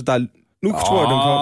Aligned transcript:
Så 0.00 0.04
der 0.06 0.12
er, 0.12 0.18
nu 0.62 0.70
tror 0.70 0.98
jeg, 1.02 1.08
den 1.12 1.20
kom. 1.28 1.38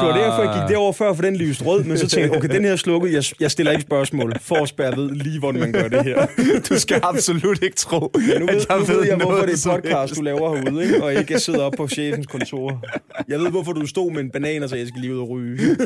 Det 0.00 0.08
var 0.08 0.16
derfor, 0.24 0.42
jeg 0.42 0.60
gik 0.60 0.74
derover 0.74 0.92
før, 0.92 1.14
for 1.14 1.22
den 1.22 1.36
lyste 1.36 1.64
rød, 1.64 1.84
men 1.84 1.98
så 1.98 2.08
tænkte 2.08 2.28
jeg, 2.30 2.36
okay, 2.38 2.48
den 2.48 2.64
her 2.64 2.72
er 2.72 2.76
slukket, 2.76 3.12
jeg, 3.12 3.24
jeg 3.40 3.50
stiller 3.50 3.72
ikke 3.72 3.82
spørgsmål. 3.82 4.32
Forsberg 4.40 4.96
ved 4.96 5.10
lige, 5.10 5.38
hvordan 5.38 5.60
man 5.60 5.72
gør 5.72 5.88
det 5.88 6.04
her. 6.04 6.26
Du 6.68 6.78
skal 6.78 7.00
absolut 7.02 7.62
ikke 7.62 7.76
tro, 7.76 8.12
Ja, 8.28 8.38
nu 8.38 8.46
ved, 8.46 8.54
at 8.56 8.66
jeg 8.68 8.78
nu 8.78 8.84
ved 8.84 9.06
jeg, 9.06 9.16
hvorfor 9.16 9.46
det 9.46 9.66
er 9.66 9.70
podcast, 9.70 10.16
du 10.16 10.22
laver 10.22 10.56
herude, 10.56 10.84
ikke? 10.84 11.04
og 11.04 11.14
ikke 11.14 11.32
jeg 11.32 11.40
sidder 11.40 11.62
op 11.62 11.72
på 11.76 11.88
chefens 11.88 12.26
kontor. 12.26 12.82
Jeg 13.28 13.38
ved, 13.40 13.50
hvorfor 13.50 13.72
du 13.72 13.86
stod 13.86 14.10
med 14.12 14.20
en 14.20 14.30
banan 14.30 14.62
og 14.62 14.68
sagde, 14.68 14.80
jeg 14.80 14.88
skal 14.88 15.00
lige 15.00 15.14
ud 15.14 15.20
og 15.20 15.28
ryge. 15.30 15.76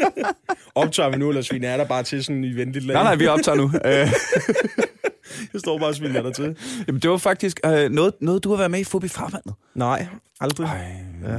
Optager 0.74 1.10
vi 1.10 1.16
nu, 1.16 1.28
eller 1.28 1.42
sviner 1.42 1.68
er 1.68 1.76
der 1.76 1.84
bare 1.84 2.02
til 2.02 2.24
sådan 2.24 2.44
en 2.44 2.56
venligt 2.56 2.86
lag? 2.86 2.94
Nej, 2.94 3.02
nej, 3.02 3.14
vi 3.14 3.26
optager 3.26 3.56
nu. 3.56 3.70
Jeg 5.52 5.60
står 5.60 5.78
bare 5.78 5.88
og 5.88 5.94
sviner 5.94 6.22
dig 6.22 6.34
til. 6.34 6.56
Jamen, 6.86 7.00
det 7.00 7.10
var 7.10 7.16
faktisk 7.16 7.60
øh, 7.66 7.90
noget, 7.90 8.14
noget, 8.20 8.44
du 8.44 8.50
har 8.50 8.56
været 8.56 8.70
med 8.70 8.80
i 8.80 8.84
Fobi 8.84 9.08
Farvandet. 9.08 9.54
Nej, 9.74 10.06
aldrig. 10.40 10.66
Ej, 10.66 11.32
ja. 11.32 11.38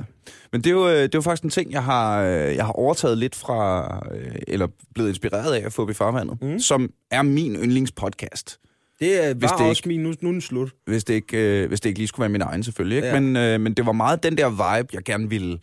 Men 0.51 0.61
det 0.63 0.67
er, 0.67 0.71
jo, 0.71 0.87
øh, 0.87 0.93
det 0.93 1.01
er 1.01 1.09
jo 1.15 1.21
faktisk 1.21 1.43
en 1.43 1.49
ting, 1.49 1.71
jeg 1.71 1.83
har, 1.83 2.21
øh, 2.21 2.55
jeg 2.55 2.65
har 2.65 2.73
overtaget 2.73 3.17
lidt 3.17 3.35
fra, 3.35 3.87
øh, 4.15 4.35
eller 4.47 4.67
blevet 4.93 5.09
inspireret 5.09 5.53
af 5.53 5.65
at 5.65 5.73
Fobi 5.73 5.93
Farvandet, 5.93 6.41
mm. 6.41 6.59
som 6.59 6.89
er 7.11 7.21
min 7.21 7.55
yndlingspodcast. 7.55 8.59
Det 8.99 9.25
er 9.25 9.33
Hvis 9.33 9.49
det 9.51 9.69
også 9.69 9.83
min, 9.85 10.03
nu, 10.03 10.13
nu 10.21 10.29
er 10.29 10.31
den 10.31 10.41
slut. 10.41 10.69
Hvis 10.85 11.03
det 11.03 11.13
ikke, 11.13 11.37
øh, 11.37 11.67
hvis 11.67 11.81
det 11.81 11.89
ikke 11.89 11.99
lige 11.99 12.07
skulle 12.07 12.23
være 12.23 12.29
min 12.29 12.41
egen, 12.41 12.63
selvfølgelig. 12.63 12.95
Ikke? 12.95 13.07
Ja. 13.07 13.19
Men, 13.19 13.35
øh, 13.35 13.61
men 13.61 13.73
det 13.73 13.85
var 13.85 13.91
meget 13.91 14.23
den 14.23 14.37
der 14.37 14.49
vibe, 14.49 14.89
jeg 14.93 15.03
gerne 15.03 15.29
ville... 15.29 15.59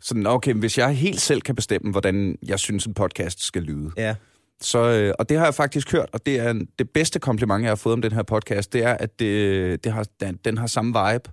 Sådan, 0.00 0.26
okay, 0.26 0.54
hvis 0.54 0.78
jeg 0.78 0.90
helt 0.90 1.20
selv 1.20 1.40
kan 1.40 1.54
bestemme, 1.54 1.90
hvordan 1.90 2.38
jeg 2.46 2.58
synes, 2.58 2.86
en 2.86 2.94
podcast 2.94 3.42
skal 3.42 3.62
lyde. 3.62 3.90
Ja. 3.96 4.14
Så, 4.62 4.78
øh, 4.78 5.14
og 5.18 5.28
det 5.28 5.38
har 5.38 5.44
jeg 5.44 5.54
faktisk 5.54 5.92
hørt, 5.92 6.08
og 6.12 6.26
det 6.26 6.38
er 6.40 6.50
en- 6.50 6.68
det 6.78 6.90
bedste 6.90 7.18
kompliment, 7.18 7.62
jeg 7.62 7.70
har 7.70 7.76
fået 7.76 7.92
om 7.92 8.02
den 8.02 8.12
her 8.12 8.22
podcast, 8.22 8.72
det 8.72 8.84
er, 8.84 8.92
at 8.92 9.18
det, 9.18 9.84
det 9.84 9.92
har, 9.92 10.06
den, 10.20 10.38
den 10.44 10.58
har 10.58 10.66
samme 10.66 10.88
vibe. 10.88 11.30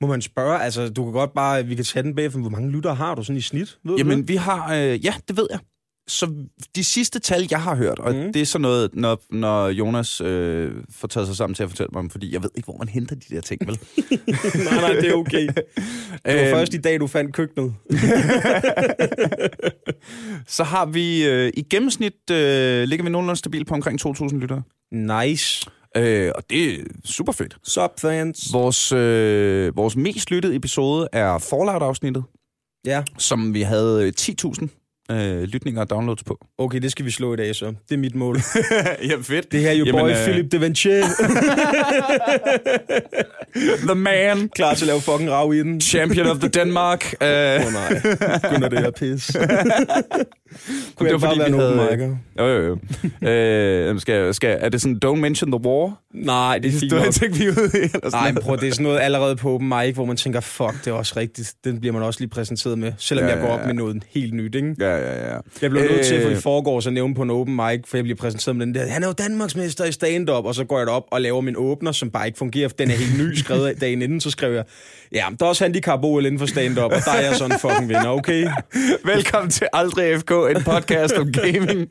Må 0.00 0.06
man 0.06 0.22
spørge, 0.22 0.60
altså 0.62 0.88
du 0.88 1.04
kan 1.04 1.12
godt 1.12 1.34
bare, 1.34 1.64
vi 1.66 1.74
kan 1.74 1.84
tage 1.84 2.02
den 2.02 2.14
bagefter, 2.14 2.40
hvor 2.40 2.50
mange 2.50 2.70
lyttere 2.70 2.94
har 2.94 3.14
du 3.14 3.22
sådan 3.24 3.36
i 3.36 3.40
snit? 3.40 3.78
Ved 3.84 3.92
du? 3.92 3.98
Jamen, 3.98 4.28
vi 4.28 4.36
har... 4.36 4.74
Øh, 4.74 5.04
ja, 5.04 5.14
det 5.28 5.36
ved 5.36 5.46
jeg. 5.50 5.58
Så 6.08 6.34
de 6.76 6.84
sidste 6.84 7.18
tal, 7.18 7.46
jeg 7.50 7.62
har 7.62 7.74
hørt, 7.76 7.98
og 7.98 8.14
mm. 8.14 8.32
det 8.32 8.42
er 8.42 8.46
sådan 8.46 8.62
noget, 8.62 8.90
når, 8.94 9.20
når 9.30 9.68
Jonas 9.68 10.20
øh, 10.20 10.72
får 10.90 11.08
taget 11.08 11.26
sig 11.26 11.36
sammen 11.36 11.54
til 11.54 11.62
at 11.62 11.68
fortælle 11.68 11.90
mig 11.92 11.98
om, 12.00 12.10
fordi 12.10 12.32
jeg 12.32 12.42
ved 12.42 12.50
ikke, 12.54 12.66
hvor 12.66 12.76
man 12.78 12.88
henter 12.88 13.14
de 13.14 13.34
der 13.34 13.40
ting, 13.40 13.66
vel? 13.66 13.78
nej, 14.64 14.80
nej, 14.80 14.92
det 14.92 15.08
er 15.10 15.14
okay. 15.14 15.48
Det 16.26 16.34
var 16.36 16.40
Øhm, 16.42 16.50
først 16.50 16.74
i 16.74 16.78
dag, 16.78 17.00
du 17.00 17.06
fandt 17.06 17.34
køkkenet. 17.34 17.74
Så 20.46 20.64
har 20.64 20.86
vi 20.86 21.26
øh, 21.26 21.52
i 21.56 21.62
gennemsnit, 21.62 22.30
øh, 22.30 22.82
ligger 22.84 23.04
vi 23.04 23.10
nogenlunde 23.10 23.38
stabilt 23.38 23.68
på 23.68 23.74
omkring 23.74 24.06
2.000 24.06 24.36
lyttere. 24.36 24.62
Nice. 24.92 25.70
Øh, 25.96 26.32
og 26.34 26.42
det 26.50 26.74
er 26.74 26.78
super 27.04 27.32
fedt. 27.32 27.56
Sup, 27.64 28.00
fans. 28.00 28.52
Vores, 28.52 28.92
øh, 28.92 29.76
vores 29.76 29.96
mest 29.96 30.30
lyttede 30.30 30.56
episode 30.56 31.08
er 31.12 31.38
Fallout-afsnittet, 31.38 32.24
Ja, 32.86 33.02
som 33.18 33.54
vi 33.54 33.62
havde 33.62 34.06
øh, 34.06 34.12
10.000 34.20 34.83
øh, 35.10 35.42
lytninger 35.42 35.80
og 35.80 35.90
downloads 35.90 36.24
på. 36.24 36.46
okay, 36.58 36.78
det 36.78 36.90
skal 36.90 37.04
vi 37.04 37.10
slå 37.10 37.34
i 37.34 37.36
dag 37.36 37.54
så. 37.54 37.66
Det 37.88 37.94
er 37.94 37.98
mit 37.98 38.14
mål. 38.14 38.36
ja, 39.10 39.14
fedt. 39.22 39.52
Det 39.52 39.60
her 39.60 39.70
er 39.70 39.74
jo 39.74 39.84
Jamen, 39.84 40.00
boy 40.00 40.10
øh, 40.10 40.16
Philip 40.16 40.52
de 40.52 40.60
Vincennes. 40.60 41.16
The 43.88 43.94
man, 43.94 44.48
Klar 44.48 44.74
til 44.74 44.84
at 44.84 44.86
lave 44.86 45.00
fucking 45.00 45.30
rav 45.30 45.54
i 45.54 45.58
den. 45.58 45.80
champion 45.80 46.26
of 46.26 46.38
the 46.38 46.48
Denmark. 46.48 47.14
Øh, 47.22 47.28
Åh 47.28 47.66
oh, 47.66 47.72
nej, 47.72 47.88
begynder 48.42 48.68
det 48.68 48.78
her 48.78 48.90
pis. 48.90 49.30
Kunne 50.96 51.08
det 51.08 51.12
jeg 51.12 51.12
var 51.12 51.18
bare 51.18 51.18
fordi, 51.18 51.38
være 51.38 51.48
vi 51.48 51.54
en 51.54 51.60
havde... 51.60 51.74
micer? 51.92 52.16
Jo, 52.38 52.46
jo, 52.46 52.78
jo. 53.22 53.28
øh, 53.28 54.00
skal, 54.00 54.34
skal, 54.34 54.58
er 54.60 54.68
det 54.68 54.80
sådan, 54.80 55.00
don't 55.04 55.16
mention 55.16 55.52
the 55.52 55.60
war? 55.66 56.03
Nej, 56.14 56.58
det 56.58 56.74
er 56.74 56.78
fint 56.78 56.92
nok. 56.92 57.38
vi 57.38 57.44
er 57.44 57.50
ude 57.50 57.70
i. 57.74 57.82
eller 57.84 58.10
Nej, 58.10 58.32
men 58.32 58.42
prøv, 58.42 58.56
det 58.60 58.68
er 58.68 58.72
sådan 58.72 58.84
noget 58.84 59.00
allerede 59.00 59.36
på 59.36 59.54
open 59.54 59.68
mic, 59.68 59.94
hvor 59.94 60.04
man 60.04 60.16
tænker, 60.16 60.40
fuck, 60.40 60.84
det 60.84 60.86
er 60.86 60.92
også 60.92 61.14
rigtigt. 61.16 61.54
Den 61.64 61.80
bliver 61.80 61.92
man 61.92 62.02
også 62.02 62.20
lige 62.20 62.28
præsenteret 62.28 62.78
med, 62.78 62.92
selvom 62.98 63.24
Ja, 63.26 63.32
jeg 63.32 63.40
går 63.40 63.46
ja, 63.48 63.54
op 63.54 63.60
ja. 63.60 63.66
med 63.66 63.74
noget 63.74 64.02
helt 64.10 64.34
nyt, 64.34 64.54
ikke? 64.54 64.74
Ja, 64.80 64.96
ja, 64.96 65.28
ja. 65.32 65.38
Jeg 65.62 65.70
blev 65.70 65.82
nødt 65.82 66.06
til 66.06 66.22
for 66.22 66.28
i 66.28 66.32
Øh, 66.32 66.38
forgårs 66.38 66.86
at 66.86 66.92
nævne 66.92 67.14
på 67.14 67.22
en 67.22 67.30
open 67.30 67.56
mic, 67.56 67.80
for 67.86 67.96
jeg 67.96 68.04
bliver 68.04 68.16
præsenteret 68.16 68.56
med 68.56 68.66
den 68.66 68.74
der, 68.74 68.86
han 68.86 69.02
er 69.02 69.06
jo 69.06 69.12
Danmarksmester 69.12 69.84
i 69.84 69.92
stand-up, 69.92 70.44
og 70.44 70.54
så 70.54 70.64
går 70.64 70.78
jeg 70.78 70.86
derop 70.86 71.04
og 71.10 71.20
laver 71.20 71.40
min 71.40 71.54
åbner, 71.56 71.92
som 71.92 72.10
bare 72.10 72.26
ikke 72.26 72.38
fungerer, 72.38 72.68
den 72.68 72.90
er 72.90 72.94
helt 72.94 73.18
ny, 73.18 73.34
skrevet 73.34 73.80
dagen 73.80 74.02
inden, 74.02 74.20
så 74.20 74.30
skrev 74.30 74.52
jeg, 74.54 74.64
ja, 75.14 75.26
der 75.38 75.44
er 75.44 75.48
også 75.48 75.64
handicap 75.64 76.00
OL 76.04 76.26
inden 76.26 76.38
for 76.38 76.46
stand-up, 76.46 76.92
og 76.92 76.98
der 77.04 77.10
er 77.12 77.20
jeg 77.20 77.36
sådan 77.36 77.52
en 77.52 77.58
fucking 77.58 77.88
vinder, 77.88 78.08
okay? 78.08 78.48
Velkommen 79.14 79.50
til 79.50 79.66
Aldrig 79.72 80.20
FK, 80.20 80.30
en 80.30 80.62
podcast 80.64 81.14
om 81.14 81.32
gaming. 81.32 81.88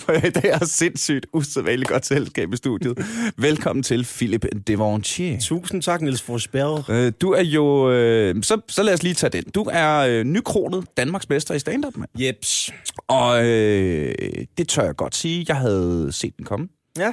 For 0.00 0.12
jeg 0.12 0.26
i 0.26 0.30
dag 0.30 0.56
har 0.58 0.64
sindssygt 0.64 1.26
usædvanligt 1.32 1.90
godt 1.90 2.06
selskab 2.06 2.52
i 2.52 2.56
studiet. 2.56 2.98
Velkommen 3.36 3.82
til 3.82 4.04
Philip 4.04 4.46
Devanchier. 4.66 5.40
Tusind 5.40 5.82
tak, 5.82 6.02
Niels 6.02 6.22
Forsberg. 6.22 6.90
Øh, 6.90 7.12
Du 7.20 7.32
er 7.32 7.42
jo... 7.42 7.90
Øh, 7.92 8.42
så, 8.42 8.60
så 8.68 8.82
lad 8.82 8.94
os 8.94 9.02
lige 9.02 9.14
tage 9.14 9.30
den. 9.30 9.44
Du 9.54 9.62
er 9.72 9.98
øh, 9.98 10.24
nykronet 10.24 10.84
Danmarks 10.96 11.28
mester 11.28 11.54
i 11.54 11.58
stand-up, 11.58 11.96
mand. 11.96 12.10
Jeps. 12.18 12.70
Og 13.08 13.46
øh, 13.46 14.14
det 14.58 14.68
tør 14.68 14.84
jeg 14.84 14.96
godt 14.96 15.14
sige. 15.16 15.44
Jeg 15.48 15.56
havde 15.56 16.08
set 16.12 16.36
den 16.36 16.44
komme. 16.44 16.68
Ja. 16.98 17.12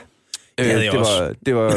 Øh, 0.59 0.65
havde 0.65 0.83
jeg 0.83 0.91
det 0.91 0.99
også. 0.99 1.23
var, 1.23 1.33
det 1.45 1.55
var... 1.55 1.69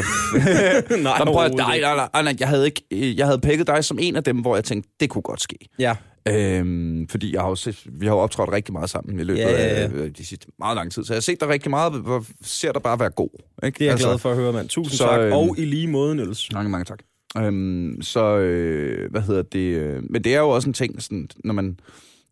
Nej, 1.02 1.18
Nå, 1.18 1.32
prøv, 1.32 1.48
nej, 1.48 1.80
nej, 1.80 2.08
nej, 2.12 2.22
nej, 2.22 2.36
jeg 2.40 2.48
havde, 2.48 2.66
ikke, 2.66 2.82
øh, 2.90 3.16
jeg 3.18 3.26
havde 3.26 3.38
pækket 3.38 3.66
dig 3.66 3.84
som 3.84 3.98
en 4.00 4.16
af 4.16 4.24
dem, 4.24 4.36
hvor 4.40 4.54
jeg 4.56 4.64
tænkte, 4.64 4.90
det 5.00 5.10
kunne 5.10 5.22
godt 5.22 5.40
ske. 5.40 5.56
Ja. 5.78 5.96
Øhm, 6.28 7.08
fordi 7.08 7.32
jeg 7.34 7.40
har 7.40 7.48
jo 7.48 7.54
set, 7.54 7.82
vi 8.00 8.06
har 8.06 8.12
jo 8.14 8.18
optrådt 8.18 8.52
rigtig 8.52 8.72
meget 8.72 8.90
sammen 8.90 9.20
i 9.20 9.22
løbet 9.22 9.40
Ja, 9.40 9.50
ja, 9.50 9.56
ja. 9.62 9.82
af 9.84 9.90
øh, 9.92 10.10
de 10.18 10.26
sidste 10.26 10.46
meget 10.58 10.76
lang 10.76 10.92
tid. 10.92 11.04
Så 11.04 11.12
jeg 11.12 11.16
har 11.16 11.20
set 11.22 11.40
dig 11.40 11.48
rigtig 11.48 11.70
meget, 11.70 11.92
hvor 11.92 12.24
ser 12.42 12.72
dig 12.72 12.82
bare 12.82 13.00
være 13.00 13.10
god. 13.10 13.28
Ikke? 13.64 13.78
Det 13.78 13.84
er 13.86 13.90
jeg 13.90 13.98
glad 13.98 14.18
for 14.18 14.30
at 14.30 14.36
høre, 14.36 14.52
mand. 14.52 14.68
Tusind 14.68 14.96
så, 14.96 15.04
tak. 15.04 15.20
øhm, 15.20 15.32
Og 15.32 15.54
i 15.58 15.64
lige 15.64 15.88
måde, 15.88 16.14
Niels. 16.16 16.52
Mange, 16.52 16.70
mange 16.70 16.84
tak. 16.84 16.98
Øhm, 17.38 17.98
så, 18.02 18.36
øh, 18.36 19.10
hvad 19.10 19.20
hedder 19.20 19.42
det? 19.42 19.58
Øh, 19.58 20.02
men 20.10 20.24
det 20.24 20.34
er 20.34 20.38
jo 20.40 20.48
også 20.48 20.68
en 20.68 20.74
ting, 20.74 21.02
sådan, 21.02 21.28
når 21.44 21.54
man... 21.54 21.78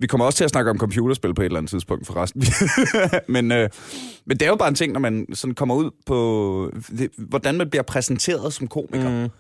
Vi 0.03 0.07
kommer 0.07 0.27
også 0.27 0.37
til 0.37 0.45
at 0.45 0.51
snakke 0.51 0.71
om 0.71 0.79
computerspil 0.79 1.35
på 1.35 1.43
et 1.43 1.47
eller 1.47 1.59
andet 1.59 1.71
tidspunkt, 1.71 2.07
forresten. 2.07 2.45
men, 3.35 3.53
øh, 3.53 3.69
men 4.27 4.37
det 4.37 4.47
er 4.47 4.51
jo 4.51 4.57
bare 4.57 4.69
en 4.69 4.75
ting, 4.75 4.93
når 4.93 5.01
man 5.01 5.27
sådan 5.35 5.55
kommer 5.55 5.75
ud 5.75 5.91
på... 6.07 6.71
Det, 6.99 7.11
hvordan 7.19 7.55
man 7.55 7.71
bliver 7.71 7.83
præsenteret 7.83 8.53
som 8.53 8.69
komiker. 8.69 9.11
Mm. 9.11 9.31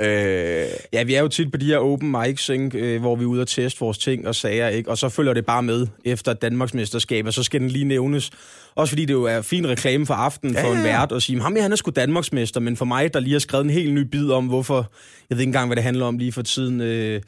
Øh, 0.00 0.66
Ja, 0.92 1.02
vi 1.02 1.14
er 1.14 1.20
jo 1.20 1.28
tit 1.28 1.52
på 1.52 1.56
de 1.56 1.66
her 1.66 1.78
open 1.78 2.10
mics, 2.10 2.48
ikke? 2.48 2.78
Øh, 2.78 3.00
hvor 3.00 3.16
vi 3.16 3.22
er 3.22 3.26
ude 3.26 3.40
og 3.40 3.48
teste 3.48 3.80
vores 3.80 3.98
ting 3.98 4.28
og 4.28 4.34
sager, 4.34 4.68
ikke? 4.68 4.90
og 4.90 4.98
så 4.98 5.08
følger 5.08 5.32
det 5.32 5.46
bare 5.46 5.62
med 5.62 5.86
efter 6.04 6.32
Danmarksmesterskab, 6.32 7.26
og 7.26 7.32
så 7.32 7.42
skal 7.42 7.60
den 7.60 7.68
lige 7.68 7.84
nævnes. 7.84 8.30
Også 8.74 8.90
fordi 8.90 9.04
det 9.04 9.12
jo 9.14 9.24
er 9.24 9.42
fin 9.42 9.68
reklame 9.68 10.06
for 10.06 10.14
aftenen 10.14 10.54
Ja, 10.54 10.64
for 10.64 10.74
en 10.74 10.84
vært 10.84 11.12
at 11.12 11.22
sige, 11.22 11.40
ham 11.40 11.54
her, 11.54 11.62
han 11.62 11.72
er 11.72 11.76
sgu 11.76 11.90
Danmarksmester, 11.90 12.60
men 12.60 12.76
for 12.76 12.84
mig, 12.84 13.14
der 13.14 13.20
lige 13.20 13.32
har 13.32 13.38
skrevet 13.38 13.64
en 13.64 13.70
helt 13.70 13.94
ny 13.94 14.00
bid 14.00 14.30
om, 14.30 14.46
hvorfor, 14.46 14.92
jeg 15.30 15.36
ved 15.36 15.40
ikke 15.40 15.48
engang, 15.48 15.68
hvad 15.68 15.76
det 15.76 15.84
handler 15.84 16.06
om 16.06 16.18
lige 16.18 16.32
for 16.32 16.42
tiden, 16.42 16.80
øh, 16.80 17.20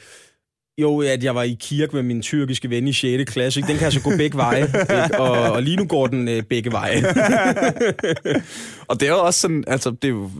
jo, 0.78 1.00
at 1.00 1.25
jeg 1.25 1.34
var 1.34 1.42
i 1.42 1.56
kirke 1.60 1.97
med 1.97 2.03
min 2.03 2.22
tyrkiske 2.22 2.70
ven 2.70 2.88
i 2.88 2.92
6. 2.92 3.32
klasse. 3.32 3.60
Ikke? 3.60 3.69
Den 3.69 3.76
kan 3.76 3.84
altså 3.84 4.03
gå 4.03 4.16
begge 4.16 4.37
veje. 4.37 4.62
Ikke? 5.04 5.20
Og, 5.20 5.53
og 5.53 5.62
lige 5.62 5.76
nu 5.76 5.84
går 5.84 6.06
den 6.06 6.28
øh, 6.28 6.42
begge 6.42 6.72
veje. 6.72 6.97
og 8.88 9.00
det 9.00 9.09
er 9.09 9.12
jo 9.12 9.25
også 9.25 9.41
sådan... 9.41 9.64
Altså, 9.66 9.91
det, 9.91 10.04
er 10.04 10.09
jo, 10.09 10.31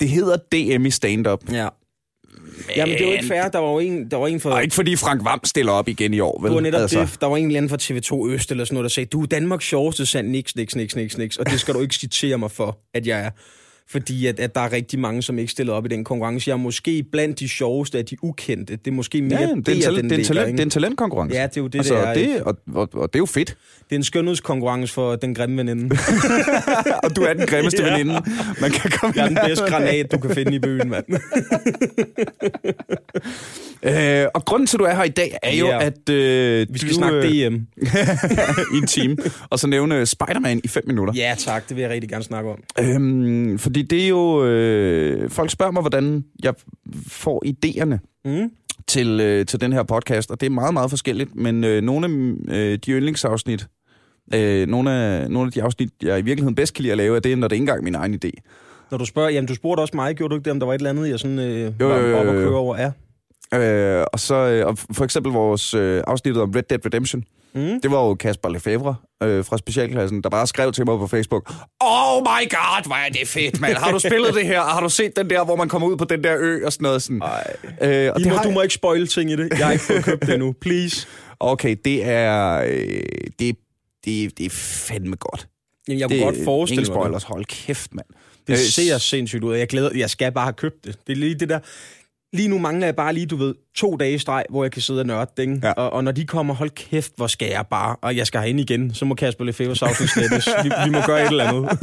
det 0.00 0.08
hedder 0.08 0.36
DM 0.36 0.86
i 0.86 0.90
stand-up. 0.90 1.52
ja. 1.52 1.68
Jamen, 2.76 2.94
det 2.94 3.02
er 3.02 3.06
jo 3.06 3.12
ikke 3.12 3.26
fair. 3.26 3.48
Der 3.48 3.58
var 3.58 3.70
jo 3.70 3.78
en, 3.78 4.10
der 4.10 4.16
var 4.16 4.26
en 4.26 4.40
for... 4.40 4.50
Og 4.50 4.62
ikke 4.62 4.74
fordi 4.74 4.96
Frank 4.96 5.24
Vam 5.24 5.40
stiller 5.44 5.72
op 5.72 5.88
igen 5.88 6.14
i 6.14 6.20
år, 6.20 6.40
vel? 6.42 6.50
Det 6.50 6.54
var 6.54 6.60
netop 6.60 6.80
altså. 6.80 7.00
det. 7.00 7.20
Der 7.20 7.26
var 7.26 7.36
en 7.36 7.46
eller 7.46 7.56
anden 7.56 7.70
fra 7.70 7.76
TV2 7.76 8.28
Øst 8.28 8.50
eller 8.50 8.64
sådan 8.64 8.74
noget, 8.74 8.84
der 8.84 8.88
sagde, 8.88 9.06
du 9.06 9.22
er 9.22 9.26
Danmarks 9.26 9.64
sjoveste 9.64 10.06
sand, 10.06 10.28
niks, 10.28 10.56
niks, 10.56 10.76
niks, 10.76 10.96
niks, 10.96 11.18
niks. 11.18 11.36
Og 11.36 11.46
det 11.46 11.60
skal 11.60 11.74
du 11.74 11.80
ikke 11.80 11.94
citere 11.94 12.38
mig 12.38 12.50
for, 12.50 12.78
at 12.94 13.06
jeg 13.06 13.20
er. 13.20 13.30
Fordi 13.90 14.26
at, 14.26 14.40
at 14.40 14.54
der 14.54 14.60
er 14.60 14.72
rigtig 14.72 14.98
mange, 14.98 15.22
som 15.22 15.38
ikke 15.38 15.52
stiller 15.52 15.72
op 15.72 15.84
i 15.86 15.88
den 15.88 16.04
konkurrence. 16.04 16.48
Jeg 16.48 16.54
er 16.54 16.58
måske 16.58 17.04
blandt 17.12 17.40
de 17.40 17.48
sjoveste 17.48 17.98
af 17.98 18.04
de 18.04 18.16
ukendte. 18.24 18.76
Det 18.76 18.86
er 18.90 18.94
måske 18.94 19.22
mere 19.22 19.40
Ja, 19.40 19.46
det 19.46 19.54
den 19.54 19.62
det, 19.66 19.68
er 19.86 19.90
en 19.90 20.04
ligger, 20.04 20.24
talent, 20.24 20.46
ikke? 20.48 20.56
det 20.56 20.60
er 20.60 20.64
en 20.66 20.70
talentkonkurrence. 20.70 21.36
Ja, 21.36 21.42
det 21.46 21.56
er 21.56 21.60
jo 21.60 21.66
det, 21.66 21.78
altså, 21.78 21.94
det 21.94 22.02
er, 22.02 22.42
og 22.42 22.56
det, 22.66 22.74
og, 22.74 22.88
og, 22.92 23.00
og 23.02 23.12
det 23.12 23.18
er 23.18 23.20
jo 23.22 23.26
fedt. 23.26 23.48
Det 23.90 23.94
er 23.94 23.96
en 23.96 24.04
skønhedskonkurrence 24.04 24.94
for 24.94 25.16
den 25.16 25.34
grimme 25.34 25.56
veninde. 25.56 25.84
og 27.04 27.16
du 27.16 27.22
er 27.22 27.32
den 27.32 27.46
grimmeste 27.46 27.82
Ja. 27.86 27.90
veninde, 27.92 28.22
man 28.60 28.70
kan 28.70 28.90
komme 28.90 29.12
Jeg 29.16 29.24
er 29.24 29.28
den 29.28 29.38
bedste 29.46 29.64
granat, 29.64 30.12
du 30.12 30.18
kan 30.18 30.30
finde 30.34 30.54
i 30.54 30.58
byen, 30.58 30.90
mand. 30.90 31.04
Øh, 33.82 34.26
og 34.34 34.44
grunden 34.44 34.66
til, 34.66 34.76
at 34.76 34.78
du 34.80 34.84
er 34.84 34.94
her 34.94 35.04
i 35.04 35.08
dag, 35.08 35.38
er 35.42 35.56
jo, 35.56 35.66
Ja. 35.66 35.84
at 35.86 36.08
øh, 36.10 36.66
Vi 36.70 36.78
skal 36.78 36.90
du, 36.90 36.94
snakke 36.94 37.18
øh, 37.18 37.50
DM. 37.50 37.54
i 38.74 38.76
en 38.76 38.86
time, 38.86 39.16
og 39.50 39.58
så 39.58 39.66
nævne 39.66 40.06
Spider-Man 40.06 40.60
i 40.64 40.68
fem 40.68 40.82
minutter. 40.86 41.14
Ja, 41.16 41.34
tak. 41.38 41.68
Det 41.68 41.76
vil 41.76 41.82
jeg 41.82 41.90
rigtig 41.90 42.10
gerne 42.10 42.24
snakke 42.24 42.50
om. 42.50 42.58
Øhm, 42.80 43.58
fordi 43.58 43.77
det 43.82 44.04
er 44.04 44.08
jo... 44.08 44.44
Øh, 44.44 45.30
folk 45.30 45.50
spørger 45.50 45.72
mig, 45.72 45.80
hvordan 45.82 46.24
jeg 46.42 46.54
får 47.06 47.42
idéerne 47.46 47.98
Mm. 48.24 48.50
til, 48.86 49.20
øh, 49.20 49.46
til 49.46 49.60
den 49.60 49.72
her 49.72 49.82
podcast, 49.82 50.30
og 50.30 50.40
det 50.40 50.46
er 50.46 50.50
meget, 50.50 50.72
meget 50.74 50.90
forskelligt, 50.90 51.34
men 51.36 51.64
øh, 51.64 51.82
nogle 51.82 52.06
af 52.06 52.10
øh, 52.56 52.78
de 52.86 52.90
yndlingsafsnit, 52.90 53.66
øh, 54.34 54.66
nogle, 54.68 54.90
af, 54.92 55.30
nogle 55.30 55.46
af 55.46 55.52
de 55.52 55.62
afsnit, 55.62 55.90
jeg 56.02 56.18
i 56.18 56.22
virkeligheden 56.22 56.54
bedst 56.54 56.74
kan 56.74 56.82
lide 56.82 56.92
at 56.92 56.96
lave, 56.98 57.16
er 57.16 57.20
det, 57.20 57.38
når 57.38 57.48
det 57.48 57.56
ikke 57.56 57.62
engang 57.62 57.78
er 57.78 57.82
min 57.84 57.94
egen 57.94 58.20
idé. 58.24 58.30
Når 58.90 58.98
du 58.98 59.04
spørger, 59.04 59.28
jamen 59.30 59.48
du 59.48 59.54
spurgte 59.54 59.80
også 59.80 59.96
mig, 59.96 60.14
gjorde 60.14 60.30
du 60.30 60.36
ikke 60.36 60.44
det, 60.44 60.50
om 60.50 60.58
der 60.60 60.66
var 60.66 60.74
et 60.74 60.78
eller 60.78 60.90
andet, 60.90 61.08
jeg 61.08 61.18
sådan 61.18 61.38
øh, 61.38 61.72
Jo, 61.80 61.88
var 61.88 61.98
jo, 61.98 62.16
op 62.16 62.26
og 62.26 62.34
køre 62.34 62.54
over? 62.56 62.76
Ja. 62.78 62.90
Øh, 64.00 64.06
og 64.12 64.20
så 64.20 64.34
øh, 64.34 64.66
og 64.66 64.78
for 64.78 65.04
eksempel 65.04 65.32
vores 65.32 65.74
øh, 65.74 66.02
afsnit 66.06 66.36
om 66.36 66.50
Red 66.50 66.62
Dead 66.62 66.86
Redemption. 66.86 67.24
Mm. 67.54 67.80
Det 67.80 67.90
var 67.90 68.06
jo 68.06 68.14
Kasper 68.14 68.48
Lefebvre 68.48 68.96
øh, 69.22 69.44
fra 69.44 69.58
specialklassen, 69.58 70.22
der 70.22 70.28
bare 70.28 70.46
skrev 70.46 70.72
til 70.72 70.86
mig 70.86 70.98
på 70.98 71.06
Facebook, 71.06 71.52
Oh 71.80 72.22
my 72.22 72.50
god, 72.50 72.86
hvor 72.86 72.94
er 72.94 73.08
det 73.08 73.28
fedt, 73.28 73.60
mand. 73.60 73.76
Har 73.76 73.92
du 73.92 73.98
spillet 73.98 74.34
det 74.34 74.46
her? 74.46 74.60
Har 74.60 74.80
du 74.80 74.88
set 74.88 75.16
den 75.16 75.30
der, 75.30 75.44
hvor 75.44 75.56
man 75.56 75.68
kommer 75.68 75.88
ud 75.88 75.96
på 75.96 76.04
den 76.04 76.24
der 76.24 76.36
ø 76.38 76.66
og 76.66 76.72
sådan 76.72 76.82
noget? 76.82 77.02
Sådan. 77.02 77.22
Øh, 77.82 78.12
og 78.14 78.20
det 78.20 78.28
må, 78.28 78.34
har... 78.34 78.42
Du 78.42 78.50
må 78.50 78.62
ikke 78.62 78.74
spoil 78.74 79.06
ting 79.06 79.30
i 79.30 79.36
det. 79.36 79.48
Jeg 79.58 79.66
har 79.66 79.72
ikke 79.72 79.84
fået 79.84 80.04
købt 80.04 80.26
det 80.26 80.38
nu. 80.38 80.54
Please. 80.60 81.06
Okay, 81.40 81.76
det 81.84 82.04
er, 82.04 82.64
øh, 82.66 83.02
det, 83.38 83.56
det, 84.04 84.38
det 84.38 84.46
er 84.46 84.50
fandme 84.50 85.16
godt. 85.16 85.48
Jamen, 85.88 86.00
jeg 86.00 86.08
kunne 86.08 86.20
godt 86.20 86.44
forestille 86.44 86.80
mig 86.80 86.86
spoilers. 86.86 87.22
Hold 87.22 87.44
kæft, 87.44 87.94
mand. 87.94 88.06
Det 88.46 88.52
øh, 88.52 88.58
ser 88.58 88.98
sindssygt 88.98 89.44
ud, 89.44 89.56
jeg 89.56 89.68
glæder 89.68 89.90
Jeg 89.94 90.10
skal 90.10 90.32
bare 90.32 90.44
have 90.44 90.52
købt 90.52 90.84
det. 90.84 90.98
Det 91.06 91.12
er 91.12 91.16
lige 91.16 91.34
det 91.34 91.48
der... 91.48 91.58
Lige 92.32 92.48
nu 92.48 92.58
mangler 92.58 92.86
jeg 92.86 92.96
bare 92.96 93.12
lige, 93.12 93.26
du 93.26 93.36
ved, 93.36 93.54
to 93.74 93.96
dage 93.96 94.14
i 94.14 94.18
streg, 94.18 94.44
hvor 94.50 94.64
jeg 94.64 94.72
kan 94.72 94.82
sidde 94.82 95.00
og 95.00 95.06
nørde 95.06 95.30
det, 95.36 95.62
ja. 95.62 95.72
og, 95.72 95.90
og 95.90 96.04
når 96.04 96.12
de 96.12 96.26
kommer, 96.26 96.54
hold 96.54 96.70
kæft, 96.70 97.12
hvor 97.16 97.26
skal 97.26 97.48
jeg 97.48 97.64
bare, 97.70 97.96
og 98.02 98.16
jeg 98.16 98.26
skal 98.26 98.48
ind 98.48 98.60
igen, 98.60 98.94
så 98.94 99.04
må 99.04 99.14
Kasper 99.14 99.44
Lefebvre's 99.44 99.88
afsnit 99.88 100.10
slettes. 100.10 100.48
vi, 100.64 100.70
vi 100.84 100.90
må 100.90 100.98
gøre 101.06 101.22
et 101.22 101.30
eller 101.30 101.44
andet. 101.44 101.78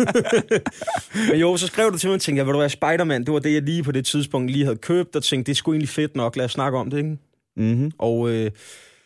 Men 1.30 1.40
jo, 1.40 1.58
så 1.58 1.68
skrev 1.68 1.92
du 1.92 1.98
til 1.98 2.10
mig 2.10 2.16
og 2.16 2.22
tænkte, 2.22 2.40
jeg, 2.40 2.46
vil 2.46 2.54
du 2.54 2.60
være 2.60 2.70
Spider-Man? 2.70 3.24
Det 3.24 3.34
var 3.34 3.40
det, 3.40 3.54
jeg 3.54 3.62
lige 3.62 3.84
på 3.84 3.92
det 3.92 4.06
tidspunkt 4.06 4.52
lige 4.52 4.66
havde 4.66 4.78
købt, 4.78 5.16
og 5.16 5.24
tænkte, 5.24 5.50
det 5.50 5.52
er 5.52 5.56
sgu 5.56 5.72
egentlig 5.72 5.90
fedt 5.90 6.16
nok, 6.16 6.36
lad 6.36 6.46
os 6.46 6.52
snakke 6.52 6.78
om 6.78 6.90
det, 6.90 6.98
ikke? 6.98 7.18
Mm-hmm. 7.58 7.92
Og 8.00 8.30
øh, 8.30 8.52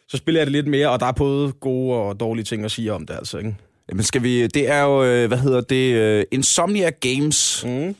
så 0.08 0.18
spiller 0.18 0.42
jeg 0.42 0.46
det 0.46 0.52
lidt 0.52 0.68
mere, 0.68 0.90
og 0.90 1.00
der 1.00 1.06
er 1.06 1.12
både 1.12 1.52
gode 1.52 1.98
og 1.98 2.20
dårlige 2.20 2.46
ting 2.46 2.66
at 2.66 2.72
sige 2.72 2.94
om 2.94 3.06
det, 3.06 3.14
altså, 3.14 3.38
ikke? 3.38 3.56
Jamen 3.90 4.04
skal 4.04 4.24
vi, 4.24 4.48
det 4.48 4.70
er 4.70 4.82
jo, 4.82 5.04
øh, 5.04 5.28
hvad 5.28 5.38
hedder 5.38 5.62
det, 5.62 6.20
uh, 6.20 6.24
Insomnia 6.32 6.90
Games 6.90 7.66
mm. 7.68 7.96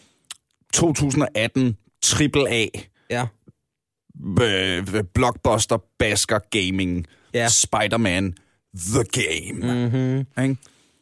2018 0.74 1.78
AAA. 2.22 2.66
Ja. 3.10 3.28
B- 4.36 5.04
blockbuster, 5.14 5.78
basker, 6.00 6.40
gaming, 6.52 7.06
ja. 7.34 7.48
Spider-Man, 7.50 8.36
The 8.76 9.04
Game. 9.04 9.88
Mm-hmm. 9.88 10.58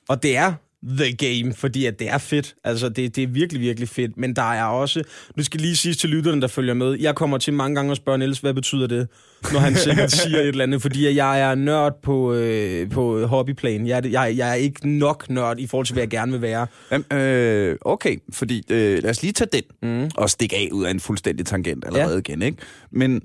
Og 0.10 0.24
det 0.24 0.38
er 0.38 0.54
the 0.84 1.16
game, 1.16 1.54
fordi 1.54 1.86
at 1.86 2.00
det 2.00 2.10
er 2.10 2.18
fedt. 2.18 2.56
Altså, 2.64 2.90
det, 2.90 3.16
det 3.16 3.24
er 3.24 3.28
virkelig, 3.28 3.62
virkelig 3.62 3.90
fedt. 3.90 4.18
Men 4.18 4.36
der 4.36 4.52
er 4.52 4.64
også... 4.64 5.04
Nu 5.38 5.44
skal 5.44 5.62
lige 5.62 5.76
sige 5.76 5.94
til 5.94 6.10
lytterne, 6.10 6.42
der 6.42 6.48
følger 6.48 6.74
med. 6.74 6.98
Jeg 7.00 7.16
kommer 7.16 7.38
til 7.38 7.54
mange 7.54 7.76
gange 7.76 7.92
at 7.92 7.98
spørge 7.98 8.18
Niels, 8.18 8.40
hvad 8.40 8.54
betyder 8.54 8.88
det, 8.88 9.08
når 9.54 9.60
han 9.60 9.76
sikkert 9.76 10.12
siger 10.12 10.40
et 10.40 10.48
eller 10.48 10.64
andet? 10.64 10.82
Fordi 10.82 11.16
jeg 11.16 11.42
er 11.42 11.56
nørd 11.56 12.02
på, 12.04 12.34
øh, 12.34 12.90
på 12.90 13.26
hobbyplan. 13.26 13.88
Jeg, 13.88 14.06
jeg, 14.12 14.34
jeg 14.38 14.50
er 14.50 14.54
ikke 14.54 14.90
nok 14.90 15.30
nørd 15.30 15.60
i 15.60 15.68
forhold 15.68 15.86
til, 15.86 15.94
hvad 15.94 16.04
jeg 16.04 16.10
gerne 16.10 16.32
vil 16.32 16.42
være. 16.42 16.68
Jamen, 16.92 17.06
øh, 17.14 17.78
okay, 17.82 18.18
fordi 18.34 18.64
øh, 18.72 19.04
lad 19.04 19.10
os 19.10 19.22
lige 19.22 19.34
tage 19.34 19.50
den 19.54 19.64
mm. 20.02 20.10
og 20.16 20.30
stikke 20.30 20.56
af 20.56 20.70
ud 20.72 20.86
af 20.86 20.92
en 20.92 21.00
fuldstændig 21.00 21.46
tangent 21.46 21.86
allerede 21.86 22.14
ja. 22.14 22.20
igen, 22.20 22.42
ikke? 22.42 22.58
Men 22.92 23.22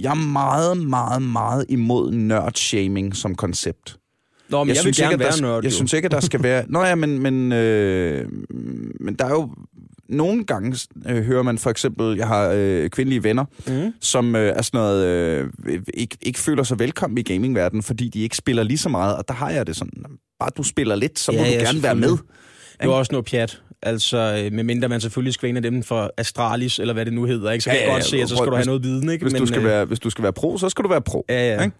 jeg 0.00 0.10
er 0.10 0.14
meget, 0.14 0.76
meget, 0.76 1.22
meget 1.22 1.66
imod 1.68 2.12
nørdshaming 2.12 3.16
som 3.16 3.34
koncept. 3.34 3.96
Nå, 4.48 4.64
men 4.64 4.68
jeg, 4.68 4.74
jeg 4.74 4.80
synes 4.80 4.98
vil 4.98 5.04
gerne 5.04 5.14
ikke, 5.14 5.24
være 5.24 5.40
nørd, 5.40 5.64
Jeg 5.64 5.72
synes 5.72 5.92
ikke, 5.92 6.06
at 6.06 6.12
der 6.12 6.20
skal 6.20 6.42
være... 6.42 6.64
Nå 6.72 6.84
ja, 6.84 6.94
men, 6.94 7.22
men, 7.22 7.52
øh, 7.52 8.28
men 9.00 9.14
der 9.14 9.24
er 9.24 9.30
jo... 9.30 9.50
Nogle 10.08 10.44
gange 10.44 10.78
øh, 11.08 11.22
hører 11.22 11.42
man 11.42 11.58
for 11.58 11.70
eksempel, 11.70 12.16
jeg 12.16 12.26
har 12.26 12.52
øh, 12.56 12.90
kvindelige 12.90 13.22
venner, 13.22 13.44
mm. 13.66 13.92
som 14.00 14.36
øh, 14.36 14.56
er 14.56 14.62
sådan 14.62 14.78
noget, 14.78 15.06
øh, 15.06 15.82
ikke, 15.94 16.16
ikke 16.22 16.38
føler 16.38 16.62
sig 16.62 16.78
velkommen 16.78 17.18
i 17.18 17.22
gamingverdenen, 17.22 17.82
fordi 17.82 18.08
de 18.08 18.22
ikke 18.22 18.36
spiller 18.36 18.62
lige 18.62 18.78
så 18.78 18.88
meget, 18.88 19.16
og 19.16 19.28
der 19.28 19.34
har 19.34 19.50
jeg 19.50 19.66
det 19.66 19.76
sådan, 19.76 20.04
bare 20.40 20.50
du 20.56 20.62
spiller 20.62 20.96
lidt, 20.96 21.18
så 21.18 21.32
ja, 21.32 21.38
må 21.38 21.44
du 21.44 21.50
gerne 21.50 21.82
være 21.82 21.94
med. 21.94 22.10
Det 22.10 22.18
er 22.80 22.88
også 22.88 23.12
noget 23.12 23.26
pjat. 23.26 23.60
Altså, 23.82 24.42
øh, 24.44 24.52
medmindre 24.52 24.88
man 24.88 25.00
selvfølgelig 25.00 25.34
skal 25.34 25.46
være 25.46 25.50
en 25.50 25.56
af 25.56 25.62
dem 25.62 25.82
for 25.82 26.12
Astralis, 26.16 26.78
eller 26.78 26.94
hvad 26.94 27.04
det 27.04 27.12
nu 27.12 27.24
hedder, 27.24 27.50
ikke? 27.50 27.64
så 27.64 27.70
kan 27.70 27.78
ja, 27.78 27.84
jeg 27.84 27.92
godt 27.92 28.04
ja, 28.04 28.08
se, 28.08 28.22
at 28.22 28.28
så 28.28 28.36
skal 28.36 28.46
du 28.46 28.54
have 28.54 28.66
noget 28.66 28.82
viden. 28.82 29.10
Ikke? 29.10 29.24
Hvis, 29.24 29.32
men, 29.32 29.40
du 29.40 29.46
skal 29.46 29.58
øh, 29.58 29.64
være, 29.64 29.84
hvis 29.84 30.00
du 30.00 30.10
skal 30.10 30.22
være 30.22 30.32
pro, 30.32 30.58
så 30.58 30.68
skal 30.68 30.84
du 30.84 30.88
være 30.88 31.02
pro. 31.02 31.24
Ja, 31.28 31.54
ja. 31.54 31.62
Ikke? 31.62 31.76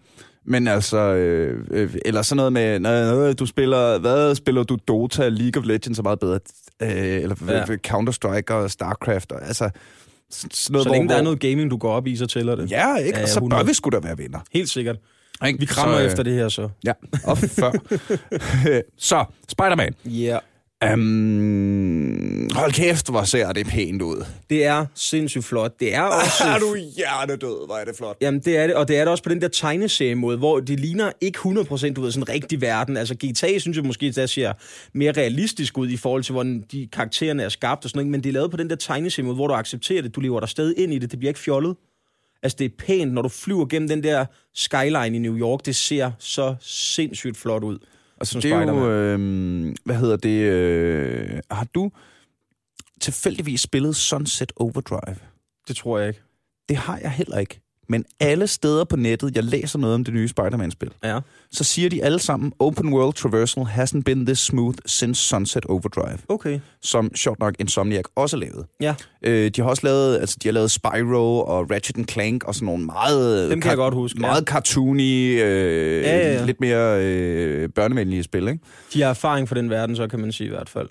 Men 0.47 0.69
altså, 0.69 0.99
øh, 0.99 1.67
øh, 1.71 1.95
eller 2.05 2.23
sådan 2.23 2.37
noget 2.37 2.53
med, 2.53 2.79
når 2.79 3.33
du 3.33 3.47
spiller, 3.47 3.99
hvad 3.99 4.35
spiller 4.35 4.63
du 4.63 4.79
Dota, 4.89 5.29
League 5.29 5.63
of 5.63 5.67
Legends 5.67 5.99
er 5.99 6.03
meget 6.03 6.19
bedre, 6.19 6.39
øh, 6.83 7.23
eller 7.23 7.37
ja. 7.49 7.65
Counter-Strike 7.87 8.55
og 8.55 8.71
StarCraft, 8.71 9.33
og, 9.33 9.47
altså... 9.47 9.71
Sådan 10.31 10.51
noget, 10.73 10.85
så 10.85 10.93
længe 10.93 11.07
hvor, 11.07 11.13
der 11.13 11.19
er 11.19 11.25
noget 11.25 11.41
gaming, 11.41 11.71
du 11.71 11.77
går 11.77 11.93
op 11.93 12.07
i, 12.07 12.17
så 12.17 12.27
tæller 12.27 12.55
det. 12.55 12.71
Ja, 12.71 12.97
ikke? 12.97 13.19
Ja, 13.19 13.23
og 13.23 13.29
så 13.29 13.39
100. 13.39 13.61
bør 13.61 13.67
vi 13.67 13.75
sgu 13.75 13.91
da 13.91 13.99
være 13.99 14.19
venner. 14.19 14.39
Helt 14.53 14.69
sikkert. 14.71 14.97
Ikke? 15.47 15.59
Vi 15.59 15.67
krammer 15.67 15.97
så, 15.97 16.01
øh, 16.01 16.07
efter 16.07 16.23
det 16.23 16.33
her, 16.33 16.49
så. 16.49 16.69
Ja, 16.85 16.93
og 17.25 17.39
før. 17.39 17.73
så, 18.99 19.25
Spider-Man. 19.49 19.95
Ja. 20.05 20.11
Yeah. 20.11 20.41
Um, 20.93 22.49
hold 22.55 22.73
kæft, 22.73 23.11
hvor 23.11 23.23
ser 23.23 23.53
det 23.53 23.67
pænt 23.67 24.03
ud. 24.03 24.25
Det 24.51 24.65
er 24.65 24.87
sindssygt 24.95 25.45
flot. 25.45 25.81
Det 25.81 25.95
er 25.95 26.03
også... 26.21 26.45
Er 26.45 26.59
du 26.59 26.77
hjernedød, 26.97 27.67
hvor 27.67 27.75
er 27.75 27.85
det 27.85 27.97
flot. 27.97 28.17
Jamen, 28.21 28.41
det 28.41 28.57
er 28.57 28.67
det, 28.67 28.77
og 28.77 28.89
det 28.89 28.97
er 28.97 29.01
det 29.01 29.09
også 29.09 29.23
på 29.23 29.29
den 29.29 29.41
der 29.41 29.49
tegneserie-måde, 29.49 30.37
hvor 30.37 30.61
det 30.61 30.81
ligner 30.81 31.13
ikke 31.21 31.39
100% 31.39 31.93
du 31.93 32.01
ved, 32.01 32.13
sådan 32.13 32.29
rigtig 32.29 32.61
verden. 32.61 32.97
Altså, 32.97 33.15
GTA 33.15 33.59
synes 33.59 33.77
jeg 33.77 33.85
måske, 33.85 34.13
der 34.13 34.27
ser 34.27 34.53
mere 34.93 35.13
realistisk 35.13 35.79
ud 35.79 35.89
i 35.89 35.97
forhold 35.97 36.23
til, 36.23 36.33
hvordan 36.33 36.65
de 36.73 36.89
karaktererne 36.93 37.43
er 37.43 37.49
skabt 37.49 37.85
og 37.85 37.91
sådan 37.91 37.99
noget, 37.99 38.11
men 38.11 38.23
det 38.23 38.29
er 38.29 38.33
lavet 38.33 38.51
på 38.51 38.57
den 38.57 38.71
der 38.71 38.77
tegneserie-måde, 38.77 39.35
hvor 39.35 39.47
du 39.47 39.55
accepterer 39.55 40.03
det, 40.03 40.15
du 40.15 40.21
lever 40.21 40.41
der 40.41 40.47
stadig 40.47 40.79
ind 40.79 40.95
i 40.95 40.99
det, 40.99 41.11
det 41.11 41.19
bliver 41.19 41.31
ikke 41.31 41.41
fjollet. 41.41 41.77
Altså, 42.43 42.57
det 42.59 42.65
er 42.65 42.77
pænt, 42.79 43.13
når 43.13 43.23
du 43.23 43.29
flyver 43.29 43.67
gennem 43.67 43.89
den 43.89 44.03
der 44.03 44.25
skyline 44.55 45.17
i 45.17 45.19
New 45.19 45.39
York, 45.39 45.67
det 45.67 45.77
ser 45.77 46.11
så 46.19 46.55
sindssygt 46.61 47.37
flot 47.37 47.65
ud. 47.65 47.79
Altså, 48.25 48.41
det 48.41 48.53
er 48.53 48.61
jo, 48.73 48.91
øh, 48.91 49.75
hvad 49.85 49.97
hedder 49.97 50.17
det, 50.17 50.41
øh, 50.41 51.41
har 51.51 51.67
du 51.75 51.91
tilfældigvis 53.01 53.61
spillet 53.61 53.97
Sunset 53.97 54.53
Overdrive? 54.57 55.17
Det 55.69 55.77
tror 55.77 55.99
jeg 55.99 56.09
ikke. 56.09 56.21
Det 56.69 56.77
har 56.77 56.99
jeg 56.99 57.11
heller 57.11 57.39
ikke. 57.39 57.61
Men 57.89 58.05
alle 58.21 58.47
steder 58.47 58.85
på 58.85 58.97
nettet, 58.97 59.37
jeg 59.37 59.45
læser 59.45 59.79
noget 59.79 59.95
om 59.95 60.05
det 60.05 60.15
nye 60.15 60.29
Spider-Man-spil, 60.29 60.91
ja. 61.05 61.21
Så 61.55 61.65
siger 61.65 61.91
de 61.91 62.05
alle 62.05 62.19
sammen, 62.19 62.53
Open 62.59 62.93
World 62.93 63.15
Traversal 63.15 63.63
hasn't 63.63 64.03
been 64.03 64.27
this 64.27 64.39
smooth 64.39 64.79
since 64.87 65.23
Sunset 65.23 65.65
Overdrive. 65.65 66.19
Okay. 66.29 66.61
Som 66.83 67.15
sjovt 67.17 67.41
nok 67.41 67.55
Insomniac 67.59 68.05
også 68.17 68.37
lavede. 68.37 68.67
Ja. 68.81 68.95
Øh, 69.23 69.51
de 69.51 69.61
har 69.63 69.69
også 69.69 69.87
lavet, 69.87 70.19
altså 70.19 70.37
de 70.43 70.49
har 70.49 70.53
lavet 70.53 70.71
Spyro 70.71 71.41
og 71.41 71.71
Ratchet 71.71 72.11
Clank 72.11 72.45
og 72.45 72.55
sådan 72.55 72.67
nogle 72.67 72.85
meget... 72.85 73.51
Dem 73.51 73.61
kan 73.61 73.69
jeg 73.69 73.77
godt 73.77 73.95
huske. 73.95 74.21
Meget 74.21 74.41
ja. 74.41 74.45
cartoony, 74.45 75.43
øh, 75.43 76.03
ja, 76.03 76.19
ja, 76.19 76.33
ja. 76.33 76.45
lidt 76.45 76.61
mere 76.61 77.05
øh, 77.05 77.69
børnevenlige 77.69 78.23
spil, 78.23 78.49
ikke? 78.49 78.65
De 78.93 79.03
har 79.03 79.11
erfaring 79.11 79.49
for 79.49 79.55
den 79.55 79.71
verden, 79.71 79.97
så 79.97 80.09
kan 80.09 80.21
man 80.21 80.33
sige 80.33 80.47
i 80.47 80.51
hvert 80.51 80.69
fald. 80.69 80.89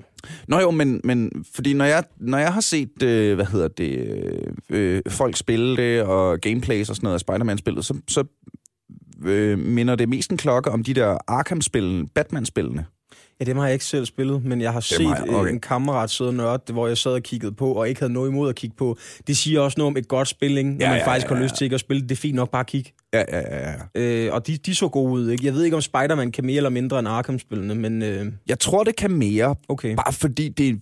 Nå 0.47 0.59
jo, 0.59 0.71
men, 0.71 1.01
men 1.03 1.31
fordi 1.55 1.73
når 1.73 1.85
jeg, 1.85 2.03
når 2.19 2.37
jeg 2.37 2.53
har 2.53 2.61
set, 2.61 3.03
øh, 3.03 3.35
hvad 3.35 3.45
hedder 3.45 3.67
det, 3.67 4.07
øh, 4.69 5.01
folk 5.09 5.37
spille 5.37 5.77
det, 5.77 6.01
og 6.01 6.39
gameplays 6.39 6.89
og 6.89 6.95
sådan 6.95 7.05
noget 7.05 7.13
af 7.13 7.19
Spider-Man-spillet, 7.19 7.85
så, 7.85 7.93
så 8.07 8.23
øh, 9.25 9.59
minder 9.59 9.95
det 9.95 10.09
mest 10.09 10.31
en 10.31 10.37
klokke 10.37 10.71
om 10.71 10.83
de 10.83 10.93
der 10.93 11.17
Arkham-spillene, 11.27 12.07
Batman-spillene. 12.07 12.85
Ja, 13.39 13.45
dem 13.45 13.57
har 13.57 13.65
jeg 13.65 13.73
ikke 13.73 13.85
selv 13.85 14.05
spillet, 14.05 14.45
men 14.45 14.61
jeg 14.61 14.73
har 14.73 14.79
set 14.79 14.99
jeg. 14.99 15.25
Okay. 15.29 15.51
en 15.51 15.59
kammerat 15.59 16.09
sidde 16.09 16.29
og 16.29 16.33
nørde, 16.33 16.73
hvor 16.73 16.87
jeg 16.87 16.97
sad 16.97 17.11
og 17.11 17.23
kiggede 17.23 17.51
på, 17.51 17.71
og 17.71 17.89
ikke 17.89 18.01
havde 18.01 18.13
noget 18.13 18.29
imod 18.29 18.49
at 18.49 18.55
kigge 18.55 18.75
på. 18.75 18.97
Det 19.27 19.37
siger 19.37 19.61
også 19.61 19.75
noget 19.77 19.87
om 19.87 19.97
et 19.97 20.07
godt 20.07 20.27
spil, 20.27 20.57
ikke? 20.57 20.69
når 20.69 20.85
ja, 20.85 20.89
man 20.89 20.99
ja, 20.99 21.07
faktisk 21.07 21.27
ja, 21.27 21.33
ja. 21.33 21.37
har 21.37 21.43
lyst 21.43 21.55
til 21.55 21.65
ikke 21.65 21.73
at 21.73 21.79
spille. 21.79 22.01
Det 22.01 22.11
er 22.11 22.15
fint 22.15 22.35
nok 22.35 22.51
bare 22.51 22.59
at 22.59 22.67
kigge. 22.67 22.93
Ja, 23.13 23.23
ja, 23.31 23.39
ja. 23.39 23.71
ja. 23.95 24.01
Øh, 24.01 24.33
og 24.33 24.47
de, 24.47 24.57
de 24.57 24.75
så 24.75 24.87
gode 24.87 25.11
ud, 25.11 25.29
ikke? 25.29 25.45
Jeg 25.45 25.53
ved 25.53 25.63
ikke, 25.63 25.75
om 25.75 25.81
Spider-Man 25.81 26.31
kan 26.31 26.45
mere 26.45 26.57
eller 26.57 26.69
mindre 26.69 26.99
end 26.99 27.07
Arkham-spillene, 27.07 27.75
men... 27.75 28.01
Øh... 28.01 28.25
Jeg 28.47 28.59
tror, 28.59 28.83
det 28.83 28.95
kan 28.95 29.11
mere, 29.11 29.55
okay. 29.69 29.95
bare 29.95 30.13
fordi 30.13 30.49
det 30.49 30.69
er 30.69 30.73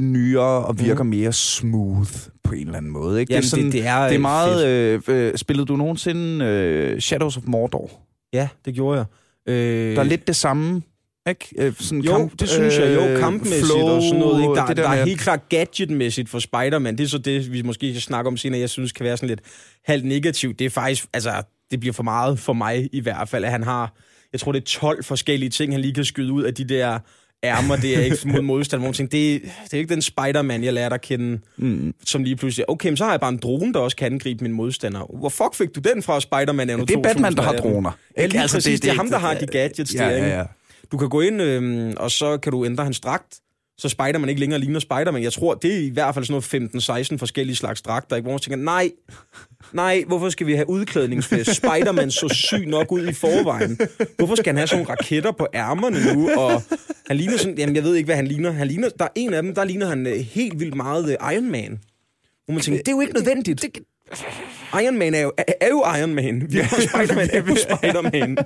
nyere 0.00 0.64
og 0.64 0.80
virker 0.80 1.02
mm. 1.02 1.10
mere 1.10 1.32
smooth 1.32 2.12
på 2.42 2.54
en 2.54 2.60
eller 2.60 2.76
anden 2.76 2.92
måde. 2.92 3.20
Ikke? 3.20 3.32
Jamen, 3.32 3.42
det, 3.42 3.46
er 3.46 3.50
sådan, 3.50 3.64
det, 3.64 3.72
det, 3.72 3.86
er, 3.86 4.06
det 4.06 4.14
er 4.14 4.18
meget... 4.18 4.66
Øh, 4.66 5.00
øh, 5.08 5.36
spillede 5.36 5.66
du 5.66 5.76
nogensinde 5.76 6.44
øh, 6.44 7.00
Shadows 7.00 7.36
of 7.36 7.42
Mordor? 7.46 7.90
Ja, 8.32 8.48
det 8.64 8.74
gjorde 8.74 8.98
jeg. 8.98 9.06
Øh... 9.54 9.96
Der 9.96 10.00
er 10.00 10.04
lidt 10.04 10.26
det 10.26 10.36
samme 10.36 10.82
ikke? 11.28 11.48
Øh, 11.58 11.74
sådan 11.78 12.00
jo, 12.00 12.12
kamp, 12.12 12.40
det 12.40 12.48
synes 12.48 12.78
jeg. 12.78 12.94
Jo, 12.94 13.00
øh, 13.00 13.18
kampmæssigt 13.20 13.66
flow, 13.66 13.88
og 13.88 14.02
sådan 14.02 14.18
noget. 14.18 14.42
Ikke? 14.42 14.54
Der, 14.54 14.66
det 14.66 14.76
der, 14.76 14.82
der 14.82 14.90
er 14.90 15.04
helt 15.04 15.20
klart 15.20 15.48
gadgetmæssigt 15.48 16.28
for 16.28 16.38
Spider-Man. 16.38 16.98
Det 16.98 17.04
er 17.04 17.08
så 17.08 17.18
det, 17.18 17.52
vi 17.52 17.62
måske 17.62 17.90
skal 17.90 18.02
snakke 18.02 18.28
om 18.28 18.36
senere, 18.36 18.60
jeg 18.60 18.70
synes 18.70 18.92
kan 18.92 19.04
være 19.04 19.16
sådan 19.16 19.28
lidt 19.28 19.40
halvt 19.84 20.04
negativt. 20.04 20.58
Det 20.58 20.64
er 20.64 20.70
faktisk, 20.70 21.06
altså, 21.12 21.42
det 21.70 21.80
bliver 21.80 21.92
for 21.92 22.02
meget 22.02 22.38
for 22.38 22.52
mig 22.52 22.88
i 22.92 23.00
hvert 23.00 23.28
fald, 23.28 23.44
at 23.44 23.50
han 23.50 23.62
har, 23.62 23.94
jeg 24.32 24.40
tror 24.40 24.52
det 24.52 24.60
er 24.60 24.64
12 24.64 25.04
forskellige 25.04 25.50
ting, 25.50 25.72
han 25.72 25.80
lige 25.80 25.94
kan 25.94 26.04
skyde 26.04 26.32
ud 26.32 26.42
af 26.42 26.54
de 26.54 26.64
der 26.64 26.98
ærmer, 27.44 27.76
det 27.76 27.98
er 27.98 28.00
ikke 28.00 28.28
mod 28.28 28.42
modstand, 28.42 28.82
hvor 28.82 28.92
tænker, 28.92 29.10
det, 29.10 29.42
det 29.64 29.74
er 29.74 29.78
ikke 29.78 29.94
den 29.94 30.02
Spider-Man, 30.02 30.64
jeg 30.64 30.72
lærte 30.72 30.94
at 30.94 31.00
kende, 31.00 31.40
mm. 31.56 31.94
som 32.04 32.24
lige 32.24 32.36
pludselig, 32.36 32.70
okay, 32.70 32.88
men 32.88 32.96
så 32.96 33.04
har 33.04 33.10
jeg 33.10 33.20
bare 33.20 33.32
en 33.32 33.38
drone, 33.38 33.72
der 33.72 33.80
også 33.80 33.96
kan 33.96 34.12
angribe 34.12 34.44
min 34.44 34.52
modstander. 34.52 35.16
Hvor 35.18 35.28
fuck 35.28 35.54
fik 35.54 35.74
du 35.74 35.80
den 35.80 36.02
fra 36.02 36.20
Spider-Man? 36.20 36.70
Ja, 36.70 36.76
det 36.76 36.90
er 36.90 37.02
Batman, 37.02 37.36
der 37.36 37.42
har 37.42 37.52
droner. 37.52 37.90
Ja, 38.16 38.26
lige 38.26 38.40
altså, 38.40 38.56
præcis, 38.56 38.80
det, 38.80 38.82
det, 38.82 38.82
det, 38.82 38.90
er 38.90 38.96
ham, 38.96 39.10
der 39.10 39.18
har 39.18 39.34
de 39.34 39.46
gadgets 39.46 39.94
ja, 39.94 39.98
der, 39.98 40.10
ja, 40.10 40.38
ja. 40.38 40.44
Du 40.92 40.98
kan 40.98 41.08
gå 41.08 41.20
ind, 41.20 41.42
øh, 41.42 41.94
og 41.96 42.10
så 42.10 42.38
kan 42.38 42.52
du 42.52 42.64
ændre 42.64 42.84
hans 42.84 43.00
dragt, 43.00 43.40
så 43.78 43.88
spider 43.88 44.18
man 44.18 44.28
ikke 44.28 44.40
længere 44.40 44.60
ligner 44.60 44.80
Spider-Man. 44.80 45.22
Jeg 45.22 45.32
tror, 45.32 45.54
det 45.54 45.74
er 45.74 45.78
i 45.78 45.88
hvert 45.88 46.14
fald 46.14 46.24
sådan 46.24 46.42
noget 46.52 47.12
15-16 47.14 47.18
forskellige 47.18 47.56
slags 47.56 47.82
dragter, 47.82 48.16
ikke? 48.16 48.24
hvor 48.24 48.32
man 48.32 48.40
tænker, 48.40 48.64
nej, 48.64 48.90
nej, 49.72 50.04
hvorfor 50.06 50.28
skal 50.28 50.46
vi 50.46 50.54
have 50.54 50.68
udklædningsfest? 50.68 51.54
Spider-Man 51.54 52.10
så 52.10 52.28
syg 52.28 52.66
nok 52.66 52.92
ud 52.92 53.06
i 53.06 53.12
forvejen. 53.12 53.78
Hvorfor 54.18 54.34
skal 54.34 54.50
han 54.50 54.56
have 54.56 54.66
sådan 54.66 54.84
nogle 54.84 54.98
raketter 54.98 55.32
på 55.32 55.46
ærmerne 55.54 56.14
nu? 56.14 56.30
Og 56.38 56.62
han 57.06 57.16
ligner 57.16 57.36
sådan, 57.36 57.58
jamen 57.58 57.76
jeg 57.76 57.84
ved 57.84 57.94
ikke, 57.94 58.06
hvad 58.06 58.16
han 58.16 58.26
ligner. 58.26 58.50
Han 58.50 58.66
ligner 58.66 58.88
der 58.88 59.04
er 59.04 59.08
en 59.14 59.34
af 59.34 59.42
dem, 59.42 59.54
der 59.54 59.64
ligner 59.64 59.86
han 59.86 60.06
øh, 60.06 60.16
helt 60.16 60.60
vildt 60.60 60.74
meget 60.74 61.04
uh, 61.04 61.32
Iron 61.34 61.50
Man. 61.50 61.80
Hvor 62.44 62.54
man 62.54 62.62
tænker, 62.62 62.78
det 62.78 62.88
er 62.88 62.92
jo 62.92 63.00
ikke 63.00 63.14
nødvendigt. 63.14 63.62
Det, 63.62 63.78
Iron 64.82 64.98
Man 64.98 65.14
er 65.14 65.20
jo, 65.20 65.32
er, 65.38 65.42
er 65.60 65.68
jo 65.68 65.84
Iron 65.98 66.14
Man. 66.14 66.46
Vi 66.50 66.58
har 66.58 66.80
Spider-Man 66.80 67.28
er 67.32 67.38
jo 67.48 67.56
Spider-Man. 67.56 68.36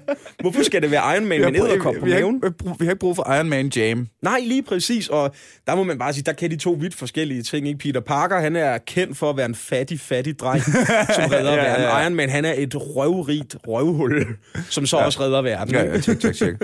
Hvorfor 0.40 0.62
skal 0.62 0.82
det 0.82 0.90
være 0.90 1.14
Iron 1.16 1.26
Man 1.26 1.40
med 1.40 1.48
en 1.48 1.56
æderkop 1.56 1.94
på 1.98 2.04
vi, 2.04 2.10
har 2.12 2.18
maven? 2.20 2.34
ikke, 2.34 2.50
brug- 2.58 2.76
vi 2.80 2.84
har 2.84 2.92
ikke 2.92 3.00
brug 3.00 3.16
for 3.16 3.34
Iron 3.34 3.48
Man 3.48 3.68
Jam. 3.76 4.08
Nej, 4.22 4.40
lige 4.46 4.62
præcis. 4.62 5.08
Og 5.08 5.34
der 5.66 5.74
må 5.74 5.84
man 5.84 5.98
bare 5.98 6.12
sige, 6.12 6.22
der 6.24 6.32
kan 6.32 6.50
de 6.50 6.56
to 6.56 6.70
vidt 6.80 6.94
forskellige 6.94 7.42
ting. 7.42 7.66
Ikke? 7.68 7.78
Peter 7.78 8.00
Parker, 8.00 8.40
han 8.40 8.56
er 8.56 8.78
kendt 8.78 9.16
for 9.16 9.30
at 9.30 9.36
være 9.36 9.46
en 9.46 9.54
fattig, 9.54 10.00
fattig 10.00 10.38
dreng, 10.40 10.62
som 11.16 11.24
redder 11.30 11.52
Ja, 11.52 11.56
ja, 11.56 11.70
verden. 11.70 11.84
ja. 11.84 12.00
Iron 12.02 12.14
Man, 12.14 12.30
han 12.30 12.44
er 12.44 12.54
et 12.56 12.74
røvrigt 12.76 13.56
røvhul, 13.68 14.26
som 14.70 14.86
så 14.86 14.96
også 14.96 15.20
redder 15.20 15.42
verden. 15.42 15.74
Ja, 15.74 15.84
ja, 15.84 16.00
tjek, 16.00 16.20
tjek, 16.20 16.34
tjek. 16.34 16.54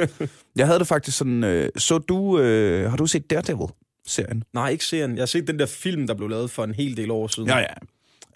Jeg 0.57 0.67
havde 0.67 0.79
det 0.79 0.87
faktisk 0.87 1.19
sådan... 1.19 1.45
Øh, 1.45 1.69
så 1.77 1.99
du... 1.99 2.39
Øh, 2.39 2.91
har 2.91 2.97
du 2.97 3.07
set 3.07 3.31
Daredevil-serien? 3.31 4.43
Nej, 4.55 4.69
ikke 4.71 4.85
serien. 4.85 5.15
Jeg 5.15 5.21
har 5.23 5.27
set 5.27 5.47
den 5.49 5.59
der 5.59 5.67
film, 5.67 6.07
der 6.07 6.15
blev 6.15 6.29
lavet 6.29 6.51
for 6.51 6.65
en 6.65 6.75
hel 6.75 6.97
del 6.97 7.11
år 7.11 7.27
siden. 7.27 7.49
Ja, 7.49 7.59
ja. 7.59 7.65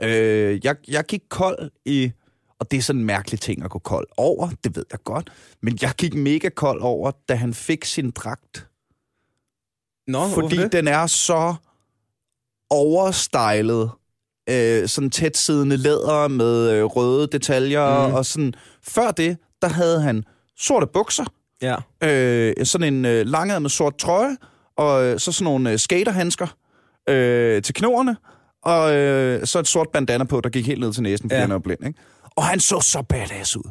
Øh, 0.02 0.61
jeg, 0.64 0.76
jeg 0.88 1.04
gik 1.04 1.23
kold 1.28 1.71
i... 1.85 2.12
Og 2.59 2.71
det 2.71 2.76
er 2.76 2.83
sådan 2.83 3.00
en 3.00 3.07
mærkelig 3.07 3.40
ting 3.40 3.64
at 3.64 3.71
gå 3.71 3.78
kold 3.78 4.07
over, 4.16 4.50
det 4.64 4.76
ved 4.76 4.85
jeg 4.90 4.99
godt. 5.04 5.30
Men 5.62 5.78
jeg 5.83 5.92
gik 5.99 6.14
mega 6.14 6.49
kold 6.49 6.80
over, 6.83 7.11
da 7.28 7.35
han 7.35 7.54
fik 7.54 7.85
sin 7.85 8.11
dragt. 8.11 8.69
Nå, 10.07 10.28
fordi 10.28 10.57
det? 10.57 10.73
den 10.73 10.88
er 10.88 11.07
så 11.07 11.54
overstylet. 12.71 13.90
Øh, 14.50 14.88
sådan 14.88 15.11
tæt 15.11 15.37
siddende 15.37 15.76
læder 15.76 16.28
med 16.28 16.71
øh, 16.71 16.85
røde 16.85 17.26
detaljer. 17.26 18.09
Mm. 18.09 18.14
Og 18.14 18.26
sådan. 18.26 18.54
Før 18.83 19.11
det, 19.11 19.38
der 19.62 19.69
havde 19.69 20.02
han 20.02 20.25
sorte 20.57 20.87
bukser. 20.87 21.25
Ja. 21.62 21.76
Øh, 22.02 22.66
sådan 22.66 22.95
en 22.95 23.04
øh, 23.04 23.26
langærmet 23.26 23.71
sort 23.71 23.97
trøje. 23.97 24.37
Og 24.76 25.04
øh, 25.04 25.19
så 25.19 25.33
sådan 25.33 25.45
nogle 25.45 25.73
øh, 25.73 25.78
skaterhandsker 25.78 26.47
øh, 27.09 27.62
til 27.62 27.75
knoerne. 27.75 28.16
Og 28.62 28.95
øh, 28.95 29.47
så 29.47 29.59
et 29.59 29.69
sort 29.69 29.88
bandana 29.88 30.25
på, 30.25 30.40
der 30.40 30.49
gik 30.50 30.67
helt 30.67 30.81
ned 30.81 30.93
til 30.93 31.02
næsen, 31.02 31.25
fordi 31.31 31.35
Ja. 31.35 31.40
han 31.40 31.50
var 31.52 31.59
blind. 31.59 31.87
Ikke? 31.87 31.99
Og 32.37 32.45
han 32.45 32.61
så 32.61 32.81
så 32.81 33.02
badass 33.02 33.57
ud. 33.57 33.71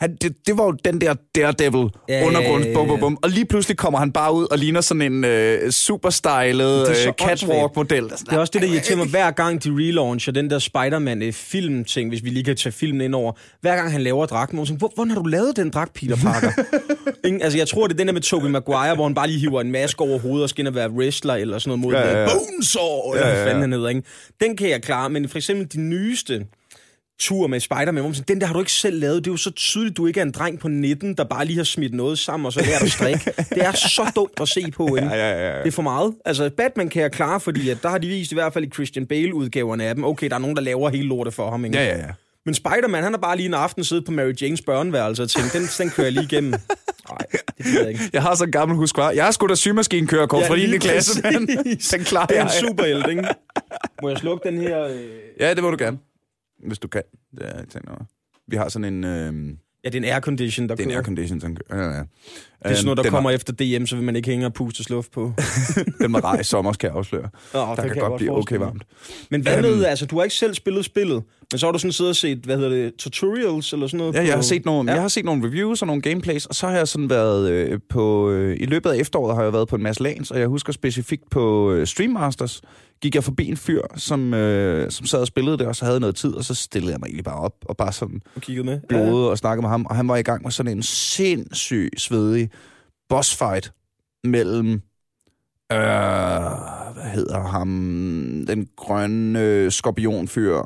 Han, 0.00 0.16
det, 0.22 0.34
det 0.46 0.58
var 0.58 0.64
jo 0.64 0.76
den 0.84 1.00
der 1.00 1.14
Daredevil 1.36 1.88
Ja, 2.08 2.18
ja, 2.18 2.26
undergrunds 2.26 2.64
ja, 2.66 2.70
ja, 2.70 2.76
bum, 2.76 2.86
ja. 2.86 2.90
bum, 2.92 3.00
bum. 3.00 3.18
Og 3.22 3.30
lige 3.30 3.44
pludselig 3.44 3.76
kommer 3.76 3.98
han 3.98 4.12
bare 4.12 4.34
ud 4.34 4.46
og 4.50 4.58
ligner 4.58 4.80
sådan 4.80 5.02
en 5.12 5.24
øh, 5.24 5.70
superstylet 5.70 6.82
er 6.82 7.08
øh, 7.08 7.12
catwalk-model. 7.26 8.04
Det 8.04 8.32
er 8.32 8.38
også 8.38 8.50
det, 8.54 8.62
der 8.62 8.68
irriterer 8.68 8.96
mig, 8.98 9.06
hver 9.06 9.30
gang 9.30 9.64
de 9.64 9.70
relauncher 9.70 10.32
den 10.32 10.50
der 10.50 10.58
Spider-Man-film-ting, 10.58 12.08
hvis 12.08 12.24
vi 12.24 12.28
lige 12.30 12.44
kan 12.44 12.56
tage 12.56 12.72
filmen 12.72 13.00
ind 13.00 13.14
over. 13.14 13.32
Hver 13.60 13.76
gang 13.76 13.92
han 13.92 14.00
laver 14.02 14.26
dragten, 14.26 14.58
hvor, 14.58 14.66
hvor, 14.76 14.92
hvordan 14.94 15.10
har 15.10 15.18
du 15.22 15.28
lavet 15.28 15.56
den 15.56 15.70
dragt, 15.70 15.92
Peter 15.94 16.16
Parker? 16.16 16.50
Ingen, 17.26 17.42
altså, 17.42 17.58
jeg 17.58 17.68
tror, 17.68 17.86
det 17.86 17.94
er 17.94 17.98
den 17.98 18.06
der 18.06 18.12
med 18.12 18.20
Tobey 18.20 18.48
Maguire, 18.48 18.94
hvor 18.94 19.04
han 19.04 19.14
bare 19.14 19.26
lige 19.26 19.38
hiver 19.38 19.60
en 19.60 19.72
maske 19.72 20.00
over 20.00 20.18
hovedet 20.18 20.42
og 20.42 20.48
skal 20.50 20.60
ind 20.62 20.68
og 20.68 20.74
være 20.74 20.90
wrestler 20.90 21.34
eller 21.34 21.58
sådan 21.58 21.68
noget 21.78 21.80
mod 21.80 21.92
Ja, 21.92 22.00
ja, 22.00 22.06
ja, 22.06 22.18
ja. 22.18 22.20
ja. 22.22 22.28
Bonesaw, 22.28 23.12
eller 23.12 23.26
Ja, 23.26 23.32
hvad 23.32 23.34
ja, 23.34 23.40
ja. 23.40 23.46
fanden 23.48 23.60
han 23.60 23.72
hedder, 23.72 23.88
ikke? 23.88 24.02
Den 24.40 24.56
kan 24.56 24.68
jeg 24.70 24.82
klare, 24.82 25.10
men 25.10 25.28
for 25.28 25.38
eksempel 25.38 25.72
de 25.72 25.80
nyeste 25.80 26.46
tur 27.20 27.46
med 27.46 27.60
Spider-Man, 27.60 27.94
hvor 27.94 28.02
man 28.08 28.14
siger, 28.14 28.24
den 28.24 28.40
der 28.40 28.46
har 28.46 28.52
du 28.54 28.58
ikke 28.60 28.72
selv 28.72 29.00
lavet. 29.00 29.24
Det 29.24 29.30
er 29.30 29.32
jo 29.32 29.36
så 29.36 29.50
tydeligt, 29.50 29.96
du 29.96 30.06
ikke 30.06 30.20
er 30.20 30.24
en 30.24 30.30
dreng 30.32 30.58
på 30.60 30.68
19, 30.68 31.14
der 31.14 31.24
bare 31.24 31.44
lige 31.44 31.56
har 31.56 31.64
smidt 31.64 31.94
noget 31.94 32.18
sammen, 32.18 32.46
og 32.46 32.52
så 32.52 32.60
lærer 32.60 32.78
du 32.78 32.90
strikke. 32.90 33.32
Det 33.36 33.64
er 33.64 33.72
så 33.72 34.12
dumt 34.16 34.40
at 34.40 34.48
se 34.48 34.70
på? 34.70 34.96
Ja, 34.96 35.04
ja, 35.04 35.14
ja, 35.16 35.52
ja. 35.56 35.58
Det 35.58 35.66
er 35.66 35.70
for 35.72 35.82
meget. 35.82 36.14
Altså, 36.24 36.50
Batman 36.56 36.88
kan 36.88 37.02
jeg 37.02 37.12
klare, 37.12 37.40
fordi 37.40 37.70
at 37.70 37.78
der 37.82 37.88
har 37.88 37.98
de 37.98 38.08
vist 38.08 38.32
i 38.32 38.34
hvert 38.34 38.52
fald 38.52 38.64
i 38.64 38.70
Christian 38.70 39.06
Bale-udgaverne 39.06 39.84
af 39.84 39.94
dem, 39.94 40.04
okay, 40.04 40.28
der 40.28 40.34
er 40.34 40.38
nogen, 40.40 40.56
der 40.56 40.62
laver 40.62 40.88
hele 40.90 41.08
lortet 41.08 41.34
for 41.34 41.50
ham, 41.50 41.64
ikke? 41.64 41.78
Ja, 41.78 41.84
ja, 41.84 41.96
ja. 41.98 42.06
Men 42.46 42.54
Spider-Man, 42.54 43.02
han 43.02 43.12
har 43.12 43.18
bare 43.20 43.36
lige 43.36 43.46
en 43.46 43.54
aften 43.54 43.84
siddet 43.84 44.04
på 44.04 44.12
Mary 44.12 44.32
Janes 44.42 44.62
børneværelse 44.62 45.22
og 45.22 45.28
tænkt, 45.30 45.52
den, 45.52 45.62
den 45.78 45.90
kører 45.90 46.06
jeg 46.06 46.12
lige 46.12 46.24
igennem. 46.24 46.50
Nej, 47.10 47.18
det 47.58 47.66
gider 47.66 47.80
jeg 47.80 47.88
ikke. 47.88 48.10
Jeg 48.12 48.22
har 48.22 48.34
så 48.34 48.44
en 48.44 48.52
gammel 48.52 48.76
huskvar. 48.76 49.10
Jeg 49.10 49.24
har 49.24 49.30
sgu 49.30 49.46
da 49.46 49.54
sygemaskinekørekort 49.54 50.42
Ja, 50.42 50.48
fra 50.48 50.56
lige 50.56 50.70
9. 50.70 50.78
klasse. 50.78 51.22
men. 51.22 51.46
Den 51.92 52.04
klarer 52.04 52.26
Det 52.26 52.36
er 52.38 52.42
en 52.42 52.48
jeg. 52.48 52.64
superhelt, 52.68 53.06
ikke? 53.10 53.24
Må 54.02 54.08
jeg 54.08 54.18
slukke 54.18 54.48
den 54.48 54.60
her... 54.60 54.82
Øh... 54.84 55.00
Ja, 55.40 55.54
det 55.54 55.62
må 55.62 55.70
du 55.70 55.76
gerne. 55.78 55.98
Hvis 56.66 56.78
du 56.78 56.88
kan. 56.88 57.02
Det 57.30 57.42
er, 57.48 57.56
jeg 57.58 57.68
tænker 57.68 57.90
over. 57.90 58.04
Vi 58.48 58.56
har 58.56 58.68
sådan 58.68 58.94
en... 58.94 59.04
Øh, 59.04 59.56
Ja, 59.84 59.90
det 59.90 59.98
er 60.04 60.08
en 60.08 60.12
aircondition, 60.12 60.68
der 60.68 60.74
det 60.74 60.82
er 60.82 60.84
en 60.86 60.90
kører. 60.90 60.98
aircondition, 60.98 61.40
den 61.40 61.56
kører. 61.70 61.82
Ja, 61.84 61.90
ja. 61.96 61.98
Det 62.00 62.06
er 62.62 62.74
sådan 62.74 62.84
noget, 62.84 62.96
der 62.96 63.02
den 63.02 63.10
kommer 63.10 63.30
Var, 63.30 63.34
efter 63.34 63.52
DM, 63.78 63.86
så 63.86 63.96
vil 63.96 64.04
man 64.04 64.16
ikke 64.16 64.30
hænge 64.30 64.46
og 64.46 64.52
puste 64.54 64.84
sluft 64.84 65.12
på. 65.12 65.32
den 66.02 66.12
var 66.12 66.38
i 66.38 66.44
sommer, 66.44 66.72
skal 66.72 66.88
jeg 66.88 66.96
afsløre. 66.96 67.28
Nå, 67.54 67.60
der 67.60 67.66
det 67.74 67.76
kan, 67.76 67.86
jeg 67.86 67.96
godt 68.00 68.16
blive 68.16 68.36
okay 68.38 68.56
varmt. 68.56 68.82
Men 69.30 69.40
hvad 69.40 69.62
med, 69.62 69.84
altså, 69.84 70.06
du 70.06 70.16
har 70.16 70.22
ikke 70.24 70.34
selv 70.36 70.54
spillet 70.54 70.84
spillet, 70.84 71.22
men 71.52 71.58
så 71.58 71.66
har 71.66 71.72
du 71.72 71.78
sådan 71.78 71.92
siddet 71.92 72.10
og 72.10 72.16
set, 72.16 72.38
hvad 72.38 72.56
hedder 72.56 72.70
det, 72.70 72.94
tutorials 72.98 73.72
eller 73.72 73.86
sådan 73.86 73.98
noget? 73.98 74.14
Ja, 74.14 74.20
på... 74.20 74.26
jeg 74.26 74.34
har, 74.34 74.42
set 74.42 74.64
nogle, 74.64 74.90
Ja. 74.90 74.94
jeg 74.94 75.02
har 75.02 75.08
set 75.08 75.24
nogle 75.24 75.46
reviews 75.46 75.82
og 75.82 75.86
nogle 75.86 76.02
gameplays, 76.02 76.46
og 76.46 76.54
så 76.54 76.66
har 76.68 76.76
jeg 76.76 76.88
sådan 76.88 77.10
været 77.10 77.50
øh, 77.50 77.80
på... 77.88 78.30
Øh, 78.30 78.56
I 78.60 78.64
løbet 78.66 78.90
af 78.90 78.96
efteråret 78.96 79.36
har 79.36 79.42
jeg 79.42 79.52
været 79.52 79.68
på 79.68 79.76
en 79.76 79.82
masse 79.82 80.02
lanes, 80.02 80.30
og 80.30 80.38
jeg 80.40 80.48
husker 80.48 80.72
specifikt 80.72 81.30
på 81.30 81.72
øh, 81.72 81.86
Stream 81.86 82.10
Masters, 82.10 82.60
gik 83.02 83.14
jeg 83.14 83.24
forbi 83.24 83.46
en 83.46 83.56
fyr, 83.56 83.82
som, 83.96 84.34
øh, 84.34 84.90
som 84.90 85.06
sad 85.06 85.20
og 85.20 85.26
spillede 85.26 85.58
det, 85.58 85.66
og 85.66 85.76
så 85.76 85.84
havde 85.84 86.00
noget 86.00 86.16
tid, 86.16 86.34
og 86.34 86.44
så 86.44 86.54
stillede 86.54 86.92
jeg 86.92 87.00
mig 87.00 87.06
egentlig 87.06 87.24
bare 87.24 87.40
op, 87.40 87.54
og 87.68 87.76
bare 87.76 87.92
sådan 87.92 88.20
Og 88.36 88.42
kigget 88.42 88.64
med. 88.64 88.80
blodede 88.88 89.30
og 89.30 89.38
snakkede 89.38 89.62
med 89.62 89.70
ham, 89.70 89.86
og 89.86 89.96
han 89.96 90.08
var 90.08 90.16
i 90.16 90.22
gang 90.22 90.42
med 90.42 90.50
sådan 90.50 90.72
en 90.72 90.82
sindssyg, 90.82 91.90
svedig 91.96 92.50
boss 93.08 93.36
fight 93.36 93.72
mellem... 94.24 94.70
Øh, 95.72 95.78
hvad 96.94 97.10
hedder 97.14 97.40
ham? 97.40 97.68
Den 98.46 98.68
grønne 98.76 99.40
øh, 99.40 99.72
skorpionfyr 99.72 100.62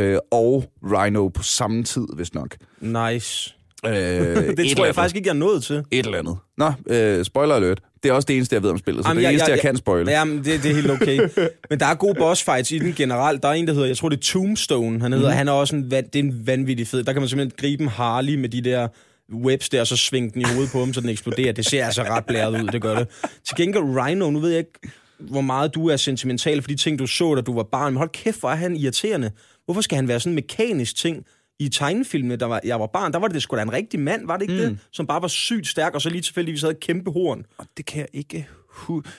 øh, 0.00 0.18
og 0.30 0.64
Rhino 0.82 1.28
på 1.28 1.42
samme 1.42 1.84
tid, 1.84 2.06
hvis 2.14 2.34
nok. 2.34 2.56
Nice. 2.80 3.54
Øh, 3.86 3.92
Det 4.56 4.76
tror 4.76 4.84
jeg 4.84 4.94
faktisk 4.94 5.16
ikke, 5.16 5.26
jeg 5.28 5.34
er 5.34 5.38
nået 5.38 5.62
til. 5.64 5.76
Et 5.90 6.06
eller 6.06 6.18
andet. 6.18 6.36
Nå, 6.58 6.72
øh, 6.90 7.24
spoiler 7.24 7.54
alert. 7.54 7.80
Det 8.02 8.08
er 8.08 8.12
også 8.12 8.26
det 8.26 8.36
eneste, 8.36 8.54
jeg 8.54 8.62
ved 8.62 8.70
om 8.70 8.78
spillet, 8.78 9.04
så 9.04 9.08
Jamen, 9.10 9.20
det 9.22 9.26
er 9.26 9.30
jeg- 9.30 9.32
det 9.32 9.34
eneste, 9.40 9.50
jeg- 9.50 9.56
jeg, 9.64 9.70
kan 9.70 9.76
spoile. 9.76 10.10
Jamen, 10.10 10.38
det, 10.38 10.62
det 10.62 10.70
er 10.70 10.74
helt 10.74 10.90
okay. 10.90 11.28
Men 11.70 11.80
der 11.80 11.86
er 11.86 11.94
gode 11.94 12.14
boss 12.14 12.42
fights 12.44 12.70
i 12.72 12.78
den 12.78 12.92
generelt. 12.96 13.42
Der 13.42 13.48
er 13.48 13.52
en, 13.52 13.66
der 13.66 13.72
hedder, 13.72 13.86
jeg 13.86 13.96
tror 13.96 14.08
det 14.08 14.16
er 14.16 14.20
Tombstone, 14.22 15.00
han 15.00 15.12
hedder. 15.12 15.28
Mm. 15.30 15.36
Han 15.36 15.48
er 15.48 15.52
også 15.52 15.76
en, 15.76 15.90
det 15.90 16.14
er 16.16 16.18
en 16.18 16.46
vanvittig 16.46 16.86
fed. 16.88 17.04
Der 17.04 17.12
kan 17.12 17.22
man 17.22 17.28
simpelthen 17.28 17.56
gribe 17.58 17.82
en 17.82 17.88
Harley 17.88 18.34
med 18.34 18.48
de 18.48 18.60
der 18.60 18.88
webs 19.34 19.68
der, 19.68 19.80
og 19.80 19.86
så 19.86 19.96
svinge 19.96 20.30
den 20.30 20.40
i 20.40 20.44
hovedet 20.44 20.72
på 20.72 20.78
ham, 20.78 20.92
så 20.94 21.00
den 21.00 21.08
eksploderer. 21.08 21.52
Det 21.52 21.66
ser 21.66 21.84
altså 21.86 22.02
ret 22.02 22.24
blæret 22.26 22.62
ud, 22.62 22.68
det 22.68 22.82
gør 22.82 22.98
det. 22.98 23.06
Til 23.46 23.56
gengæld 23.56 23.82
Rhino, 23.84 24.30
nu 24.30 24.38
ved 24.40 24.50
jeg 24.50 24.58
ikke, 24.58 24.72
hvor 25.20 25.40
meget 25.40 25.74
du 25.74 25.88
er 25.88 25.96
sentimental 25.96 26.62
for 26.62 26.68
de 26.68 26.76
ting, 26.76 26.98
du 26.98 27.06
så, 27.06 27.34
da 27.34 27.40
du 27.40 27.54
var 27.54 27.62
barn. 27.62 27.92
Men 27.92 27.96
hold 27.98 28.10
kæft, 28.12 28.40
hvor 28.40 28.50
er 28.50 28.54
han 28.54 28.76
irriterende. 28.76 29.30
Hvorfor 29.64 29.80
skal 29.80 29.96
han 29.96 30.08
være 30.08 30.20
sådan 30.20 30.30
en 30.32 30.34
mekanisk 30.34 30.96
ting? 30.96 31.24
I 31.58 31.68
tegnefilmene, 31.68 32.36
der 32.36 32.46
var, 32.46 32.60
jeg 32.64 32.80
var 32.80 32.86
barn, 32.86 33.12
der 33.12 33.18
var 33.18 33.28
det 33.28 33.42
sgu 33.42 33.56
da 33.56 33.62
en 33.62 33.72
rigtig 33.72 34.00
mand, 34.00 34.26
var 34.26 34.36
det 34.36 34.50
ikke 34.50 34.68
mm. 34.68 34.70
det? 34.70 34.78
Som 34.92 35.06
bare 35.06 35.22
var 35.22 35.28
sygt 35.28 35.66
stærk, 35.66 35.94
og 35.94 36.02
så 36.02 36.10
lige 36.10 36.22
tilfældigvis 36.22 36.60
havde 36.60 36.74
et 36.74 36.80
kæmpe 36.80 37.10
horn. 37.10 37.46
Og 37.58 37.66
det 37.76 37.86
kan 37.86 37.98
jeg 37.98 38.08
ikke... 38.12 38.48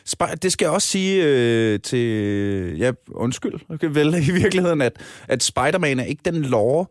Sp- 0.09 0.35
det 0.35 0.51
skal 0.51 0.65
jeg 0.65 0.73
også 0.73 0.87
sige 0.87 1.23
øh, 1.25 1.79
til... 1.79 2.77
Ja, 2.77 2.91
undskyld, 3.07 3.53
okay, 3.69 3.87
vel, 3.91 4.15
i 4.29 4.31
virkeligheden, 4.31 4.81
at, 4.81 5.01
at 5.27 5.43
Spider-Man 5.43 5.99
er 5.99 6.03
ikke 6.03 6.21
den 6.25 6.35
lore, 6.35 6.85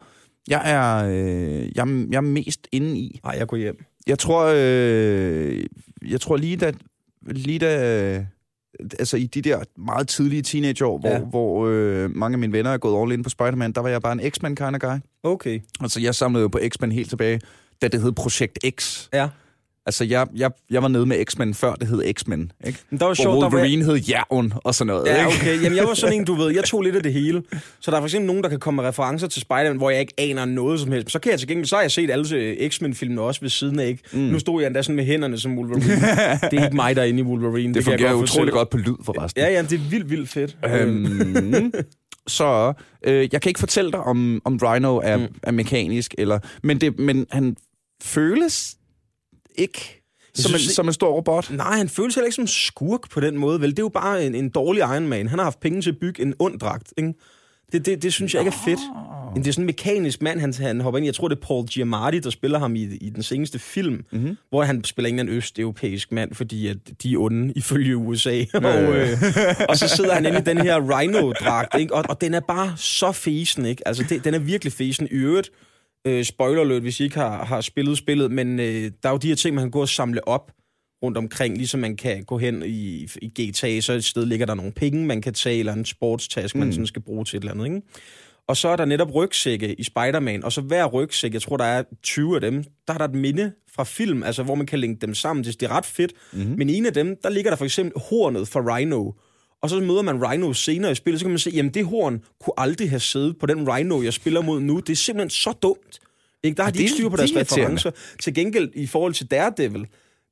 jeg 0.49 0.63
er, 0.65 1.09
øh, 1.09 1.63
jeg, 1.77 2.07
jeg 2.11 2.17
er 2.17 2.21
mest 2.21 2.69
inde 2.73 2.99
i. 2.99 3.21
Nej, 3.25 3.35
jeg 3.39 3.47
går 3.47 3.57
hjem. 3.57 3.85
Jeg 4.07 4.19
tror, 4.19 4.53
øh, 4.57 5.65
jeg 6.09 6.21
tror 6.21 6.37
lige 6.37 6.57
da, 6.57 6.73
lige 7.23 7.59
da, 7.59 8.27
altså 8.99 9.17
i 9.17 9.27
de 9.27 9.43
der 9.43 9.63
meget 9.77 10.09
tidlige 10.09 10.43
teenageår, 10.43 10.99
hvor, 10.99 11.09
Ja. 11.09 11.19
hvor 11.19 11.67
øh, 11.67 12.11
mange 12.17 12.35
af 12.35 12.39
mine 12.39 12.53
venner 12.53 12.71
er 12.71 12.79
gået 12.79 13.03
all 13.03 13.13
in 13.13 13.23
på 13.23 13.29
Spider-Man, 13.31 13.73
der 13.73 13.81
var 13.81 13.89
jeg 13.89 14.03
bare 14.03 14.13
en 14.23 14.31
X-Men 14.31 14.57
kind 14.57 14.75
of 14.75 14.81
guy. 14.81 14.99
Okay. 15.23 15.61
Altså 15.81 16.01
jeg 16.01 16.15
samlede 16.15 16.43
jo 16.43 16.49
på 16.49 16.59
X-Men 16.69 16.93
helt 16.93 17.09
tilbage, 17.09 17.41
da 17.83 17.89
det 17.89 18.03
hed 18.03 18.13
Projekt 18.13 18.59
X. 18.81 19.09
Ja. 19.13 19.29
Altså 19.89 20.05
jeg, 20.05 20.27
jeg, 20.37 20.51
jeg 20.71 20.83
var 20.83 20.89
nede 20.89 21.07
med 21.07 21.25
X-Men 21.25 21.55
før 21.55 21.75
det 21.75 21.89
hed 21.89 22.15
X-Men, 22.15 22.53
ikke? 22.67 22.79
Men 22.91 22.99
der 23.01 23.05
var 23.05 23.09
Hvor 23.09 23.23
sjovt, 23.23 23.35
der 23.35 23.49
var... 23.49 23.57
Wolverine 23.57 23.85
hed 23.85 23.97
Jævn 23.97 24.53
og 24.57 24.75
sådan 24.75 24.87
noget, 24.87 25.07
Ja, 25.07 25.27
ikke? 25.27 25.39
okay. 25.39 25.63
Jamen, 25.63 25.77
jeg 25.79 25.85
var 25.87 25.95
sådan 25.95 26.17
en, 26.17 26.25
du 26.25 26.35
ved, 26.35 26.55
jeg 26.55 26.65
tog 26.65 26.83
lidt 26.83 26.97
af 26.97 27.03
det 27.03 27.13
hele. 27.13 27.43
Så 27.81 27.91
der 27.91 27.97
er 27.97 28.01
for 28.01 28.07
eksempel 28.07 28.27
nogen, 28.27 28.43
der 28.43 28.49
kan 28.49 28.59
komme 28.59 28.83
med 28.83 28.89
referencer 28.89 29.27
til 29.27 29.43
Spider-Man, 29.43 29.77
hvor 29.77 29.91
jeg 29.91 30.01
ikke 30.01 30.15
aner 30.19 30.45
noget 30.45 30.81
som 30.81 30.93
helst. 30.93 31.11
Så 31.11 31.19
kan 31.19 31.31
jeg 31.31 31.39
til 31.39 31.49
gengæld, 31.49 31.67
så 31.67 31.75
har 31.77 31.83
jeg 31.83 31.91
set 31.91 32.11
alle 32.11 32.37
øh, 32.37 32.71
X-Men-filmene 32.71 33.21
også 33.21 33.41
ved 33.41 33.49
siden 33.51 33.81
af, 33.81 33.87
ikke? 33.87 34.03
Mm. 34.13 34.19
Nu 34.19 34.39
stod 34.39 34.61
jeg 34.61 34.67
endda 34.67 34.83
sådan 34.83 34.97
med 34.97 35.05
hænderne 35.05 35.39
som 35.39 35.59
Wolverine. 35.59 35.95
det 36.51 36.59
er 36.59 36.65
ikke 36.65 36.77
mig, 36.77 36.97
der 36.97 37.03
er 37.03 37.07
inde 37.07 37.21
i 37.21 37.23
Wolverine. 37.23 37.69
Det 37.75 37.77
jeg 37.77 37.85
fungerer 37.85 38.13
godt 38.13 38.23
utroligt 38.23 38.31
fortælle. 38.31 38.53
godt 38.53 38.71
på 38.71 38.77
lyd 38.77 39.05
forresten. 39.05 39.43
Ja, 39.43 39.49
ja, 39.53 39.63
det 39.63 39.73
er 39.73 39.91
vildt, 39.91 40.11
vildt 40.11 40.29
fedt. 40.29 40.57
Øhm, 40.67 41.73
så 42.27 42.73
øh, 43.07 43.29
jeg 43.33 43.43
kan 43.43 43.51
ikke 43.51 43.61
fortælle 43.61 43.93
dig, 43.93 44.01
om, 44.01 44.43
om 44.45 44.57
Rhino 44.63 44.97
er, 45.05 45.17
mm. 45.17 45.27
er 45.43 45.51
mekanisk, 45.53 46.15
eller, 46.19 46.39
men, 46.63 46.81
det, 46.81 46.99
men 46.99 47.27
han 47.31 47.57
føles 48.03 48.75
ikke 49.59 50.03
som, 50.35 50.53
en, 50.53 50.59
synes, 50.59 50.75
som 50.75 50.87
en 50.87 50.93
stor 50.93 51.13
robot. 51.13 51.51
Nej, 51.51 51.77
han 51.77 51.89
føles 51.89 52.15
heller 52.15 52.27
ikke 52.27 52.35
som 52.35 52.45
en 52.45 52.49
skurk 52.49 53.11
på 53.11 53.21
den 53.21 53.39
måde, 53.39 53.61
vel? 53.61 53.71
Det 53.71 53.79
er 53.79 53.83
jo 53.83 53.89
bare 53.89 54.25
en, 54.25 54.35
en 54.35 54.49
dårlig 54.49 54.81
Iron 54.81 55.09
Man. 55.09 55.29
Han 55.29 55.39
har 55.39 55.45
haft 55.45 55.61
penge 55.61 55.83
til 55.83 55.91
at 55.91 55.99
bygge 56.01 56.23
en 56.23 56.35
ond 56.39 56.59
dragt, 56.59 56.93
ikke? 56.97 57.15
Det, 57.73 57.87
det, 57.87 58.03
det 58.03 58.13
synes 58.13 58.35
jeg 58.35 58.41
ikke 58.41 58.53
er 58.61 58.65
fedt. 58.65 58.81
Men 59.35 59.43
det 59.43 59.49
er 59.49 59.53
sådan 59.53 59.63
en 59.63 59.67
mekanisk 59.67 60.23
mand, 60.23 60.41
han, 60.41 60.55
han 60.55 60.81
hopper 60.81 60.99
ind 60.99 61.05
i. 61.05 61.07
Jeg 61.07 61.15
tror, 61.15 61.29
det 61.29 61.37
er 61.37 61.47
Paul 61.47 61.67
Giamatti, 61.67 62.19
der 62.19 62.31
spiller 62.31 62.59
ham 62.59 62.77
i, 62.77 62.83
i 62.83 63.11
den 63.11 63.23
seneste 63.23 63.59
film, 63.59 64.05
mm-hmm. 64.13 64.37
hvor 64.51 64.63
han 64.63 64.85
spiller 64.85 65.21
en 65.21 65.29
østeuropæisk 65.29 66.13
mand, 66.13 66.35
fordi 66.35 66.67
at 66.67 66.77
de 67.03 67.13
er 67.13 67.19
onde 67.19 67.53
ifølge 67.57 67.97
USA. 67.97 68.45
og, 68.55 68.97
øh, 68.97 69.09
og 69.69 69.77
så 69.77 69.89
sidder 69.89 70.15
han 70.15 70.27
inde 70.27 70.39
i 70.39 70.43
den 70.43 70.59
her 70.59 70.99
Rhino-dragt, 70.99 71.79
ikke? 71.81 71.95
Og, 71.95 72.05
og 72.09 72.21
den 72.21 72.35
er 72.35 72.41
bare 72.41 72.73
så 72.77 73.13
fesen, 73.13 73.67
ikke? 73.67 73.89
Altså, 73.89 74.05
det, 74.09 74.25
den 74.25 74.35
er 74.35 74.39
virkelig 74.39 74.73
fesen. 74.73 75.07
I 75.07 75.15
øvrigt, 75.15 75.51
øh, 76.07 76.25
spoiler 76.25 76.61
alert, 76.61 76.83
hvis 76.83 77.01
I 77.01 77.05
ikke 77.05 77.17
har, 77.17 77.45
har 77.45 77.61
spillet 77.61 77.99
spillet, 77.99 78.31
men 78.33 78.61
øh, 78.61 78.91
der 79.03 79.09
er 79.09 79.11
jo 79.11 79.17
de 79.19 79.29
her 79.29 79.35
ting, 79.35 79.55
man 79.55 79.65
kan 79.65 79.71
gå 79.71 79.81
og 79.81 79.89
samle 79.89 80.29
op 80.29 80.53
rundt 81.03 81.19
omkring, 81.19 81.57
ligesom 81.57 81.81
man 81.81 81.97
kan 81.97 82.25
gå 82.25 82.39
hen 82.39 82.63
i, 82.67 83.09
i 83.23 83.29
GTA, 83.29 83.81
så 83.81 83.93
et 83.93 84.05
sted 84.05 84.27
ligger 84.27 84.47
der 84.47 84.55
nogle 84.55 84.73
penge, 84.73 85.07
man 85.07 85.23
kan 85.23 85.35
tage, 85.35 85.59
eller 85.59 85.73
en 85.73 85.85
sportstask, 85.85 86.55
mm. 86.55 86.59
man 86.59 86.73
sådan 86.73 86.87
skal 86.87 87.03
bruge 87.03 87.25
til 87.25 87.37
et 87.37 87.41
eller 87.41 87.53
andet, 87.53 87.65
ikke? 87.65 87.81
Og 88.49 88.57
så 88.57 88.69
er 88.69 88.77
der 88.77 88.85
netop 88.85 89.15
rygsække 89.15 89.75
i 89.75 89.85
Spider-Man, 89.85 90.45
og 90.45 90.53
så 90.53 90.61
hver 90.61 90.87
rygsæk, 90.87 91.33
jeg 91.33 91.43
tror, 91.43 91.57
der 91.57 91.65
er 91.65 91.83
20 92.03 92.35
af 92.35 92.41
dem, 92.41 92.65
der 92.87 92.95
er 92.95 92.99
der 92.99 93.05
et 93.05 93.15
minde 93.15 93.53
fra 93.75 93.85
film, 93.85 94.23
altså 94.23 94.43
hvor 94.43 94.55
man 94.55 94.67
kan 94.67 94.79
linke 94.79 95.07
dem 95.07 95.15
sammen. 95.15 95.45
Det 95.45 95.63
er 95.63 95.69
ret 95.69 95.87
fedt. 95.87 96.13
Mm-hmm. 96.33 96.55
Men 96.59 96.71
en 96.71 96.87
af 96.87 96.93
dem, 96.93 97.17
der 97.23 97.31
ligger 97.31 97.51
der 97.51 97.57
for 97.57 97.65
eksempel 97.65 98.03
hornet 98.03 98.49
for 98.49 98.77
Rhino. 98.77 99.13
Og 99.63 99.71
så 99.71 99.81
møder 99.81 100.03
man 100.03 100.25
Rhino 100.25 100.53
senere 100.53 100.93
i 100.93 100.95
spillet, 100.95 101.21
så 101.21 101.25
kan 101.25 101.31
man 101.31 101.39
se, 101.39 101.51
jamen 101.51 101.75
det 101.75 101.85
horn 101.85 102.23
kunne 102.41 102.55
aldrig 102.57 102.91
have 102.91 103.01
siddet 103.01 103.39
på 103.39 103.47
den 103.47 103.73
Rhino, 103.73 104.03
jeg 104.03 104.13
spiller 104.13 104.43
mod 104.43 104.61
nu. 104.61 104.81
Det 104.81 104.91
er 104.93 104.97
simpelthen 104.97 105.31
så 105.31 105.53
dumt. 105.63 106.01
Ikke? 106.43 106.57
Der 106.57 106.63
har 106.63 106.71
de 106.71 106.79
ikke 106.79 106.93
styr 106.93 107.09
på 107.09 107.17
deres 107.17 107.37
referencer. 107.37 107.91
Til 108.23 108.35
gengæld, 108.35 108.71
i 108.75 108.87
forhold 108.87 109.15
til 109.15 109.27
Daredevil, 109.27 109.87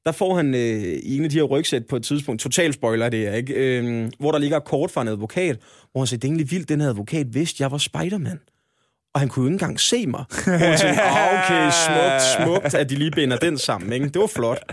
der 0.04 0.12
får 0.12 0.36
han 0.36 0.54
øh, 0.54 0.82
i 1.02 1.16
en 1.16 1.24
af 1.24 1.30
de 1.30 1.36
her 1.36 1.42
rygsæt 1.42 1.86
på 1.86 1.96
et 1.96 2.04
tidspunkt, 2.04 2.40
total 2.40 2.72
spoiler 2.72 3.08
det 3.08 3.26
er, 3.26 3.34
ikke? 3.34 3.54
Øh, 3.54 4.10
hvor 4.18 4.32
der 4.32 4.38
ligger 4.38 4.58
kort 4.58 4.90
fra 4.90 5.02
en 5.02 5.08
advokat, 5.08 5.58
hvor 5.92 6.00
han 6.00 6.06
siger, 6.06 6.18
det 6.18 6.24
er 6.24 6.28
egentlig 6.28 6.50
vildt, 6.50 6.68
den 6.68 6.80
her 6.80 6.88
advokat 6.88 7.34
vidste, 7.34 7.62
jeg 7.62 7.70
var 7.70 7.78
Spider-Man. 7.78 8.40
Og 9.16 9.20
han 9.20 9.28
kunne 9.28 9.42
jo 9.42 9.48
ikke 9.48 9.54
engang 9.54 9.80
se 9.80 10.06
mig. 10.06 10.24
Hvor 10.44 10.52
jeg 10.52 10.80
tænkte, 10.80 11.02
ah, 11.02 11.44
okay, 11.44 11.70
smukt, 11.86 12.22
smukt, 12.36 12.74
at 12.74 12.90
de 12.90 12.94
lige 12.94 13.10
binder 13.10 13.36
den 13.36 13.58
sammen. 13.58 13.92
Ikke? 13.92 14.08
Det 14.08 14.20
var 14.20 14.26
flot. 14.26 14.72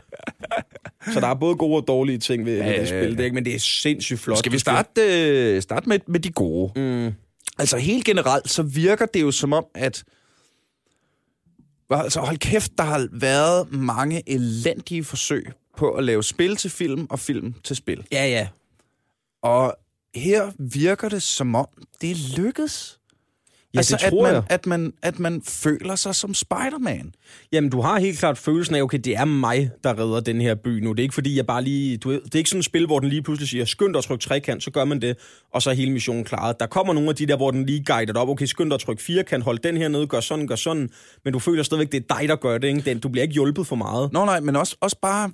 Så 1.14 1.20
der 1.20 1.28
er 1.28 1.34
både 1.34 1.56
gode 1.56 1.82
og 1.82 1.88
dårlige 1.88 2.18
ting 2.18 2.46
ved, 2.46 2.64
ved 2.64 2.80
det 2.80 2.88
spil, 2.88 3.18
det, 3.18 3.24
ikke? 3.24 3.34
men 3.34 3.46
det 3.46 3.56
er 3.56 3.60
sindssygt 3.60 4.20
flot. 4.20 4.38
Skal 4.38 4.52
vi 4.52 4.60
starte, 4.60 5.02
øh, 5.02 5.62
starte 5.62 5.90
med, 5.90 6.00
med 6.08 6.20
de 6.20 6.32
gode? 6.32 6.72
Mm. 6.76 7.14
Altså 7.60 7.78
helt 7.78 8.06
generelt, 8.06 8.50
så 8.50 8.64
virker 8.64 9.06
det 9.06 9.22
jo 9.22 9.32
som 9.32 9.54
om, 9.54 9.66
at 9.76 10.04
Altså 11.90 12.20
hold 12.20 12.38
kæft, 12.38 12.72
der 12.78 12.84
har 12.84 13.08
været 13.12 13.72
mange 13.72 14.30
elendige 14.30 15.04
forsøg 15.04 15.52
på 15.78 15.92
at 15.92 16.04
lave 16.04 16.24
spil 16.24 16.56
til 16.56 16.72
film 16.72 17.08
og 17.10 17.20
film 17.20 17.54
til 17.64 17.76
spil. 17.76 18.06
Ja, 18.12 18.28
ja. 18.28 18.48
Og 19.42 19.76
her 20.16 20.52
virker 20.60 21.10
det 21.10 21.24
som 21.24 21.56
om, 21.56 21.68
det 22.02 22.18
lykkedes. 22.38 23.00
Ja, 23.74 23.80
altså, 23.80 23.98
det 24.02 24.10
tror 24.10 24.28
at 24.28 24.34
man, 24.34 24.34
jeg. 24.34 24.44
At 24.50 24.66
man, 24.66 24.94
at 25.02 25.20
man 25.20 25.42
føler 25.42 25.96
sig 25.96 26.16
som 26.16 26.34
Spider-Man. 26.34 27.14
Jamen, 27.52 27.70
du 27.70 27.82
har 27.82 28.00
helt 28.00 28.20
klart 28.20 28.38
følelsen 28.38 28.76
af, 28.76 28.82
okay, 28.82 28.98
det 28.98 29.16
er 29.18 29.26
mig, 29.26 29.72
der 29.84 30.00
redder 30.00 30.20
den 30.20 30.42
her 30.42 30.56
by 30.56 30.68
nu. 30.68 30.92
Det 30.92 31.00
er 31.00 31.04
ikke 31.04 31.14
fordi, 31.14 31.38
jeg 31.38 31.46
bare 31.46 31.64
lige... 31.64 31.98
Du 31.98 32.12
det 32.12 32.36
er 32.36 32.38
ikke 32.38 32.50
sådan 32.50 32.60
et 32.60 32.66
spil, 32.66 32.86
hvor 32.86 33.00
den 33.00 33.10
lige 33.10 33.22
pludselig 33.22 33.50
siger, 33.50 33.66
skynd 33.66 33.94
dig 33.94 33.98
at 33.98 34.04
trykke 34.04 34.24
trekant, 34.24 34.64
så 34.64 34.72
gør 34.72 34.86
man 34.86 35.02
det, 35.02 35.18
og 35.54 35.62
så 35.62 35.70
er 35.70 35.74
hele 35.74 35.92
missionen 35.92 36.24
klaret. 36.24 36.60
Der 36.60 36.66
kommer 36.66 36.94
nogle 36.94 37.10
af 37.10 37.16
de 37.16 37.26
der, 37.26 37.38
hvor 37.38 37.52
den 37.52 37.66
lige 37.66 37.84
guider 37.84 38.14
dig 38.14 38.22
op, 38.22 38.30
okay, 38.30 38.46
skynd 38.46 38.70
dig 38.70 38.76
at 38.76 38.82
trykke 38.82 39.04
firkant, 39.04 39.44
hold 39.44 39.60
den 39.60 39.78
her 39.78 39.88
nede, 39.88 40.08
gør 40.08 40.20
sådan, 40.20 40.48
gør 40.48 40.56
sådan, 40.56 40.90
men 41.24 41.34
du 41.34 41.40
føler 41.40 41.64
stadigvæk, 41.64 41.92
det 41.92 42.04
er 42.10 42.18
dig, 42.18 42.30
der 42.30 42.36
gør 42.36 42.58
det, 42.58 42.68
ikke? 42.68 42.82
Den, 42.82 43.00
du 43.00 43.10
bliver 43.10 43.24
ikke 43.24 43.34
hjulpet 43.34 43.68
for 43.68 43.76
meget. 43.76 44.14
Nå 44.14 44.26
nej, 44.26 44.40
men 44.40 44.56
også, 44.56 44.78
også 44.82 44.98
bare 45.02 45.32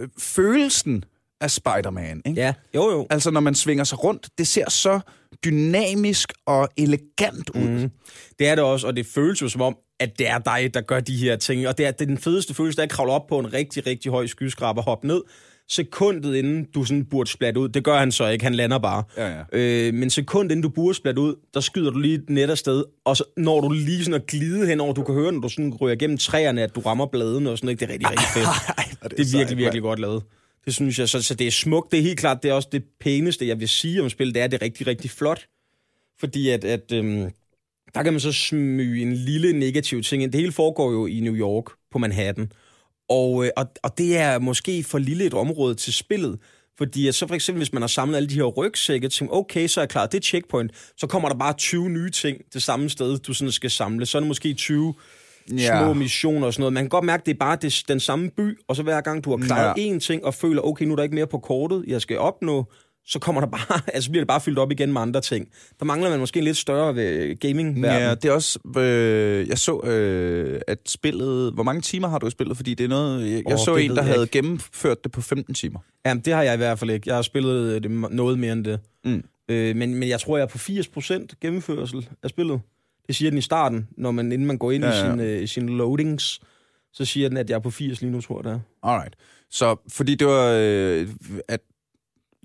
øh, 0.00 0.08
følelsen 0.18 1.04
af 1.44 1.50
Spider-Man. 1.50 2.22
Ikke? 2.26 2.40
Ja, 2.40 2.52
jo 2.74 2.90
jo. 2.90 3.06
Altså, 3.10 3.30
når 3.30 3.40
man 3.40 3.54
svinger 3.54 3.84
sig 3.84 4.04
rundt, 4.04 4.28
det 4.38 4.46
ser 4.46 4.70
så 4.70 5.00
dynamisk 5.44 6.32
og 6.46 6.68
elegant 6.76 7.50
ud. 7.50 7.68
Mm. 7.68 7.90
Det 8.38 8.48
er 8.48 8.54
det 8.54 8.64
også, 8.64 8.86
og 8.86 8.96
det 8.96 9.06
føles 9.06 9.42
jo 9.42 9.48
som 9.48 9.60
om, 9.60 9.76
at 10.00 10.18
det 10.18 10.28
er 10.28 10.38
dig, 10.38 10.74
der 10.74 10.80
gør 10.80 11.00
de 11.00 11.16
her 11.16 11.36
ting. 11.36 11.68
Og 11.68 11.78
det 11.78 11.86
er, 11.86 11.90
det 11.90 12.00
er 12.00 12.06
den 12.06 12.18
fedeste 12.18 12.54
følelse, 12.54 12.76
der 12.76 12.82
er 12.82 12.86
at 12.86 12.90
kravle 12.90 13.12
op 13.12 13.26
på 13.26 13.38
en 13.38 13.52
rigtig, 13.52 13.86
rigtig 13.86 14.10
høj 14.10 14.26
skyskraber, 14.26 14.82
hoppe 14.82 15.06
ned, 15.06 15.22
sekundet 15.68 16.34
inden 16.34 16.66
du 16.74 16.84
sådan 16.84 17.04
burde 17.04 17.30
splatte 17.30 17.60
ud. 17.60 17.68
Det 17.68 17.84
gør 17.84 17.98
han 17.98 18.12
så 18.12 18.28
ikke, 18.28 18.44
han 18.44 18.54
lander 18.54 18.78
bare. 18.78 19.02
Ja, 19.16 19.28
ja. 19.28 19.42
Øh, 19.52 19.94
men 19.94 20.10
sekundet 20.10 20.52
inden 20.52 20.62
du 20.62 20.68
burde 20.68 20.94
splatte 20.94 21.20
ud, 21.20 21.34
der 21.54 21.60
skyder 21.60 21.90
du 21.90 21.98
lige 21.98 22.22
net 22.28 22.50
afsted, 22.50 22.84
og 23.04 23.16
så 23.16 23.24
når 23.36 23.60
du 23.60 23.68
lige 23.70 24.04
sådan 24.04 24.20
at 24.20 24.26
glide 24.26 24.66
henover, 24.66 24.92
du 24.92 25.02
kan 25.02 25.14
høre, 25.14 25.32
når 25.32 25.40
du 25.40 25.48
sådan 25.48 25.74
ryger 25.80 25.96
gennem 25.96 26.18
træerne, 26.18 26.62
at 26.62 26.74
du 26.74 26.80
rammer 26.80 27.06
bladene 27.06 27.50
og 27.50 27.58
sådan 27.58 27.66
noget. 27.66 27.80
Det 27.80 27.88
er 27.88 27.92
rigtig, 27.92 28.10
rigtig 28.10 28.28
fedt. 28.34 28.46
Ej, 28.78 28.84
hvor 28.98 29.04
er 29.04 29.08
det 29.08 29.18
det 29.18 29.24
er 29.24 29.28
sejt, 29.28 29.38
virkelig, 29.40 29.58
virkelig 29.58 29.82
godt 29.82 29.98
lavet. 29.98 30.22
Det 30.64 30.74
synes 30.74 30.98
jeg. 30.98 31.08
Så, 31.08 31.22
så 31.22 31.34
det 31.34 31.46
er 31.46 31.50
smukt. 31.50 31.90
Det 31.90 31.98
er 31.98 32.02
helt 32.02 32.18
klart, 32.18 32.42
det 32.42 32.48
er 32.48 32.54
også 32.54 32.68
det 32.72 32.84
pæneste, 33.00 33.48
jeg 33.48 33.60
vil 33.60 33.68
sige 33.68 34.02
om 34.02 34.10
spillet. 34.10 34.34
Det 34.34 34.42
er, 34.42 34.46
det 34.46 34.62
er 34.62 34.64
rigtig, 34.64 34.86
rigtig 34.86 35.10
flot. 35.10 35.46
Fordi 36.20 36.50
at, 36.50 36.64
at 36.64 36.92
øhm, 36.92 37.30
der 37.94 38.02
kan 38.02 38.12
man 38.12 38.20
så 38.20 38.32
smyge 38.32 39.02
en 39.02 39.12
lille 39.12 39.52
negativ 39.52 40.02
ting 40.02 40.22
ind. 40.22 40.32
Det 40.32 40.40
hele 40.40 40.52
foregår 40.52 40.92
jo 40.92 41.06
i 41.06 41.20
New 41.20 41.34
York, 41.34 41.64
på 41.90 41.98
Manhattan. 41.98 42.52
Og, 43.08 43.44
øh, 43.44 43.50
og, 43.56 43.66
og 43.82 43.98
det 43.98 44.16
er 44.16 44.38
måske 44.38 44.84
for 44.84 44.98
lille 44.98 45.24
et 45.24 45.34
område 45.34 45.74
til 45.74 45.94
spillet. 45.94 46.38
Fordi 46.78 47.08
at 47.08 47.14
så 47.14 47.26
for 47.26 47.34
eksempel, 47.34 47.58
hvis 47.60 47.72
man 47.72 47.82
har 47.82 47.86
samlet 47.86 48.16
alle 48.16 48.28
de 48.28 48.34
her 48.34 48.44
rygsække, 48.44 49.08
tænker, 49.08 49.34
okay, 49.34 49.66
så 49.66 49.80
er 49.80 49.82
jeg 49.82 49.88
klar, 49.88 50.06
det 50.06 50.18
er 50.18 50.22
checkpoint. 50.22 50.72
Så 50.96 51.06
kommer 51.06 51.28
der 51.28 51.36
bare 51.36 51.52
20 51.52 51.90
nye 51.90 52.10
ting 52.10 52.38
det 52.52 52.62
samme 52.62 52.90
sted, 52.90 53.18
du 53.18 53.34
sådan 53.34 53.52
skal 53.52 53.70
samle. 53.70 54.06
Så 54.06 54.18
er 54.18 54.20
det 54.20 54.28
måske 54.28 54.54
20 54.54 54.94
Ja. 55.52 55.82
små 55.84 55.92
missioner 55.94 56.46
og 56.46 56.52
sådan 56.52 56.60
noget. 56.62 56.72
Man 56.72 56.82
kan 56.84 56.88
godt 56.88 57.04
mærke, 57.04 57.20
at 57.20 57.26
det 57.26 57.32
er 57.34 57.38
bare 57.38 57.58
det, 57.62 57.82
den 57.88 58.00
samme 58.00 58.30
by, 58.30 58.58
og 58.68 58.76
så 58.76 58.82
hver 58.82 59.00
gang 59.00 59.24
du 59.24 59.30
har 59.36 59.46
klaret 59.46 59.80
Ja. 59.82 59.94
én 59.94 59.98
ting 59.98 60.24
og 60.24 60.34
føler, 60.34 60.62
okay, 60.62 60.84
nu 60.84 60.92
er 60.92 60.96
der 60.96 61.02
ikke 61.02 61.14
mere 61.14 61.26
på 61.26 61.38
kortet, 61.38 61.84
jeg 61.86 62.00
skal 62.00 62.18
opnå, 62.18 62.64
så 63.06 63.18
kommer 63.18 63.40
der 63.40 63.48
bare, 63.48 63.80
altså 63.94 64.10
bliver 64.10 64.20
det 64.22 64.28
bare 64.28 64.40
fyldt 64.40 64.58
op 64.58 64.72
igen 64.72 64.92
med 64.92 65.00
andre 65.00 65.20
ting. 65.20 65.48
Der 65.78 65.84
mangler 65.84 66.10
man 66.10 66.18
måske 66.18 66.38
en 66.38 66.44
lidt 66.44 66.56
større 66.56 66.94
øh, 66.96 67.36
gaming 67.40 67.78
Ja, 67.84 68.14
det 68.14 68.24
er 68.24 68.32
også... 68.32 68.58
Øh, 68.78 69.48
jeg 69.48 69.58
så, 69.58 69.80
øh, 69.80 70.60
at 70.66 70.78
spillet... 70.86 71.52
Hvor 71.54 71.62
mange 71.62 71.80
timer 71.82 72.08
har 72.08 72.18
du 72.18 72.26
i 72.26 72.30
spillet? 72.30 72.56
Fordi 72.56 72.74
det 72.74 72.84
er 72.84 72.88
noget... 72.88 73.30
Jeg, 73.30 73.42
jeg 73.48 73.52
Åh, 73.52 73.58
så 73.64 73.76
en, 73.76 73.90
der 73.90 73.96
jeg 73.96 74.04
havde 74.04 74.22
ikke. 74.22 74.32
gennemført 74.32 75.04
det 75.04 75.12
på 75.12 75.20
15 75.22 75.54
timer. 75.54 75.78
Jamen, 76.06 76.22
det 76.24 76.32
har 76.34 76.42
jeg 76.42 76.54
i 76.54 76.56
hvert 76.56 76.78
fald 76.78 76.90
ikke. 76.90 77.08
Jeg 77.08 77.14
har 77.14 77.22
spillet 77.22 77.74
øh, 77.74 77.82
det 77.82 77.90
noget 77.90 78.38
mere 78.38 78.52
end 78.52 78.64
det. 78.64 78.80
Mm. 79.04 79.22
Øh, 79.48 79.76
men, 79.76 79.94
men 79.94 80.08
jeg 80.08 80.20
tror, 80.20 80.36
jeg 80.36 80.44
er 80.44 80.48
på 80.48 80.58
80% 80.58 81.26
gennemførsel 81.40 82.08
af 82.22 82.30
spillet. 82.30 82.60
Det 83.06 83.16
siger 83.16 83.30
den 83.30 83.38
i 83.38 83.42
starten, 83.42 83.88
når 83.96 84.10
man, 84.10 84.32
inden 84.32 84.46
man 84.46 84.58
går 84.58 84.72
ind 84.72 84.84
Ja, 84.84 84.90
ja, 84.90 84.96
ja. 84.96 85.04
i 85.06 85.10
sine, 85.10 85.24
øh, 85.24 85.48
sine 85.48 85.76
loadings, 85.76 86.40
så 86.92 87.04
siger 87.04 87.28
den, 87.28 87.38
at 87.38 87.50
jeg 87.50 87.56
er 87.56 87.60
på 87.60 87.70
80 87.70 88.00
lige 88.00 88.10
nu, 88.10 88.20
tror 88.20 88.38
jeg, 88.38 88.44
det 88.44 88.52
er. 88.52 88.88
Alright. 88.90 89.16
Så 89.50 89.76
fordi 89.88 90.14
det 90.14 90.26
var... 90.26 90.52
Øh, 90.60 91.08
at 91.48 91.60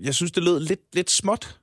jeg 0.01 0.15
synes, 0.15 0.31
det 0.31 0.43
lød 0.43 0.59
lidt, 0.59 0.79
lidt 0.93 1.11
småt. 1.11 1.59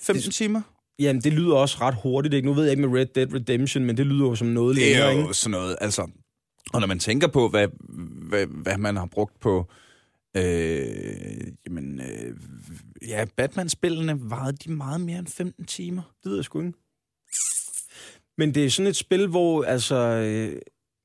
15 0.00 0.24
Det- 0.26 0.34
timer? 0.34 0.62
Jamen, 0.98 1.22
det 1.22 1.32
lyder 1.32 1.54
også 1.56 1.76
ret 1.80 1.94
hurtigt. 2.02 2.34
Ikke? 2.34 2.46
Nu 2.46 2.54
ved 2.54 2.62
jeg 2.64 2.70
ikke 2.72 2.88
med 2.88 2.98
Red 3.00 3.06
Dead 3.06 3.34
Redemption, 3.34 3.84
men 3.84 3.96
det 3.96 4.06
lyder 4.06 4.24
jo 4.26 4.34
som 4.34 4.46
noget 4.48 4.76
Det 4.76 4.84
længere, 4.84 5.06
er 5.06 5.10
ikke? 5.10 5.22
jo 5.22 5.32
sådan 5.32 5.50
noget, 5.50 5.76
altså... 5.80 6.10
Og 6.72 6.80
når 6.80 6.86
man 6.86 6.98
tænker 6.98 7.26
på, 7.28 7.48
hvad, 7.48 7.68
hvad, 8.28 8.46
hvad 8.46 8.78
man 8.78 8.96
har 8.96 9.06
brugt 9.06 9.40
på... 9.40 9.66
Øh, 10.36 11.52
jamen, 11.66 12.00
øh, 12.00 12.36
ja, 13.08 13.24
Batman-spillene 13.36 14.30
varede 14.30 14.56
de 14.56 14.72
meget 14.72 15.00
mere 15.00 15.18
end 15.18 15.26
15 15.26 15.64
timer. 15.64 16.02
Det 16.22 16.30
ved 16.30 16.36
jeg 16.38 16.44
sgu 16.44 16.60
ikke. 16.60 16.72
Men 18.38 18.54
det 18.54 18.64
er 18.64 18.70
sådan 18.70 18.86
et 18.86 18.96
spil, 18.96 19.26
hvor 19.26 19.62
altså, 19.62 19.96
øh, 19.96 20.56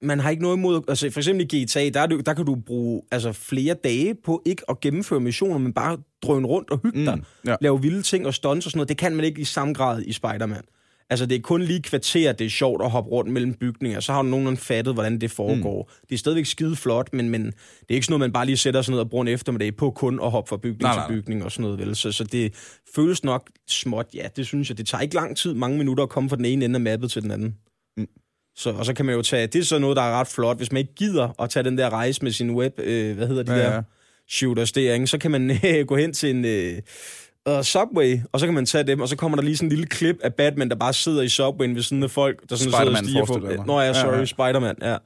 man 0.02 0.20
har 0.20 0.30
ikke 0.30 0.42
noget 0.42 0.58
imod... 0.58 0.82
Altså 0.88 1.10
for 1.12 1.20
eksempel 1.20 1.54
i 1.54 1.64
GTA, 1.64 1.90
der, 1.90 2.02
er 2.02 2.06
det, 2.06 2.26
der 2.26 2.34
kan 2.34 2.46
du 2.46 2.56
bruge 2.56 3.02
altså, 3.12 3.32
flere 3.32 3.74
dage 3.74 4.16
på 4.16 4.42
ikke 4.46 4.64
at 4.70 4.80
gennemføre 4.80 5.20
missioner, 5.20 5.58
men 5.58 5.74
bare 5.74 5.98
drøne 6.22 6.48
rundt 6.48 6.72
og 6.72 6.80
hygge 6.84 7.06
dig. 7.06 7.16
Mm, 7.16 7.24
ja. 7.46 7.56
Lave 7.62 7.82
vilde 7.82 8.02
ting 8.02 8.28
og 8.28 8.34
stunts 8.34 8.66
og 8.66 8.72
sådan 8.72 8.78
noget. 8.78 8.90
Det 8.90 8.98
kan 8.98 9.16
man 9.16 9.26
ikke 9.26 9.42
i 9.42 9.44
samme 9.44 9.74
grad 9.74 10.02
i 10.02 10.12
Spider-Man. 10.14 10.64
Altså, 11.12 11.26
det 11.26 11.36
er 11.36 11.42
kun 11.42 11.62
lige 11.62 11.82
kvarter, 11.82 12.32
det 12.32 12.46
er 12.46 12.50
sjovt 12.50 12.84
at 12.84 12.92
hoppe 12.92 13.12
rundt 13.12 13.32
mellem 13.32 13.54
bygninger. 13.54 14.00
Så 14.00 14.14
har 14.14 14.22
du 14.22 14.28
nogenlunde 14.28 14.62
fattet, 14.62 14.94
hvordan 14.94 15.22
det 15.22 15.32
foregår. 15.32 15.90
Mm. 15.90 16.06
Det 16.10 16.16
er 16.16 16.20
stadigvæk 16.20 16.46
skide 16.46 16.76
flot, 16.76 17.14
men, 17.14 17.30
men 17.30 17.46
det 17.46 17.54
er 17.90 17.94
ikke 17.94 18.06
sådan 18.06 18.14
noget, 18.14 18.20
man 18.20 18.32
bare 18.34 18.46
lige 18.46 18.58
sætter 18.58 18.82
sig 18.82 18.92
ned 18.92 19.00
og 19.00 19.10
bruger 19.10 19.22
en 19.22 19.28
eftermiddag 19.28 19.76
på 19.76 19.92
kun 19.92 20.20
at 20.24 20.32
hoppe 20.32 20.50
fra 20.50 20.58
bygning 20.58 20.82
Nej, 20.82 20.94
til 20.94 21.00
nej, 21.00 21.08
bygning 21.08 21.44
og 21.44 21.52
sådan 21.52 21.62
noget. 21.64 21.80
Vel? 21.80 21.96
Så, 21.96 22.12
så 22.12 22.24
det 22.24 22.54
føles 22.96 23.24
nok 23.24 23.50
småt, 23.70 24.08
ja, 24.14 24.28
det 24.36 24.46
synes 24.46 24.70
jeg. 24.70 24.78
Det 24.78 24.88
tager 24.88 25.02
ikke 25.02 25.16
lang 25.16 25.38
tid, 25.38 25.54
mange 25.54 25.78
minutter 25.78 26.04
at 26.04 26.10
komme 26.10 26.30
fra 26.30 26.36
den 26.36 26.46
ene 26.46 26.66
ende 26.66 26.76
af 26.78 26.82
mappet 26.82 27.12
til 27.12 27.22
den 27.22 27.32
anden. 27.32 27.56
Mm. 27.98 28.08
Så, 28.56 28.70
og 28.72 28.86
så 28.86 28.94
kan 28.94 29.06
man 29.06 29.16
jo 29.16 29.22
tage, 29.22 29.48
det 29.48 29.60
er 29.60 29.66
så 29.66 29.80
noget, 29.80 29.98
der 29.98 30.02
er 30.04 30.20
ret 30.20 30.28
flot, 30.28 30.58
hvis 30.58 30.72
man 30.72 30.80
ikke 30.80 30.96
gider 30.96 31.42
at 31.42 31.50
tage 31.50 31.64
den 31.64 31.78
der 31.78 31.90
rejse 31.90 32.24
med 32.24 32.32
sin 32.32 32.52
web, 32.52 32.80
øh, 32.80 33.16
hvad 33.16 33.28
hedder 33.28 33.44
de 33.44 33.52
Ja, 33.54 33.58
ja, 33.58 33.70
ja. 33.70 33.76
der 33.76 33.84
shooters 34.30 34.72
der, 34.72 34.94
ikke? 34.94 35.08
så 35.08 35.18
kan 35.18 35.32
man 35.32 35.52
øh, 35.66 35.86
gå 35.88 35.96
hen 35.96 36.14
til 36.14 36.30
en 36.30 36.46
øh, 36.46 36.82
uh, 37.50 37.62
Subway, 37.62 38.20
og 38.32 38.40
så 38.40 38.46
kan 38.46 38.54
man 38.56 38.66
tage 38.66 38.84
dem, 38.84 39.02
og 39.02 39.08
så 39.10 39.16
kommer 39.16 39.36
der 39.36 39.44
lige 39.44 39.58
sådan 39.58 39.66
en 39.68 39.70
lille 39.70 39.86
klip 39.86 40.18
af 40.24 40.34
Batman, 40.34 40.70
der 40.70 40.76
bare 40.76 40.94
sidder 40.94 41.22
i 41.22 41.30
Subwayen 41.30 41.76
ved 41.76 41.82
sådan 41.84 42.04
af 42.04 42.12
folk, 42.12 42.50
der 42.50 42.56
sådan 42.56 42.58
sidder 42.58 42.78
og 42.78 42.84
Spider-Man 42.86 43.04
stiger 43.06 43.26
på. 43.26 43.38
mig. 43.58 43.66
Nå 43.68 43.80
ja, 43.82 43.94
sorry, 43.94 44.12
Ja, 44.14 44.20
ja. 44.20 44.26
Spider-Man, 44.26 44.76
ja. 44.82 44.98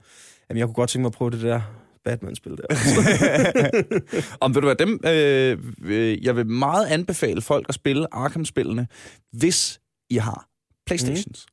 Jamen, 0.50 0.60
jeg 0.60 0.67
kunne 0.67 0.74
godt 0.74 0.89
tænke 0.89 1.02
mig 1.02 1.10
at 1.10 1.13
prøve 1.13 1.32
det 1.32 1.41
der 1.41 1.62
Batman-spil 2.06 2.52
der. 2.52 2.63
Om 4.41 4.56
ved 4.56 4.62
du 4.62 4.67
hvad, 4.67 4.76
dem, 4.76 5.00
øh, 5.06 5.58
øh, 5.86 6.26
jeg 6.26 6.36
vil 6.36 6.48
meget 6.48 6.86
anbefale 6.86 7.41
folk 7.41 7.65
at 7.69 7.76
spille 7.76 8.08
Arkham-spillene, 8.12 8.88
hvis 9.32 9.80
I 10.10 10.17
har 10.17 10.48
Playstations. 10.86 11.45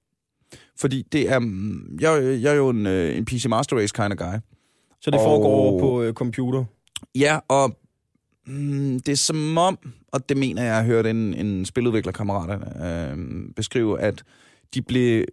Mm. 0.53 0.59
Fordi 0.81 1.03
det 1.12 1.31
er, 1.31 1.38
mm, 1.38 1.99
jeg, 2.01 2.38
jeg 2.42 2.51
er 2.53 2.57
jo 2.57 2.68
en, 2.68 2.87
øh, 2.87 3.16
en 3.16 3.25
PC 3.25 3.47
Master 3.49 3.77
Race 3.77 3.92
kind 3.97 4.12
of 4.12 4.18
guy. 4.18 4.38
Så 5.01 5.11
det 5.11 5.21
foregår 5.21 5.49
Og- 5.49 5.55
over 5.61 5.81
på 5.81 6.03
øh, 6.03 6.12
computer. 6.12 6.64
Ja, 7.14 7.38
og 7.49 7.77
mm, 8.46 9.00
det 9.00 9.12
er 9.12 9.16
som 9.16 9.59
om, 9.59 9.78
og 10.12 10.28
det 10.28 10.37
mener 10.37 10.62
jeg, 10.62 10.68
jeg 10.68 10.76
har 10.76 10.85
hørt 10.85 11.07
en, 11.07 11.35
en 11.35 11.64
spiludviklerkammerat 11.64 12.61
øh, 13.12 13.18
beskrive, 13.57 14.00
at 14.00 14.22
de 14.74 14.83
blev, 14.83 15.24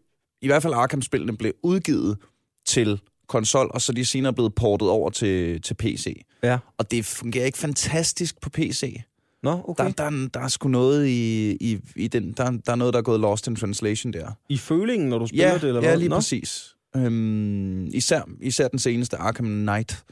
i 0.41 0.47
hvert 0.47 0.61
fald 0.61 0.73
Arkham-spillene 0.73 1.37
blev 1.37 1.53
udgivet 1.63 2.17
til 2.65 3.01
konsol, 3.27 3.71
og 3.73 3.81
så 3.81 3.93
de 3.93 4.05
senere 4.05 4.33
blevet 4.33 4.55
portet 4.55 4.89
over 4.89 5.09
til, 5.09 5.61
til 5.61 5.73
PC. 5.73 6.21
Ja. 6.43 6.57
Og 6.77 6.91
det 6.91 7.05
fungerer 7.05 7.45
ikke 7.45 7.57
fantastisk 7.57 8.41
på 8.41 8.49
PC. 8.49 9.01
Nå, 9.43 9.61
okay. 9.67 9.83
Der, 9.83 9.91
der, 9.91 10.03
er- 10.03 10.29
der 10.33 10.39
er 10.39 10.47
sgu 10.47 10.69
noget 10.69 11.07
i, 11.07 11.51
i, 11.51 11.79
i 11.95 12.07
den, 12.07 12.31
der, 12.37 12.51
der 12.51 12.71
er 12.71 12.75
noget, 12.75 12.93
der 12.93 12.97
er 12.99 13.03
gået 13.03 13.19
lost 13.19 13.47
in 13.47 13.55
translation 13.55 14.13
der. 14.13 14.31
I 14.49 14.57
følingen, 14.57 15.09
når 15.09 15.17
du 15.19 15.27
spiller 15.27 15.47
Ja, 15.47 15.53
det, 15.53 15.63
eller 15.63 15.81
ja 15.81 15.87
hvad? 15.87 15.97
lige 15.97 16.09
Nå. 16.09 16.15
præcis. 16.15 16.75
Øhm, 16.95 17.85
især, 17.85 18.21
især 18.41 18.67
den 18.67 18.79
seneste 18.79 19.17
Arkham 19.17 19.45
Knight, 19.45 20.03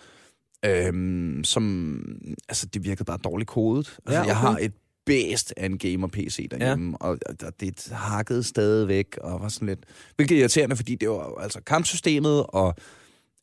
øhm, 0.65 1.43
som, 1.43 1.99
altså 2.49 2.65
det 2.65 2.83
virkede 2.83 3.03
bare 3.03 3.17
dårligt 3.23 3.49
kodet. 3.49 3.97
Altså, 4.05 4.19
Ja, 4.19 4.27
jeg 4.27 4.37
okay. 4.37 4.41
har 4.41 4.57
et 4.61 4.73
bedst 5.05 5.53
af 5.57 5.65
en 5.65 5.77
gamer-PC 5.77 6.49
derhjemme, 6.51 6.97
ja. 7.01 7.07
og, 7.07 7.17
og 7.45 7.59
det 7.59 7.87
hakkede 7.91 8.43
stadigvæk, 8.43 9.17
og 9.21 9.41
var 9.41 9.49
sådan 9.49 9.67
lidt... 9.67 9.79
Hvilket 10.15 10.35
er 10.35 10.39
irriterende, 10.39 10.75
fordi 10.75 10.95
det 10.95 11.09
var 11.09 11.41
altså 11.41 11.61
kampsystemet, 11.61 12.45
og 12.47 12.75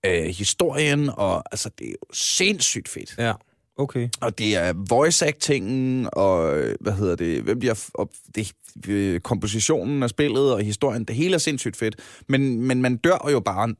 øh, 0.06 0.24
historien, 0.24 1.10
og 1.16 1.52
altså, 1.52 1.70
det 1.78 1.86
er 1.86 1.90
jo 1.90 2.14
sindssygt 2.14 2.88
fedt. 2.88 3.14
Ja. 3.18 3.32
Okay. 3.76 4.08
Og 4.20 4.38
det 4.38 4.56
er 4.56 4.72
voice 4.88 5.26
actingen, 5.26 6.08
og 6.12 6.62
hvad 6.80 6.92
hedder 6.92 7.16
det, 7.16 7.42
hvem 7.42 7.60
de 7.60 7.66
har, 7.66 7.84
og 7.94 8.10
det, 8.34 8.52
øh, 8.88 9.20
kompositionen 9.20 10.02
af 10.02 10.10
spillet 10.10 10.52
og 10.52 10.62
historien, 10.62 11.04
det 11.04 11.16
hele 11.16 11.34
er 11.34 11.38
sindssygt 11.38 11.76
fedt. 11.76 11.96
Men, 12.28 12.60
men 12.60 12.82
man 12.82 12.96
dør 12.96 13.30
jo 13.32 13.40
bare, 13.40 13.74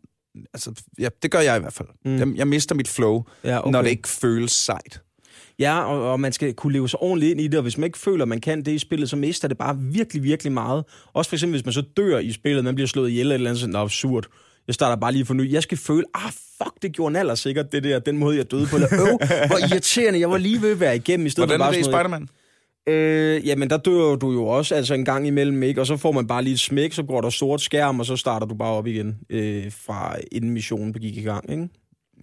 altså, 0.54 0.72
ja, 0.98 1.08
det 1.22 1.30
gør 1.30 1.40
jeg 1.40 1.56
i 1.56 1.60
hvert 1.60 1.72
fald. 1.72 1.88
Mm. 2.04 2.18
Jeg, 2.18 2.28
jeg 2.36 2.48
mister 2.48 2.74
mit 2.74 2.88
flow, 2.88 3.22
Ja, 3.44 3.58
okay. 3.60 3.72
når 3.72 3.82
det 3.82 3.90
ikke 3.90 4.08
føles 4.08 4.52
sejt. 4.52 5.00
Ja, 5.58 5.80
og, 5.84 6.12
og 6.12 6.20
man 6.20 6.32
skal 6.32 6.54
kunne 6.54 6.72
leve 6.72 6.88
sig 6.88 7.02
ordentligt 7.02 7.30
ind 7.30 7.40
i 7.40 7.46
det, 7.48 7.54
og 7.54 7.62
hvis 7.62 7.78
man 7.78 7.84
ikke 7.84 7.98
føler, 7.98 8.22
at 8.24 8.28
man 8.28 8.40
kan 8.40 8.62
det 8.62 8.72
i 8.72 8.78
spillet, 8.78 9.10
så 9.10 9.16
mister 9.16 9.48
det 9.48 9.58
bare 9.58 9.76
virkelig, 9.78 10.22
virkelig 10.22 10.52
meget. 10.52 10.84
Også 11.12 11.28
for 11.28 11.36
eksempel, 11.36 11.54
hvis 11.60 11.64
man 11.66 11.72
så 11.72 11.82
dør 11.96 12.18
i 12.18 12.32
spillet, 12.32 12.64
man 12.64 12.74
bliver 12.74 12.88
slået 12.88 13.10
ihjel 13.10 13.20
eller 13.22 13.30
et 13.34 13.34
eller 13.34 13.50
andet 13.50 13.60
sådan 13.60 13.76
absurd. 13.76 14.26
Jeg 14.66 14.74
starter 14.74 14.96
bare 14.96 15.12
lige 15.12 15.24
for 15.24 15.34
ny. 15.34 15.52
Jeg 15.52 15.62
skal 15.62 15.78
føle, 15.78 16.04
ah 16.14 16.32
fuck, 16.62 16.82
det 16.82 16.92
gjorde 16.92 17.10
en 17.12 17.16
alder 17.16 17.34
sikkert, 17.34 17.72
det 17.72 17.84
der, 17.84 17.98
den 17.98 18.18
måde, 18.18 18.36
jeg 18.36 18.50
døde 18.50 18.66
på. 18.66 18.76
Eller, 18.76 18.88
øv, 18.92 19.18
hvor 19.46 19.58
irriterende, 19.72 20.20
jeg 20.20 20.30
var 20.30 20.38
lige 20.38 20.62
ved 20.62 20.70
at 20.72 20.80
være 20.80 20.96
igennem, 20.96 21.26
i 21.26 21.30
stedet 21.30 21.48
Hvordan 21.48 21.58
for 21.60 21.64
er 21.64 21.66
bare 21.68 21.74
det 21.74 21.80
i 21.80 21.84
sådan 21.84 21.92
noget- 21.92 22.06
Spider-Man? 22.06 22.28
Øh, 22.86 23.46
jamen, 23.46 23.70
der 23.70 23.76
dør 23.76 24.14
du 24.16 24.32
jo 24.32 24.46
også 24.46 24.74
altså 24.74 24.94
en 24.94 25.04
gang 25.04 25.26
imellem, 25.26 25.62
ikke? 25.62 25.80
Og 25.80 25.86
så 25.86 25.96
får 25.96 26.12
man 26.12 26.26
bare 26.26 26.42
lige 26.44 26.54
et 26.54 26.60
smæk, 26.60 26.92
så 26.92 27.02
går 27.02 27.20
der 27.20 27.30
sort 27.30 27.60
skærm, 27.60 28.00
og 28.00 28.06
så 28.06 28.16
starter 28.16 28.46
du 28.46 28.54
bare 28.54 28.72
op 28.72 28.86
igen 28.86 29.16
øh, 29.30 29.72
fra 29.86 30.16
inden 30.32 30.50
missionen 30.50 30.92
begik 30.92 31.16
i 31.16 31.22
gang, 31.22 31.50
ikke? 31.50 31.68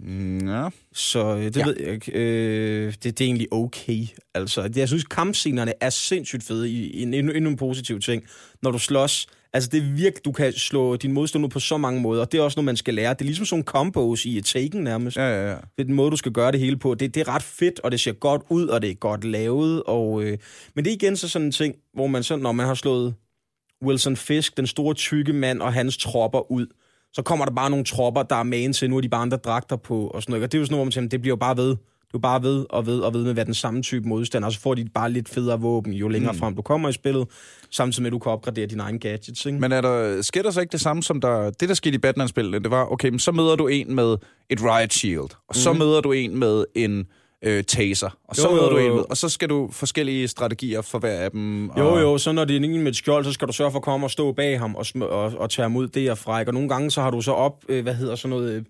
Mm, 0.04 0.48
ja. 0.50 0.70
Så 0.94 1.36
øh, 1.36 1.44
det 1.46 1.58
Ja. 1.58 1.66
ved 1.66 1.76
jeg 1.80 1.94
ikke. 1.94 2.12
Øh, 2.16 2.94
det, 2.94 3.04
det 3.04 3.22
er 3.22 3.26
egentlig 3.26 3.54
okay. 3.54 4.06
Altså, 4.36 4.70
jeg 4.76 4.88
synes, 4.88 5.04
kampscenerne 5.04 5.74
er 5.82 5.90
sindssygt 5.90 6.44
fede 6.44 6.70
i, 6.70 6.90
i 6.92 7.02
en, 7.02 7.14
endnu, 7.14 7.34
endnu 7.34 7.50
en 7.50 7.58
positiv 7.58 8.00
ting. 8.00 8.24
Når 8.64 8.72
du 8.72 8.80
slås, 8.80 9.28
altså 9.54 9.70
det 9.70 9.78
er 9.78 9.94
virkelig, 9.96 10.26
du 10.26 10.32
kan 10.32 10.54
slå 10.54 10.96
din 10.96 11.12
modstander 11.12 11.50
på 11.50 11.60
så 11.60 11.78
mange 11.78 12.02
måder. 12.02 12.26
Det 12.26 12.40
er 12.40 12.44
også 12.44 12.60
noget, 12.60 12.66
man 12.66 12.78
skal 12.78 12.94
lære. 12.94 13.14
Det 13.14 13.22
er 13.22 13.26
ligesom 13.26 13.46
sådan 13.46 13.64
combos 13.64 14.26
i 14.26 14.42
Taken 14.42 14.84
nærmest. 14.84 15.18
Ja, 15.18 15.30
ja, 15.30 15.50
ja. 15.50 15.56
Det 15.56 15.78
er 15.78 15.84
den 15.84 15.94
måde, 15.94 16.12
du 16.12 16.16
skal 16.16 16.32
gøre 16.32 16.52
det 16.52 16.60
hele 16.60 16.78
på. 16.78 16.96
Det, 16.96 17.16
det 17.16 17.22
er 17.22 17.36
ret 17.36 17.44
fedt, 17.44 17.80
og 17.80 17.92
det 17.92 18.00
ser 18.00 18.12
godt 18.12 18.42
ud, 18.50 18.68
og 18.68 18.82
det 18.82 18.90
er 18.90 18.96
godt 18.96 19.24
lavet. 19.24 19.84
Og, 19.84 20.24
øh, 20.24 20.38
men 20.76 20.86
det 20.86 20.92
er 20.92 20.96
igen 20.96 21.18
så 21.18 21.30
sådan 21.30 21.46
en 21.46 21.52
ting, 21.52 21.76
hvor 21.94 22.08
man 22.08 22.24
så, 22.24 22.36
når 22.36 22.52
man 22.52 22.66
har 22.66 22.74
slået 22.74 23.16
Wilson 23.86 24.16
Fisk, 24.16 24.58
den 24.58 24.68
store 24.68 24.94
tykke 24.94 25.34
mand, 25.34 25.62
og 25.62 25.74
hans 25.74 25.98
tropper 25.98 26.52
ud, 26.52 26.68
så 27.14 27.22
kommer 27.22 27.46
der 27.46 27.52
bare 27.52 27.70
nogle 27.70 27.86
tropper, 27.86 28.24
der 28.24 28.36
er 28.36 28.44
magen 28.44 28.74
til, 28.74 28.90
nu 28.90 28.98
er 28.98 29.02
de 29.02 29.10
bare 29.10 29.22
andre 29.22 29.38
dragter 29.38 29.76
på, 29.76 30.08
og 30.08 30.22
sådan 30.22 30.32
noget. 30.32 30.44
Og 30.44 30.52
det 30.52 30.58
er 30.58 30.60
jo 30.60 30.66
sådan 30.66 30.74
noget, 30.74 30.80
hvor 30.80 30.86
man 30.86 30.92
tænker, 30.92 31.10
det 31.10 31.22
bliver 31.22 31.32
jo 31.32 31.40
bare 31.40 31.58
ved. 31.58 31.76
Det 32.12 32.18
er 32.18 32.20
bare 32.20 32.44
ved 32.44 32.66
og 32.70 32.86
ved 32.86 33.00
og 33.00 33.14
ved 33.14 33.22
med 33.22 33.30
at 33.30 33.36
være 33.36 33.46
den 33.46 33.54
samme 33.54 33.82
type 33.82 34.08
modstander, 34.08 34.46
og 34.46 34.54
så 34.54 34.60
får 34.60 34.74
de 34.74 34.86
bare 34.94 35.12
lidt 35.12 35.30
federe 35.30 35.60
våben, 35.60 35.94
jo 35.94 36.08
længere 36.08 36.32
mm. 36.32 36.40
frem 36.40 36.56
du 36.56 36.62
kommer 36.62 36.90
i 36.90 36.94
spillet, 36.94 37.28
samtidig 37.70 38.04
med, 38.04 38.08
at 38.08 38.12
du 38.12 38.20
kan 38.20 38.32
opgradere 38.32 38.66
dine 38.66 38.84
egne 38.84 39.00
gadgets. 39.00 39.46
Ikke? 39.46 39.60
Men 39.60 39.72
er 39.72 39.82
der, 39.82 40.22
sker 40.22 40.42
der 40.42 40.52
så 40.52 40.62
ikke 40.62 40.72
det 40.72 40.82
samme 40.82 41.04
som 41.04 41.22
der... 41.22 41.50
Det, 41.50 41.70
der 41.70 41.76
skete 41.76 41.96
i 41.96 41.98
Batman-spillene, 41.98 42.60
det 42.60 42.72
var, 42.72 42.92
okay, 42.92 43.10
men 43.10 43.20
så 43.20 43.32
møder 43.32 43.56
du 43.56 43.68
en 43.68 43.96
med 43.96 44.18
et 44.50 44.64
riot 44.64 44.94
shield, 44.94 45.30
og 45.48 45.56
så 45.56 45.74
møder 45.74 46.02
du 46.02 46.12
en 46.12 46.40
med 46.40 46.66
en 46.76 47.08
øh, 47.46 47.64
taser, 47.64 48.18
og 48.28 48.36
så 48.36 48.50
Jo, 48.50 48.56
jo, 48.56 48.62
møder 48.62 48.70
du 48.70 48.78
en 48.78 48.96
med... 48.96 49.04
Og 49.10 49.18
så 49.18 49.30
skal 49.30 49.50
du 49.50 49.70
forskellige 49.72 50.28
strategier 50.28 50.82
for 50.82 51.00
hver 51.00 51.20
af 51.20 51.32
dem. 51.32 51.70
Og, 51.70 51.80
Jo, 51.80 51.98
jo, 51.98 52.18
så 52.18 52.32
når 52.32 52.46
det 52.46 52.56
er 52.56 52.60
en 52.60 52.82
med 52.84 52.92
et 52.92 52.96
skjold, 52.96 53.26
så 53.26 53.32
skal 53.32 53.48
du 53.48 53.54
sørge 53.54 53.72
for 53.72 53.80
at 53.80 53.84
komme 53.84 54.06
og 54.06 54.12
stå 54.12 54.32
bag 54.32 54.60
ham 54.60 54.76
og, 54.76 54.86
og, 55.02 55.34
og 55.38 55.50
tage 55.50 55.64
ham 55.64 55.76
ud 55.76 55.88
derfra. 55.88 56.40
Ikke? 56.40 56.50
Og 56.50 56.54
nogle 56.54 56.70
gange 56.70 56.92
så 56.92 57.02
har 57.02 57.12
du 57.12 57.22
så 57.22 57.32
op, 57.32 57.64
øh, 57.70 57.84
hvad 57.84 57.94
hedder 57.94 58.16
sådan 58.16 58.38
noget... 58.38 58.54
Øh, 58.54 58.64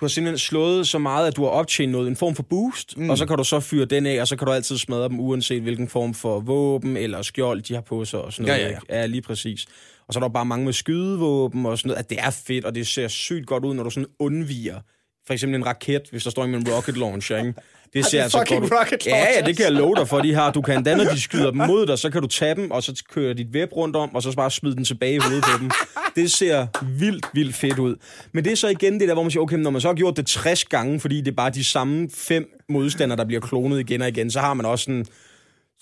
du 0.00 0.04
har 0.04 0.08
simpelthen 0.08 0.38
slået 0.38 0.88
så 0.88 0.98
meget, 0.98 1.26
at 1.26 1.36
du 1.36 1.42
har 1.42 1.50
optjent 1.50 1.92
noget, 1.92 2.08
en 2.08 2.16
form 2.16 2.34
for 2.34 2.42
boost, 2.42 2.98
mm. 2.98 3.10
og 3.10 3.18
så 3.18 3.26
kan 3.26 3.36
du 3.36 3.44
så 3.44 3.60
fyre 3.60 3.84
den 3.84 4.06
af, 4.06 4.20
og 4.20 4.28
så 4.28 4.36
kan 4.36 4.46
du 4.46 4.52
altid 4.52 4.78
smadre 4.78 5.08
dem, 5.08 5.20
uanset 5.20 5.62
hvilken 5.62 5.88
form 5.88 6.14
for 6.14 6.40
våben 6.40 6.96
eller 6.96 7.22
skjold, 7.22 7.62
de 7.62 7.74
har 7.74 7.80
på 7.80 8.04
sig 8.04 8.20
og 8.20 8.32
sådan 8.32 8.46
noget. 8.46 8.60
Ja, 8.60 8.66
ja, 8.66 8.78
ja. 8.90 9.00
ja 9.00 9.06
lige 9.06 9.22
præcis. 9.22 9.66
Og 10.08 10.14
så 10.14 10.18
er 10.18 10.20
der 10.20 10.28
bare 10.28 10.46
mange 10.46 10.64
med 10.64 10.72
skydevåben 10.72 11.66
og 11.66 11.78
sådan 11.78 11.88
noget, 11.88 11.98
at 11.98 12.10
det 12.10 12.18
er 12.20 12.30
fedt, 12.30 12.64
og 12.64 12.74
det 12.74 12.86
ser 12.86 13.08
sygt 13.08 13.46
godt 13.46 13.64
ud, 13.64 13.74
når 13.74 13.82
du 13.82 13.90
sådan 13.90 14.08
undviger 14.18 14.80
for 15.26 15.32
eksempel 15.32 15.54
en 15.54 15.66
raket, 15.66 16.02
hvis 16.10 16.22
der 16.22 16.30
står 16.30 16.46
med 16.46 16.58
en 16.58 16.68
rocket 16.68 16.96
launcher, 16.96 17.38
ikke? 17.38 17.54
Det 17.94 18.06
ser 18.06 18.22
altså 18.22 18.38
fucking 18.38 18.60
godt 18.60 18.72
rocket 18.72 19.06
Ja, 19.06 19.26
ja, 19.40 19.46
det 19.46 19.56
kan 19.56 19.64
jeg 19.64 19.72
love 19.72 19.94
dig 19.96 20.08
for, 20.08 20.20
de 20.20 20.34
har. 20.34 20.52
Du 20.52 20.62
kan 20.62 20.76
endda, 20.76 20.94
når 20.96 21.04
de 21.04 21.20
skyder 21.20 21.50
dem 21.50 21.60
mod 21.66 21.86
dig, 21.86 21.98
så 21.98 22.10
kan 22.10 22.22
du 22.22 22.28
tage 22.28 22.54
dem, 22.54 22.70
og 22.70 22.82
så 22.82 23.02
køre 23.12 23.34
dit 23.34 23.46
web 23.54 23.68
rundt 23.76 23.96
om, 23.96 24.14
og 24.14 24.22
så 24.22 24.32
bare 24.32 24.50
smide 24.50 24.76
den 24.76 24.84
tilbage 24.84 25.14
i 25.14 25.18
hovedet 25.18 25.44
på 25.44 25.58
dem. 25.60 25.70
Det 26.16 26.30
ser 26.30 26.66
vildt, 26.98 27.26
vildt 27.34 27.54
fedt 27.54 27.78
ud. 27.78 27.96
Men 28.32 28.44
det 28.44 28.52
er 28.52 28.56
så 28.56 28.68
igen 28.68 29.00
det 29.00 29.08
der, 29.08 29.14
hvor 29.14 29.22
man 29.22 29.30
siger, 29.30 29.42
okay, 29.42 29.56
når 29.56 29.70
man 29.70 29.80
så 29.80 29.88
har 29.88 29.94
gjort 29.94 30.16
det 30.16 30.26
60 30.26 30.64
gange, 30.64 31.00
fordi 31.00 31.20
det 31.20 31.28
er 31.28 31.34
bare 31.36 31.50
de 31.50 31.64
samme 31.64 32.08
fem 32.14 32.48
modstandere, 32.68 33.16
der 33.18 33.24
bliver 33.24 33.40
klonet 33.40 33.80
igen 33.80 34.02
og 34.02 34.08
igen, 34.08 34.30
så 34.30 34.40
har 34.40 34.54
man 34.54 34.66
også 34.66 34.82
sådan, 34.84 35.06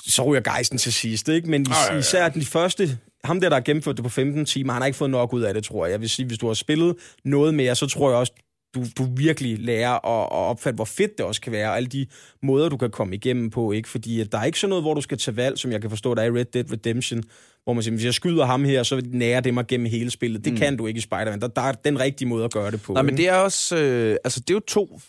så 0.07 0.23
ryger 0.23 0.43
gejsten 0.43 0.79
til 0.79 0.93
sidst, 0.93 1.29
ikke? 1.29 1.51
Men 1.51 1.63
is- 1.71 1.99
især 2.09 2.29
de 2.29 2.47
første, 2.47 2.99
ham 3.25 3.41
der, 3.41 3.49
der 3.49 3.57
har 3.57 3.63
gennemført 3.63 3.97
det 3.97 4.03
på 4.05 4.11
15 4.11 4.45
timer, 4.45 4.73
han 4.73 4.83
har 4.83 4.87
ikke 4.87 4.97
fået 4.99 5.11
nok 5.11 5.33
ud 5.33 5.43
af 5.43 5.55
det, 5.55 5.65
tror 5.65 5.87
jeg. 5.87 5.93
Jeg 5.93 6.01
vil 6.01 6.11
sige, 6.11 6.27
hvis 6.27 6.39
du 6.39 6.47
har 6.47 6.55
spillet 6.55 6.95
noget 7.25 7.55
mere, 7.55 7.75
så 7.75 7.87
tror 7.87 8.11
jeg 8.11 8.19
også, 8.19 8.33
du, 8.75 8.85
du 8.99 9.07
virkelig 9.17 9.59
lærer 9.59 9.93
at, 9.93 10.23
at 10.23 10.51
opfatte, 10.51 10.75
hvor 10.75 10.85
fedt 10.85 11.19
det 11.19 11.27
også 11.27 11.41
kan 11.41 11.53
være, 11.53 11.71
og 11.71 11.77
alle 11.77 11.87
de 11.87 12.07
måder, 12.43 12.69
du 12.69 12.77
kan 12.77 12.91
komme 12.91 13.15
igennem 13.15 13.51
på, 13.51 13.73
ikke? 13.73 13.89
Fordi 13.89 14.21
at 14.21 14.33
der 14.33 14.39
er 14.39 14.45
ikke 14.45 14.59
sådan 14.59 14.69
noget, 14.69 14.85
hvor 14.85 14.95
du 14.95 15.01
skal 15.01 15.19
tage 15.19 15.37
valg, 15.37 15.59
som 15.59 15.73
jeg 15.73 15.81
kan 15.81 15.91
forstå, 15.91 16.15
der 16.15 16.23
er 16.23 16.27
i 16.27 16.31
Red 16.31 16.45
Dead 16.45 16.73
Redemption, 16.73 17.23
hvor 17.65 17.73
man 17.73 17.83
siger, 17.83 17.95
hvis 17.95 18.05
jeg 18.05 18.15
skyder 18.15 18.45
ham 18.45 18.65
her, 18.65 18.83
så 18.83 19.03
nærer 19.07 19.41
det 19.41 19.55
mig 19.55 19.67
gennem 19.67 19.87
hele 19.87 20.11
spillet. 20.11 20.45
Det 20.45 20.53
mm. 20.53 20.59
kan 20.59 20.77
du 20.77 20.87
ikke 20.87 20.99
i 20.99 21.01
Spider-Man. 21.01 21.41
Der, 21.41 21.49
der 21.49 21.63
er 21.63 21.73
den 21.73 22.01
rigtige 22.01 22.29
måde 22.29 22.45
at 22.45 22.53
gøre 22.53 22.71
det 22.71 22.83
på. 22.83 22.93
Nej, 22.93 23.03
men 23.03 23.15
ikke? 23.15 23.23
det 23.23 23.29
er 23.29 23.35
også... 23.35 23.77
Øh, 23.77 24.17
altså, 24.25 24.41
det 24.41 24.51
er 24.51 24.55
jo 24.55 24.61
to... 24.61 25.01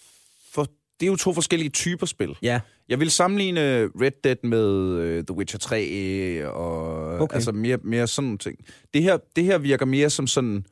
For, 0.52 0.68
det 1.00 1.06
er 1.06 1.08
jo 1.08 1.16
to 1.16 1.34
forskellige 1.34 1.70
typer 1.70 2.06
spil. 2.06 2.36
Ja, 2.42 2.60
Jeg 2.90 3.00
vil 3.00 3.12
sammenligne 3.12 3.86
Red 3.86 4.12
Dead 4.24 4.36
med 4.44 4.70
uh, 5.18 5.26
The 5.26 5.38
Witcher 5.38 5.60
3 5.60 6.48
og 6.48 7.20
okay. 7.22 7.36
altså 7.36 7.52
mere, 7.52 7.78
mere 7.84 8.08
sådan 8.08 8.26
nogle 8.26 8.38
ting. 8.38 8.58
Det 8.94 9.04
her, 9.04 9.18
det 9.36 9.44
her 9.44 9.58
virker 9.58 9.86
mere 9.86 10.10
som 10.10 10.28
sådan... 10.28 10.66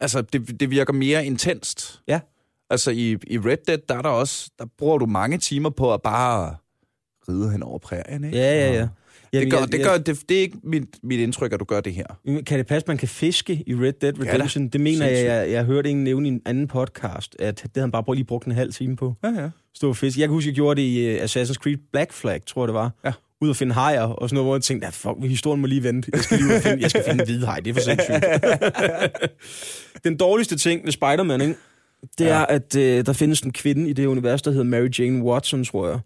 Altså, 0.00 0.20
det, 0.22 0.60
det 0.60 0.70
virker 0.70 0.92
mere 0.92 1.26
intenst. 1.26 2.00
Ja. 2.08 2.20
Altså, 2.70 2.90
i, 2.90 3.10
i 3.26 3.38
Red 3.38 3.56
Dead, 3.66 3.78
der 3.88 3.94
er 3.94 4.02
der 4.02 4.08
også... 4.08 4.50
Der 4.58 4.64
bruger 4.78 4.98
du 4.98 5.06
mange 5.06 5.38
timer 5.38 5.70
på 5.70 5.94
at 5.94 6.02
bare 6.02 6.56
ride 7.28 7.52
hen 7.52 7.62
over 7.62 7.78
prærien, 7.78 8.24
ikke? 8.24 8.36
ja, 8.38 8.66
ja. 8.66 8.72
ja. 8.74 8.88
Jamen, 9.32 9.44
Det, 9.44 9.52
gør, 9.52 9.58
jeg- 9.58 9.72
det, 9.72 9.84
gør, 9.84 9.96
det, 9.98 10.28
det 10.28 10.36
er 10.36 10.40
ikke 10.40 10.58
mit, 10.62 10.84
mit 11.02 11.20
indtryk, 11.20 11.52
at 11.52 11.60
du 11.60 11.64
gør 11.64 11.80
det 11.80 11.92
her. 11.94 12.04
jeg- 12.26 12.44
Kan 12.44 12.58
det 12.58 12.66
passe, 12.66 12.84
at 12.84 12.88
man 12.88 12.98
kan 12.98 13.08
fiske 13.08 13.64
i 13.66 13.74
Red 13.74 13.92
Dead 13.92 14.12
da. 14.12 14.32
Redemption? 14.34 14.68
det 14.68 14.80
mener 14.80 15.06
jeg, 15.06 15.16
Sindssygt. 15.16 15.32
jeg, 15.32 15.50
jeg 15.50 15.64
hørte 15.64 15.90
en 15.90 16.04
nævne 16.04 16.28
i 16.28 16.32
en 16.32 16.42
anden 16.46 16.68
podcast, 16.68 17.36
at 17.38 17.56
det 17.62 17.70
havde 17.74 17.82
han 17.84 17.90
bare 17.92 18.14
lige 18.14 18.24
brugt 18.24 18.46
en 18.46 18.52
halv 18.52 18.72
time 18.72 18.96
på. 18.96 19.14
Ja, 19.22 19.28
ja. 19.28 19.50
Stå 19.74 19.88
og 19.88 19.96
fiske. 19.96 20.20
Jeg 20.20 20.28
kan 20.28 20.34
huske, 20.34 20.48
jeg 20.48 20.54
gjorde 20.54 20.80
det 20.80 20.86
i 20.86 21.14
uh, 21.16 21.22
Assassin's 21.24 21.54
Creed 21.54 21.76
Black 21.92 22.12
Flag, 22.12 22.40
tror 22.46 22.62
jeg 22.62 22.68
det 22.68 22.74
var. 22.74 22.90
Ja. 23.04 23.12
Ud 23.42 23.50
at 23.50 23.56
finde 23.56 23.74
hajer 23.74 24.02
og 24.02 24.28
sådan 24.28 24.34
noget, 24.34 24.46
hvor 24.46 24.54
jeg 24.56 24.62
tænkte, 24.62 24.86
at 24.86 24.94
fuck, 24.94 25.14
historien 25.22 25.60
må 25.60 25.66
lige 25.66 25.82
vente. 25.82 26.10
Jeg 26.14 26.20
skal 26.20 26.38
lige 26.38 26.48
ud 26.50 26.54
og 26.56 26.62
finde, 26.62 26.82
jeg 26.82 26.90
skal 26.90 27.04
finde 27.08 27.22
en 27.22 27.26
hvid 27.28 27.44
haj, 27.44 27.60
det 27.60 27.70
er 27.70 27.74
for 27.74 27.80
sindssygt. 27.80 28.24
Den 30.04 30.16
dårligste 30.16 30.56
ting 30.56 30.84
ved 30.84 30.92
Spider-Man, 30.92 31.40
ikke? 31.40 31.54
det 32.18 32.24
Ja. 32.24 32.30
er, 32.30 32.46
at 32.46 32.76
øh, 32.76 33.06
der 33.06 33.12
findes 33.12 33.40
en 33.40 33.52
kvinde 33.52 33.90
i 33.90 33.92
det 33.92 34.06
univers, 34.06 34.42
der 34.42 34.50
hedder 34.50 34.64
Mary 34.64 34.88
Jane 34.98 35.22
Watson, 35.24 35.64
tror 35.64 35.88
jeg. 35.88 36.00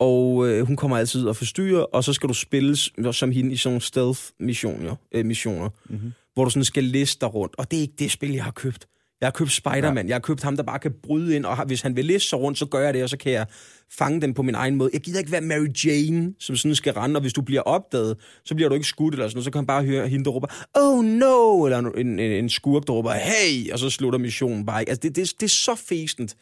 Og 0.00 0.48
øh, 0.48 0.66
hun 0.66 0.76
kommer 0.76 0.96
altid 0.96 1.26
og 1.26 1.36
forstyrrer, 1.36 1.82
og 1.82 2.04
så 2.04 2.12
skal 2.12 2.28
du 2.28 2.34
spilles 2.34 2.90
som 3.12 3.30
hende 3.30 3.52
i 3.52 3.56
sådan 3.56 3.70
nogle 3.72 3.80
stealth-missioner, 3.82 4.96
øh, 5.14 5.24
missioner, 5.26 5.68
mm-hmm. 5.90 6.12
hvor 6.34 6.44
du 6.44 6.50
sådan 6.50 6.64
skal 6.64 6.84
liste 6.84 7.20
dig 7.20 7.34
rundt. 7.34 7.54
Og 7.58 7.70
det 7.70 7.76
er 7.76 7.80
ikke 7.80 7.94
det 7.98 8.10
spil, 8.10 8.32
jeg 8.32 8.44
har 8.44 8.50
købt. 8.50 8.86
Jeg 9.24 9.28
har 9.28 9.32
købt 9.32 9.52
Spider-Man. 9.52 10.08
Jeg 10.08 10.14
har 10.14 10.20
købt 10.20 10.42
ham, 10.42 10.56
der 10.56 10.62
bare 10.62 10.78
kan 10.78 10.92
bryde 11.02 11.36
ind, 11.36 11.44
og 11.44 11.66
hvis 11.66 11.82
han 11.82 11.96
vil 11.96 12.04
liste 12.04 12.28
sig 12.28 12.38
rundt, 12.38 12.58
så 12.58 12.66
gør 12.66 12.80
jeg 12.84 12.94
det, 12.94 13.02
og 13.02 13.08
så 13.08 13.16
kan 13.16 13.32
jeg 13.32 13.46
fange 13.90 14.20
dem 14.20 14.34
på 14.34 14.42
min 14.42 14.54
egen 14.54 14.76
måde. 14.76 14.90
Jeg 14.92 15.00
gider 15.00 15.18
ikke 15.18 15.32
være 15.32 15.40
Mary 15.40 15.68
Jane, 15.84 16.34
som 16.40 16.56
sådan 16.56 16.74
skal 16.74 16.92
rende, 16.92 17.16
og 17.16 17.20
hvis 17.20 17.32
du 17.32 17.42
bliver 17.42 17.60
opdaget, 17.60 18.16
så 18.44 18.54
bliver 18.54 18.68
du 18.68 18.74
ikke 18.74 18.86
skudt 18.86 19.14
eller 19.14 19.28
sådan 19.28 19.36
noget, 19.36 19.44
så 19.44 19.50
kan 19.50 19.58
han 19.58 19.66
bare 19.66 19.84
høre 19.84 20.08
hende, 20.08 20.24
der 20.24 20.30
råber, 20.30 20.66
oh 20.74 21.04
no, 21.04 21.64
eller 21.64 21.78
en, 21.78 22.06
en, 22.06 22.20
en 22.20 22.48
skurk, 22.48 22.86
der 22.86 22.92
råber, 22.92 23.12
hey, 23.12 23.72
og 23.72 23.78
så 23.78 23.90
slutter 23.90 24.18
missionen 24.18 24.66
bare 24.66 24.82
ikke. 24.82 24.90
Altså, 24.90 25.00
det, 25.02 25.16
det, 25.16 25.32
det 25.40 25.46
er 25.46 25.50
så 25.50 25.74
fæsent. 25.74 26.36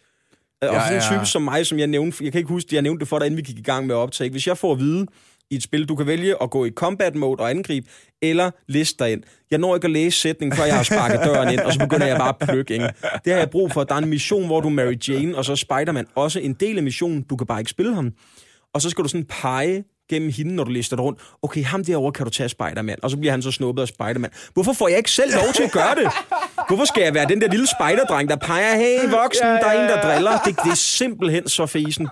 Og 0.63 0.69
Ja, 0.69 0.79
for 0.79 0.89
en 0.89 0.95
ja. 0.95 1.17
type 1.17 1.27
som 1.27 1.43
mig, 1.43 1.67
som 1.67 1.79
jeg 1.79 1.87
nævnte, 1.87 2.25
jeg 2.25 2.33
kan 2.33 2.39
ikke 2.39 2.49
huske, 2.49 2.75
jeg 2.75 2.83
nævnte 2.83 3.01
det 3.01 3.09
for 3.09 3.19
dig, 3.19 3.27
inden 3.27 3.37
vi 3.37 3.43
gik 3.43 3.59
i 3.59 3.63
gang 3.63 3.87
med 3.87 3.95
at 3.95 3.99
optage. 3.99 4.31
Hvis 4.31 4.47
jeg 4.47 4.59
får 4.59 4.73
at 4.73 4.79
vide 4.79 5.07
i 5.53 5.57
et 5.57 5.63
spil, 5.63 5.85
du 5.89 5.97
kan 5.97 6.07
vælge 6.07 6.43
at 6.43 6.51
gå 6.51 6.65
i 6.65 6.71
combat 6.71 7.15
mode 7.15 7.41
og 7.41 7.51
angribe, 7.51 7.87
eller 8.23 8.51
liste 8.69 9.05
dig 9.05 9.13
ind. 9.13 9.23
Jeg 9.51 9.59
når 9.59 9.75
ikke 9.75 9.85
at 9.85 9.91
læse 9.91 10.19
sætningen, 10.19 10.57
før 10.57 10.65
jeg 10.65 10.77
har 10.77 10.83
sparket 10.83 11.21
døren 11.25 11.53
ind, 11.53 11.61
og 11.61 11.73
så 11.73 11.79
begynder 11.79 12.07
jeg 12.07 12.17
bare 12.19 12.35
at 12.41 12.49
plukke. 12.49 12.75
Ikke? 12.75 12.89
Det 13.25 13.33
har 13.33 13.41
jeg 13.41 13.51
brug 13.51 13.73
for. 13.73 13.85
Der 13.85 13.95
er 13.95 13.99
en 13.99 14.09
mission, 14.09 14.47
hvor 14.47 14.61
du 14.61 14.69
er 14.69 14.73
Mary 14.73 14.95
Jane, 15.09 15.37
og 15.37 15.45
så 15.45 15.57
Spider-Man 15.57 16.07
også 16.15 16.41
en 16.41 16.53
del 16.53 16.77
af 16.77 16.83
missionen. 16.83 17.23
Du 17.23 17.37
kan 17.37 17.47
bare 17.47 17.61
ikke 17.61 17.71
spille 17.71 17.95
ham. 17.95 18.13
Og 18.75 18.83
så 18.83 18.91
skal 18.91 19.05
du 19.05 19.09
sådan 19.09 19.27
pege 19.43 19.85
gennem 20.11 20.31
hende, 20.37 20.55
når 20.55 20.65
du 20.65 20.71
lister 20.71 20.97
rundt. 20.97 21.21
Okay, 21.43 21.65
ham 21.65 21.85
derovre 21.85 22.13
kan 22.13 22.25
du 22.25 22.31
tage 22.31 22.49
Spider-Man. 22.49 22.97
Og 23.03 23.11
så 23.11 23.17
bliver 23.17 23.31
han 23.33 23.43
så 23.43 23.51
snuppet 23.51 23.83
af 23.83 23.89
Spider-Man. 23.89 24.31
Hvorfor 24.55 24.73
får 24.73 24.89
jeg 24.89 24.97
ikke 24.97 25.11
selv 25.11 25.35
lov 25.35 25.53
til 25.55 25.63
at 25.63 25.73
gøre 25.73 25.95
det? 25.95 26.11
Hvorfor 26.69 26.85
skal 26.85 27.03
jeg 27.03 27.15
være 27.15 27.29
den 27.29 27.41
der 27.41 27.49
lille 27.49 27.67
spider-dreng, 27.67 28.29
der 28.29 28.37
peger, 28.37 28.77
hey 28.77 29.11
voksen, 29.11 29.47
der 29.47 29.67
er 29.67 29.83
en, 29.83 29.89
der 29.89 30.03
driller? 30.03 30.39
Det, 30.39 30.57
det 30.65 30.71
er 30.71 30.75
simpelthen 30.77 31.49
så 31.49 31.67
fæsent. 31.67 32.11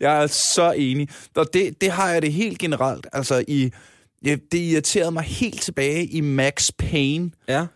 Jeg 0.00 0.22
er 0.22 0.26
så 0.26 0.72
enig. 0.76 1.08
Og 1.36 1.46
det, 1.54 1.80
det 1.80 1.90
har 1.90 2.08
jeg 2.10 2.22
det 2.22 2.32
helt 2.32 2.58
generelt. 2.58 3.06
Altså, 3.12 3.44
i, 3.48 3.70
ja, 4.24 4.36
det 4.52 4.58
irriterede 4.58 5.10
mig 5.10 5.22
helt 5.22 5.60
tilbage 5.62 6.06
i 6.06 6.20
Max 6.20 6.70
Payne, 6.78 7.30
Ja. 7.48 7.66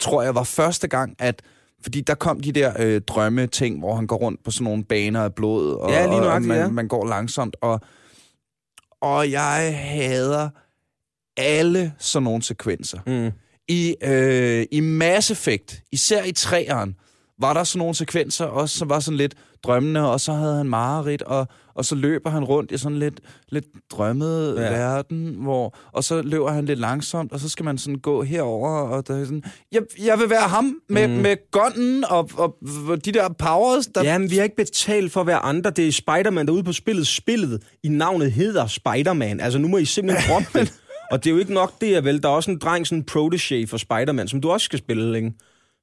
tror 0.00 0.22
jeg 0.22 0.34
var 0.34 0.42
første 0.44 0.88
gang, 0.88 1.14
at 1.18 1.42
fordi 1.82 2.00
der 2.00 2.14
kom 2.14 2.40
de 2.40 2.52
der 2.52 2.72
øh, 2.78 3.00
drømme-ting, 3.00 3.78
hvor 3.78 3.94
han 3.94 4.06
går 4.06 4.16
rundt 4.16 4.44
på 4.44 4.50
sådan 4.50 4.64
nogle 4.64 4.84
baner 4.84 5.22
af 5.24 5.34
blod, 5.34 5.72
og, 5.74 5.90
Ja, 5.90 6.02
lige 6.06 6.14
og 6.14 6.20
nøjagtigt, 6.20 6.48
man, 6.48 6.58
ja. 6.58 6.68
man 6.68 6.88
går 6.88 7.06
langsomt, 7.06 7.56
og, 7.60 7.80
og 9.02 9.30
jeg 9.30 9.78
hader 9.78 10.48
alle 11.36 11.92
sådan 11.98 12.24
nogle 12.24 12.42
sekvenser. 12.42 13.00
Mm. 13.06 13.32
I, 13.68 13.96
øh, 14.02 14.66
I 14.70 14.80
Mass 14.80 15.30
Effect, 15.30 15.82
især 15.92 16.24
i 16.24 16.32
træeren, 16.32 16.96
var 17.38 17.54
der 17.54 17.64
sådan 17.64 17.78
nogle 17.78 17.94
sekvenser 17.94 18.44
også, 18.44 18.78
som 18.78 18.88
var 18.88 19.00
sådan 19.00 19.18
lidt 19.18 19.34
drømmende, 19.66 20.12
og 20.12 20.20
så 20.20 20.32
havde 20.32 20.56
han 20.56 20.66
mareridt, 20.66 21.22
og, 21.22 21.48
og 21.74 21.84
så 21.84 21.94
løber 21.94 22.30
han 22.30 22.44
rundt 22.44 22.72
i 22.72 22.78
sådan 22.78 22.98
lidt, 22.98 23.20
lidt 23.48 23.64
drømmet 23.90 24.54
ja. 24.56 24.70
Verden, 24.70 25.34
hvor, 25.38 25.76
og 25.92 26.04
så 26.04 26.22
løber 26.22 26.50
han 26.50 26.64
lidt 26.64 26.78
langsomt, 26.78 27.32
og 27.32 27.40
så 27.40 27.48
skal 27.48 27.64
man 27.64 27.78
sådan 27.78 27.98
gå 27.98 28.22
herover 28.22 28.70
og 28.70 29.08
der 29.08 29.16
er 29.16 29.24
sådan, 29.24 29.42
jeg, 29.72 29.82
jeg 30.04 30.18
vil 30.18 30.30
være 30.30 30.48
ham 30.48 30.76
med, 30.88 31.08
mm. 31.08 31.14
med 31.14 31.36
gunnen 31.50 32.04
og, 32.04 32.30
og, 32.36 32.56
og 32.88 33.04
de 33.04 33.12
der 33.12 33.28
powers, 33.28 33.86
der... 33.86 34.02
Jamen, 34.02 34.30
vi 34.30 34.36
har 34.36 34.44
ikke 34.44 34.56
betalt 34.56 35.12
for 35.12 35.20
at 35.20 35.26
være 35.26 35.38
andre. 35.38 35.70
Det 35.70 35.88
er 35.88 35.92
Spider-Man 35.92 36.46
derude 36.46 36.64
på 36.64 36.72
spillet. 36.72 37.06
Spillet 37.06 37.62
i 37.82 37.88
navnet 37.88 38.32
hedder 38.32 38.66
Spider-Man. 38.66 39.40
Altså, 39.40 39.58
nu 39.58 39.68
må 39.68 39.76
I 39.76 39.84
simpelthen 39.84 40.28
droppe 40.30 40.58
det. 40.58 40.72
Og 41.10 41.24
det 41.24 41.30
er 41.30 41.34
jo 41.34 41.40
ikke 41.40 41.54
nok 41.54 41.80
det, 41.80 41.96
er 41.96 42.00
vel. 42.00 42.22
Der 42.22 42.28
er 42.28 42.32
også 42.32 42.50
en 42.50 42.58
dreng, 42.58 42.86
sådan 42.86 42.98
en 42.98 43.04
protege 43.04 43.66
for 43.66 43.76
Spider-Man, 43.76 44.28
som 44.28 44.40
du 44.40 44.50
også 44.50 44.64
skal 44.64 44.78
spille, 44.78 45.16
ikke? 45.16 45.32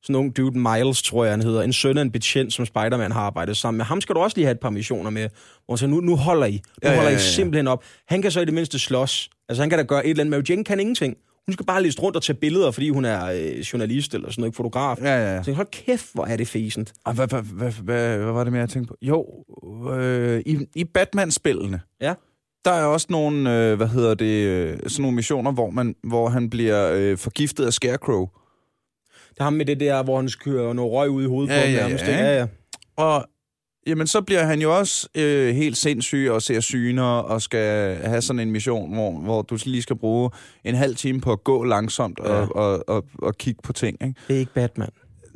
Sådan 0.04 0.16
en 0.16 0.20
ung 0.20 0.38
dude, 0.38 0.60
Miles, 0.60 1.04
tror 1.04 1.24
jeg, 1.24 1.34
han 1.34 1.42
hedder. 1.42 1.62
En 1.62 1.74
søn 1.74 1.98
af 1.98 2.02
en 2.02 2.12
betjent, 2.12 2.54
som 2.54 2.66
Spider-Man 2.66 3.12
har 3.12 3.22
arbejdet 3.22 3.58
sammen 3.58 3.78
med. 3.78 3.86
Ham 3.86 4.02
skal 4.02 4.16
du 4.16 4.20
også 4.20 4.38
lige 4.38 4.46
have 4.46 4.52
et 4.54 4.60
par 4.60 4.70
missioner 4.70 5.10
med. 5.10 5.30
Hvor 5.66 5.74
han 5.74 5.78
siger, 5.78 5.90
nu, 5.90 6.00
nu 6.00 6.16
holder 6.16 6.46
I. 6.46 6.52
Nu 6.52 6.58
Ja, 6.84 6.88
ja, 6.88 6.92
ja, 6.92 6.96
holder 6.96 7.10
ja, 7.12 7.16
I 7.18 7.20
ja. 7.20 7.26
simpelthen 7.26 7.68
op. 7.68 7.84
Han 8.08 8.22
kan 8.22 8.32
så 8.32 8.42
i 8.42 8.46
det 8.46 8.54
mindste 8.54 8.80
slås. 8.80 9.30
Altså, 9.50 9.62
han 9.64 9.70
kan 9.70 9.80
da 9.80 9.84
gøre 9.86 10.06
et 10.06 10.10
eller 10.10 10.24
andet. 10.24 10.32
Mary 10.32 10.50
Jane 10.50 10.64
kan 10.64 10.80
ingenting. 10.80 11.16
Hun 11.48 11.54
skal 11.54 11.66
bare 11.66 11.84
liste 11.84 12.02
rundt 12.02 12.16
og 12.18 12.24
tage 12.24 12.38
billeder, 12.38 12.72
fordi 12.72 12.90
hun 12.90 13.06
er 13.06 13.26
øh, 13.26 13.60
journalist 13.60 14.14
eller 14.14 14.30
sådan 14.32 14.42
noget, 14.42 14.48
ikke 14.50 14.56
fotograf. 14.56 14.98
Ja, 15.02 15.16
ja, 15.16 15.36
ja. 15.36 15.44
Så 15.44 15.54
hold 15.54 15.68
kæft, 15.72 16.06
hvor 16.14 16.26
er 16.26 16.38
det 16.38 16.48
fæsent. 16.48 16.94
Hvad, 17.14 17.28
hvad, 17.28 17.42
hvad, 17.42 17.72
hvad, 17.72 18.18
hvad 18.18 18.32
var 18.32 18.44
det 18.44 18.54
mere, 18.54 18.60
jeg 18.60 18.70
tænkte 18.70 18.88
på? 18.88 18.98
Jo, 19.02 19.26
øh, 19.94 20.42
i, 20.46 20.58
i 20.76 20.84
Batman-spillene, 20.84 21.82
Ja. 22.02 22.14
der 22.66 22.72
er 22.72 22.86
også 22.86 23.08
nogle, 23.10 23.56
øh, 23.70 23.78
hvad 23.78 23.88
hedder 23.88 24.14
det, 24.14 24.46
øh, 24.48 24.78
sådan 24.88 25.02
nogle 25.02 25.16
missioner, 25.16 25.52
hvor, 25.52 25.70
man, 25.70 25.96
hvor 26.04 26.30
han 26.30 26.50
bliver 26.50 26.92
øh, 26.94 27.18
forgiftet 27.18 27.66
af 27.66 27.74
Scarecrow. 27.74 28.28
Det 29.34 29.40
er 29.40 29.44
ham 29.44 29.54
med 29.54 29.66
det 29.66 29.80
der, 29.80 30.04
hvor 30.04 30.16
han 30.18 30.30
kører 30.40 30.74
noget 30.74 30.92
røg 30.92 31.10
ud 31.10 31.24
i 31.24 31.28
hovedet 31.28 31.54
Ja, 31.54 31.60
på 31.60 31.66
ham 31.66 31.74
ja, 31.74 31.82
nærmest. 31.88 32.04
ja, 32.08 32.18
ja, 32.18 32.38
ja. 32.40 32.48
Og 32.98 33.26
jamen, 33.88 34.08
så 34.08 34.22
bliver 34.22 34.44
han 34.44 34.62
jo 34.62 34.78
også 34.78 35.08
øh, 35.16 35.56
helt 35.56 35.78
sindssyg 35.78 36.28
og 36.32 36.42
ser 36.42 36.60
syner 36.60 37.04
og 37.04 37.42
skal 37.42 37.96
have 37.96 38.22
sådan 38.22 38.40
en 38.40 38.52
mission, 38.52 38.94
hvor, 38.94 39.12
hvor 39.12 39.42
du 39.42 39.58
lige 39.66 39.82
skal 39.82 39.96
bruge 39.96 40.30
en 40.64 40.76
halv 40.76 40.96
time 40.96 41.22
på 41.22 41.32
at 41.32 41.44
gå 41.44 41.64
langsomt 41.64 42.20
og, 42.20 42.28
Ja. 42.42 42.46
og, 42.48 42.84
og, 42.90 43.06
og 43.22 43.38
kigge 43.38 43.60
på 43.64 43.74
ting. 43.74 43.98
Ikke? 44.08 44.20
Det 44.28 44.36
er 44.36 44.40
ikke 44.40 44.54
Batman. 44.54 44.90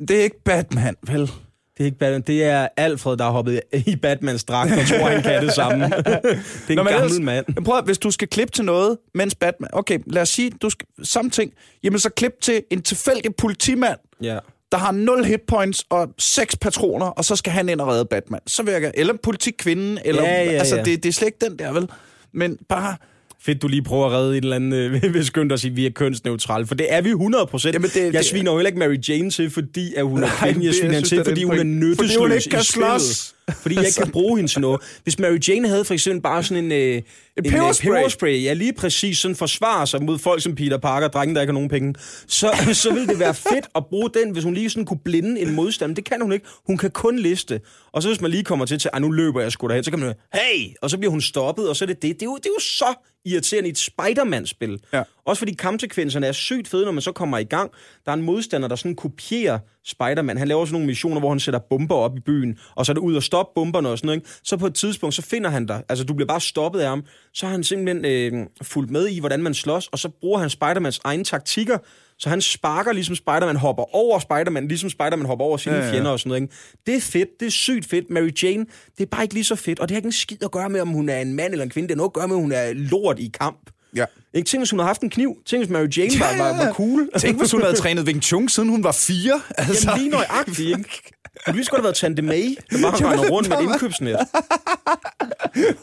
Det 0.08 0.10
er 0.18 0.22
ikke 0.22 0.42
Batman, 0.44 0.94
vel? 1.06 1.30
Det 1.78 1.84
er 1.84 1.86
ikke 1.86 1.98
Batman. 1.98 2.20
Det 2.20 2.44
er 2.44 2.68
Alfred, 2.76 3.16
der 3.16 3.24
har 3.24 3.30
hoppet 3.30 3.60
i 3.86 3.96
Batmans 3.96 4.44
dragt 4.44 4.72
og 4.72 4.78
tror, 4.86 5.08
han 5.08 5.22
kan 5.22 5.42
det 5.42 5.52
samme. 5.52 5.84
det 5.88 5.94
er 6.06 6.30
en 6.70 6.76
Nå, 6.76 6.82
gammel 6.84 6.94
ellers- 6.94 7.20
mand. 7.20 7.46
Men 7.54 7.64
prøv 7.64 7.78
at, 7.78 7.84
hvis 7.84 7.98
du 7.98 8.10
skal 8.10 8.28
klippe 8.28 8.52
til 8.52 8.64
noget, 8.64 8.98
mens 9.14 9.34
Batman... 9.34 9.70
Okay, 9.72 9.98
lad 10.06 10.22
os 10.22 10.28
sige, 10.28 10.50
du 10.50 10.70
skal, 10.70 10.86
samme 11.02 11.30
ting. 11.30 11.52
Jamen 11.82 11.98
så 11.98 12.10
klip 12.10 12.32
til 12.40 12.62
en 12.70 12.82
tilfældig 12.82 13.34
politimand, 13.36 13.98
Ja. 14.22 14.38
der 14.72 14.78
har 14.78 14.92
0 14.92 15.24
hitpoints 15.24 15.84
og 15.90 16.08
6 16.18 16.56
patroner, 16.56 17.06
og 17.06 17.24
så 17.24 17.36
skal 17.36 17.52
han 17.52 17.68
ind 17.68 17.80
og 17.80 17.88
redde 17.88 18.04
Batman. 18.04 18.40
Så 18.46 18.62
gerne... 18.64 18.98
Eller 18.98 19.14
politikvinden, 19.22 19.98
eller... 20.04 20.22
Ja, 20.22 20.44
ja, 20.44 20.50
altså, 20.50 20.76
ja. 20.76 20.82
Det, 20.82 21.02
det 21.02 21.08
er 21.08 21.12
slet 21.12 21.26
ikke 21.28 21.44
den 21.50 21.58
der, 21.58 21.72
vel? 21.72 21.88
Men 22.32 22.58
bare... 22.68 22.96
Fedt, 23.42 23.62
du 23.62 23.68
lige 23.68 23.82
prøver 23.82 24.06
at 24.06 24.12
redde 24.12 24.38
et 24.38 24.42
eller 24.44 24.56
andet 24.56 24.76
øh, 24.78 24.92
ved 25.14 25.22
skyndt 25.24 25.52
at 25.52 25.60
sige, 25.60 25.70
at 25.70 25.76
vi 25.76 25.86
er 25.86 25.90
kønsneutrale. 25.90 26.66
For 26.66 26.74
det 26.74 26.86
er 26.90 27.00
vi 27.00 27.08
100 27.10 27.46
procent. 27.46 27.74
Jamen, 27.74 27.90
det- 27.94 28.04
Jeg 28.04 28.12
det- 28.12 28.24
sviner 28.24 28.50
jo 28.52 28.58
heller 28.58 28.68
ikke 28.68 28.78
Mary 28.78 28.96
Jane 29.08 29.30
til, 29.30 29.50
fordi 29.50 29.94
at 29.94 30.04
hun 30.04 30.22
er 30.22 30.28
kvinde. 30.42 30.66
Jeg 30.66 30.74
sviner 30.74 30.94
hende 30.94 31.08
til, 31.08 31.24
fordi 31.24 31.42
hun 31.44 31.58
er 31.58 31.62
nyttesløs 31.62 31.96
Fordi 31.96 32.18
hun 32.18 32.32
ikke 32.32 32.48
kan 32.50 32.62
slås. 32.62 33.34
Fordi 33.62 33.74
jeg 33.74 33.86
ikke 33.86 34.02
kan 34.02 34.12
bruge 34.12 34.36
hende 34.36 34.50
til 34.50 34.60
noget. 34.60 34.80
Hvis 35.02 35.18
Mary 35.18 35.38
Jane 35.48 35.68
havde 35.68 35.84
for 35.84 35.94
eksempel 35.94 36.22
bare 36.22 36.42
sådan 36.42 36.64
en... 36.64 36.72
Øh, 36.72 36.78
en 36.78 37.02
øh, 37.46 37.52
peberspray. 37.52 37.90
peberspray, 37.90 38.44
ja 38.44 38.52
lige 38.52 38.72
præcis, 38.72 39.18
sådan 39.18 39.36
forsvarer 39.36 39.84
sig 39.84 40.02
mod 40.02 40.18
folk 40.18 40.42
som 40.42 40.54
Peter 40.54 40.78
Parker, 40.78 41.08
drengen, 41.08 41.34
der 41.34 41.42
ikke 41.42 41.50
har 41.50 41.54
nogen 41.54 41.68
penge, 41.68 41.94
så, 42.26 42.52
så 42.82 42.92
ville 42.92 43.06
det 43.06 43.18
være 43.18 43.34
fedt 43.34 43.66
at 43.74 43.86
bruge 43.86 44.10
den, 44.14 44.30
hvis 44.30 44.44
hun 44.44 44.54
lige 44.54 44.70
sådan 44.70 44.84
kunne 44.84 45.00
blinde 45.04 45.40
en 45.40 45.54
modstand. 45.54 45.96
Det 45.96 46.04
kan 46.04 46.20
hun 46.22 46.32
ikke. 46.32 46.46
Hun 46.66 46.76
kan 46.76 46.90
kun 46.90 47.18
liste. 47.18 47.60
Og 47.92 48.02
så 48.02 48.08
hvis 48.08 48.20
man 48.20 48.30
lige 48.30 48.44
kommer 48.44 48.66
til 48.66 48.78
til, 48.78 48.90
at 48.92 49.02
nu 49.02 49.10
løber 49.10 49.40
jeg 49.40 49.52
sgu 49.52 49.66
derhen, 49.66 49.84
så 49.84 49.90
kan 49.90 50.00
man 50.00 50.14
hey! 50.34 50.74
Og 50.82 50.90
så 50.90 50.98
bliver 50.98 51.10
hun 51.10 51.20
stoppet, 51.20 51.68
og 51.68 51.76
så 51.76 51.84
er 51.84 51.86
det 51.86 52.02
det. 52.02 52.14
Det 52.14 52.22
er 52.22 52.26
jo, 52.26 52.36
det 52.36 52.46
er 52.46 52.50
jo 52.50 52.60
så 52.60 52.94
irriterende 53.24 53.68
i 53.68 53.72
et 53.72 53.78
Spider-Man-spil. 53.78 54.80
Ja. 54.92 55.02
Også 55.28 55.40
fordi 55.40 55.54
kampsekvenserne 55.54 56.26
er 56.26 56.32
sygt 56.32 56.68
fede, 56.68 56.84
når 56.84 56.92
man 56.92 57.02
så 57.02 57.12
kommer 57.12 57.38
i 57.38 57.44
gang. 57.44 57.70
Der 58.04 58.12
er 58.12 58.16
en 58.16 58.22
modstander, 58.22 58.68
der 58.68 58.76
sådan 58.76 58.94
kopierer 58.94 59.58
Spider-Man. 59.84 60.38
Han 60.38 60.48
laver 60.48 60.64
sådan 60.64 60.72
nogle 60.72 60.86
missioner, 60.86 61.20
hvor 61.20 61.28
han 61.28 61.40
sætter 61.40 61.60
bomber 61.70 61.94
op 61.94 62.16
i 62.16 62.20
byen, 62.20 62.58
og 62.74 62.86
så 62.86 62.92
er 62.92 62.94
det 62.94 63.00
ud 63.00 63.16
og 63.16 63.22
stoppe 63.22 63.52
bomberne 63.54 63.88
og 63.88 63.98
sådan 63.98 64.06
noget. 64.06 64.18
Ikke? 64.18 64.30
Så 64.44 64.56
på 64.56 64.66
et 64.66 64.74
tidspunkt, 64.74 65.14
så 65.14 65.22
finder 65.22 65.50
han 65.50 65.66
dig. 65.66 65.82
Altså, 65.88 66.04
du 66.04 66.14
bliver 66.14 66.26
bare 66.26 66.40
stoppet 66.40 66.80
af 66.80 66.88
ham. 66.88 67.04
Så 67.34 67.46
har 67.46 67.52
han 67.52 67.64
simpelthen 67.64 68.04
øh, 68.04 68.46
fulgt 68.62 68.90
med 68.90 69.08
i, 69.08 69.20
hvordan 69.20 69.42
man 69.42 69.54
slås, 69.54 69.86
og 69.86 69.98
så 69.98 70.08
bruger 70.08 70.38
han 70.38 70.50
Spider-Mans 70.50 71.00
egne 71.04 71.24
taktikker, 71.24 71.78
så 72.18 72.28
han 72.28 72.40
sparker 72.40 72.92
ligesom 72.92 73.14
Spider-Man, 73.14 73.56
hopper 73.56 73.94
over 73.94 74.18
Spider-Man, 74.18 74.68
ligesom 74.68 74.90
Spider-Man 74.90 75.26
hopper 75.26 75.44
over 75.44 75.56
sine 75.56 75.76
Ja, 75.76 75.84
ja, 75.84 75.92
fjender 75.92 76.10
og 76.10 76.18
sådan 76.18 76.28
noget. 76.28 76.42
Ikke? 76.42 76.54
Det 76.86 76.96
er 76.96 77.00
fedt, 77.00 77.28
det 77.40 77.46
er 77.46 77.50
sygt 77.50 77.86
fedt. 77.86 78.10
Mary 78.10 78.30
Jane, 78.42 78.66
det 78.98 79.04
er 79.04 79.08
bare 79.10 79.22
ikke 79.22 79.34
lige 79.34 79.44
så 79.44 79.56
fedt, 79.56 79.80
og 79.80 79.88
det 79.88 79.94
har 79.94 79.98
ikke 79.98 80.06
en 80.06 80.12
skid 80.12 80.44
at 80.44 80.50
gøre 80.50 80.68
med, 80.68 80.80
om 80.80 80.88
hun 80.88 81.08
er 81.08 81.20
en 81.20 81.34
mand 81.34 81.52
eller 81.52 81.64
en 81.64 81.70
kvinde. 81.70 81.88
Det 81.88 81.94
har 81.94 81.96
noget 81.96 82.10
at 82.10 82.14
gøre 82.14 82.28
med, 82.28 82.36
at 82.36 82.42
hun 82.42 82.52
er 82.52 82.72
lort 82.72 83.18
i 83.18 83.30
kamp. 83.40 83.70
Ja. 83.96 84.04
Ikke? 84.34 84.48
Tænk, 84.48 84.60
hvis 84.60 84.70
hun 84.70 84.78
havde 84.78 84.86
haft 84.86 85.00
en 85.00 85.10
kniv. 85.10 85.36
Tænk, 85.46 85.60
hvis 85.62 85.70
Mary 85.70 85.86
Jane 85.96 86.20
var, 86.20 86.36
var, 86.38 86.64
var 86.64 86.72
cool. 86.72 87.08
Tænk, 87.18 87.38
hvis 87.38 87.52
hun 87.52 87.62
havde 87.62 87.74
trænet 87.76 88.04
Wing 88.04 88.22
Chun, 88.22 88.48
siden 88.48 88.68
hun 88.68 88.84
var 88.84 88.92
fire. 88.92 89.40
Altså, 89.58 89.88
Jamen 89.90 90.00
lige 90.00 90.10
nøjagtigt, 90.10 90.58
ikke? 90.58 91.02
Kunne 91.46 91.56
lige 91.56 91.66
godt 91.70 91.78
have 91.78 91.84
været 91.84 91.94
Tante 91.96 92.22
May, 92.22 92.56
der 92.70 92.82
bare 92.82 93.10
render 93.12 93.28
rundt 93.30 93.48
med 93.48 93.56
et 93.58 93.62
indkøbsnet. 93.62 94.16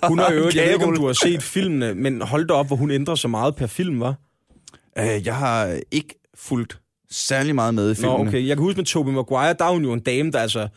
Hun 0.04 0.20
har 0.20 0.32
jo, 0.32 0.48
ikke, 0.48 0.86
om 0.86 0.96
du 0.96 1.06
har 1.06 1.14
set 1.14 1.44
filmene, 1.44 1.94
men 1.94 2.22
hold 2.22 2.48
da 2.48 2.54
op, 2.54 2.68
hvor 2.68 2.76
hun 2.76 2.92
ændrer 2.92 3.16
så 3.16 3.28
meget 3.28 3.56
per 3.56 3.68
film, 3.68 4.00
var. 4.00 4.16
Øh, 4.98 5.26
jeg 5.26 5.36
har 5.36 5.80
ikke 5.92 6.16
fulgt 6.36 6.80
særlig 7.12 7.56
meget 7.56 7.74
med 7.74 7.86
i 7.86 7.88
Nå, 7.88 7.94
filmene. 7.94 8.30
okay. 8.30 8.48
Jeg 8.48 8.58
kan 8.58 8.64
huske 8.64 8.78
med 8.78 8.86
Tobey 8.86 9.12
Maguire, 9.12 9.54
der 9.60 9.66
er 9.66 9.72
hun 9.72 9.84
jo 9.84 9.94
en 9.94 10.00
dame, 10.00 10.32
der 10.32 10.40
altså... 10.40 10.68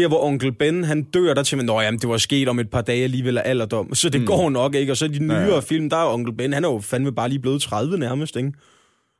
Der, 0.00 0.08
hvor 0.08 0.24
onkel 0.24 0.52
Ben, 0.52 0.84
han 0.84 1.02
dør, 1.02 1.34
der 1.34 1.42
til 1.42 1.56
man, 1.56 1.66
Nå, 1.66 1.80
jamen, 1.80 2.00
det 2.00 2.08
var 2.08 2.16
sket 2.16 2.48
om 2.48 2.58
et 2.58 2.70
par 2.70 2.80
dage 2.80 3.04
alligevel 3.04 3.38
af 3.38 3.42
alderdom. 3.44 3.94
Så 3.94 4.08
det 4.08 4.20
mm. 4.20 4.26
går 4.26 4.50
nok, 4.50 4.74
ikke? 4.74 4.92
Og 4.92 4.96
så 4.96 5.08
de 5.08 5.18
nyere 5.18 5.36
Ja, 5.36 5.42
ja, 5.42 5.48
ja. 5.48 5.54
ja. 5.54 5.60
film, 5.60 5.90
der 5.90 5.96
er 5.96 6.14
onkel 6.14 6.34
Ben, 6.34 6.52
han 6.52 6.64
er 6.64 6.68
jo 6.68 6.78
fandme 6.78 7.12
bare 7.12 7.28
lige 7.28 7.38
blevet 7.38 7.62
30 7.62 7.98
nærmest, 7.98 8.36
ikke? 8.36 8.52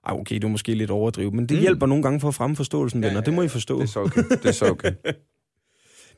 Ej, 0.06 0.14
okay, 0.14 0.34
det 0.34 0.44
er 0.44 0.48
måske 0.48 0.74
lidt 0.74 0.90
overdrivet, 0.90 1.34
men 1.34 1.46
det 1.46 1.56
mm. 1.56 1.60
hjælper 1.60 1.86
nogle 1.86 2.02
gange 2.02 2.20
for 2.20 2.28
at 2.28 2.34
fremme 2.34 2.56
forståelsen, 2.56 3.02
venner. 3.02 3.20
Det 3.20 3.34
må 3.34 3.42
I 3.42 3.48
forstå. 3.48 3.76
Det 3.76 3.82
er 3.82 3.86
så 3.86 4.00
okay. 4.00 4.22
Det 4.30 4.46
er 4.46 4.52
så 4.52 4.66
okay. 4.70 4.92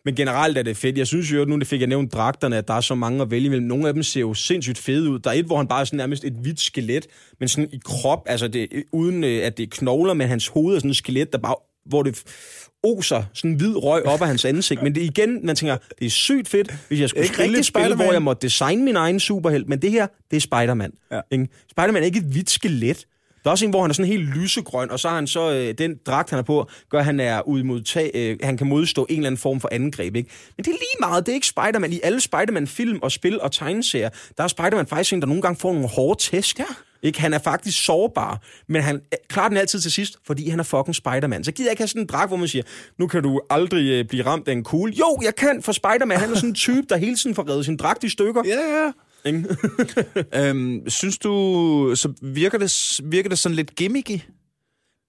Men 0.05 0.15
generelt 0.15 0.59
er 0.59 0.63
det 0.63 0.77
fedt. 0.77 0.99
Jeg 0.99 1.07
synes 1.07 1.33
jo, 1.33 1.43
at 1.43 1.49
nu 1.49 1.59
det 1.59 1.67
fik 1.67 1.81
jeg 1.81 1.89
nævnt 1.89 2.13
dragterne, 2.13 2.57
at 2.57 2.69
der 2.69 2.75
er 2.75 2.81
så 2.81 2.95
mange 2.95 3.23
at 3.23 3.31
vælge 3.31 3.47
imellem. 3.47 3.67
Nogle 3.67 3.89
af 3.89 3.95
dem 3.95 4.03
ser 4.03 4.21
jo 4.21 4.35
sindssygt 4.35 4.79
fede 4.79 5.11
ud. 5.11 5.19
Der 5.19 5.31
er 5.31 5.35
et, 5.35 5.45
hvor 5.45 5.57
han 5.57 5.69
bare 5.69 5.81
er 5.81 5.85
sådan 5.85 5.97
nærmest 5.97 6.25
et 6.25 6.33
hvidt 6.33 6.61
skelet, 6.61 7.07
men 7.41 7.49
sådan 7.49 7.69
i 7.73 7.81
krop, 7.85 8.23
altså 8.27 8.49
det, 8.49 8.85
uden 8.93 9.25
øh, 9.25 9.47
at 9.47 9.57
det 9.57 9.63
er 9.63 9.67
knogler, 9.71 10.15
men 10.15 10.29
hans 10.29 10.49
hoved 10.49 10.75
er 10.75 10.79
sådan 10.79 10.91
et 10.91 10.97
skelet, 10.97 11.33
der 11.33 11.39
bare, 11.39 11.57
hvor 11.87 12.03
det 12.03 12.23
oser 12.83 13.23
sådan 13.33 13.55
hvid 13.55 13.77
røg 13.77 14.07
op 14.07 14.21
af 14.21 14.27
hans 14.27 14.45
ansigt. 14.45 14.83
Men 14.83 14.95
det 14.95 15.03
igen, 15.03 15.47
man 15.47 15.57
tænker, 15.57 15.77
det 15.99 16.07
er 16.07 16.11
sygt 16.11 16.49
fedt, 16.49 16.75
hvis 16.89 17.01
jeg 17.01 17.09
skulle 17.09 17.27
spille 17.27 17.59
et 17.59 17.67
spil, 17.67 17.95
hvor 17.95 18.13
jeg 18.13 18.23
måtte 18.23 18.47
designe 18.47 18.85
min 18.85 18.97
egen 18.97 19.21
superhelt. 19.21 19.69
Men 19.69 19.83
det 19.83 19.91
her, 19.91 20.07
det 20.31 20.37
er 20.37 20.41
Spider-Man. 20.41 20.93
Ja. 21.13 21.21
Ikke? 21.31 21.49
Spider-Man 21.71 22.03
er 22.03 22.07
ikke 22.07 22.19
et 22.19 22.25
hvidt 22.25 22.51
skelet. 22.51 23.07
Der 23.45 23.49
er 23.49 23.53
også 23.53 23.65
en, 23.65 23.71
hvor 23.71 23.81
han 23.81 23.91
er 23.91 23.95
sådan 23.95 24.13
helt 24.13 24.29
lysegrøn, 24.37 24.91
og 24.91 25.01
så 25.01 25.09
har 25.09 25.15
han 25.15 25.27
så 25.27 25.53
øh, 25.53 25.75
den 25.79 25.99
dragt, 26.07 26.31
han 26.31 26.39
er 26.39 26.43
på, 26.43 26.69
gør, 26.91 26.99
at 26.99 27.05
han 27.05 27.21
er 27.21 27.49
udmodtag, 27.49 28.11
øh, 28.15 28.37
han 28.43 28.57
kan 28.57 28.67
modstå 28.67 29.07
en 29.11 29.17
eller 29.17 29.27
anden 29.27 29.39
form 29.39 29.61
for 29.61 29.69
angreb. 29.73 30.17
Ikke? 30.17 30.31
Men 30.57 30.65
det 30.65 30.71
er 30.71 30.77
lige 30.77 30.97
meget, 31.01 31.27
det 31.27 31.33
er 31.33 31.35
ikke 31.35 31.47
Spider-Man. 31.47 31.93
I 31.93 32.01
alle 32.03 32.21
Spider-Man-film 32.21 32.99
og 33.03 33.13
spil 33.13 33.41
og 33.41 33.53
tegneserier, 33.53 34.09
der 34.39 34.45
er 34.45 34.49
Spider-Man 34.49 34.87
faktisk 34.87 35.13
en, 35.13 35.21
der 35.21 35.27
nogle 35.27 35.43
gange 35.43 35.61
får 35.61 35.73
nogle 35.73 35.89
hårde 35.89 36.21
tæsk. 36.21 36.59
Ja. 36.59 36.65
Ikke? 37.03 37.21
Han 37.21 37.33
er 37.33 37.39
faktisk 37.39 37.85
sårbar, 37.85 38.43
men 38.69 38.83
han 38.83 39.01
klarer 39.29 39.49
den 39.49 39.57
altid 39.57 39.81
til 39.81 39.93
sidst, 39.93 40.17
fordi 40.27 40.49
han 40.49 40.59
er 40.59 40.63
fucking 40.63 40.95
Spider-Man. 40.95 41.45
Så 41.45 41.53
gider 41.53 41.69
jeg 41.69 41.73
ikke 41.73 41.81
have 41.81 41.89
sådan 41.89 42.03
en 42.03 42.07
dragt, 42.07 42.31
hvor 42.31 42.37
man 42.37 42.49
siger, 42.49 42.63
nu 42.99 43.07
kan 43.07 43.23
du 43.23 43.41
aldrig 43.51 43.91
øh, 43.91 44.05
blive 44.05 44.27
ramt 44.27 44.49
af 44.49 44.53
en 44.53 44.65
kugle. 44.65 44.93
Jo, 44.93 45.19
jeg 45.23 45.37
kan, 45.37 45.63
for 45.63 45.73
Spider-Man, 45.73 46.19
han 46.19 46.31
er 46.31 46.35
sådan 46.35 46.49
en 46.49 46.55
type, 46.55 46.87
der 46.89 46.97
hele 46.97 47.17
tiden 47.17 47.35
får 47.35 47.49
reddet 47.49 47.65
sin 47.65 47.77
dragt 47.77 48.05
i 48.05 48.09
stykker. 48.09 48.43
Ja, 48.47 48.85
ja. 48.85 48.93
Ikke? 49.25 49.57
Øhm, 50.49 50.89
synes 50.89 51.19
du, 51.19 51.93
så 51.95 52.13
virker 52.23 52.59
det, 52.59 53.01
virker 53.05 53.29
det 53.29 53.39
sådan 53.39 53.57
lidt 53.57 53.75
gimmicky? 53.77 54.21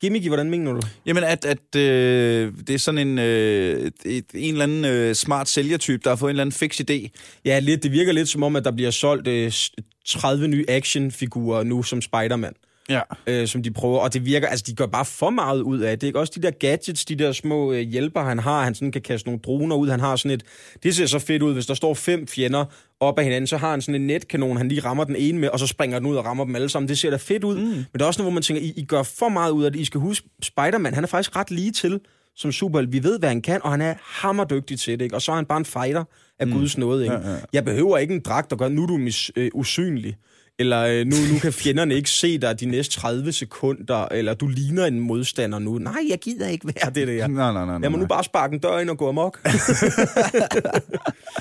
Gimmicky, 0.03 0.27
hvordan 0.27 0.49
mener 0.49 0.73
du? 0.73 0.81
Jamen, 1.05 1.23
at, 1.23 1.45
at 1.45 1.75
øh, 1.75 2.53
det 2.67 2.73
er 2.73 2.77
sådan 2.79 3.07
en, 3.07 3.19
øh, 3.19 3.91
et, 4.05 4.25
en 4.33 4.53
eller 4.53 4.63
anden 4.63 4.85
øh, 4.85 5.15
smart 5.15 5.49
sælgertype, 5.49 6.01
der 6.03 6.09
har 6.09 6.15
fået 6.15 6.29
en 6.29 6.33
eller 6.33 6.41
anden 6.43 6.53
fix 6.53 6.81
idé. 6.81 7.09
Ja, 7.45 7.59
lidt, 7.59 7.83
det 7.83 7.91
virker 7.91 8.11
lidt 8.11 8.29
som 8.29 8.43
om, 8.43 8.55
at 8.55 8.65
der 8.65 8.71
bliver 8.71 8.91
solgt 8.91 9.27
øh, 9.27 9.51
s- 9.51 9.71
30 10.05 10.47
nye 10.47 10.65
actionfigurer 10.67 11.63
nu 11.63 11.83
som 11.83 12.01
Spider-Man. 12.01 12.53
Ja. 12.89 13.01
øh, 13.27 13.47
som 13.47 13.63
de 13.63 13.71
prøver, 13.71 13.99
og 13.99 14.13
det 14.13 14.25
virker, 14.25 14.47
altså 14.47 14.65
de 14.67 14.75
gør 14.75 14.85
bare 14.85 15.05
for 15.05 15.29
meget 15.29 15.61
ud 15.61 15.79
af 15.79 15.99
det, 15.99 16.07
ikke? 16.07 16.19
Også 16.19 16.33
de 16.35 16.41
der 16.41 16.51
gadgets, 16.51 17.05
de 17.05 17.15
der 17.15 17.31
små 17.31 17.71
øh, 17.71 17.79
hjælper, 17.79 18.21
han 18.21 18.39
har, 18.39 18.63
han 18.63 18.75
sådan 18.75 18.91
kan 18.91 19.01
kaste 19.01 19.27
nogle 19.27 19.41
droner 19.41 19.75
ud, 19.75 19.89
han 19.89 19.99
har 19.99 20.15
sådan 20.15 20.31
et, 20.31 20.43
det 20.83 20.95
ser 20.95 21.05
så 21.05 21.19
fedt 21.19 21.41
ud, 21.41 21.53
hvis 21.53 21.65
der 21.65 21.73
står 21.73 21.93
fem 21.93 22.27
fjender 22.27 22.65
op 22.99 23.19
ad 23.19 23.23
hinanden, 23.23 23.47
så 23.47 23.57
har 23.57 23.71
han 23.71 23.81
sådan 23.81 24.01
en 24.01 24.07
netkanon, 24.07 24.57
han 24.57 24.67
lige 24.67 24.81
rammer 24.81 25.03
den 25.03 25.15
ene 25.15 25.39
med, 25.39 25.49
og 25.49 25.59
så 25.59 25.67
springer 25.67 25.99
den 25.99 26.07
ud 26.07 26.15
og 26.15 26.25
rammer 26.25 26.45
dem 26.45 26.55
alle 26.55 26.69
sammen, 26.69 26.89
det 26.89 26.97
ser 26.97 27.09
da 27.09 27.15
fedt 27.15 27.43
ud, 27.43 27.57
mm. 27.57 27.65
men 27.65 27.85
der 27.99 28.03
er 28.03 28.07
også 28.07 28.21
noget, 28.21 28.31
hvor 28.31 28.35
man 28.35 28.43
tænker, 28.43 28.63
I, 28.63 28.73
I 28.75 28.85
gør 28.85 29.03
for 29.03 29.29
meget 29.29 29.51
ud 29.51 29.63
af 29.63 29.71
det, 29.71 29.79
I 29.79 29.85
skal 29.85 29.99
huske, 29.99 30.29
Spider-Man, 30.43 30.93
han 30.93 31.03
er 31.03 31.07
faktisk 31.07 31.35
ret 31.35 31.51
lige 31.51 31.71
til, 31.71 31.99
som 32.35 32.51
superhelt. 32.51 32.91
Vi 32.91 33.03
ved, 33.03 33.19
hvad 33.19 33.29
han 33.29 33.41
kan, 33.41 33.61
og 33.63 33.71
han 33.71 33.81
er 33.81 33.93
hammerdygtig 33.99 34.79
til 34.79 34.99
det, 34.99 35.05
ikke? 35.05 35.15
Og 35.15 35.21
så 35.21 35.31
er 35.31 35.35
han 35.35 35.45
bare 35.45 35.57
en 35.57 35.65
fighter 35.65 36.03
af 36.39 36.47
mm. 36.47 36.53
Guds 36.53 36.77
nåde, 36.77 37.03
ikke? 37.03 37.15
Ja, 37.15 37.31
ja. 37.31 37.37
Jeg 37.53 37.65
behøver 37.65 37.97
ikke 37.97 38.13
en 38.13 38.21
dragt, 38.21 38.49
der 38.49 38.55
gør, 38.55 38.69
nu 38.69 38.83
er 38.83 38.87
du 38.87 38.97
mis, 38.97 39.31
øh, 39.35 39.49
usynlig. 39.53 40.15
Eller 40.59 40.85
øh, 40.85 41.05
nu, 41.05 41.15
nu 41.33 41.39
kan 41.39 41.53
fjenderne 41.53 41.95
ikke 41.95 42.09
se 42.09 42.37
dig 42.37 42.59
de 42.59 42.65
næste 42.65 42.99
30 42.99 43.31
sekunder, 43.31 44.07
eller 44.11 44.33
du 44.33 44.47
ligner 44.47 44.85
en 44.85 44.99
modstander 44.99 45.59
nu. 45.59 45.77
Nej, 45.77 45.93
jeg 46.09 46.19
gider 46.19 46.47
ikke 46.47 46.67
være 46.67 46.91
det 46.93 47.07
der. 47.07 47.27
Nej, 47.27 47.53
nej, 47.53 47.65
nej. 47.65 47.79
Jeg 47.81 47.91
må 47.91 47.97
nu 47.97 48.05
bare 48.05 48.23
sparke 48.23 48.53
en 48.53 48.59
dør 48.59 48.79
ind 48.79 48.89
og 48.89 48.97
gå 48.97 49.09
amok. 49.09 49.39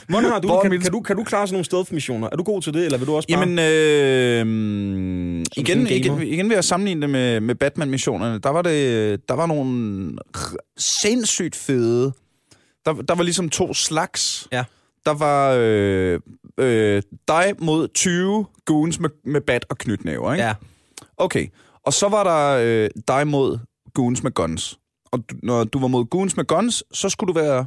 Mon 0.09 0.25
har 0.25 0.39
du, 0.39 0.61
kan, 0.63 0.81
kan, 0.81 0.93
du, 0.93 1.01
kan 1.01 1.17
du 1.17 1.25
klare 1.25 1.47
sådan 1.47 1.55
nogle 1.55 1.65
stealth-missioner? 1.65 2.29
Er 2.33 2.37
du 2.37 2.43
god 2.43 2.63
til 2.63 2.75
det, 2.75 2.85
eller 2.85 2.99
vil 2.99 3.07
du 3.07 3.17
også 3.17 3.29
bare... 3.29 3.41
Jamen, 3.41 3.59
øh, 3.59 5.45
igen, 5.57 5.87
igen, 5.87 6.23
igen 6.23 6.49
vil 6.49 6.55
jeg 6.55 6.65
sammenligne 6.65 7.03
det 7.03 7.11
med, 7.11 7.41
med 7.41 7.55
Batman-missionerne. 7.55 8.39
Der 8.39 8.51
var, 8.51 8.63
det, 8.63 9.29
der 9.29 9.35
var 9.35 9.47
nogle 9.47 10.19
sindssygt 10.77 11.57
fede... 11.57 12.13
Der, 12.87 12.93
der 12.93 13.15
var 13.15 13.23
ligesom 13.23 13.49
to 13.49 13.75
slags. 13.75 14.49
Ja. 14.53 14.65
Der 15.07 15.15
var 15.15 15.57
øh, 15.59 16.21
øh, 16.63 17.03
dig 17.29 17.55
mod 17.59 17.89
20 17.89 18.47
goons 18.65 19.01
med, 19.01 19.11
med 19.25 19.41
bat 19.41 19.67
og 19.71 19.79
knytnæver, 19.79 20.33
ikke? 20.33 20.45
Ja. 20.45 20.55
Okay, 21.17 21.47
og 21.87 21.93
så 21.93 22.09
var 22.09 22.25
der 22.25 22.59
øh, 22.65 22.91
dig 23.09 23.27
mod 23.27 23.59
goons 23.95 24.23
med 24.23 24.33
guns. 24.33 24.79
Og 25.13 25.19
du, 25.31 25.37
når 25.43 25.65
du 25.65 25.79
var 25.79 25.89
mod 25.89 26.05
goons 26.05 26.37
med 26.37 26.45
guns, 26.45 26.85
så 26.93 27.09
skulle 27.09 27.35
du 27.35 27.41
være 27.41 27.67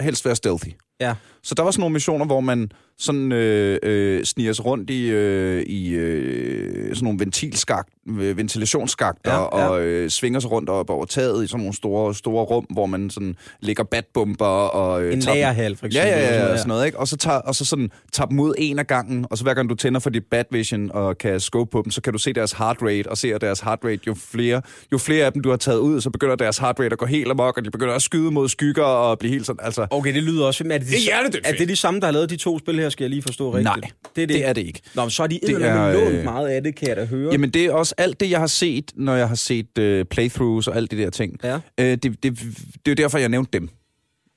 helst 0.00 0.24
være 0.24 0.36
stealthy. 0.36 0.72
Ja. 1.00 1.14
Så 1.42 1.54
der 1.54 1.62
var 1.62 1.70
sådan 1.70 1.80
nogle 1.80 1.92
missioner, 1.92 2.24
hvor 2.26 2.40
man 2.40 2.72
sådan 2.98 3.32
øh, 3.32 3.78
øh, 3.82 4.24
sniger 4.24 4.52
sig 4.52 4.64
rundt 4.64 4.90
i, 4.90 5.06
øh, 5.10 5.62
i 5.62 5.88
øh, 5.94 6.94
sådan 6.94 7.04
nogle 7.04 7.18
ventilskagt, 7.18 7.88
øh, 8.08 8.36
ventilationsskakter 8.36 9.32
Ja, 9.32 9.38
ja. 9.58 9.68
og 9.68 9.82
øh, 9.82 10.10
svinger 10.10 10.40
sig 10.40 10.50
rundt 10.50 10.68
op 10.68 10.90
over 10.90 11.04
taget 11.04 11.44
i 11.44 11.46
sådan 11.46 11.60
nogle 11.60 11.76
store, 11.76 12.14
store 12.14 12.44
rum, 12.44 12.64
hvor 12.70 12.86
man 12.86 13.10
sådan 13.10 13.36
lægger 13.60 13.84
batbomber 13.84 14.46
og... 14.46 15.02
Øh, 15.04 15.12
En 15.12 15.18
lagerhal, 15.20 15.76
for 15.76 15.86
Ja, 15.86 15.88
eksempel. 15.88 16.10
ja, 16.10 16.18
ja, 16.34 16.34
eller 16.40 16.52
og 16.52 16.58
sådan 16.58 16.68
noget, 16.68 16.86
ikke? 16.86 16.98
Og 16.98 17.08
så, 17.08 17.16
tager, 17.16 17.38
og 17.38 17.54
så 17.54 17.64
sådan, 17.64 17.90
tager 18.12 18.28
dem 18.28 18.40
ud 18.40 18.54
en 18.58 18.78
af 18.78 18.86
gangen, 18.86 19.26
og 19.30 19.38
så 19.38 19.44
hver 19.44 19.54
gang 19.54 19.70
du 19.70 19.74
tænder 19.74 20.00
for 20.00 20.10
dit 20.10 20.24
bat 20.30 20.46
vision 20.50 20.90
og 20.92 21.18
kan 21.18 21.40
scope 21.40 21.70
på 21.70 21.82
dem, 21.84 21.90
så 21.90 22.00
kan 22.00 22.12
du 22.12 22.18
se 22.18 22.32
deres 22.32 22.52
heart 22.52 22.76
rate, 22.82 23.08
og 23.10 23.18
se 23.18 23.34
at 23.34 23.40
deres 23.40 23.60
heart 23.60 23.78
rate, 23.84 24.00
jo 24.06 24.14
flere, 24.14 24.62
jo 24.92 24.98
flere 24.98 25.26
af 25.26 25.32
dem, 25.32 25.42
du 25.42 25.50
har 25.50 25.56
taget 25.56 25.78
ud, 25.78 26.00
så 26.00 26.10
begynder 26.10 26.36
deres 26.36 26.58
heart 26.58 26.80
rate 26.80 26.92
at 26.92 26.98
gå 26.98 27.06
helt 27.06 27.30
amok, 27.30 27.56
og 27.58 27.64
de 27.64 27.70
begynder 27.70 27.94
at 27.94 28.02
skyde 28.02 28.30
mod 28.30 28.48
skygger 28.48 28.82
og 28.84 29.18
blive 29.18 29.32
helt 29.32 29.46
sådan, 29.46 29.64
altså... 29.64 29.86
Okay, 29.90 30.14
det 30.14 30.22
lyder 30.22 30.44
også... 30.46 30.64
Er 30.70 30.78
det, 30.78 30.89
de, 30.90 30.94
Det 30.94 31.00
er 31.00 31.04
hjernedødt 31.04 31.46
er 31.46 31.50
fedt. 31.50 31.58
det 31.58 31.68
de 31.68 31.76
samme, 31.76 32.00
der 32.00 32.06
har 32.06 32.12
lavet 32.12 32.30
de 32.30 32.36
to 32.36 32.58
spil 32.58 32.78
her, 32.78 32.88
skal 32.88 33.04
jeg 33.04 33.10
lige 33.10 33.22
forstå 33.22 33.50
rigtigt? 33.50 33.64
Nej, 33.64 33.90
det 34.16 34.22
er 34.22 34.26
det. 34.26 34.28
det 34.28 34.44
er 34.46 34.52
det 34.52 34.66
ikke. 34.66 34.80
Nå, 34.94 35.02
men 35.02 35.10
så 35.10 35.22
har 35.22 35.26
de 35.26 35.40
Det 35.46 35.62
er, 35.62 35.92
lånt 35.92 36.14
øh, 36.14 36.24
meget 36.24 36.48
af 36.48 36.62
det, 36.62 36.74
kan 36.74 36.88
jeg 36.88 36.96
da 36.96 37.04
høre. 37.04 37.32
Jamen, 37.32 37.50
det 37.50 37.64
er 37.64 37.72
også 37.72 37.94
alt 37.98 38.20
det, 38.20 38.30
jeg 38.30 38.40
har 38.40 38.46
set, 38.46 38.92
når 38.94 39.14
jeg 39.14 39.28
har 39.28 39.34
set 39.34 39.78
uh, 39.78 40.02
playthroughs 40.10 40.68
og 40.68 40.76
alt 40.76 40.90
de 40.90 40.96
der 40.96 41.10
ting. 41.10 41.36
Ja. 41.44 41.54
Uh, 41.56 41.60
det, 41.78 42.02
det, 42.02 42.22
det 42.22 42.38
er 42.86 42.90
jo 42.90 42.94
derfor, 42.94 43.18
jeg 43.18 43.28
nævnte 43.28 43.58
dem 43.58 43.68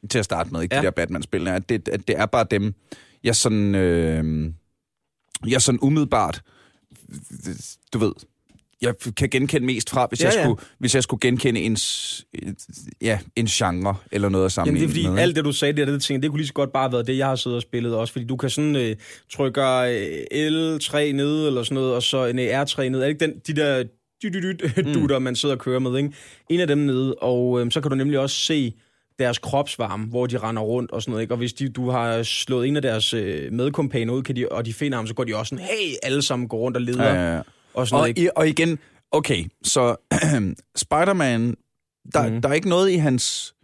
til 0.10 0.20
at 0.20 0.26
starte 0.26 0.50
med, 0.52 0.62
ikke? 0.62 0.76
Ja. 0.76 0.82
De 0.82 0.86
der 0.86 0.92
Batman-spil. 0.92 1.48
At 1.48 1.70
det, 1.70 1.90
at 1.90 2.08
det 2.08 2.20
er 2.20 2.26
bare 2.26 2.46
dem, 2.52 2.74
jeg 3.24 3.36
sådan... 3.36 3.76
Øh, 3.76 4.52
jeg 5.48 5.62
sådan 5.62 5.80
umiddelbart... 5.82 6.42
Du 7.94 7.98
ved... 8.00 8.12
Jeg 8.84 8.94
kan 9.18 9.30
genkende 9.30 9.66
mest 9.66 9.90
fra, 9.90 10.06
hvis, 10.10 10.22
Ja, 10.22 10.26
jeg, 10.28 10.36
ja. 10.36 10.44
skulle, 10.44 10.62
hvis 10.80 10.96
jeg 10.96 11.04
skulle 11.04 11.20
genkende 11.20 11.62
en, 11.62 11.78
s- 11.78 12.26
ja, 13.02 13.20
en 13.36 13.46
genre 13.46 13.96
eller 14.12 14.30
noget 14.30 14.46
at 14.46 14.58
Jamen, 14.58 14.66
sammenligne 14.66 14.94
det 14.94 15.00
er 15.00 15.04
fordi, 15.04 15.14
ikke? 15.14 15.22
alt 15.22 15.36
det, 15.36 15.46
du 15.46 15.52
sagde 15.52 15.74
der, 15.78 15.86
det, 15.86 16.02
ting, 16.04 16.24
det 16.24 16.30
kunne 16.32 16.40
lige 16.40 16.48
så 16.48 16.54
godt 16.54 16.72
bare 16.74 16.84
have 16.84 16.92
været 16.94 17.08
det, 17.08 17.18
jeg 17.18 17.28
har 17.28 17.36
siddet 17.36 17.56
og 17.56 17.62
spillet 17.62 17.96
også. 17.96 18.14
Fordi 18.14 18.26
du 18.26 18.36
kan 18.38 18.50
sådan 18.50 18.76
øh, 18.76 18.96
trykke 19.34 19.62
øh, 19.62 20.78
L3 20.78 20.98
ned, 21.12 21.48
eller 21.48 21.64
sådan 21.64 21.76
noget, 21.76 21.94
og 21.96 22.04
så 22.04 22.26
en 22.26 22.40
R3 22.40 22.82
ned. 22.90 23.00
Er 23.00 23.04
det 23.04 23.10
ikke 23.10 23.26
den, 23.26 23.34
de 23.48 23.54
der 23.62 23.84
Mm. 24.26 24.94
dutter, 24.94 25.20
man 25.20 25.36
sidder 25.36 25.56
og 25.56 25.62
kører 25.62 25.80
med, 25.80 25.98
ikke? 25.98 26.10
En 26.50 26.60
af 26.60 26.68
dem 26.68 26.78
nede, 26.78 27.16
og 27.16 27.62
øh, 27.62 27.72
så 27.72 27.82
kan 27.82 27.92
du 27.92 27.96
nemlig 27.98 28.20
også 28.20 28.36
se 28.36 28.74
deres 29.20 29.38
kropsvarme, 29.38 30.06
hvor 30.06 30.26
de 30.28 30.38
render 30.38 30.62
rundt 30.62 30.92
og 30.92 31.02
sådan 31.02 31.12
noget, 31.12 31.22
ikke? 31.22 31.34
Og 31.34 31.38
hvis 31.38 31.54
de, 31.54 31.70
du 31.70 31.90
har 31.90 32.24
slået 32.24 32.68
en 32.68 32.76
af 32.76 32.82
deres 32.82 33.14
øh, 33.14 33.52
medkompaner 33.54 34.14
ud, 34.14 34.24
kan 34.24 34.36
de, 34.36 34.50
og 34.52 34.66
de 34.66 34.74
finder 34.74 34.98
ham, 34.98 35.08
så 35.08 35.14
går 35.14 35.24
de 35.24 35.36
også 35.36 35.50
sådan, 35.50 35.66
hey, 35.66 35.94
alle 36.04 36.22
sammen 36.22 36.48
går 36.48 36.58
rundt 36.58 36.78
og 36.78 36.82
leder. 36.82 37.04
Ja, 37.04 37.14
ja, 37.14 37.36
ja. 37.36 37.42
Og 37.74 37.88
sådan 37.88 37.96
noget, 37.96 38.04
Og, 38.04 38.10
ikke? 38.10 38.22
i, 38.22 38.30
og 38.36 38.48
igen, 38.48 38.80
okay, 39.12 39.46
så 39.64 39.96
Spider-Man, 40.76 41.56
der, 42.14 42.30
mm. 42.30 42.42
der 42.42 42.50
er 42.50 42.54
ikke 42.54 42.70
noget 42.70 42.90
i 42.90 42.96
hans, 42.96 43.56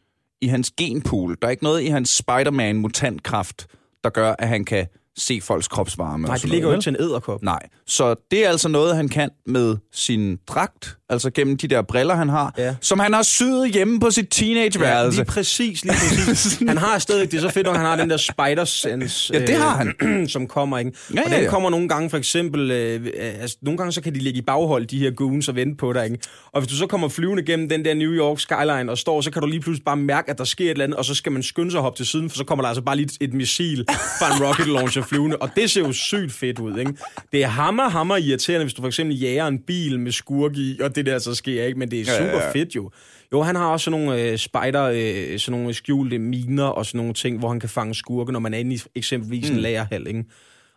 i 0.42 0.48
hans 0.48 0.72
genpool, 0.78 1.38
der 1.42 1.48
er 1.48 1.52
ikke 1.52 1.64
noget 1.64 1.82
i 1.82 1.88
hans 1.88 2.10
Spider-Man-mutantkraft, 2.10 3.68
der 4.04 4.10
gør, 4.10 4.36
at 4.40 4.48
han 4.48 4.66
kan 4.66 4.88
se 5.18 5.42
folks 5.42 5.68
kropsvarme. 5.68 6.28
Nej, 6.28 6.36
det 6.36 6.46
ligger 6.46 6.68
jo 6.68 6.72
noget, 6.72 6.88
ikke 6.88 6.98
til 6.98 7.06
en 7.06 7.10
æderkop. 7.10 7.44
Nej, 7.44 7.70
så 7.86 8.16
det 8.32 8.46
er 8.46 8.50
altså 8.50 8.70
noget, 8.70 8.96
han 8.96 9.10
kan 9.10 9.30
med 9.46 9.78
sin 9.92 10.40
dragt, 10.48 10.98
altså 11.10 11.30
gennem 11.30 11.58
de 11.58 11.68
der 11.68 11.82
briller, 11.82 12.16
han 12.16 12.30
har, 12.30 12.54
Ja. 12.58 12.76
som 12.82 13.00
han 13.00 13.14
har 13.14 13.24
syet 13.24 13.72
hjemme 13.74 14.00
på 14.00 14.12
sit 14.12 14.24
Ja, 14.42 14.46
teenageværelse. 14.46 15.20
lige 15.20 15.26
præcis, 15.26 15.84
lige 15.84 15.94
præcis. 16.28 16.58
han 16.68 16.78
har 16.78 17.00
stadig, 17.00 17.32
det 17.32 17.38
er 17.38 17.42
så 17.42 17.50
fedt, 17.50 17.68
når 17.68 17.74
han 17.74 17.86
har 17.86 17.96
den 17.96 18.10
der 18.10 18.18
spider-sense. 18.18 19.34
Ja, 19.34 19.40
det 19.46 19.56
har 19.56 19.78
han. 19.78 20.28
som 20.36 20.48
kommer, 20.48 20.78
ikke? 20.78 20.92
Ja, 21.16 21.22
og 21.22 21.30
ja, 21.30 21.36
den 21.36 21.44
ja. 21.44 21.50
kommer 21.50 21.70
nogle 21.70 21.90
gange, 21.90 22.10
for 22.10 22.18
eksempel, 22.18 22.72
øh, 22.72 23.02
øh, 23.06 23.12
altså, 23.42 23.58
nogle 23.62 23.78
gange 23.78 23.92
så 23.92 24.02
kan 24.02 24.14
de 24.14 24.20
ligge 24.20 24.40
i 24.40 24.42
baghold, 24.42 24.86
de 24.86 25.00
her 25.00 25.12
goons, 25.12 25.48
og 25.50 25.56
vente 25.56 25.78
på 25.78 25.94
dig, 25.94 26.06
ikke? 26.06 26.18
Og 26.52 26.62
hvis 26.62 26.72
du 26.72 26.76
så 26.78 26.88
kommer 26.88 27.08
flyvende 27.10 27.44
gennem 27.44 27.70
den 27.70 27.86
der 27.86 27.94
New 27.94 28.12
York 28.12 28.40
skyline 28.40 28.92
og 28.92 28.98
står, 28.98 29.22
så 29.22 29.32
kan 29.32 29.42
du 29.42 29.48
lige 29.48 29.60
pludselig 29.60 29.86
bare 29.86 29.98
mærke, 29.98 30.30
at 30.32 30.38
der 30.38 30.44
sker 30.44 30.66
et 30.66 30.70
eller 30.72 30.84
andet, 30.84 30.98
og 30.98 31.06
så 31.06 31.16
skal 31.16 31.32
man 31.32 31.44
skynde 31.44 31.72
sig 31.72 31.78
at 31.78 31.82
hoppe 31.84 31.98
til 31.98 32.06
siden, 32.06 32.30
for 32.30 32.38
så 32.38 32.44
kommer 32.44 32.64
der 32.64 32.70
altså 32.70 32.82
bare 32.82 32.96
lige 32.96 33.06
et, 33.06 33.18
et 33.30 33.34
missil 33.34 33.86
fra 34.20 34.36
en 34.38 34.44
rocket 34.48 34.68
launcher 34.68 35.02
flyvende, 35.04 35.38
og 35.38 35.50
det 35.56 35.72
ser 35.72 35.82
jo 35.82 35.92
sygt 35.92 36.32
fedt 36.32 36.60
ud, 36.60 36.78
ikke? 36.80 36.94
Det 37.32 37.44
er 37.44 37.48
hammer, 37.48 37.90
hammer 37.90 38.18
irriterende, 38.18 38.64
hvis 38.66 38.74
du 38.74 38.82
for 38.82 38.88
eksempel 38.88 39.20
jager 39.20 39.48
en 39.48 39.60
bil 39.68 40.00
med 40.00 40.12
skurk 40.12 40.58
i, 40.58 40.80
og 40.82 40.96
det 41.06 41.12
der 41.12 41.20
så 41.20 41.36
sker, 41.36 41.64
ikke? 41.66 41.80
Men 41.80 41.92
det 41.92 42.00
er 42.02 42.04
Ja, 42.14 42.24
ja, 42.24 42.32
super 42.32 42.44
ja. 42.46 42.52
fedt 42.52 42.76
jo. 42.76 42.92
Jo, 43.32 43.42
han 43.42 43.56
har 43.56 43.68
også 43.68 43.84
sådan 43.84 44.00
nogle 44.00 44.22
øh, 44.22 44.38
spider, 44.38 44.84
øh, 44.84 45.40
sådan 45.40 45.60
nogle 45.60 45.74
skjulte 45.74 46.20
miner 46.20 46.64
og 46.64 46.86
sådan 46.86 46.98
nogle 46.98 47.14
ting, 47.14 47.40
hvor 47.40 47.50
han 47.50 47.60
kan 47.60 47.70
fange 47.70 47.96
skurke, 47.96 48.32
når 48.32 48.40
man 48.40 48.54
er 48.54 48.58
inde 48.58 48.76
i 48.76 48.80
eksempelvis 48.96 49.50
mm. 49.50 49.56
en 49.56 49.62
lagerhal, 49.62 50.08
ikke? 50.08 50.24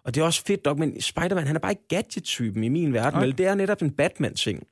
Og 0.05 0.15
det 0.15 0.21
er 0.21 0.25
også 0.25 0.43
fedt 0.47 0.65
nok, 0.65 0.79
men 0.79 1.01
Spider-Man, 1.01 1.47
han 1.47 1.57
er 1.57 1.61
bare 1.61 1.73
ikke 1.73 1.89
gadget-typen 1.89 2.65
i 2.65 2.69
min 2.69 2.93
verden, 2.93 3.21
vel? 3.21 3.39
Det 3.39 3.47
er 3.47 3.55
netop 3.55 3.83
en 3.83 3.91
Batman-ting. 3.91 4.67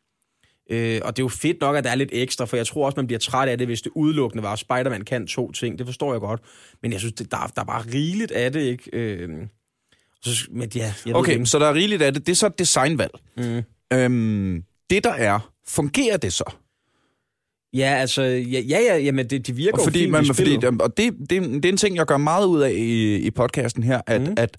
Øh, 0.71 1.01
og 1.05 1.17
det 1.17 1.23
er 1.23 1.25
jo 1.25 1.29
fedt 1.29 1.61
nok, 1.61 1.77
at 1.77 1.85
der 1.85 1.91
er 1.91 1.95
lidt 1.95 2.11
ekstra, 2.13 2.45
for 2.45 2.57
jeg 2.57 2.67
tror 2.67 2.87
også, 2.87 2.97
man 2.97 3.07
bliver 3.07 3.19
træt 3.19 3.49
af 3.49 3.59
det, 3.59 3.67
hvis 3.67 3.83
det 3.83 3.93
udelukkende 3.95 4.43
var, 4.43 4.53
at 4.53 4.59
Spider-Man 4.59 5.03
kan 5.05 5.27
to 5.27 5.53
ting. 5.53 5.79
Det 5.79 5.87
forstår 5.87 6.13
jeg 6.13 6.21
godt. 6.21 6.41
Men 6.83 6.93
jeg 6.93 7.01
synes, 7.01 7.15
det, 7.15 7.31
der, 7.31 7.53
der 7.55 7.61
er 7.61 7.67
bare 7.67 7.83
rigeligt 7.95 8.33
af 8.33 8.53
det, 8.53 8.61
ikke? 8.61 8.91
Øh, 8.93 9.29
så, 10.23 10.31
men 10.51 10.71
ja, 10.75 10.81
jeg 10.81 10.95
ved 11.07 11.15
Okay, 11.15 11.33
ikke. 11.33 11.47
så 11.47 11.59
der 11.59 11.67
er 11.67 11.75
rigeligt 11.75 12.03
af 12.03 12.15
det. 12.15 12.27
Det 12.27 12.33
er 12.33 12.37
så 12.37 12.47
et 12.47 12.59
designvalg. 12.59 13.13
Mm. 13.37 13.63
Øhm, 13.93 14.65
det 14.91 15.05
der 15.05 15.13
er, 15.13 15.53
fungerer 15.69 16.17
det 16.17 16.33
så? 16.33 16.45
Ja, 17.75 17.95
altså, 18.01 18.23
ja, 18.23 18.61
ja, 18.61 18.79
ja 18.81 18.97
jamen, 18.99 19.31
det, 19.31 19.47
de 19.47 19.53
virker 19.53 19.79
Og 19.79 19.85
fordi, 19.85 19.99
jo 19.99 20.03
fint 20.05 20.13
man, 20.13 20.25
i 20.25 20.29
fordi, 20.35 20.67
og 20.81 20.97
det, 20.97 21.13
det, 21.31 21.43
det 21.63 21.65
er 21.65 21.69
en 21.69 21.77
ting, 21.77 21.97
jeg 21.97 22.07
gør 22.07 22.17
meget 22.17 22.47
ud 22.47 22.61
af 22.61 22.71
i, 22.71 23.17
i 23.17 23.31
podcasten 23.31 23.83
her, 23.83 24.01
at, 24.07 24.21
mm. 24.21 24.35
at 24.37 24.57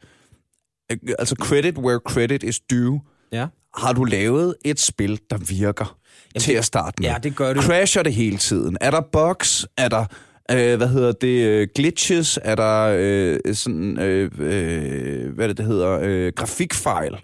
altså 1.20 1.36
credit 1.40 1.78
where 1.78 2.00
credit 2.08 2.44
is 2.44 2.60
due. 2.60 3.02
Ja. 3.32 3.48
Har 3.78 3.94
du 3.94 4.04
lavet 4.04 4.56
et 4.66 4.80
spil, 4.80 5.20
der 5.30 5.38
virker 5.38 5.98
Jamen, 6.36 6.42
til 6.42 6.52
det- 6.54 6.58
at 6.60 6.66
starte 6.66 7.02
med? 7.02 7.10
Ja, 7.10 7.16
det 7.24 7.36
gør 7.36 7.54
det. 7.54 7.64
Crasher 7.64 8.04
det 8.04 8.14
hele 8.14 8.38
tiden? 8.38 8.78
Er 8.82 8.92
der 8.92 9.02
bugs? 9.02 9.68
Er 9.78 9.90
der, 9.90 10.06
øh, 10.52 10.78
hvad 10.78 10.88
hedder 10.88 11.12
det, 11.12 11.46
øh, 11.46 11.68
glitches? 11.76 12.40
Er 12.44 12.56
der 12.56 12.96
øh, 13.00 13.56
sådan, 13.56 14.00
øh, 14.00 14.32
øh, 14.40 15.34
hvad 15.34 15.46
er 15.46 15.48
det, 15.48 15.58
det 15.58 15.66
hedder, 15.66 16.00
øh, 16.04 16.32
grafikfejl? 16.36 17.16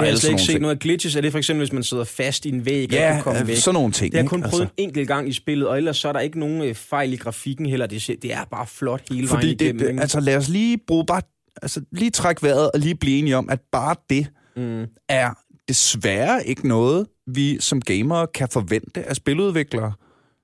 Det 0.00 0.06
har 0.08 0.12
jeg 0.12 0.18
slet 0.18 0.30
ikke 0.30 0.42
set 0.42 0.60
noget 0.60 0.74
af 0.74 0.80
glitches. 0.80 1.16
Er 1.16 1.20
det 1.20 1.30
for 1.32 1.38
eksempel, 1.38 1.60
hvis 1.60 1.72
man 1.72 1.82
sidder 1.82 2.04
fast 2.04 2.46
i 2.46 2.48
en 2.48 2.66
væg 2.66 2.74
og 2.76 2.82
ikke 2.82 2.96
Ja, 2.96 3.12
kan 3.12 3.22
komme 3.22 3.46
væk? 3.46 3.56
sådan 3.56 3.74
nogle 3.74 3.92
ting. 3.92 4.12
Det 4.12 4.18
har 4.18 4.22
jeg 4.22 4.30
kun 4.30 4.40
prøvet 4.40 4.52
Altså, 4.62 4.74
en 4.76 4.84
enkelt 4.88 5.08
gang 5.08 5.28
i 5.28 5.32
spillet, 5.32 5.68
og 5.68 5.76
ellers 5.76 5.96
så 5.96 6.08
er 6.08 6.12
der 6.12 6.20
ikke 6.20 6.38
nogen 6.38 6.62
øh, 6.62 6.74
fejl 6.74 7.12
i 7.12 7.16
grafikken 7.16 7.66
heller. 7.66 7.86
Det, 7.86 8.06
det 8.22 8.32
er 8.32 8.44
bare 8.50 8.66
flot 8.66 9.02
hele 9.10 9.28
fordi 9.28 9.46
vejen 9.46 9.58
det, 9.58 9.64
igennem. 9.64 9.78
det, 9.78 9.88
ikke? 9.88 10.00
altså 10.00 10.20
lad 10.20 10.36
os 10.36 10.48
lige 10.48 10.78
bruge 10.86 11.06
bare, 11.06 11.22
altså 11.62 11.80
lige 11.92 12.10
trække 12.10 12.42
vejret 12.42 12.70
og 12.74 12.80
lige 12.80 12.94
blive 12.94 13.18
enige 13.18 13.36
om, 13.36 13.50
at 13.50 13.60
bare 13.72 13.94
det 14.10 14.26
mm. 14.56 14.84
er 15.08 15.30
desværre 15.68 16.46
ikke 16.46 16.68
noget, 16.68 17.06
vi 17.26 17.60
som 17.60 17.80
gamere 17.80 18.26
kan 18.34 18.48
forvente 18.52 19.02
af 19.08 19.16
spiludviklere. 19.16 19.92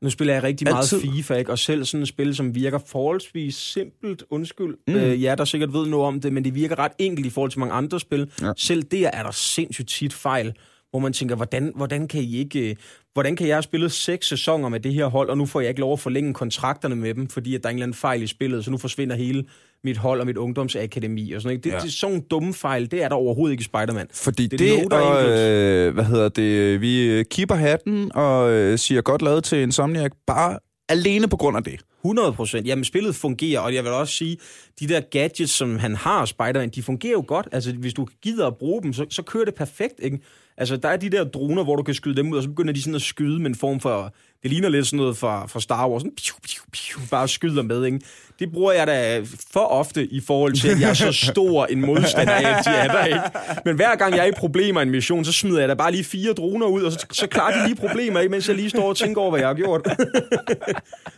Nu 0.02 0.10
spiller 0.10 0.34
jeg 0.34 0.42
rigtig 0.42 0.68
meget 0.70 0.92
Altid. 0.92 1.00
FIFA, 1.00 1.34
ikke? 1.34 1.50
og 1.50 1.58
selv 1.58 1.84
sådan 1.84 2.02
et 2.02 2.08
spil, 2.08 2.34
som 2.36 2.54
virker 2.54 2.78
forholdsvis 2.86 3.54
simpelt, 3.54 4.24
undskyld. 4.30 4.76
Mm. 4.88 4.94
Øh, 4.94 5.22
ja, 5.22 5.34
der 5.34 5.44
sikkert 5.44 5.72
ved 5.72 5.86
noget 5.86 6.06
om 6.06 6.20
det, 6.20 6.32
men 6.32 6.44
det 6.44 6.54
virker 6.54 6.78
ret 6.78 6.92
enkelt 6.98 7.26
i 7.26 7.30
forhold 7.30 7.50
til 7.50 7.60
mange 7.60 7.74
andre 7.74 8.00
spil. 8.00 8.30
Ja. 8.42 8.52
Selv 8.56 8.82
der 8.82 9.10
er 9.12 9.22
der 9.22 9.30
sindssygt 9.30 9.88
tit 9.88 10.12
fejl, 10.12 10.52
hvor 10.90 10.98
man 10.98 11.12
tænker, 11.12 11.36
hvordan, 11.36 11.72
hvordan 11.76 12.08
kan 12.08 12.22
I 12.22 12.36
ikke... 12.38 12.70
øh, 12.70 12.76
Hvordan 13.12 13.36
kan 13.36 13.46
jeg 13.46 13.56
have 13.56 13.62
spillet 13.62 13.92
seks 13.92 14.26
sæsoner 14.28 14.68
med 14.68 14.80
det 14.80 14.94
her 14.94 15.06
hold, 15.06 15.28
og 15.30 15.38
nu 15.38 15.46
får 15.46 15.60
jeg 15.60 15.68
ikke 15.68 15.80
lov 15.80 15.92
at 15.92 16.00
forlænge 16.00 16.34
kontrakterne 16.34 16.96
med 16.96 17.14
dem, 17.14 17.28
fordi 17.28 17.54
at 17.54 17.62
der 17.62 17.68
er 17.68 17.70
en 17.70 17.76
eller 17.76 17.84
anden 17.84 17.94
fejl 17.94 18.22
i 18.22 18.26
spillet, 18.26 18.64
så 18.64 18.70
nu 18.70 18.78
forsvinder 18.78 19.16
hele 19.16 19.44
mit 19.84 19.96
hold 19.96 20.20
og 20.20 20.26
mit 20.26 20.36
ungdomsakademi 20.36 21.32
og 21.32 21.42
sådan 21.42 21.48
noget. 21.54 21.64
Det, 21.64 21.70
Ja. 21.72 21.78
det, 21.78 21.92
sådan 21.92 22.12
nogle 22.12 22.26
dumme 22.30 22.54
fejl, 22.54 22.90
det 22.90 23.02
er 23.02 23.08
der 23.08 23.16
overhovedet 23.16 23.52
ikke 23.52 23.60
i 23.62 23.64
Spider-Man. 23.64 24.06
Fordi 24.14 24.46
Det 24.46 24.58
det, 24.58 24.72
er 24.78 24.82
det 24.82 24.92
og, 24.92 25.28
øh, 25.28 25.94
hvad 25.94 26.04
hedder 26.04 26.28
det, 26.28 26.80
vi 26.80 27.02
øh, 27.06 27.24
keeper 27.30 27.54
hatten 27.54 28.10
og 28.14 28.50
øh, 28.52 28.78
siger 28.78 29.00
godt 29.00 29.22
lavet 29.22 29.44
til 29.44 29.58
Insomniac, 29.58 30.10
bare 30.26 30.58
alene 30.88 31.28
på 31.28 31.36
grund 31.36 31.56
af 31.56 31.64
det. 31.64 31.80
100 32.04 32.32
procent. 32.32 32.66
Jamen, 32.66 32.84
spillet 32.84 33.14
fungerer, 33.14 33.60
og 33.60 33.74
jeg 33.74 33.84
vil 33.84 33.92
også 33.92 34.14
sige, 34.14 34.36
de 34.80 34.88
der 34.88 35.00
gadgets, 35.00 35.52
som 35.52 35.78
han 35.78 35.94
har, 35.96 36.24
Spider-Man, 36.24 36.68
de 36.68 36.82
fungerer 36.82 37.12
jo 37.12 37.24
godt. 37.26 37.48
Altså, 37.52 37.72
hvis 37.72 37.94
du 37.94 38.06
gider 38.22 38.46
at 38.46 38.56
bruge 38.56 38.82
dem, 38.82 38.92
så, 38.92 39.06
så 39.10 39.22
kører 39.22 39.44
det 39.44 39.54
perfekt, 39.54 39.94
ikke? 40.02 40.18
Altså, 40.60 40.76
der 40.76 40.88
er 40.88 40.96
de 40.96 41.10
der 41.10 41.24
droner, 41.24 41.64
hvor 41.64 41.76
du 41.76 41.82
kan 41.82 41.94
skyde 41.94 42.16
dem 42.16 42.32
ud, 42.32 42.36
og 42.36 42.42
så 42.42 42.48
begynder 42.48 42.72
de 42.72 42.82
sådan 42.82 42.94
at 42.94 43.02
skyde 43.02 43.38
med 43.38 43.46
en 43.46 43.54
form 43.54 43.80
for... 43.80 44.14
Det 44.42 44.50
ligner 44.50 44.68
lidt 44.68 44.86
sådan 44.86 44.96
noget 44.96 45.16
fra, 45.16 45.46
fra 45.46 45.60
Star 45.60 45.88
Wars. 45.88 46.02
Sådan, 46.02 46.16
piu, 46.16 46.34
piu, 46.42 46.62
piu, 46.72 47.00
bare 47.10 47.28
skyder 47.28 47.62
med, 47.62 47.84
ikke? 47.84 48.00
Det 48.38 48.52
bruger 48.52 48.72
jeg 48.72 48.86
da 48.86 49.22
for 49.52 49.60
ofte 49.60 50.06
i 50.06 50.20
forhold 50.20 50.52
til, 50.52 50.68
at 50.68 50.80
jeg 50.80 50.90
er 50.90 50.94
så 50.94 51.12
stor 51.12 51.66
en 51.66 51.80
modstander 51.80 52.32
af, 52.32 52.58
at 52.58 52.64
de 52.64 52.70
er 52.70 52.88
der, 52.92 53.04
ikke? 53.04 53.20
Men 53.64 53.76
hver 53.76 53.96
gang 53.96 54.14
jeg 54.14 54.22
er 54.22 54.28
i 54.28 54.32
problemer 54.36 54.80
i 54.80 54.82
en 54.82 54.90
mission, 54.90 55.24
så 55.24 55.32
smider 55.32 55.60
jeg 55.60 55.68
da 55.68 55.74
bare 55.74 55.92
lige 55.92 56.04
fire 56.04 56.32
droner 56.32 56.66
ud, 56.66 56.82
og 56.82 56.92
så, 56.92 57.06
så 57.12 57.26
klarer 57.26 57.60
de 57.60 57.66
lige 57.68 57.76
problemer, 57.76 58.20
ikke? 58.20 58.30
mens 58.30 58.48
jeg 58.48 58.56
lige 58.56 58.70
står 58.70 58.88
og 58.88 58.96
tænker 58.96 59.20
over, 59.20 59.30
hvad 59.30 59.40
jeg 59.40 59.48
har 59.48 59.54
gjort. 59.54 59.88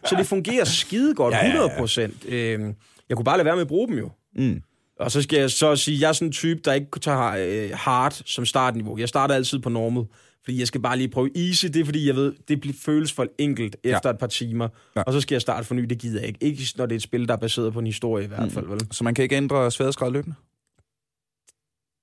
så 0.09 0.17
det 0.17 0.27
fungerer 0.27 0.65
skide 0.65 1.15
godt, 1.15 1.35
100 1.45 1.71
procent. 1.79 2.25
Øhm, 2.29 2.75
jeg 3.09 3.17
kunne 3.17 3.25
bare 3.25 3.37
lade 3.37 3.45
være 3.45 3.55
med 3.55 3.63
at 3.63 3.69
bruge 3.69 3.89
dem 3.89 3.99
jo. 3.99 4.11
Mm. 4.37 4.63
Og 5.03 5.11
så 5.11 5.23
skal 5.23 5.39
jeg 5.39 5.51
så 5.51 5.77
sige, 5.77 6.01
jeg 6.01 6.09
er 6.09 6.13
sådan 6.13 6.29
en 6.29 6.33
type, 6.33 6.61
der 6.65 6.73
ikke 6.73 7.01
tager 7.01 7.35
øh, 7.39 7.71
hard 7.75 8.23
som 8.27 8.47
startniveau. 8.47 8.99
Jeg 8.99 9.09
starter 9.09 9.35
altid 9.35 9.59
på 9.59 9.69
normal, 9.69 10.05
fordi 10.45 10.59
jeg 10.59 10.67
skal 10.67 10.81
bare 10.81 10.97
lige 10.97 11.09
prøve 11.09 11.31
easy. 11.49 11.67
Det 11.67 11.77
er 11.77 11.85
fordi, 11.85 12.07
jeg 12.07 12.17
ved, 12.17 12.35
det 12.49 12.61
bliver 12.61 12.77
føles 12.81 13.13
for 13.13 13.27
enkelt 13.39 13.77
efter 13.85 14.01
ja. 14.09 14.11
et 14.11 14.19
par 14.19 14.27
timer. 14.27 14.69
Ja. 14.97 15.03
Og 15.03 15.13
så 15.13 15.21
skal 15.21 15.35
jeg 15.35 15.43
starte 15.43 15.67
for 15.67 15.75
ny, 15.75 15.83
det 15.83 15.99
gider 15.99 16.21
jeg 16.21 16.29
ikke. 16.29 16.45
Ikke 16.45 16.63
når 16.77 16.87
det 16.87 16.95
er 16.95 16.97
et 16.97 17.03
spil, 17.03 17.29
der 17.29 17.35
er 17.35 17.39
baseret 17.39 17.73
på 17.73 17.79
en 17.79 17.87
historie 17.87 18.25
i 18.25 18.29
hvert 18.29 18.53
fald. 18.53 18.67
Vel? 18.67 18.81
Så 18.91 19.05
man 19.05 19.15
kan 19.15 19.23
ikke 19.23 19.37
ændre 19.37 19.71
sværhedsgrad 19.71 20.11
løbende? 20.11 20.37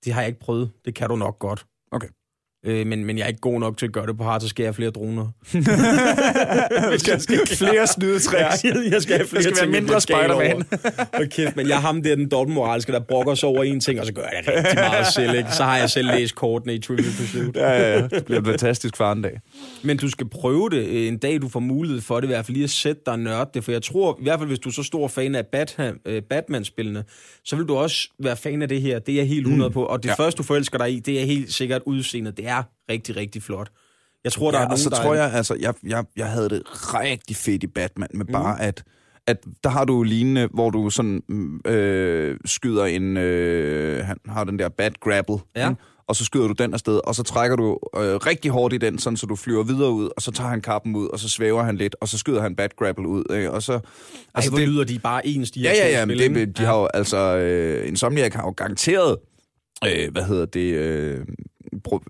Det 0.06 0.14
har 0.14 0.22
jeg 0.22 0.28
ikke 0.28 0.40
prøvet. 0.40 0.72
Det 0.86 0.96
kan 0.96 1.10
du 1.10 1.16
nok 1.16 1.40
godt. 1.40 1.66
Okay. 1.92 2.08
Øh, 2.66 2.88
men, 2.88 3.06
men 3.06 3.18
jeg 3.18 3.24
er 3.24 3.28
ikke 3.28 3.40
god 3.40 3.60
nok 3.60 3.78
til 3.78 3.86
at 3.86 3.92
gøre 3.92 4.08
det 4.08 4.18
på 4.18 4.24
hard, 4.24 4.42
så 4.42 4.48
skal 4.48 4.64
jeg 4.64 4.68
have 4.68 4.74
flere 4.74 4.90
droner. 4.90 5.28
jeg 6.92 7.00
skal, 7.00 7.22
skal 7.22 7.48
flere 7.48 7.88
snydetræks. 7.88 8.64
Ja, 8.64 8.74
jeg 8.92 9.02
skal 9.02 9.16
have 9.16 9.28
flere 9.28 9.44
skal 9.44 9.56
være 9.62 9.82
mindre 9.82 10.02
Spider-Man. 10.02 10.64
Kæft, 11.30 11.56
men 11.56 11.68
jeg 11.68 11.76
har 11.76 11.88
ham 11.88 12.04
der, 12.04 12.16
den 12.16 12.30
dobbeltmoralske, 12.30 12.92
der 12.92 13.00
brokker 13.00 13.36
sig 13.36 13.50
over 13.50 13.64
en 13.64 13.80
ting, 13.80 14.00
og 14.00 14.06
så 14.06 14.14
gør 14.14 14.22
jeg 14.22 14.44
det 14.46 14.54
rigtig 14.58 14.80
meget 14.80 15.08
selv. 15.08 15.38
Ikke? 15.38 15.52
Så 15.52 15.64
har 15.64 15.78
jeg 15.78 15.90
selv 15.90 16.08
læst 16.08 16.36
kortene 16.36 16.74
i 16.74 16.80
Trivial 16.80 17.12
Pursuit. 17.18 17.56
ja, 17.56 17.70
ja, 17.70 17.94
ja. 17.94 18.08
Det 18.08 18.26
bliver 18.26 18.44
fantastisk 18.44 18.98
far 18.98 19.12
en 19.12 19.22
dag. 19.22 19.40
Men 19.84 19.98
du 19.98 20.10
skal 20.10 20.30
prøve 20.30 20.70
det 20.70 20.86
øh, 20.88 21.08
en 21.08 21.18
dag, 21.18 21.42
du 21.42 21.50
får 21.50 21.60
mulighed 21.60 22.02
for 22.02 22.16
det, 22.16 22.24
i 22.24 22.32
hvert 22.32 22.46
fald 22.46 22.56
lige 22.56 22.64
at 22.64 22.70
sætte 22.70 23.02
dig 23.06 23.18
nørd 23.18 23.54
det, 23.54 23.64
for 23.64 23.72
jeg 23.72 23.82
tror, 23.82 24.18
i 24.20 24.24
hvert 24.24 24.40
fald 24.40 24.48
hvis 24.50 24.60
du 24.60 24.70
er 24.70 24.74
så 24.74 24.84
stor 24.84 25.08
fan 25.08 25.36
af 25.36 25.46
Batman, 25.46 25.96
øh, 26.06 26.22
Batman-spillene, 26.22 27.04
så 27.46 27.56
vil 27.56 27.66
du 27.66 27.76
også 27.76 28.10
være 28.20 28.38
fan 28.38 28.62
af 28.62 28.70
det 28.70 28.82
her. 28.82 29.00
Det 29.00 29.12
er 29.12 29.18
jeg 29.18 29.28
helt 29.28 29.46
100 29.46 29.70
mm. 29.70 29.74
på. 29.74 29.84
Og 29.84 30.04
det 30.04 30.10
ja. 30.10 30.14
første, 30.14 30.38
du 30.38 30.44
forelsker 30.44 30.78
dig 30.78 30.94
i, 30.94 31.00
det 31.00 31.22
er 31.22 31.26
helt 31.26 31.54
sikkert 31.54 31.82
udseendet. 31.86 32.38
Det 32.38 32.49
er 32.50 32.64
rigtig, 32.90 33.16
rigtig 33.16 33.44
flot. 33.44 33.70
Jeg 34.24 34.32
tror, 34.32 34.52
der 34.52 34.58
ja, 34.58 34.64
er 34.64 34.68
nogen, 34.68 34.74
og 34.74 34.80
så 34.80 34.90
der 34.90 34.96
tror 34.96 35.16
er... 35.16 35.24
jeg, 35.24 35.34
altså, 35.34 35.56
jeg, 35.60 35.74
jeg, 35.84 36.06
jeg 36.16 36.30
havde 36.32 36.50
det 36.50 36.62
rigtig 36.66 37.36
fedt 37.36 37.64
i 37.64 37.68
Batman, 37.68 38.10
med 38.14 38.26
mm. 38.26 38.32
bare 38.32 38.62
at, 38.62 38.84
at 39.28 39.38
der 39.64 39.70
har 39.70 39.86
du 39.86 40.04
lignende, 40.04 40.48
hvor 40.54 40.70
du 40.70 40.90
sådan 40.90 41.22
øh, 41.66 42.38
skyder 42.46 42.86
en, 42.86 43.18
øh, 43.18 44.06
han 44.06 44.18
har 44.28 44.44
den 44.44 44.60
der 44.60 44.70
bat 44.70 45.00
grapple, 45.00 45.38
Ja. 45.56 45.70
ikke? 45.70 45.82
og 46.08 46.16
så 46.16 46.26
skyder 46.26 46.48
du 46.48 46.54
den 46.54 46.74
afsted, 46.74 47.00
og 47.04 47.16
så 47.16 47.24
trækker 47.24 47.56
du 47.56 47.80
øh, 47.98 48.16
rigtig 48.16 48.52
hårdt 48.52 48.74
i 48.74 48.78
den, 48.78 49.00
sådan, 49.00 49.18
så 49.18 49.26
du 49.26 49.36
flyver 49.36 49.64
videre 49.64 49.92
ud, 49.92 50.10
og 50.16 50.22
så 50.22 50.32
tager 50.32 50.50
han 50.50 50.62
kappen 50.62 50.96
ud, 50.96 51.08
og 51.08 51.20
så 51.20 51.30
svæver 51.30 51.64
han 51.64 51.78
lidt, 51.78 51.96
og 52.02 52.08
så 52.08 52.18
skyder 52.18 52.42
han 52.42 52.56
bat 52.56 52.76
grapple 52.76 53.08
ud, 53.08 53.24
ikke? 53.36 53.52
og 53.52 53.64
så... 53.64 53.74
Altså, 53.74 53.84
Ej, 54.36 54.50
hvor 54.50 54.58
det, 54.58 54.68
lyder 54.68 54.84
de 54.84 55.00
bare 55.00 55.28
ens, 55.28 55.52
de 55.52 55.60
Ja, 55.60 55.74
ja, 55.74 55.90
ja, 55.90 56.06
men 56.06 56.18
det, 56.18 56.58
de 56.58 56.66
har 56.66 56.80
jo, 56.80 56.88
altså, 56.94 57.18
øh, 57.38 57.88
Insomniac 57.88 58.34
har 58.34 58.44
jo 58.44 58.52
garanteret, 58.52 59.18
øh, 59.86 60.12
hvad 60.12 60.24
hedder 60.24 60.46
det, 60.46 60.74
øh, 60.74 61.26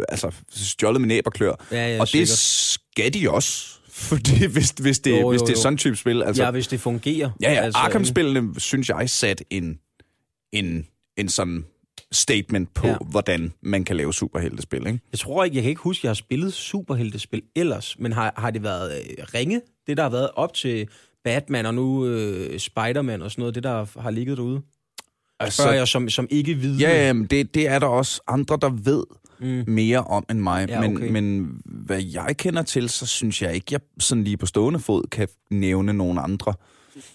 altså, 0.10 0.32
stjålet 0.52 1.02
med 1.02 1.08
næb 1.08 1.24
og 1.28 1.34
klør. 1.34 1.54
Ja, 1.72 1.88
ja, 1.94 2.00
og 2.02 2.08
det 2.08 2.12
sikkert. 2.12 2.38
skal 2.38 3.14
de 3.14 3.30
også, 3.32 3.80
fordi 3.90 4.46
hvis, 4.54 4.70
hvis, 4.70 5.00
det, 5.00 5.12
Jo, 5.12 5.18
jo, 5.20 5.30
hvis 5.30 5.42
det 5.42 5.54
er 5.54 5.58
sådan 5.58 5.78
type 5.78 5.96
spil, 5.96 6.24
altså... 6.24 6.44
Ja, 6.44 6.52
hvis 6.52 6.68
det 6.68 6.80
fungerer. 6.82 7.30
Ja, 7.42 7.52
ja, 7.52 7.60
Altså, 7.62 7.78
Arkham-spillene, 7.80 8.60
synes 8.60 8.90
jeg, 8.90 9.10
satte 9.10 9.44
en, 9.50 9.80
en, 10.52 10.88
en 11.18 11.30
sådan 11.30 11.66
statement 12.12 12.74
på, 12.74 12.88
Ja. 12.88 12.96
hvordan 13.10 13.54
man 13.62 13.84
kan 13.86 13.96
lave 13.98 14.14
superheltespil, 14.14 14.88
ikke? 14.88 15.00
Jeg 15.12 15.20
tror 15.20 15.44
ikke, 15.44 15.56
jeg 15.56 15.64
kan 15.64 15.70
ikke 15.70 15.82
huske, 15.82 16.00
at 16.00 16.04
jeg 16.04 16.10
har 16.10 16.14
spillet 16.16 16.54
superheltespil 16.54 17.42
ellers, 17.56 17.96
men 18.00 18.14
har, 18.14 18.34
har 18.38 18.52
det 18.52 18.64
været 18.64 18.92
øh, 19.02 19.26
ringe, 19.34 19.62
det 19.88 19.98
der 19.98 20.04
har 20.04 20.10
været 20.10 20.30
op 20.36 20.54
til 20.54 20.88
Batman 21.24 21.66
og 21.66 21.74
nu 21.74 22.06
øh, 22.06 22.60
Spider-Man 22.60 23.22
og 23.22 23.32
sådan 23.32 23.42
noget, 23.42 23.56
det 23.56 23.64
der 23.64 24.00
har 24.02 24.12
ligget 24.12 24.38
derude? 24.38 24.62
Altså, 25.40 25.62
Spørger 25.62 25.78
jeg 25.78 25.88
som, 25.88 26.10
som 26.10 26.28
ikke 26.30 26.54
vidne. 26.54 26.80
ja, 26.80 27.06
ja, 27.08 27.14
men 27.14 27.26
det, 27.26 27.54
det 27.54 27.68
er 27.68 27.80
der 27.80 27.88
også 27.88 28.22
andre, 28.28 28.58
der 28.62 28.70
ved 28.70 29.04
Mm. 29.42 29.64
mere 29.68 30.00
om 30.04 30.26
end 30.30 30.40
mig. 30.40 30.70
Ja, 30.70 30.80
okay. 30.80 30.90
men, 31.10 31.14
men 31.14 31.62
hvad 31.66 32.02
jeg 32.04 32.36
kender 32.38 32.62
til, 32.62 32.90
så 32.90 33.06
synes 33.06 33.42
jeg 33.42 33.54
ikke, 33.56 33.66
jeg 33.72 33.80
sådan 34.00 34.24
lige 34.24 34.38
på 34.38 34.46
stående 34.46 34.80
fod 34.80 35.04
kan 35.12 35.28
nævne 35.52 35.94
nogen 35.94 36.18
andre. 36.18 36.54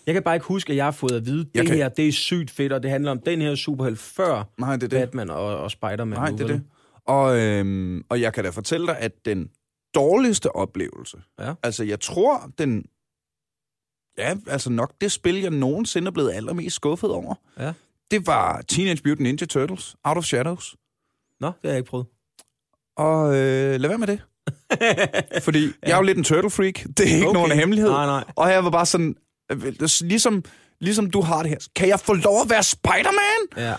Jeg 0.07 0.15
kan 0.15 0.23
bare 0.23 0.35
ikke 0.35 0.47
huske, 0.47 0.71
at 0.71 0.77
jeg 0.77 0.85
har 0.85 0.91
fået 0.93 1.13
at 1.13 1.27
vide, 1.27 1.47
Jeg 1.55 1.63
det 1.63 1.69
kan- 1.69 1.77
her, 1.79 1.89
det 1.89 2.09
er 2.09 2.13
sygt 2.13 2.51
fedt, 2.51 2.73
og 2.73 2.83
det 2.83 2.91
handler 2.91 3.11
om 3.11 3.19
den 3.21 3.41
her 3.41 3.55
superhelt 3.55 3.99
før 3.99 4.49
Nej, 4.59 4.77
det 4.77 4.83
er 4.83 4.89
det. 4.89 4.99
Batman 5.09 5.31
og, 5.31 5.59
og 5.59 5.71
Spider-Man. 5.71 6.19
Nej, 6.19 6.31
nu, 6.31 6.37
det 6.37 6.45
er 6.45 6.49
det. 6.49 6.63
Og, 7.07 7.39
øhm, 7.41 8.03
og 8.09 8.21
jeg 8.21 8.33
kan 8.33 8.45
da 8.45 8.51
fortælle 8.51 8.87
dig, 8.87 8.99
at 8.99 9.13
den 9.25 9.49
dårligste 9.95 10.57
oplevelse, 10.57 11.17
Ja. 11.41 11.53
altså 11.63 11.85
jeg 11.85 12.01
tror, 12.01 12.51
den, 12.59 12.85
ja, 14.19 14.35
altså 14.47 14.71
nok 14.71 14.93
det 15.01 15.13
spil, 15.13 15.41
jeg 15.41 15.51
nogensinde 15.51 16.07
er 16.07 16.13
blevet 16.13 16.33
allermest 16.33 16.77
skuffet 16.77 17.11
over, 17.11 17.35
Ja. 17.59 17.73
det 18.11 18.27
var 18.27 18.63
Teenage 18.69 19.01
Mutant 19.05 19.21
Ninja 19.21 19.47
Turtles, 19.47 19.97
Out 20.05 20.17
of 20.17 20.25
Shadows. 20.25 20.77
Nå, 21.45 21.49
det 21.49 21.57
har 21.65 21.71
jeg 21.71 21.79
ikke 21.79 21.91
prøvet. 21.91 22.07
Og 22.97 23.37
øh, 23.37 23.81
lad 23.81 23.89
være 23.89 23.99
med 23.99 24.07
det. 24.07 24.21
Fordi 25.47 25.65
ja. 25.65 25.73
jeg 25.83 25.93
er 25.93 25.97
jo 25.97 26.03
lidt 26.03 26.19
en 26.19 26.25
turtle 26.25 26.51
freak. 26.51 26.75
Det 26.97 27.01
er 27.01 27.15
ikke 27.15 27.29
Okay. 27.29 27.39
nogen 27.39 27.53
hemmelighed. 27.53 27.91
Nej, 27.91 28.07
nej. 28.07 28.25
Og 28.37 28.51
jeg 28.51 28.65
var 28.65 28.71
bare 28.71 28.87
sådan, 28.87 29.17
øh, 29.53 29.75
ligesom, 30.01 30.45
ligesom 30.81 31.11
du 31.11 31.21
har 31.21 31.43
det 31.43 31.51
her. 31.51 31.59
Kan 31.77 31.89
jeg 31.89 32.01
få 32.01 32.13
lov 32.15 32.41
at 32.43 32.51
være 32.51 32.63
Spider-Man? 32.63 33.65
Ja. 33.67 33.75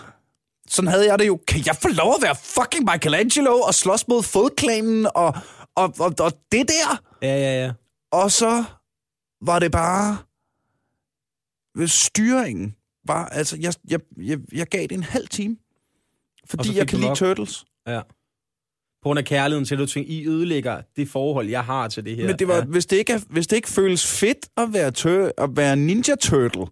Sådan 0.68 0.88
havde 0.88 1.06
jeg 1.06 1.18
det 1.18 1.26
jo. 1.26 1.40
Kan 1.48 1.60
jeg 1.66 1.76
få 1.76 1.88
lov 1.88 2.14
at 2.16 2.22
være 2.22 2.36
fucking 2.36 2.84
Michelangelo 2.92 3.60
og 3.60 3.74
slås 3.74 4.08
mod 4.08 4.22
fodklanen 4.22 5.06
og, 5.14 5.34
og, 5.76 5.94
og, 5.98 6.14
og 6.20 6.32
det 6.52 6.68
der? 6.68 7.02
Ja, 7.22 7.36
ja, 7.36 7.64
ja. 7.64 7.72
Og 8.12 8.30
så 8.32 8.64
var 9.42 9.58
det 9.58 9.72
bare... 9.72 10.18
Styringen 11.86 12.74
var... 13.06 13.26
Altså, 13.26 13.56
jeg, 13.60 13.74
jeg, 13.88 14.00
jeg, 14.22 14.38
jeg 14.52 14.66
gav 14.66 14.82
det 14.82 14.92
en 14.92 15.02
halv 15.02 15.28
time. 15.28 15.56
Fordi 16.50 16.78
jeg 16.78 16.88
kan 16.88 16.98
lide. 16.98 17.14
Turtles. 17.14 17.64
ja. 17.88 18.00
På 19.02 19.08
grund 19.08 19.18
af 19.18 19.24
kærligheden 19.24 19.64
til, 19.64 19.74
at 19.74 19.78
du 19.78 19.86
tænker, 19.86 20.10
I 20.12 20.26
ødelægger 20.26 20.82
det 20.96 21.08
forhold, 21.08 21.48
jeg 21.48 21.64
har 21.64 21.88
til 21.88 22.04
det 22.04 22.16
her. 22.16 22.26
Men 22.26 22.38
det 22.38 22.48
var, 22.48 22.56
ja. 22.56 22.64
hvis, 22.64 22.86
det 22.86 22.96
ikke 22.96 23.12
er, 23.12 23.20
hvis 23.30 23.46
det 23.46 23.56
ikke 23.56 23.68
føles 23.68 24.06
fedt 24.20 24.48
at 24.56 24.68
være, 24.72 24.90
tør, 24.90 25.30
at 25.38 25.50
være 25.52 25.76
Ninja 25.76 26.14
Turtle, 26.14 26.66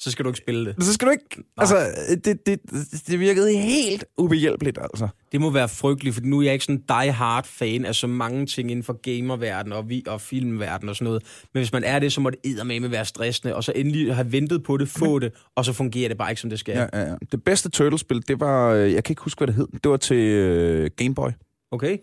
Så 0.00 0.10
skal 0.10 0.24
du 0.24 0.28
ikke 0.30 0.38
spille 0.38 0.64
det. 0.66 0.84
så 0.84 0.92
skal 0.92 1.06
du 1.06 1.10
ikke... 1.12 1.24
Nej. 1.36 1.44
Altså, 1.58 1.76
det, 2.24 2.46
det, 2.46 2.60
det 3.06 3.20
virkede 3.20 3.56
helt 3.58 4.04
ubehjælpeligt, 4.18 4.78
altså. 4.82 5.08
Det 5.32 5.40
må 5.40 5.50
være 5.50 5.68
frygteligt, 5.68 6.14
for 6.14 6.22
nu 6.24 6.38
er 6.38 6.44
jeg 6.44 6.52
ikke 6.52 6.64
sådan 6.64 6.76
en 6.76 6.84
die-hard 6.88 7.44
fan 7.46 7.84
af 7.84 7.94
så 7.94 8.06
mange 8.06 8.46
ting 8.46 8.70
inden 8.70 8.82
for 8.84 8.92
gamerverdenen 8.92 9.72
og, 9.78 9.88
vi, 9.88 10.02
og 10.06 10.20
filmverdenen 10.20 10.88
og 10.88 10.96
sådan 10.96 11.04
noget. 11.04 11.22
Men 11.54 11.60
hvis 11.60 11.72
man 11.72 11.84
er 11.84 11.98
det, 11.98 12.12
så 12.12 12.20
må 12.20 12.30
det 12.30 12.38
eddermame 12.44 12.90
være 12.90 13.04
stressende, 13.04 13.54
og 13.54 13.64
så 13.64 13.72
endelig 13.76 14.14
have 14.14 14.32
ventet 14.32 14.62
på 14.62 14.76
det, 14.76 14.88
få 14.88 15.18
det, 15.18 15.32
og 15.56 15.64
så 15.64 15.72
fungerer 15.72 16.08
det 16.08 16.18
bare 16.18 16.30
ikke, 16.30 16.40
som 16.40 16.50
det 16.50 16.58
skal. 16.58 16.76
Ja, 16.76 16.86
ja, 17.00 17.08
ja. 17.10 17.14
Det 17.32 17.44
bedste 17.44 17.68
Turtle-spil, 17.68 18.28
det 18.28 18.40
var... 18.40 18.68
øh, 18.72 18.92
Jeg 18.92 19.04
kan 19.04 19.12
ikke 19.12 19.22
huske, 19.22 19.38
hvad 19.38 19.46
det 19.46 19.54
hed. 19.54 19.66
Det 19.84 19.90
var 19.90 19.96
til 19.96 20.16
øh, 20.16 20.90
Game 20.96 21.14
Boy. 21.14 21.30
Okay? 21.70 21.98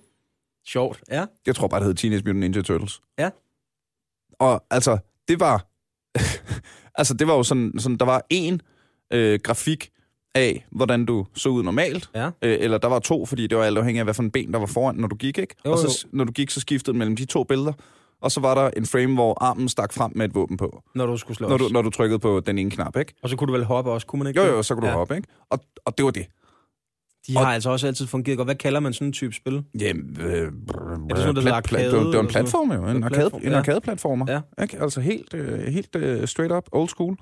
Sjovt, 0.68 1.00
ja. 1.12 1.26
Jeg 1.46 1.56
tror 1.56 1.68
bare, 1.68 1.80
det 1.80 1.88
hed 1.88 1.96
Teenage 1.96 2.22
Mutant 2.26 2.40
Ninja 2.40 2.62
Turtles. 2.62 3.02
Ja. 3.20 3.30
Og 4.40 4.64
altså, 4.72 4.98
det 5.28 5.40
var... 5.40 5.68
altså, 6.98 7.14
det 7.14 7.28
var 7.28 7.34
jo 7.34 7.44
sådan, 7.44 7.74
sådan 7.80 7.98
der 7.98 8.06
var 8.06 8.26
en 8.30 8.62
øh, 9.14 9.40
grafik 9.44 9.90
af, 10.36 10.66
hvordan 10.72 11.06
du 11.06 11.26
så 11.36 11.50
ud 11.50 11.64
normalt. 11.64 12.10
Ja. 12.16 12.26
Øh, 12.26 12.58
eller 12.60 12.78
der 12.78 12.88
var 12.88 13.00
to, 13.00 13.26
fordi 13.26 13.48
det 13.48 13.58
var 13.58 13.64
alt 13.64 13.78
afhængigt 13.78 14.00
af, 14.02 14.06
hvad 14.06 14.14
for 14.14 14.24
en 14.24 14.32
ben, 14.32 14.54
der 14.54 14.60
var 14.60 14.66
foran, 14.66 14.96
når 14.96 15.08
du 15.08 15.16
gik, 15.16 15.38
ikke? 15.38 15.56
Jo, 15.66 15.72
og 15.72 15.78
så, 15.78 16.06
når 16.12 16.24
du 16.24 16.32
gik, 16.32 16.50
så 16.50 16.60
skiftede 16.60 16.94
den 16.94 17.00
mellem 17.00 17.16
de 17.16 17.26
to 17.26 17.44
billeder. 17.44 17.74
Og 18.22 18.32
så 18.32 18.40
var 18.40 18.56
der 18.56 18.70
en 18.78 18.86
frame, 18.86 19.14
hvor 19.14 19.44
armen 19.44 19.70
stak 19.70 19.94
frem 19.94 20.12
med 20.16 20.26
et 20.26 20.36
våben 20.36 20.58
på. 20.58 20.84
Når 20.96 21.06
du 21.06 21.18
skulle 21.18 21.38
slås. 21.38 21.50
Når 21.50 21.58
du, 21.58 21.68
når 21.72 21.82
du 21.82 21.90
trykkede 21.90 22.20
på 22.20 22.40
den 22.40 22.58
ene 22.58 22.72
knap, 22.72 22.98
ikke? 22.98 23.14
Og 23.24 23.30
så 23.30 23.36
kunne 23.36 23.48
du 23.48 23.52
vel 23.54 23.64
hoppe 23.64 23.92
også, 23.92 24.08
kunne 24.08 24.18
man 24.20 24.28
ikke? 24.28 24.42
Jo, 24.42 24.48
jo, 24.48 24.64
så 24.64 24.74
kunne 24.74 24.82
du 24.82 24.86
Ja. 24.88 24.92
ja. 24.92 24.98
hoppe, 24.98 25.16
ikke? 25.16 25.28
Og, 25.50 25.60
og 25.86 25.98
det 25.98 26.06
var 26.06 26.12
det. 26.12 26.26
De 27.28 27.34
har 27.38 27.46
altså 27.54 27.70
også 27.70 27.88
altid 27.88 28.08
fungeret 28.08 28.38
godt. 28.38 28.48
Hvad 28.48 28.56
kalder 28.56 28.80
man 28.80 28.94
sådan 28.94 29.08
en 29.08 29.14
type 29.14 29.34
spil? 29.36 29.64
Jamen, 29.80 30.18
øh, 30.20 30.28
er 30.28 30.42
det 30.46 31.18
sådan 31.18 31.34
noget, 31.34 31.36
der 31.46 31.54
arcade 31.54 31.84
det, 31.84 31.92
var, 31.98 32.04
det 32.04 32.14
var 32.16 32.20
en 32.22 32.28
platform, 32.28 32.72
jo. 32.72 32.88
En, 32.88 33.04
arcade, 33.04 33.32
en 33.44 33.54
arcade-platformer. 33.54 34.26
Ja. 34.58 34.64
Ikke? 34.64 34.82
Altså 34.82 35.02
helt, 35.02 35.34
øh, 35.34 35.60
helt 35.74 35.96
øh, 35.96 36.28
straight 36.28 36.54
up, 36.54 36.64
old 36.72 36.90
school. 36.90 37.18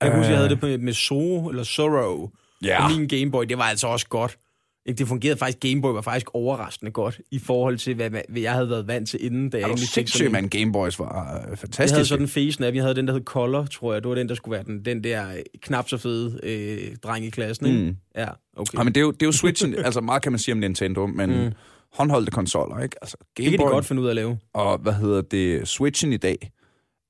Jeg 0.00 0.10
kan 0.10 0.18
huske, 0.18 0.32
jeg 0.32 0.36
Øh. 0.36 0.36
havde 0.38 0.48
det 0.54 0.62
med, 0.62 0.78
med 0.78 0.92
Sorrow, 0.92 1.48
eller 1.48 1.62
Sorrow. 1.62 2.28
Ja. 2.64 2.88
På 2.88 2.98
min 2.98 3.08
Gameboy, 3.08 3.44
det 3.44 3.58
var 3.58 3.64
altså 3.64 3.86
også 3.86 4.06
godt. 4.08 4.38
Ikke, 4.86 4.98
det 4.98 5.08
fungerede 5.08 5.38
faktisk, 5.38 5.60
Gameboy 5.60 5.92
var 5.94 6.00
faktisk 6.00 6.26
overraskende 6.34 6.92
godt, 6.92 7.20
i 7.30 7.38
forhold 7.38 7.78
til, 7.78 7.94
hvad, 7.94 8.10
hvad 8.10 8.40
jeg 8.42 8.52
havde 8.52 8.68
været 8.70 8.86
vant 8.86 9.08
til 9.08 9.24
inden, 9.24 9.50
da 9.50 9.56
jeg 9.56 9.62
Er 9.62 9.66
du 9.66 9.70
egentlig 9.70 9.88
fik 9.88 9.92
sindssyg, 9.94 10.18
sådan 10.18 10.26
en- 10.26 10.32
man? 10.32 10.48
Gameboys 10.48 10.98
var 10.98 11.34
øh, 11.44 11.50
Jeg 11.50 11.58
fantastisk. 11.58 11.94
havde 11.94 12.06
sådan 12.06 12.24
en 12.24 12.28
fesen 12.28 12.64
af, 12.64 12.74
jeg 12.74 12.82
havde 12.82 12.94
den, 12.94 13.06
der 13.06 13.12
hed 13.12 13.24
Color, 13.24 13.64
tror 13.66 13.92
jeg. 13.92 14.02
Det 14.02 14.08
var 14.08 14.14
den, 14.14 14.28
der 14.28 14.34
skulle 14.34 14.52
være 14.56 14.64
den, 14.64 14.84
den 14.84 15.04
der 15.04 15.26
knap 15.62 15.88
så 15.88 15.96
fede 15.98 16.40
øh, 16.42 16.96
dreng 17.02 17.24
i 17.24 17.30
klassen, 17.30 17.66
ikke? 17.66 17.78
Mm. 17.78 17.96
Ja, 18.16 18.28
okay. 18.56 18.78
Ja, 18.78 18.82
men 18.82 18.94
det 18.94 19.00
er 19.00 19.04
jo, 19.04 19.10
det 19.10 19.22
er 19.22 19.26
jo 19.26 19.32
Switchen, 19.32 19.74
altså 19.86 20.00
meget 20.00 20.22
kan 20.22 20.32
man 20.32 20.38
sige 20.38 20.52
om 20.52 20.58
Nintendo, 20.58 21.06
men 21.06 21.44
mm. 21.44 21.52
håndholdte 21.92 22.30
konsoller, 22.32 22.78
ikke? 22.78 22.96
Altså 23.02 23.16
det 23.36 23.44
kan 23.44 23.52
de 23.52 23.56
Gameboy 23.58 23.72
godt 23.72 23.84
finde 23.84 24.02
ud 24.02 24.06
af 24.06 24.10
at 24.10 24.16
lave. 24.16 24.38
og 24.54 24.78
hvad 24.78 24.92
hedder 24.92 25.20
det, 25.22 25.68
Switchen 25.68 26.12
i 26.12 26.16
dag 26.16 26.52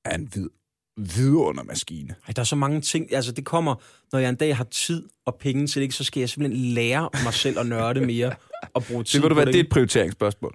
er 0.04 0.14
en 0.14 0.28
vid, 0.34 0.48
vidundermaskine. 0.96 2.14
Ej, 2.28 2.32
der 2.36 2.42
er 2.42 2.46
så 2.46 2.56
mange 2.56 2.80
ting. 2.80 3.14
Altså, 3.14 3.32
det 3.32 3.44
kommer, 3.44 3.74
når 4.12 4.18
jeg 4.18 4.28
en 4.28 4.34
dag 4.36 4.56
har 4.56 4.64
tid 4.64 5.02
og 5.26 5.36
penge 5.40 5.66
til 5.66 5.74
det, 5.80 5.82
ikke, 5.82 5.94
så 5.94 6.04
skal 6.04 6.20
jeg 6.20 6.28
simpelthen 6.28 6.64
lære 6.74 7.08
mig 7.24 7.34
selv 7.34 7.58
at 7.58 7.66
nørde 7.66 8.00
mere 8.06 8.32
og 8.74 8.82
bruge 8.84 9.04
tid 9.04 9.18
Det, 9.18 9.22
ved 9.22 9.28
du 9.28 9.34
hvad, 9.34 9.46
det. 9.46 9.54
det 9.54 9.60
er 9.60 9.64
et 9.64 9.70
prioriteringsspørgsmål. 9.70 10.54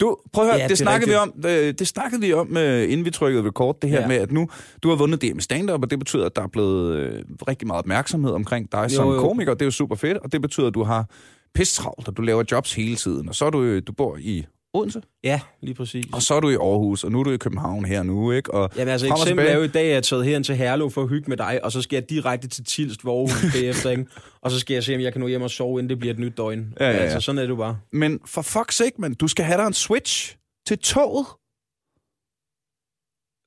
Du, 0.00 0.16
prøv 0.32 0.44
at 0.44 0.50
høre, 0.50 0.56
Ja, 0.58 0.62
det 0.62 0.70
det, 0.70 0.78
snakkede 0.78 1.10
vi 1.10 1.16
om, 1.16 1.34
øh, 1.46 1.74
det 1.78 1.88
snakkede 1.88 2.20
vi 2.20 2.32
om, 2.32 2.56
øh, 2.56 2.82
inden 2.92 3.04
vi 3.04 3.10
trykkede 3.10 3.44
record, 3.46 3.78
det 3.82 3.90
her 3.90 4.00
Ja. 4.00 4.08
med, 4.08 4.16
at 4.16 4.32
nu, 4.32 4.48
du 4.82 4.88
har 4.88 4.96
vundet 4.96 5.22
DM 5.22 5.38
stand-up, 5.38 5.82
og 5.82 5.90
det 5.90 5.98
betyder, 5.98 6.26
at 6.26 6.36
der 6.36 6.42
er 6.42 6.46
blevet 6.48 6.96
øh, 6.96 7.22
rigtig 7.48 7.66
meget 7.66 7.78
opmærksomhed 7.78 8.32
omkring 8.32 8.72
dig 8.72 8.90
som 8.90 9.08
jo. 9.08 9.20
komiker. 9.20 9.54
Det 9.54 9.62
er 9.62 9.66
jo 9.66 9.70
super 9.70 9.94
fedt, 9.96 10.18
og 10.18 10.32
det 10.32 10.42
betyder, 10.42 10.66
at 10.66 10.74
du 10.74 10.82
har 10.82 11.10
pisse 11.54 11.82
travlt, 11.82 12.08
og 12.08 12.16
du 12.16 12.22
laver 12.22 12.44
jobs 12.50 12.74
hele 12.74 12.96
tiden. 12.96 13.28
Og 13.28 13.34
så 13.34 13.44
er 13.44 13.50
du, 13.50 13.62
øh, 13.62 13.82
du 13.86 13.92
bor 13.92 14.16
i 14.20 14.46
Odense, 14.74 15.02
Ja, 15.24 15.40
lige 15.60 15.74
præcis. 15.74 16.06
og 16.12 16.22
så 16.22 16.34
er 16.34 16.40
du 16.40 16.48
i 16.48 16.54
Aarhus, 16.54 17.04
og 17.04 17.12
nu 17.12 17.20
er 17.20 17.24
du 17.24 17.30
i 17.30 17.36
København 17.36 17.84
her 17.84 18.02
nu, 18.02 18.30
ikke? 18.32 18.54
Og 18.54 18.70
Jamen 18.76 18.88
altså, 18.88 19.06
eksempel 19.06 19.46
er 19.46 19.56
jo 19.56 19.62
i 19.62 19.68
dag, 19.68 19.82
at 19.82 19.88
jeg 19.90 19.96
er 19.96 20.00
taget 20.00 20.24
herind 20.24 20.44
til 20.44 20.54
Herlev 20.56 20.90
for 20.90 21.02
at 21.02 21.08
hygge 21.08 21.28
med 21.28 21.36
dig, 21.36 21.64
og 21.64 21.72
så 21.72 21.82
skal 21.82 21.96
jeg 21.96 22.10
direkte 22.10 22.48
til 22.48 22.64
Tilst, 22.64 23.02
hvor 23.02 23.18
Aarhus 23.26 23.52
bagefter, 23.54 23.90
ikke? 23.90 24.06
Og 24.40 24.50
så 24.50 24.58
skal 24.60 24.74
jeg 24.74 24.84
se, 24.84 24.94
om 24.94 25.00
jeg 25.00 25.12
kan 25.12 25.20
nå 25.20 25.26
hjem 25.26 25.42
og 25.42 25.50
sove, 25.50 25.78
inden 25.80 25.88
det 25.90 25.98
bliver 25.98 26.14
et 26.14 26.20
nyt 26.20 26.36
døgn. 26.36 26.74
Ja, 26.80 26.84
ja, 26.90 26.96
ja. 26.96 26.98
Altså, 27.02 27.20
sådan 27.20 27.38
er 27.38 27.42
det 27.42 27.48
jo 27.50 27.56
bare. 27.56 27.78
Men 27.92 28.20
for 28.24 28.42
fuck's 28.42 28.72
sake, 28.72 28.92
man, 28.98 29.14
du 29.14 29.28
skal 29.28 29.44
have 29.44 29.58
dig 29.60 29.66
en 29.66 29.72
switch 29.72 30.36
til 30.66 30.78
toget. 30.78 31.26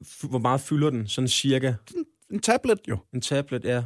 F- 0.05 0.27
Hvor 0.29 0.39
meget 0.39 0.61
fylder 0.61 0.89
den? 0.89 1.07
Sådan 1.07 1.27
cirka 1.27 1.73
En 2.31 2.39
tablet, 2.39 2.79
jo. 2.89 2.97
en 3.13 3.21
tablet, 3.21 3.65
ja. 3.65 3.83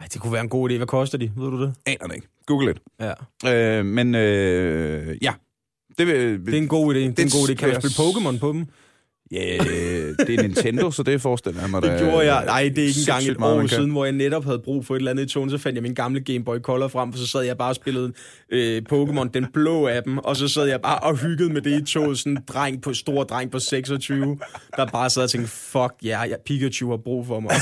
Ej, 0.00 0.06
det 0.12 0.20
kunne 0.20 0.32
være 0.32 0.42
en 0.42 0.48
god 0.48 0.70
idé. 0.70 0.76
Hvad 0.76 0.86
koster 0.86 1.18
de? 1.18 1.32
Ved 1.36 1.50
du 1.50 1.62
det? 1.62 1.74
Aner 1.86 2.06
det 2.06 2.14
ikke. 2.14 2.28
Google 2.46 2.70
it. 2.70 2.78
Ja. 3.00 3.12
Øh, 3.78 3.84
men 3.86 4.14
øh, 4.14 5.18
ja, 5.22 5.34
det, 6.00 6.06
vil, 6.06 6.46
Det 6.46 6.54
er 6.54 6.58
en 6.58 6.68
god 6.68 6.94
idé. 6.94 6.98
Det 6.98 7.18
er 7.18 7.22
en 7.22 7.30
god 7.30 7.48
idé. 7.48 7.54
Kan 7.54 7.68
jeg 7.68 7.76
spille 7.82 7.94
Pokémon 7.94 8.38
på 8.38 8.52
dem? 8.52 8.66
Ja, 9.32 9.58
det 10.18 10.34
er 10.34 10.42
Nintendo, 10.42 10.90
så 10.90 11.02
det 11.02 11.20
forestiller 11.20 11.60
jeg 11.60 11.70
mig. 11.70 11.82
Det 11.82 11.98
gjorde 11.98 12.34
jeg. 12.34 12.44
Nej, 12.44 12.62
det 12.62 12.78
er 12.78 12.86
ikke 12.86 13.00
engang 13.00 13.24
et 13.24 13.38
meget, 13.38 13.54
år 13.54 13.60
kan. 13.60 13.68
siden, 13.68 13.90
hvor 13.90 14.04
jeg 14.04 14.12
netop 14.12 14.44
havde 14.44 14.58
brug 14.58 14.86
for 14.86 14.94
et 14.94 14.98
eller 14.98 15.10
andet 15.10 15.24
i 15.24 15.28
tonen. 15.28 15.50
Så 15.50 15.58
fandt 15.58 15.74
jeg 15.76 15.82
min 15.82 15.94
gamle 15.94 16.20
Game 16.20 16.44
Boy 16.44 16.58
Color 16.58 16.88
frem, 16.88 17.12
for 17.12 17.18
så 17.18 17.26
sad 17.26 17.42
jeg 17.42 17.58
bare 17.58 17.70
og 17.70 17.74
spillede 17.74 18.12
øh, 18.52 18.82
Pokémon, 18.92 19.28
den 19.34 19.46
blå 19.52 19.86
af 19.86 20.02
dem. 20.02 20.18
Og 20.18 20.36
så 20.36 20.48
sad 20.48 20.64
jeg 20.64 20.80
bare 20.80 20.98
og 20.98 21.16
hyggede 21.16 21.52
med 21.52 21.60
det 21.60 21.82
i 21.82 21.84
toget. 21.84 22.18
Sådan 22.18 22.32
en 22.32 22.38
dreng 22.48 22.82
på, 22.82 22.94
stor 22.94 23.24
dreng 23.24 23.50
på 23.50 23.58
26, 23.58 24.38
der 24.76 24.86
bare 24.86 25.10
sad 25.10 25.22
og 25.22 25.30
tænkte, 25.30 25.50
fuck 25.50 25.94
ja, 26.02 26.26
yeah, 26.26 26.38
Pikachu 26.46 26.90
har 26.90 26.96
brug 26.96 27.26
for 27.26 27.40
mig. 27.40 27.50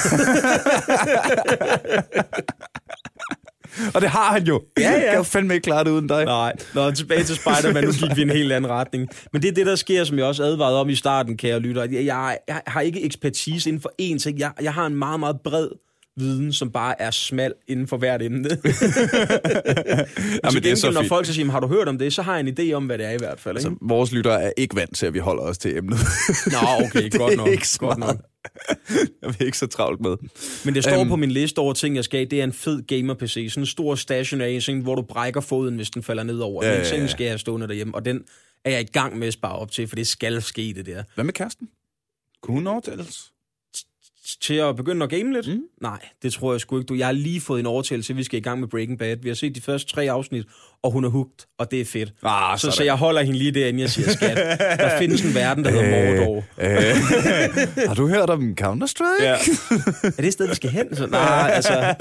Og 3.95 4.01
det 4.01 4.09
har 4.11 4.33
han 4.33 4.45
jo. 4.45 4.62
Ja, 4.79 4.91
ja. 4.91 5.01
Jeg 5.05 5.14
kan 5.14 5.25
fandme 5.25 5.55
ikke 5.55 5.64
klare 5.64 5.85
det 5.85 5.91
uden 5.91 6.07
dig. 6.07 6.25
Nej, 6.25 6.53
Nå, 6.75 6.91
tilbage 6.91 7.25
til 7.25 7.37
Spider-Man, 7.37 7.85
nu 7.85 7.93
gik 7.93 8.16
vi 8.16 8.23
en 8.23 8.31
helt 8.31 8.53
anden 8.53 8.71
retning. 8.71 9.09
Men 9.33 9.43
det 9.43 9.49
er 9.49 9.53
det, 9.53 9.66
der 9.66 9.77
sker, 9.77 10.05
som 10.05 10.19
jeg 10.19 10.27
også 10.27 10.43
advarede 10.43 10.81
om 10.81 10.89
i 10.89 10.95
starten, 10.95 11.37
kære 11.37 11.61
lytter. 11.61 11.83
Jeg, 11.83 12.05
jeg, 12.05 12.39
jeg 12.49 12.61
har 12.66 12.81
ikke 12.81 13.03
ekspertise 13.03 13.69
inden 13.69 13.83
for 13.83 13.93
én 14.03 14.19
ting. 14.19 14.39
Jeg, 14.39 14.53
jeg 14.61 14.75
har 14.75 14.87
en 14.87 14.95
meget, 14.95 15.21
meget 15.21 15.37
bred 15.45 15.69
viden, 16.19 16.53
som 16.53 16.71
bare 16.71 17.01
er 17.03 17.11
smal 17.11 17.53
inden 17.69 17.87
for 17.89 17.97
hvert 17.97 18.23
emne. 18.23 18.39
Men 18.49 18.49
Jamen, 20.45 20.53
til 20.53 20.62
det 20.62 20.71
er 20.73 20.75
så 20.75 20.91
når 20.91 21.01
fint. 21.01 21.09
folk 21.09 21.27
så 21.27 21.35
siger, 21.35 21.51
har 21.51 21.61
du 21.61 21.66
hørt 21.66 21.89
om 21.89 21.99
det, 21.99 22.12
så 22.12 22.23
har 22.23 22.37
jeg 22.39 22.49
en 22.49 22.59
idé 22.61 22.73
om, 22.73 22.87
hvad 22.87 22.99
det 22.99 23.07
er 23.07 23.11
i 23.11 23.16
hvert 23.19 23.41
fald. 23.41 23.57
Ikke? 23.57 23.62
Så 23.71 23.75
vores 23.83 24.12
lyttere 24.12 24.43
er 24.43 24.53
ikke 24.57 24.77
vant 24.77 24.97
til, 24.97 25.07
at 25.07 25.14
vi 25.14 25.19
holder 25.19 25.43
os 25.43 25.59
til 25.59 25.77
emnet. 25.77 25.99
Nå, 26.47 26.85
okay, 26.87 27.03
det 27.11 27.12
godt 27.12 27.37
nok. 27.37 27.49
ikke 27.49 27.66
godt 27.79 27.99
nok. 27.99 28.16
Jeg 29.23 29.35
er 29.41 29.45
ikke 29.45 29.59
så 29.59 29.66
travlt 29.66 30.01
med. 30.01 30.16
Men 30.64 30.75
det 30.75 30.83
står 30.85 31.01
Øhm. 31.01 31.09
på 31.09 31.16
min 31.16 31.31
liste 31.31 31.59
over 31.59 31.73
ting, 31.73 31.97
jeg 31.97 32.05
skal 32.05 32.31
Det 32.31 32.41
er 32.41 32.45
en 32.45 32.53
fed 32.53 32.83
gamer-PC. 32.83 33.47
Sådan 33.51 33.62
en 33.62 33.66
stor 33.66 33.95
stationary, 33.95 34.59
sådan, 34.59 34.81
hvor 34.81 34.95
du 34.95 35.03
brækker 35.03 35.41
foden, 35.41 35.77
hvis 35.77 35.91
den 35.91 36.03
falder 36.03 36.23
ned 36.23 36.39
over. 36.39 36.64
Ja, 36.64 36.71
Ja, 36.71 36.77
ja, 36.77 36.83
Den 36.83 36.91
ting 36.91 37.03
ja. 37.03 37.09
skal 37.09 37.25
jeg 37.25 37.31
have 37.33 37.39
stående 37.39 37.69
derhjemme, 37.69 37.95
og 37.95 38.05
den 38.05 38.21
er 38.64 38.71
jeg 38.71 38.81
i 38.81 38.85
gang 38.93 39.19
med 39.19 39.27
at 39.27 39.33
spare 39.33 39.57
op 39.59 39.71
til, 39.71 39.89
for 39.89 39.97
det 39.97 40.07
skal 40.07 40.43
ske, 40.43 40.73
det 40.77 40.87
der. 40.87 41.03
Hvad 41.14 41.25
med 41.25 41.33
kæresten? 41.33 41.69
Kunne 42.43 42.55
hun 42.55 42.66
overtales? 42.66 43.33
Til 44.37 44.55
at 44.55 44.76
begynde 44.76 45.05
at 45.05 45.11
game 45.11 45.33
lidt? 45.33 45.49
Mm. 45.49 45.61
Nej, 45.83 45.99
det 46.22 46.33
tror 46.33 46.53
jeg 46.53 46.61
sgu 46.61 46.79
ikke. 46.79 46.87
Du, 46.87 46.95
jeg 46.95 47.07
har 47.07 47.12
lige 47.12 47.41
fået 47.41 47.61
en 47.61 47.66
overtagelse, 47.66 48.16
vi 48.16 48.22
skal 48.24 48.39
i 48.39 48.43
gang 48.43 48.61
med 48.61 48.68
Breaking 48.68 48.99
Bad. 48.99 49.16
Vi 49.22 49.29
har 49.29 49.35
set 49.35 49.55
de 49.55 49.61
første 49.61 49.93
tre 49.93 50.11
afsnit, 50.11 50.45
og 50.83 50.91
hun 50.93 51.05
er 51.05 51.09
hooked, 51.09 51.47
og 51.59 51.70
det 51.70 51.81
er 51.81 51.85
fedt. 51.85 52.12
Ah, 52.22 52.59
Så, 52.59 52.70
så 52.70 52.85
jeg 52.85 52.95
holder 52.95 53.22
hende 53.22 53.39
lige 53.39 53.51
derinde, 53.51 53.81
jeg 53.81 53.91
siger, 53.91 54.11
skat, 54.11 54.37
der 54.81 54.99
findes 54.99 55.22
en 55.24 55.35
verden, 55.35 55.64
der 55.64 55.70
hedder 55.70 56.16
Mordor. 56.16 56.45
Øh, 56.59 57.89
har 57.89 57.95
du 57.95 58.09
hørt 58.09 58.31
om 58.31 58.55
Counter-Strike? 58.61 59.22
Ja. 59.24 59.33
er 60.03 60.11
det 60.16 60.26
et 60.26 60.33
sted, 60.33 60.49
vi 60.49 60.55
skal 60.55 60.70
hen? 60.70 60.97
Så, 60.97 61.07
nej, 61.07 61.51
altså... 61.55 61.95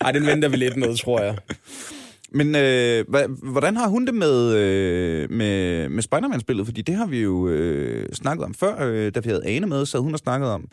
Ej, 0.00 0.12
den 0.12 0.26
venter 0.26 0.48
vi 0.48 0.56
lidt 0.56 0.76
med, 0.76 0.96
tror 0.96 1.20
jeg. 1.22 1.36
Men 2.32 2.54
øh, 2.56 3.04
hvordan 3.42 3.76
har 3.76 3.88
hun 3.88 4.06
det 4.06 4.14
med, 4.14 4.54
øh, 4.54 5.30
med, 5.30 5.88
med 5.88 6.02
Spider-Man-spillet? 6.02 6.66
Fordi 6.66 6.82
det 6.82 6.94
har 6.94 7.06
vi 7.06 7.20
jo 7.22 7.48
øh, 7.48 8.06
snakket 8.12 8.44
om 8.44 8.54
før, 8.54 8.86
øh, 8.88 9.14
da 9.14 9.20
vi 9.20 9.28
havde 9.28 9.46
Ane 9.46 9.66
med, 9.66 9.86
så 9.86 9.98
hun 9.98 10.10
har 10.12 10.18
snakket 10.18 10.48
om, 10.48 10.64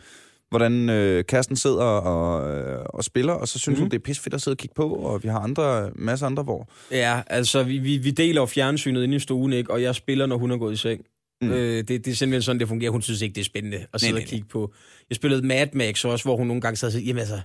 hvordan 0.58 0.90
øh, 0.90 1.24
kæresten 1.24 1.56
sidder 1.56 1.84
og, 1.84 2.56
øh, 2.56 2.84
og 2.84 3.04
spiller, 3.04 3.32
og 3.32 3.48
så 3.48 3.58
synes 3.58 3.78
mm. 3.78 3.82
hun, 3.82 3.90
det 3.90 3.96
er 3.96 4.02
pis 4.02 4.18
fedt 4.18 4.34
at 4.34 4.42
sidde 4.42 4.54
og 4.54 4.58
kigge 4.58 4.74
på, 4.74 4.88
og 4.88 5.22
vi 5.22 5.28
har 5.28 5.38
andre, 5.38 5.90
masser 5.94 6.26
andre, 6.26 6.42
hvor... 6.42 6.68
Ja, 6.90 7.20
altså, 7.26 7.62
vi, 7.62 7.78
vi, 7.78 7.96
vi 7.96 8.10
deler 8.10 8.40
jo 8.40 8.46
fjernsynet 8.46 9.02
inde 9.02 9.16
i 9.16 9.18
stuen, 9.18 9.52
ikke? 9.52 9.70
Og 9.70 9.82
jeg 9.82 9.94
spiller, 9.94 10.26
når 10.26 10.36
hun 10.36 10.50
er 10.50 10.56
gået 10.56 10.72
i 10.72 10.76
seng. 10.76 11.00
Mm. 11.42 11.50
Øh, 11.50 11.76
det, 11.76 11.88
det 11.88 12.06
er 12.06 12.14
simpelthen 12.14 12.42
sådan, 12.42 12.60
det 12.60 12.68
fungerer. 12.68 12.90
Hun 12.90 13.02
synes 13.02 13.22
ikke, 13.22 13.34
det 13.34 13.40
er 13.40 13.44
spændende 13.44 13.86
at 13.92 14.00
sidde 14.00 14.12
Nej, 14.12 14.22
og 14.22 14.28
kigge 14.28 14.48
på. 14.48 14.72
Jeg 15.10 15.16
spillede 15.16 15.46
Mad 15.46 15.66
Max 15.72 16.04
også, 16.04 16.24
hvor 16.24 16.36
hun 16.36 16.46
nogle 16.46 16.60
gange 16.60 16.76
sad 16.76 16.88
og 16.88 16.92
sagde, 16.92 17.06
jamen 17.06 17.20
altså, 17.20 17.40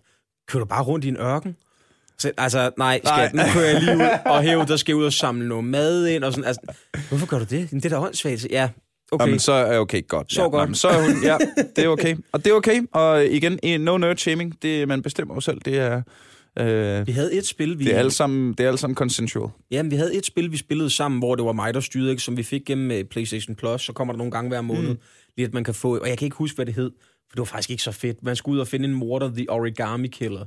kører 0.47 0.63
du 0.63 0.67
bare 0.67 0.83
rundt 0.83 1.05
i 1.05 1.07
en 1.07 1.17
ørken? 1.17 1.55
Så, 2.17 2.31
altså, 2.37 2.71
nej, 2.77 3.01
skat, 3.03 3.33
nu 3.33 3.41
kører 3.53 3.65
jeg 3.65 3.81
lige 3.81 3.95
ud, 3.97 4.09
og 4.33 4.41
hæv, 4.41 4.65
der 4.67 4.77
skal 4.77 4.95
ud 4.95 5.05
og 5.05 5.13
samle 5.13 5.47
noget 5.47 5.65
mad 5.65 6.07
ind, 6.07 6.23
og 6.23 6.33
sådan, 6.33 6.47
altså, 6.47 6.61
hvorfor 7.09 7.27
gør 7.27 7.39
du 7.39 7.45
det? 7.49 7.71
Det 7.71 7.85
er 7.85 7.89
da 7.89 7.99
åndssvagt. 7.99 8.47
Ja, 8.49 8.69
okay. 9.11 9.25
Jamen, 9.25 9.39
så 9.39 9.51
er 9.51 9.79
okay, 9.79 10.07
godt. 10.07 10.33
Så 10.33 10.41
ja, 10.41 10.47
godt. 10.47 10.61
Jamen, 10.61 10.75
så 10.75 10.87
er 10.87 11.01
hun, 11.01 11.23
ja, 11.23 11.37
det 11.75 11.83
er 11.83 11.87
okay. 11.87 12.15
Og 12.31 12.45
det 12.45 12.51
er 12.51 12.55
okay, 12.55 12.81
og 12.91 13.25
igen, 13.25 13.81
no 13.81 13.97
nerd 13.97 14.17
shaming, 14.17 14.61
det 14.61 14.87
man 14.87 15.01
bestemmer 15.01 15.33
jo 15.35 15.41
selv, 15.41 15.61
det 15.65 15.77
er... 15.77 16.01
Øh, 16.59 17.07
vi 17.07 17.11
havde 17.11 17.33
et 17.33 17.45
spil, 17.45 17.79
vi... 17.79 17.83
det 17.83 17.93
er 17.93 17.99
alle 17.99 18.11
sammen, 18.11 18.53
det 18.53 18.59
er 18.59 18.67
alle 18.67 18.77
sammen 18.77 18.95
consensual. 18.95 19.49
Jamen, 19.71 19.91
vi 19.91 19.95
havde 19.95 20.15
et 20.15 20.25
spil, 20.25 20.51
vi 20.51 20.57
spillede 20.57 20.89
sammen, 20.89 21.19
hvor 21.19 21.35
det 21.35 21.45
var 21.45 21.51
mig, 21.51 21.73
der 21.73 21.79
styrede, 21.79 22.11
ikke? 22.11 22.23
som 22.23 22.37
vi 22.37 22.43
fik 22.43 22.65
gennem 22.65 22.91
øh, 22.91 23.03
PlayStation 23.03 23.55
Plus. 23.55 23.81
Så 23.81 23.93
kommer 23.93 24.13
der 24.13 24.17
nogle 24.17 24.31
gange 24.31 24.49
hver 24.49 24.61
måned, 24.61 24.89
mm. 24.89 24.99
lige 25.37 25.45
at 25.47 25.53
man 25.53 25.63
kan 25.63 25.73
få... 25.73 25.99
Og 25.99 26.09
jeg 26.09 26.17
kan 26.17 26.25
ikke 26.25 26.37
huske, 26.37 26.55
hvad 26.55 26.65
det 26.65 26.73
hed, 26.73 26.91
for 27.29 27.35
det 27.35 27.39
var 27.39 27.45
faktisk 27.45 27.69
ikke 27.69 27.83
så 27.83 27.91
fedt. 27.91 28.23
Man 28.23 28.35
skulle 28.35 28.55
ud 28.55 28.59
og 28.59 28.67
finde 28.67 28.85
en 28.85 28.95
morder, 28.95 29.31
The 29.35 29.49
Origami 29.49 30.07
Killer. 30.07 30.45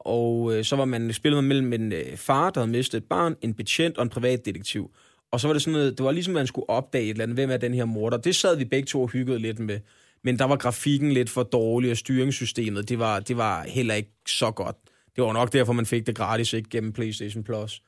Og 0.00 0.56
øh, 0.56 0.64
så 0.64 0.76
var 0.76 0.84
man 0.84 1.12
spillet 1.12 1.44
mellem 1.44 1.72
en 1.72 1.92
øh, 1.92 2.16
far, 2.16 2.50
der 2.50 2.60
havde 2.60 2.72
mistet 2.72 2.98
et 2.98 3.04
barn, 3.04 3.34
en 3.42 3.54
betjent 3.54 3.96
og 3.96 4.02
en 4.02 4.08
privatdetektiv. 4.08 4.90
Og 5.32 5.40
så 5.40 5.48
var 5.48 5.52
det 5.52 5.62
sådan 5.62 5.72
noget, 5.72 5.98
det 5.98 6.04
var 6.04 6.12
ligesom, 6.12 6.34
man 6.34 6.46
skulle 6.46 6.70
opdage 6.70 7.04
et 7.04 7.10
eller 7.10 7.22
andet, 7.22 7.36
hvem 7.36 7.50
er 7.50 7.56
den 7.56 7.74
her 7.74 7.84
morder. 7.84 8.16
Det 8.16 8.36
sad 8.36 8.56
vi 8.56 8.64
begge 8.64 8.86
to 8.86 9.02
og 9.02 9.08
hyggede 9.08 9.38
lidt 9.38 9.58
med. 9.58 9.80
Men 10.24 10.38
der 10.38 10.44
var 10.44 10.56
grafikken 10.56 11.12
lidt 11.12 11.30
for 11.30 11.42
dårlig, 11.42 11.90
og 11.90 11.96
styringssystemet, 11.96 12.88
det 12.88 12.98
var, 12.98 13.20
det 13.20 13.36
var 13.36 13.62
heller 13.62 13.94
ikke 13.94 14.10
så 14.28 14.50
godt. 14.50 14.76
Det 15.16 15.24
var 15.24 15.32
nok 15.32 15.52
derfor, 15.52 15.72
man 15.72 15.86
fik 15.86 16.06
det 16.06 16.16
gratis, 16.16 16.52
ikke 16.52 16.68
gennem 16.70 16.92
PlayStation 16.92 17.44
Plus. 17.44 17.82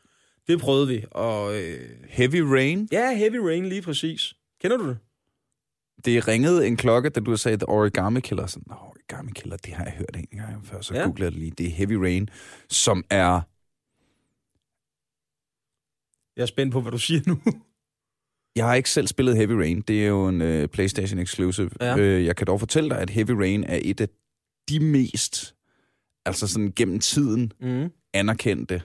Det 0.48 0.60
prøvede 0.60 0.88
vi, 0.88 1.04
og... 1.10 1.56
Øh, 1.60 1.80
Heavy 2.08 2.40
Rain, 2.40 2.88
ja, 2.92 3.14
Heavy 3.16 3.36
Rain, 3.36 3.66
lige 3.66 3.82
præcis. 3.82 4.34
Kender 4.62 4.76
du 4.76 4.88
det? 4.88 4.98
det 6.04 6.28
ringede 6.28 6.66
en 6.66 6.76
klokke, 6.76 7.08
da 7.08 7.20
du 7.20 7.36
sagde 7.36 7.56
The 7.56 7.68
Origami 7.68 8.20
Killer. 8.20 8.46
Sådan, 8.46 8.64
"Nå, 8.66 8.74
Origami 8.74 9.30
Killer, 9.34 9.56
det 9.56 9.74
har 9.74 9.84
jeg 9.84 9.92
hørt 9.92 10.16
en 10.16 10.38
gang 10.38 10.66
før, 10.66 10.80
så 10.80 10.94
ja. 10.94 11.04
googlede 11.04 11.24
jeg 11.24 11.32
det 11.32 11.40
lige. 11.40 11.52
Det 11.58 11.66
er 11.66 11.70
Heavy 11.70 11.92
Rain, 11.92 12.28
som 12.68 13.04
er... 13.10 13.40
Jeg 16.36 16.42
er 16.42 16.46
spændt 16.46 16.72
på, 16.72 16.80
hvad 16.80 16.92
du 16.92 16.98
siger 16.98 17.20
nu. 17.26 17.40
Jeg 18.56 18.64
har 18.66 18.74
ikke 18.74 18.90
selv 18.90 19.06
spillet 19.06 19.36
Heavy 19.36 19.50
Rain. 19.50 19.80
Det 19.80 20.02
er 20.02 20.06
jo 20.08 20.28
en 20.28 20.40
uh, 20.40 20.64
PlayStation 20.68 21.18
exclusive. 21.18 21.70
Ja. 21.80 21.96
Øh, 21.98 22.24
jeg 22.24 22.36
kan 22.36 22.46
dog 22.46 22.60
fortælle 22.60 22.90
dig, 22.90 22.98
at 22.98 23.10
Heavy 23.10 23.30
Rain 23.30 23.64
er 23.64 23.78
et 23.82 24.00
af 24.00 24.08
de 24.68 24.80
mest, 24.80 25.54
altså 26.26 26.46
sådan 26.46 26.72
gennem 26.76 27.00
tiden, 27.00 27.52
Mm. 27.60 27.90
anerkendte, 28.14 28.82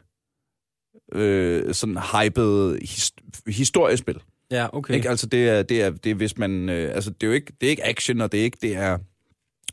øh, 1.13 1.73
sådan 1.73 1.97
hypede 1.97 2.79
his, 2.81 3.11
historiespil. 3.47 4.21
Ja, 4.51 4.65
okay. 4.65 4.77
Okay. 4.77 4.93
Ikke? 4.95 5.09
Altså 5.09 5.27
det 5.27 5.49
er, 5.49 5.63
det 5.63 5.81
er, 5.81 5.89
det 5.89 6.09
er 6.09 6.15
hvis 6.15 6.37
man, 6.37 6.69
øh, 6.69 6.95
altså 6.95 7.09
det 7.09 7.23
er 7.23 7.27
jo 7.27 7.33
ikke, 7.33 7.53
det 7.61 7.67
er 7.67 7.71
ikke 7.71 7.85
action, 7.85 8.21
og 8.21 8.31
det 8.31 8.39
er 8.39 8.43
ikke, 8.43 8.57
det 8.61 8.75
er, 8.75 8.97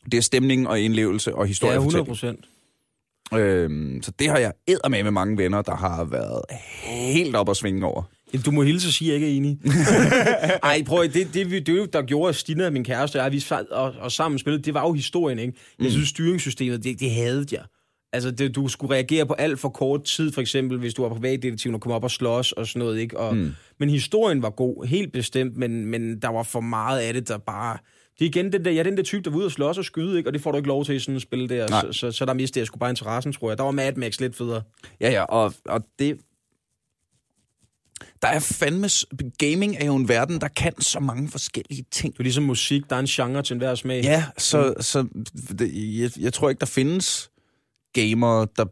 det 0.05 0.14
er 0.14 0.20
stemning 0.22 0.68
og 0.68 0.81
indlevelse 0.81 1.35
og 1.35 1.47
historie. 1.47 1.72
Ja, 1.72 1.79
100 1.79 2.05
procent. 2.05 2.49
Øhm, 3.35 4.03
så 4.03 4.12
det 4.18 4.29
har 4.29 4.39
jeg 4.39 4.53
med 4.91 5.03
med 5.03 5.11
mange 5.11 5.37
venner, 5.39 5.62
der 5.62 5.77
har 5.77 6.05
været 6.05 6.41
helt 6.83 7.37
op 7.37 7.49
at 7.51 7.57
svinge 7.57 7.87
over. 7.87 8.03
Du 8.47 8.51
må 8.51 8.62
hilse 8.62 8.89
og 8.89 8.93
sige, 8.93 9.14
at 9.14 9.20
jeg 9.20 9.29
ikke 9.29 9.33
er 9.33 9.37
enig. 9.37 9.59
Ej, 10.62 10.83
prøv 10.87 11.03
at- 11.03 11.14
det, 11.14 11.35
det, 11.35 11.51
det, 11.51 11.66
det, 11.66 11.93
der 11.93 12.03
gjorde 12.03 12.29
at 12.29 12.37
Stina, 12.37 12.70
min 12.70 12.85
kæreste, 12.85 13.16
og 13.16 13.25
jeg, 13.25 13.33
vi 13.33 13.41
sad 13.41 13.66
og, 13.70 13.93
og 14.01 14.12
sammen 14.12 14.39
spillede, 14.39 14.62
det 14.62 14.75
var 14.75 14.81
jo 14.87 14.93
historien, 14.93 15.39
ikke? 15.39 15.53
Jeg 15.83 15.91
synes, 15.91 16.09
styringssystemet, 16.09 16.85
det, 16.85 17.01
det 17.01 17.11
havde 17.11 17.47
jeg. 17.53 17.62
Altså, 18.12 18.31
det, 18.31 18.55
du 18.55 18.68
skulle 18.68 18.95
reagere 18.95 19.27
på 19.27 19.33
alt 19.33 19.61
for 19.61 19.68
kort 19.68 20.05
tid, 20.05 20.33
for 20.33 20.41
eksempel, 20.41 20.79
hvis 20.79 20.95
du 20.95 21.03
var 21.03 21.09
privatdetektiv 21.09 21.75
og 21.75 21.81
kom 21.81 21.93
op 21.93 22.05
og 22.05 22.11
slås 22.11 22.53
og 22.53 22.66
sådan 22.66 22.79
noget, 22.81 22.99
ikke? 23.01 23.18
Og, 23.18 23.37
mm. 23.37 23.53
Men 23.81 23.89
historien 23.91 24.43
var 24.43 24.51
god, 24.51 24.87
helt 24.87 25.12
bestemt, 25.12 25.57
men, 25.57 25.87
men 25.87 26.20
der 26.22 26.29
var 26.29 26.43
for 26.43 26.61
meget 26.61 27.01
af 27.01 27.12
det, 27.14 27.29
der 27.29 27.39
bare... 27.39 27.79
Det 28.19 28.25
er 28.25 28.29
igen 28.29 28.53
den 28.53 28.65
der, 28.65 28.81
er 28.81 28.83
den 28.83 28.97
der 28.97 29.03
type, 29.03 29.23
der 29.23 29.31
var 29.31 29.37
ude 29.37 29.47
og 29.47 29.53
slås 29.53 29.79
og 29.79 29.85
skyde, 29.85 30.19
ikke? 30.19 30.29
Og 30.29 30.35
det 30.35 30.43
får 30.43 30.51
du 30.51 30.57
ikke 30.57 30.69
lov 30.69 30.85
til 30.85 30.95
i 30.95 30.99
sådan 30.99 31.17
et 31.17 31.23
spil 31.23 31.49
der. 31.49 31.69
Nej. 31.69 31.81
Så, 31.81 31.93
så, 31.93 32.12
så, 32.12 32.25
der 32.25 32.35
mistede 32.35 32.61
jeg 32.61 32.67
sgu 32.67 32.79
bare 32.79 32.91
interessen, 32.91 33.33
tror 33.33 33.51
jeg. 33.51 33.59
Der 33.59 33.65
var 33.65 33.71
Mad 33.71 33.93
Max 33.93 34.21
lidt 34.21 34.37
federe. 34.37 34.62
Ja, 35.01 35.11
ja, 35.11 35.23
og, 35.23 35.55
og 35.65 35.85
det... 35.99 36.19
Der 38.23 38.29
er 38.29 38.39
fandme... 38.39 38.89
Gaming 39.39 39.77
er 39.77 39.87
jo 39.87 39.97
en 39.97 40.09
verden, 40.09 40.41
der 40.41 40.49
kan 40.49 40.81
så 40.81 41.01
mange 41.01 41.29
forskellige 41.29 41.85
ting. 41.91 42.12
Det 42.12 42.19
er 42.19 42.23
ligesom 42.23 42.45
musik, 42.45 42.83
der 42.91 42.97
er 42.97 43.01
en 43.01 43.07
genre 43.07 43.43
til 43.43 43.55
enhver 43.55 43.75
smag. 43.75 44.03
Ja, 44.03 44.25
så, 44.39 44.75
så 44.81 45.07
det, 45.59 45.99
jeg, 46.01 46.11
jeg 46.21 46.33
tror 46.33 46.49
ikke, 46.49 46.61
der 46.61 46.67
findes 46.67 47.31
gamere, 47.93 48.47
der, 48.57 48.65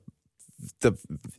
der 0.83 0.91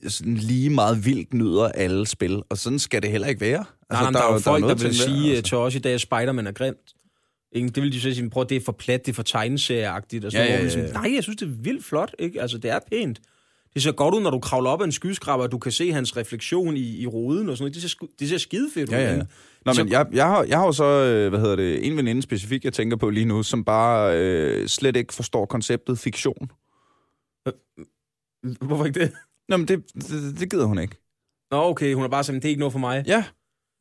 sådan 0.08 0.34
lige 0.34 0.70
meget 0.70 1.06
vildt 1.06 1.34
nyder 1.34 1.68
alle 1.68 2.08
spil. 2.08 2.41
Og 2.49 2.58
sådan 2.58 2.80
skal 2.80 3.01
det 3.01 3.12
heller 3.12 3.28
ikke 3.28 3.41
være. 3.41 3.66
Altså, 3.89 4.04
nej, 4.04 4.12
nej, 4.12 4.22
der, 4.22 4.28
er 4.28 4.34
jo 4.34 4.39
folk, 4.39 4.62
der, 4.62 4.68
noget 4.68 4.84
vil 4.84 4.95
sige 4.95 5.30
altså. 5.30 5.49
til 5.49 5.58
os 5.58 5.76
i 5.76 5.80
dag, 5.80 5.93
at 5.93 6.01
Spider-Man 6.01 6.47
er 6.47 6.51
grimt. 6.51 6.78
Ikke? 7.56 7.70
Det 7.70 7.84
vil 7.84 7.91
de 7.93 8.01
så 8.01 8.14
sige, 8.14 8.30
prøv, 8.30 8.45
det 8.49 8.56
er 8.58 8.62
for 8.62 8.72
plat, 8.72 9.06
det 9.06 9.12
er 9.12 9.16
for 9.16 9.24
tegneserieagtigt. 9.24 10.26
Og 10.26 10.32
så 10.32 10.38
Ja, 10.38 10.43
ja, 10.43 10.64
ja, 10.64 10.70
ja, 10.76 10.80
ja. 10.86 10.91
Nej, 10.91 11.12
jeg 11.16 11.24
synes, 11.24 11.38
det 11.38 11.45
er 11.45 11.51
vildt 11.62 11.86
flot. 11.86 12.16
Ikke? 12.20 12.41
Altså, 12.41 12.58
det 12.58 12.72
er 12.72 12.80
pænt. 12.91 13.22
Det 13.74 13.84
ser 13.84 13.91
godt 13.91 14.16
ud, 14.16 14.22
når 14.22 14.30
du 14.30 14.39
kravler 14.39 14.70
op 14.70 14.82
ad 14.82 14.86
en 14.86 14.91
skyskraber, 14.91 15.43
og 15.43 15.51
du 15.51 15.58
kan 15.58 15.72
se 15.72 15.91
hans 15.91 16.18
refleksion 16.18 16.78
i, 16.78 16.97
i 17.01 17.08
ruden 17.08 17.49
og 17.49 17.58
sådan 17.58 17.64
noget. 17.72 17.82
Det 17.84 17.91
ser, 17.91 18.08
det 18.20 18.30
ser 18.30 18.38
skide 18.38 18.70
fedt 18.74 18.89
ud. 18.89 18.93
Ja, 18.95 19.14
ja. 19.16 19.22
Nå, 19.66 19.74
Så- 19.74 19.84
men 19.84 19.91
jeg, 19.91 20.08
jeg, 20.14 20.26
har, 20.28 20.43
jeg 20.43 20.58
har 20.58 20.66
jo 20.66 20.72
så, 20.72 20.84
øh, 20.84 21.30
hvad 21.30 21.39
hedder 21.39 21.56
det, 21.56 21.88
en 21.88 21.97
veninde 21.97 22.22
specifikt, 22.22 22.66
jeg 22.66 22.74
tænker 22.74 22.97
på 22.97 23.10
lige 23.10 23.26
nu, 23.26 23.43
som 23.43 23.64
bare 23.66 24.20
øh, 24.20 24.68
slet 24.68 24.95
ikke 24.95 25.14
forstår 25.14 25.45
konceptet 25.45 25.99
fiktion. 25.99 26.51
Hvorfor 28.62 28.86
ikke 28.86 28.99
det? 28.99 29.12
Nå, 29.49 29.58
men 29.58 29.68
det, 29.68 29.84
det, 29.95 30.39
det 30.39 30.51
gider 30.51 30.66
hun 30.66 30.80
ikke. 30.80 30.95
Nå, 31.51 31.58
okay, 31.64 31.93
hun 31.93 32.04
er 32.04 32.08
bare 32.08 32.24
sådan, 32.24 32.39
det 32.41 32.45
er 32.45 32.49
ikke 32.49 32.60
noget 32.60 32.72
for 32.72 32.80
mig. 32.80 33.04
Ja. 33.08 33.24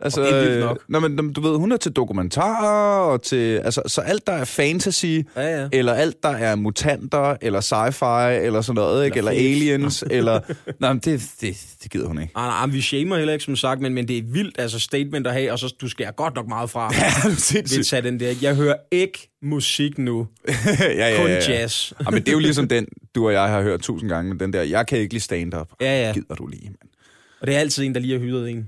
Altså, 0.01 0.21
Og 0.21 0.27
det 0.27 0.35
er 0.37 0.41
vildt 0.45 0.61
nok. 0.61 0.79
Nå, 0.89 1.01
men 1.01 1.33
du 1.33 1.41
ved, 1.41 1.57
hun 1.57 1.73
er 1.73 1.77
til 1.77 1.93
dokumentarer, 1.93 2.99
og 3.01 3.23
til, 3.23 3.57
altså, 3.59 3.83
så 3.87 4.01
alt, 4.01 4.27
der 4.27 4.33
er 4.33 4.45
fantasy, 4.45 5.05
Ja, 5.05 5.61
ja. 5.61 5.69
eller 5.73 5.93
alt, 5.93 6.23
der 6.23 6.29
er 6.29 6.55
mutanter, 6.55 7.37
eller 7.43 7.61
sci-fi, 7.61 8.45
eller 8.47 8.61
sådan 8.61 8.75
noget, 8.75 9.05
ikke? 9.05 9.19
Eller 9.19 9.31
eller 9.31 9.51
aliens, 9.51 10.05
eller... 10.11 10.41
Nej, 10.81 10.93
men 10.93 11.01
det, 11.05 11.31
det, 11.41 11.57
det 11.83 11.91
gider 11.93 12.07
hun 12.09 12.21
ikke. 12.21 12.33
Nej, 12.35 12.47
nej, 12.47 12.67
men 12.67 12.75
vi 12.75 12.81
shamer 12.81 13.17
heller 13.17 13.33
ikke, 13.33 13.45
som 13.45 13.57
sagt, 13.57 13.81
men, 13.81 13.95
men 13.95 14.09
det 14.09 14.19
er 14.19 14.23
vildt, 14.27 14.61
altså 14.61 14.79
statement 14.79 15.27
at 15.27 15.33
have, 15.33 15.53
og 15.53 15.59
så 15.59 15.75
du 15.81 15.89
skærer 15.89 16.13
godt 16.13 16.35
nok 16.35 16.49
meget 16.49 16.71
fra. 16.71 16.93
Ja, 16.95 17.29
det 17.31 17.33
er 17.33 17.37
sindssygt. 17.41 18.05
den 18.05 18.21
der. 18.21 18.35
Jeg 18.43 18.57
hører 18.57 18.77
ikke 18.91 19.31
musik 19.43 19.99
nu, 19.99 20.27
ja, 20.49 20.85
ja, 21.11 21.17
kun 21.21 21.27
ja, 21.27 21.33
ja. 21.35 21.53
jazz. 21.53 21.93
Ja, 22.01 22.11
men 22.11 22.21
det 22.21 22.29
er 22.29 22.33
jo 22.33 22.39
ligesom 22.39 22.69
den, 22.69 22.87
du 23.15 23.27
og 23.27 23.33
jeg 23.33 23.49
har 23.49 23.63
hørt 23.63 23.81
tusind 23.81 24.11
gange, 24.11 24.29
men 24.29 24.41
den 24.41 24.53
der, 24.53 24.63
jeg 24.63 24.87
kan 24.87 24.99
ikke 24.99 25.15
lide 25.15 25.25
stand-up. 25.25 25.69
Ja, 25.81 26.07
ja. 26.07 26.13
Gider 26.13 26.35
du 26.35 26.47
lige, 26.47 26.65
mand. 26.65 26.77
Og 27.41 27.47
det 27.47 27.55
er 27.57 27.61
altid 27.61 27.85
en, 27.85 27.95
der 27.95 28.01
lige 28.01 28.13
har 28.13 28.21
hyret 28.21 28.51
en. 28.51 28.67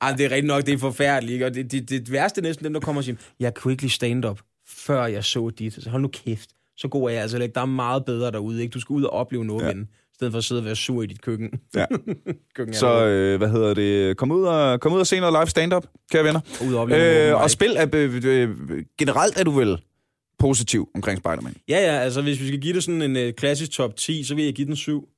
Ej, 0.00 0.12
det 0.16 0.24
er 0.24 0.30
rigtigt 0.30 0.46
nok, 0.46 0.66
det 0.66 0.74
er 0.74 0.78
forfærdeligt. 0.78 1.32
Ikke? 1.32 1.46
Og 1.46 1.54
det, 1.54 1.72
det, 1.72 1.88
det 1.90 2.12
værste 2.12 2.40
er 2.40 2.42
næsten 2.42 2.64
dem, 2.64 2.72
der 2.72 2.80
kommer 2.80 3.00
og 3.00 3.04
siger, 3.04 3.16
jeg 3.40 3.54
kunne 3.54 3.72
ikke 3.72 3.82
lide 3.82 3.92
stand-up, 3.92 4.40
før 4.68 5.06
jeg 5.06 5.24
så 5.24 5.50
dit. 5.50 5.74
Så 5.74 5.90
hold 5.90 6.02
nu 6.02 6.08
kæft. 6.08 6.50
Så 6.76 6.88
god 6.88 7.08
er 7.10 7.12
jeg 7.12 7.22
altså 7.22 7.38
ikke. 7.38 7.54
Der 7.54 7.60
er 7.60 7.66
meget 7.66 8.04
bedre 8.04 8.30
derude. 8.30 8.62
Ikke? 8.62 8.72
Du 8.72 8.80
skal 8.80 8.94
ud 8.94 9.02
og 9.02 9.12
opleve 9.12 9.44
noget, 9.44 9.64
Ja. 9.64 9.70
i 9.72 10.14
stedet 10.14 10.32
for 10.32 10.38
at 10.38 10.44
sidde 10.44 10.60
og 10.60 10.64
være 10.64 10.76
sur 10.76 11.02
i 11.02 11.06
dit 11.06 11.20
køkken. 11.22 11.50
Ja. 11.74 11.84
køkken 12.56 12.74
Så, 12.74 13.06
øh, 13.06 13.38
hvad 13.38 13.48
hedder 13.48 13.74
det? 13.74 14.16
Kom 14.16 14.30
ud, 14.30 14.42
og, 14.42 14.80
kom 14.80 14.92
ud 14.92 15.00
og 15.00 15.06
se 15.06 15.20
noget 15.20 15.32
live 15.40 15.46
stand-up, 15.50 15.86
kære 16.12 16.24
venner. 16.24 16.40
ud 16.66 16.74
og 16.74 16.80
opleve 16.80 17.28
Øh, 17.30 17.42
og 17.42 17.50
spil, 17.50 17.74
er, 17.76 17.86
øh, 17.94 18.14
øh, 18.24 18.50
generelt 18.98 19.38
er 19.40 19.44
du 19.44 19.50
vel 19.50 19.78
positiv 20.38 20.88
omkring 20.94 21.18
Spider-Man? 21.18 21.54
Ja, 21.68 21.78
ja, 21.78 21.98
altså 21.98 22.22
hvis 22.22 22.40
vi 22.40 22.46
skal 22.46 22.60
give 22.60 22.74
det 22.74 22.82
sådan 22.84 23.02
en 23.02 23.16
øh, 23.16 23.32
klassisk 23.32 23.70
top 23.70 23.96
10, 23.96 24.24
så 24.24 24.34
vil 24.34 24.44
jeg 24.44 24.54
give 24.54 24.66
den 24.66 24.76
7. 24.76 25.08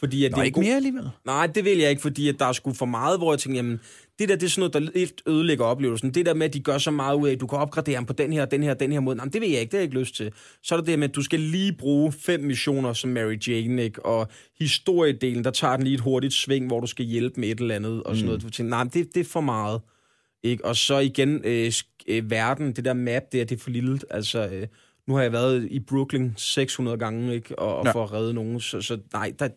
Fordi 0.00 0.24
at 0.24 0.30
Nå, 0.32 0.34
det 0.34 0.40
er 0.40 0.44
ikke 0.44 0.54
god... 0.54 0.62
mere 0.64 0.76
alligevel. 0.76 1.08
Nej, 1.24 1.46
det 1.46 1.64
vil 1.64 1.78
jeg 1.78 1.90
ikke, 1.90 2.02
fordi 2.02 2.28
at 2.28 2.36
der 2.38 2.44
er 2.46 2.52
sgu 2.52 2.72
for 2.72 2.86
meget, 2.86 3.18
hvor 3.18 3.32
jeg 3.32 3.38
tænker, 3.38 3.58
jamen, 3.58 3.80
det 4.18 4.28
der, 4.28 4.36
det 4.36 4.46
er 4.46 4.50
sådan 4.50 4.60
noget, 4.60 4.72
der 4.72 4.98
lidt 4.98 5.22
ødelægger 5.26 5.64
oplevelsen. 5.64 6.14
Det 6.14 6.26
der 6.26 6.34
med, 6.34 6.46
at 6.46 6.54
de 6.54 6.60
gør 6.60 6.78
så 6.78 6.90
meget 6.90 7.16
ud 7.16 7.28
af, 7.28 7.32
at 7.32 7.40
du 7.40 7.46
kan 7.46 7.58
opgradere 7.58 7.94
ham 7.94 8.06
på 8.06 8.12
den 8.12 8.32
her, 8.32 8.44
den 8.44 8.62
her, 8.62 8.74
den 8.74 8.92
her 8.92 9.00
måde. 9.00 9.16
Nej, 9.16 9.24
det 9.26 9.40
vil 9.40 9.50
jeg 9.50 9.60
ikke, 9.60 9.70
det 9.70 9.76
har 9.76 9.80
jeg 9.82 9.84
ikke 9.84 9.98
lyst 10.00 10.14
til. 10.14 10.32
Så 10.62 10.74
er 10.74 10.78
der 10.78 10.84
det 10.84 10.98
med, 10.98 11.08
at 11.08 11.14
du 11.14 11.22
skal 11.22 11.40
lige 11.40 11.72
bruge 11.72 12.12
fem 12.12 12.40
missioner 12.40 12.92
som 12.92 13.10
Mary 13.10 13.36
Jane, 13.48 13.82
ikke? 13.84 14.06
Og 14.06 14.28
historiedelen, 14.58 15.44
der 15.44 15.50
tager 15.50 15.76
den 15.76 15.84
lige 15.84 15.94
et 15.94 16.00
hurtigt 16.00 16.34
sving, 16.34 16.66
hvor 16.66 16.80
du 16.80 16.86
skal 16.86 17.04
hjælpe 17.04 17.40
med 17.40 17.48
et 17.48 17.60
eller 17.60 17.74
andet, 17.74 18.02
og 18.02 18.16
sådan 18.16 18.24
mm. 18.24 18.26
noget. 18.26 18.42
Du 18.42 18.50
tænker, 18.50 18.70
nej, 18.70 18.84
det, 18.84 19.14
det 19.14 19.20
er 19.20 19.24
for 19.24 19.40
meget. 19.40 19.80
Ikke? 20.42 20.64
Og 20.64 20.76
så 20.76 20.98
igen, 20.98 21.40
øh, 21.44 21.72
øh, 22.08 22.30
verden, 22.30 22.72
det 22.72 22.84
der 22.84 22.94
map 22.94 23.22
der, 23.32 23.44
det 23.44 23.52
er 23.52 23.62
for 23.62 23.70
lille. 23.70 23.98
Altså, 24.10 24.48
øh, 24.52 24.66
nu 25.08 25.14
har 25.14 25.22
jeg 25.22 25.32
været 25.32 25.68
i 25.70 25.80
Brooklyn 25.80 26.30
600 26.36 26.98
gange, 26.98 27.34
ikke? 27.34 27.58
Og, 27.58 27.76
og 27.78 27.84
Ja. 27.84 27.92
for 27.92 28.04
at 28.04 28.12
redde 28.12 28.34
nogen. 28.34 28.60
Så, 28.60 28.80
så 28.80 28.98
nej, 29.12 29.32
der, 29.38 29.48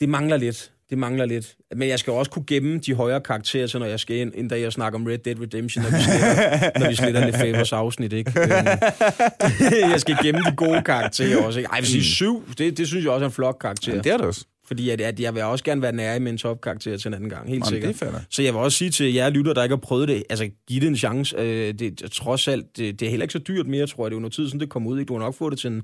det 0.00 0.08
mangler 0.08 0.36
lidt. 0.36 0.72
Det 0.90 0.98
mangler 0.98 1.24
lidt. 1.24 1.56
Men 1.76 1.88
jeg 1.88 1.98
skal 1.98 2.12
også 2.12 2.30
kunne 2.30 2.44
gemme 2.46 2.78
de 2.78 2.94
højere 2.94 3.20
karakterer, 3.20 3.66
så 3.66 3.78
når 3.78 3.86
jeg 3.86 4.00
skal 4.00 4.16
ind, 4.16 4.32
inden 4.34 4.48
da 4.48 4.60
jeg 4.60 4.72
snakker 4.72 4.98
om 4.98 5.06
Red 5.06 5.18
Dead 5.18 5.40
Redemption, 5.40 5.84
når 5.84 5.90
vi 5.90 6.02
sletter, 6.02 6.70
når 6.80 6.88
vi 6.88 6.94
sletter 6.94 7.24
lidt 7.24 7.36
favors 7.36 7.72
afsnit, 7.72 8.12
ikke? 8.12 8.32
Øhm, 8.40 9.90
jeg 9.92 10.00
skal 10.00 10.16
gemme 10.22 10.40
de 10.40 10.56
gode 10.56 10.82
karakterer 10.82 11.42
også, 11.42 11.58
ikke? 11.58 11.68
Ej, 11.72 11.80
vil 11.80 11.88
sige 11.88 12.04
syv, 12.04 12.48
det, 12.58 12.78
det 12.78 12.88
synes 12.88 13.04
jeg 13.04 13.12
også 13.12 13.24
er 13.24 13.28
en 13.28 13.32
flot 13.32 13.58
karakter. 13.58 13.92
Ja, 13.94 13.98
det 13.98 14.12
er 14.12 14.16
det 14.16 14.26
også. 14.26 14.44
Fordi 14.66 14.90
at, 14.90 15.00
at 15.00 15.20
jeg 15.20 15.34
vil 15.34 15.42
også 15.42 15.64
gerne 15.64 15.82
være 15.82 15.92
nær 15.92 16.18
med 16.18 16.32
en 16.32 16.38
topkarakter 16.38 16.96
til 16.96 17.08
en 17.08 17.14
anden 17.14 17.30
gang, 17.30 17.48
helt 17.48 17.60
Nå, 17.60 17.64
men 17.64 17.94
sikkert. 17.94 18.12
det. 18.14 18.24
Så 18.30 18.42
jeg 18.42 18.54
vil 18.54 18.60
også 18.60 18.78
sige 18.78 18.90
til 18.90 19.14
jer 19.14 19.30
lytter, 19.30 19.54
der 19.54 19.62
ikke 19.62 19.72
har 19.72 19.80
prøvet 19.80 20.08
det, 20.08 20.22
altså 20.30 20.48
giv 20.68 20.80
det 20.80 20.88
en 20.88 20.96
chance. 20.96 21.36
Øh, 21.38 21.74
det, 21.74 22.02
trods 22.12 22.48
alt, 22.48 22.76
det, 22.76 23.00
det 23.00 23.06
er 23.06 23.10
heller 23.10 23.24
ikke 23.24 23.32
så 23.32 23.38
dyrt 23.38 23.66
mere, 23.66 23.86
tror 23.86 24.04
jeg. 24.04 24.10
Det 24.10 24.14
er 24.14 24.16
jo 24.16 24.20
noget 24.20 24.32
tid 24.32 24.46
siden, 24.46 24.60
det 24.60 24.68
kom 24.68 24.86
ud. 24.86 24.98
Ikke? 24.98 25.08
Du 25.08 25.14
har 25.14 25.20
nok 25.20 25.34
fået 25.34 25.50
det 25.50 25.58
til 25.58 25.70
en 25.70 25.82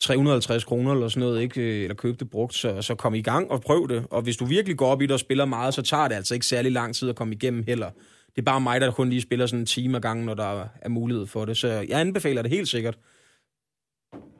350 0.00 0.64
kroner 0.64 0.92
eller 0.92 1.08
sådan 1.08 1.20
noget, 1.20 1.42
ikke? 1.42 1.60
Øh, 1.60 1.82
eller 1.82 1.94
købe 1.94 2.16
det 2.18 2.30
brugt, 2.30 2.54
så, 2.54 2.82
så 2.82 2.94
kom 2.94 3.14
i 3.14 3.22
gang 3.22 3.50
og 3.50 3.60
prøv 3.60 3.88
det. 3.88 4.06
Og 4.10 4.22
hvis 4.22 4.36
du 4.36 4.44
virkelig 4.44 4.76
går 4.76 4.86
op 4.86 5.02
i 5.02 5.06
det 5.06 5.12
og 5.12 5.20
spiller 5.20 5.44
meget, 5.44 5.74
så 5.74 5.82
tager 5.82 6.08
det 6.08 6.14
altså 6.14 6.34
ikke 6.34 6.46
særlig 6.46 6.72
lang 6.72 6.94
tid 6.94 7.08
at 7.08 7.16
komme 7.16 7.34
igennem 7.34 7.64
heller. 7.66 7.90
Det 8.36 8.42
er 8.42 8.42
bare 8.42 8.60
mig, 8.60 8.80
der 8.80 8.90
kun 8.90 9.10
lige 9.10 9.20
spiller 9.20 9.46
sådan 9.46 9.60
en 9.60 9.66
time 9.66 9.96
ad 9.96 10.00
gangen, 10.00 10.26
når 10.26 10.34
der 10.34 10.66
er 10.82 10.88
mulighed 10.88 11.26
for 11.26 11.44
det. 11.44 11.56
Så 11.56 11.68
jeg 11.68 12.00
anbefaler 12.00 12.42
det 12.42 12.50
helt 12.50 12.68
sikkert. 12.68 12.98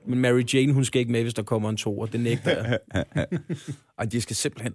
Men 0.06 0.18
Mary 0.18 0.42
Jane, 0.54 0.72
hun 0.72 0.84
skal 0.84 1.00
ikke 1.00 1.12
med, 1.12 1.22
hvis 1.22 1.34
der 1.34 1.42
kommer 1.42 1.68
en 1.70 1.76
to, 1.76 1.98
og 1.98 2.12
det 2.12 2.20
nægter 2.20 2.50
jeg. 2.50 2.78
Ej, 3.98 4.04
de 4.04 4.20
skal 4.20 4.36
simpelthen 4.36 4.74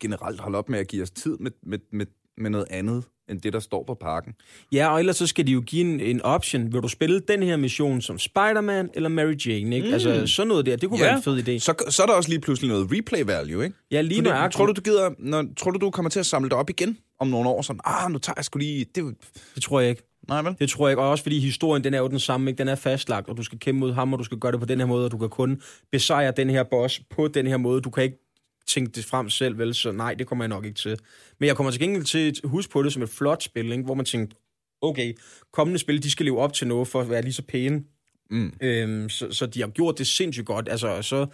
generelt 0.00 0.40
holde 0.40 0.58
op 0.58 0.68
med 0.68 0.78
at 0.78 0.88
give 0.88 1.02
os 1.02 1.10
tid 1.10 1.36
med, 1.40 1.50
med, 1.62 1.78
med, 1.92 2.06
med 2.40 2.50
noget 2.50 2.66
andet, 2.70 3.04
end 3.30 3.40
det, 3.40 3.52
der 3.52 3.60
står 3.60 3.84
på 3.86 3.94
pakken. 3.94 4.34
Ja, 4.72 4.88
og 4.92 4.98
ellers 4.98 5.16
så 5.16 5.26
skal 5.26 5.46
de 5.46 5.52
jo 5.52 5.60
give 5.60 5.80
en, 5.80 6.00
en 6.00 6.22
option. 6.22 6.72
Vil 6.72 6.82
du 6.82 6.88
spille 6.88 7.20
den 7.20 7.42
her 7.42 7.56
mission 7.56 8.00
som 8.00 8.18
Spider-Man 8.18 8.90
eller 8.94 9.08
Mary 9.08 9.34
Jane, 9.46 9.76
ikke? 9.76 9.88
Mm. 9.88 9.92
Altså, 9.94 10.26
sådan 10.26 10.48
noget 10.48 10.66
der, 10.66 10.76
det 10.76 10.88
kunne 10.88 10.98
ja. 10.98 11.04
være 11.04 11.16
en 11.16 11.22
fed 11.22 11.48
idé. 11.48 11.58
Så, 11.58 11.74
så 11.88 12.02
er 12.02 12.06
der 12.06 12.14
også 12.14 12.28
lige 12.30 12.40
pludselig 12.40 12.68
noget 12.70 12.92
replay 12.92 13.22
value, 13.22 13.64
ikke? 13.64 13.76
Ja, 13.90 14.00
lige 14.00 14.18
Fordi, 14.18 14.28
nøjagtigt. 14.30 14.56
tror 14.56 14.66
du, 14.66 14.72
du 14.72 14.80
gider, 14.80 15.10
når, 15.18 15.44
tror 15.56 15.70
du, 15.70 15.78
du 15.78 15.90
kommer 15.90 16.10
til 16.10 16.20
at 16.20 16.26
samle 16.26 16.48
det 16.48 16.58
op 16.58 16.70
igen 16.70 16.98
om 17.20 17.28
nogle 17.28 17.48
år? 17.48 17.62
Sådan, 17.62 17.80
ah, 17.84 18.10
nu 18.12 18.18
tager 18.18 18.34
jeg 18.36 18.44
sgu 18.44 18.58
lige... 18.58 18.86
Det, 18.94 19.14
Det 19.54 19.62
tror 19.62 19.80
jeg 19.80 19.90
ikke. 19.90 20.02
nej, 20.28 20.42
vel? 20.42 20.56
Det 20.58 20.70
tror 20.70 20.88
jeg 20.88 20.92
ikke. 20.92 21.02
Og 21.02 21.10
også 21.10 21.22
fordi 21.22 21.38
historien, 21.38 21.84
den 21.84 21.94
er 21.94 21.98
jo 21.98 22.08
den 22.08 22.20
samme, 22.20 22.50
ikke? 22.50 22.58
Den 22.58 22.68
er 22.68 22.74
fastlagt, 22.74 23.28
og 23.28 23.36
du 23.36 23.42
skal 23.42 23.58
kæmpe 23.58 23.80
mod 23.80 23.92
ham, 23.92 24.12
og 24.12 24.18
du 24.18 24.24
skal 24.24 24.38
gøre 24.38 24.52
det 24.52 24.60
på 24.60 24.66
den 24.66 24.78
her 24.78 24.86
måde, 24.86 25.04
og 25.04 25.12
du 25.12 25.18
kan 25.18 25.28
kun 25.28 25.60
besejre 25.92 26.32
den 26.36 26.50
her 26.50 26.62
boss 26.62 27.00
på 27.10 27.28
den 27.28 27.46
her 27.46 27.56
måde. 27.56 27.80
Du 27.80 27.90
kan 27.90 28.04
ikke 28.04 28.27
tænke 28.68 28.92
det 28.92 29.04
frem 29.04 29.30
selv, 29.30 29.58
vel? 29.58 29.74
Så 29.74 29.92
nej, 29.92 30.14
det 30.14 30.26
kommer 30.26 30.44
jeg 30.44 30.48
nok 30.48 30.64
ikke 30.64 30.76
til. 30.78 30.98
Men 31.38 31.46
jeg 31.46 31.56
kommer 31.56 31.70
til 31.70 31.80
gengæld 31.80 32.04
til 32.04 32.40
at 32.44 32.50
huske 32.50 32.72
på 32.72 32.82
det 32.82 32.92
som 32.92 33.02
et 33.02 33.08
flot 33.08 33.42
spil, 33.42 33.72
ikke? 33.72 33.84
hvor 33.84 33.94
man 33.94 34.04
tænkte, 34.04 34.36
okay, 34.82 35.14
kommende 35.52 35.78
spil, 35.78 36.02
de 36.02 36.10
skal 36.10 36.26
leve 36.26 36.38
op 36.38 36.52
til 36.52 36.66
noget 36.66 36.88
for 36.88 37.00
at 37.00 37.10
være 37.10 37.22
lige 37.22 37.32
så 37.32 37.42
pæne. 37.42 37.82
Mm. 38.30 38.52
Øhm, 38.62 39.08
så, 39.08 39.32
så 39.32 39.46
de 39.46 39.60
har 39.60 39.68
gjort 39.68 39.98
det 39.98 40.06
sindssygt 40.06 40.46
godt. 40.46 40.68
Altså, 40.68 41.02
så, 41.02 41.26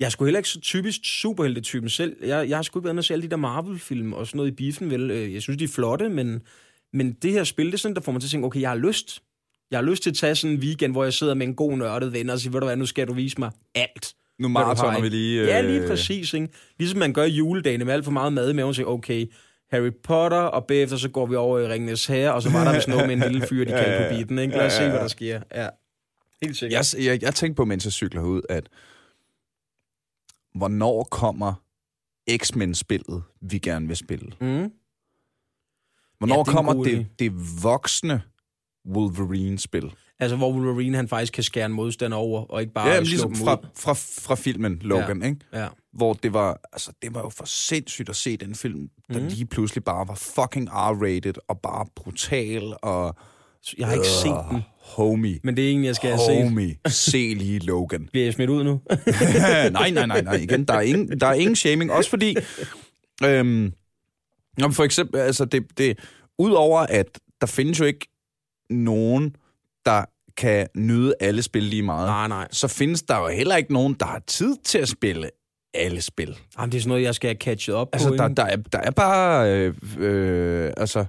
jeg 0.00 0.06
er 0.06 0.10
sgu 0.10 0.24
heller 0.24 0.38
ikke 0.38 0.48
så 0.48 0.60
typisk 0.60 1.00
superheltetypen 1.04 1.88
selv. 1.88 2.16
Jeg, 2.24 2.48
jeg 2.48 2.56
har 2.56 2.62
sgu 2.62 2.78
ikke 2.78 2.84
været 2.84 2.92
inde 2.92 3.00
og 3.00 3.04
se 3.04 3.14
alle 3.14 3.22
de 3.22 3.30
der 3.30 3.36
Marvel-film 3.36 4.12
og 4.12 4.26
sådan 4.26 4.36
noget 4.36 4.50
i 4.50 4.54
biffen, 4.54 4.90
vel. 4.90 5.10
Øh, 5.10 5.34
Jeg 5.34 5.42
synes, 5.42 5.58
de 5.58 5.64
er 5.64 5.68
flotte, 5.68 6.08
men, 6.08 6.42
men 6.92 7.12
det 7.12 7.32
her 7.32 7.44
spil, 7.44 7.66
det 7.66 7.74
er 7.74 7.78
sådan, 7.78 7.94
der 7.94 8.00
får 8.00 8.12
mig 8.12 8.20
til 8.20 8.26
at 8.26 8.30
tænke, 8.30 8.46
okay, 8.46 8.60
jeg 8.60 8.70
har 8.70 8.76
lyst. 8.76 9.22
Jeg 9.70 9.78
har 9.78 9.84
lyst 9.84 10.02
til 10.02 10.10
at 10.10 10.16
tage 10.16 10.34
sådan 10.34 10.56
en 10.56 10.62
weekend, 10.62 10.92
hvor 10.92 11.04
jeg 11.04 11.12
sidder 11.12 11.34
med 11.34 11.46
en 11.46 11.54
god 11.54 11.76
nørdet 11.76 12.12
ven 12.12 12.30
og 12.30 12.40
siger, 12.40 12.52
ved 12.52 12.60
du 12.60 12.66
hvad, 12.66 12.76
nu 12.76 12.86
skal 12.86 13.08
du 13.08 13.12
vise 13.12 13.38
mig 13.38 13.50
alt. 13.74 14.14
Nu 14.38 14.48
maratoner 14.48 15.00
vi 15.00 15.08
lige... 15.08 15.44
Ja, 15.44 15.62
øh, 15.62 15.68
lige 15.70 15.88
præcis. 15.88 16.34
Ikke? 16.34 16.48
Ligesom 16.78 16.98
man 16.98 17.12
gør 17.12 17.24
i 17.24 17.30
juledagene 17.30 17.84
med 17.84 17.94
alt 17.94 18.04
for 18.04 18.12
meget 18.12 18.32
mad 18.32 18.52
med, 18.52 18.64
og 18.64 18.74
siger, 18.74 18.86
okay, 18.86 19.26
Harry 19.70 19.90
Potter, 20.02 20.38
og 20.38 20.66
bagefter 20.66 20.96
så 20.96 21.08
går 21.08 21.26
vi 21.26 21.36
over 21.36 21.58
i 21.58 21.68
Ringenes 21.68 22.06
Herre, 22.06 22.34
og 22.34 22.42
så 22.42 22.50
var 22.50 22.64
der 22.64 22.74
vist 22.74 22.88
noget 22.88 23.06
med 23.06 23.16
en 23.16 23.32
lille 23.32 23.46
fyr, 23.46 23.64
de 23.64 23.70
kaldte 23.82 24.08
på 24.08 24.16
biten. 24.18 24.38
Ikke? 24.38 24.56
Lad 24.56 24.66
os 24.66 24.72
se, 24.72 24.88
hvad 24.88 24.98
der 25.00 25.08
sker. 25.08 25.42
Ja, 25.54 25.68
helt 26.42 26.56
sikkert. 26.56 26.94
Jeg, 26.94 27.04
jeg, 27.04 27.22
jeg 27.22 27.34
tænkte 27.34 27.56
på, 27.56 27.64
mens 27.64 27.84
jeg 27.84 27.92
cykler 27.92 28.22
ud, 28.22 28.42
at 28.48 28.68
hvornår 30.54 31.02
kommer 31.02 31.54
X-Men-spillet, 32.36 33.22
vi 33.40 33.58
gerne 33.58 33.86
vil 33.86 33.96
spille? 33.96 34.26
Mm. 34.40 34.72
Hvornår 36.18 36.36
Ja, 36.36 36.42
det 36.42 36.48
er 36.48 36.52
kommer 36.52 36.84
det, 36.84 37.06
det 37.18 37.32
voksne 37.62 38.22
Wolverine-spil? 38.86 39.92
Altså, 40.20 40.36
hvor 40.36 40.52
Wolverine 40.52 40.96
han 40.96 41.08
faktisk 41.08 41.32
kan 41.32 41.44
skære 41.44 41.66
en 41.66 41.72
modstander 41.72 42.16
over, 42.16 42.42
og 42.44 42.60
ikke 42.60 42.72
bare 42.72 42.88
Ja, 42.88 42.94
slå 42.96 43.02
ligesom 43.04 43.34
dem 43.34 43.44
fra, 43.44 43.54
ud. 43.54 43.66
fra, 43.76 43.92
fra 44.22 44.34
filmen 44.34 44.78
Logan, 44.80 45.22
ikke? 45.22 45.36
Ja. 45.54 45.66
Hvor 45.92 46.12
det 46.12 46.32
var, 46.32 46.60
altså, 46.72 46.92
det 47.02 47.14
var 47.14 47.20
jo 47.20 47.28
for 47.28 47.44
sindssygt 47.46 48.08
at 48.08 48.16
se 48.16 48.36
den 48.36 48.54
film, 48.54 48.88
der 49.12 49.18
Mhm. 49.18 49.28
lige 49.28 49.46
pludselig 49.46 49.84
bare 49.84 50.08
var 50.08 50.14
fucking 50.14 50.68
R-rated, 50.70 51.32
og 51.48 51.60
bare 51.60 51.86
brutal, 51.96 52.74
og... 52.82 53.16
Jeg 53.78 53.86
har 53.86 53.94
ikke 53.94 54.06
set 54.06 54.36
den, 54.50 54.62
Homie. 54.82 55.40
men 55.44 55.56
det 55.56 55.64
er 55.64 55.68
egentlig, 55.68 55.86
jeg 55.86 55.96
skal 55.96 56.10
have 56.10 56.20
set. 56.26 56.42
Homie. 56.42 56.76
Se 56.86 57.34
lige 57.34 57.58
Logan. 57.58 58.08
Bliver 58.12 58.24
jeg 58.26 58.34
smidt 58.34 58.50
ud 58.50 58.64
nu? 58.64 58.80
nej, 59.72 59.90
nej, 59.90 60.06
nej, 60.06 60.20
nej. 60.22 60.34
Igen, 60.34 60.64
der 60.64 60.74
er 60.74 60.80
ingen, 60.80 61.20
der 61.20 61.26
er 61.26 61.32
ingen 61.34 61.56
shaming. 61.56 61.92
Også 61.92 62.10
fordi, 62.10 62.36
øhm, 63.24 63.72
for 64.72 64.80
eksempel, 64.84 65.20
altså 65.20 65.44
det, 65.44 65.78
det, 65.78 65.98
udover 66.38 66.78
at 66.80 67.20
der 67.40 67.46
findes 67.46 67.80
jo 67.80 67.84
ikke 67.84 68.08
nogen, 68.70 69.36
der 69.90 70.04
kan 70.36 70.66
nyde 70.76 71.14
alle 71.20 71.42
spil 71.42 71.62
lige 71.62 71.82
meget, 71.82 72.06
nej, 72.08 72.28
nej. 72.28 72.48
så 72.50 72.68
findes 72.68 73.02
der 73.02 73.18
jo 73.18 73.28
heller 73.28 73.56
ikke 73.56 73.72
nogen, 73.72 73.94
der 74.00 74.06
har 74.06 74.22
tid 74.26 74.56
til 74.64 74.78
at 74.78 74.88
spille 74.88 75.30
alle 75.74 76.00
spil. 76.02 76.38
Jamen, 76.58 76.72
det 76.72 76.78
er 76.78 76.82
sådan 76.82 76.88
noget, 76.88 77.02
jeg 77.02 77.14
skal 77.14 77.28
have 77.28 77.36
catchet 77.36 77.74
op 77.74 77.88
Altså, 77.92 78.08
på. 78.08 78.16
der, 78.16 78.24
inden. 78.24 78.36
der, 78.36 78.44
er, 78.44 78.56
der 78.56 78.78
er 78.78 78.90
bare... 78.90 79.52
Øh, 79.58 79.74
øh, 79.98 80.72
altså, 80.76 81.04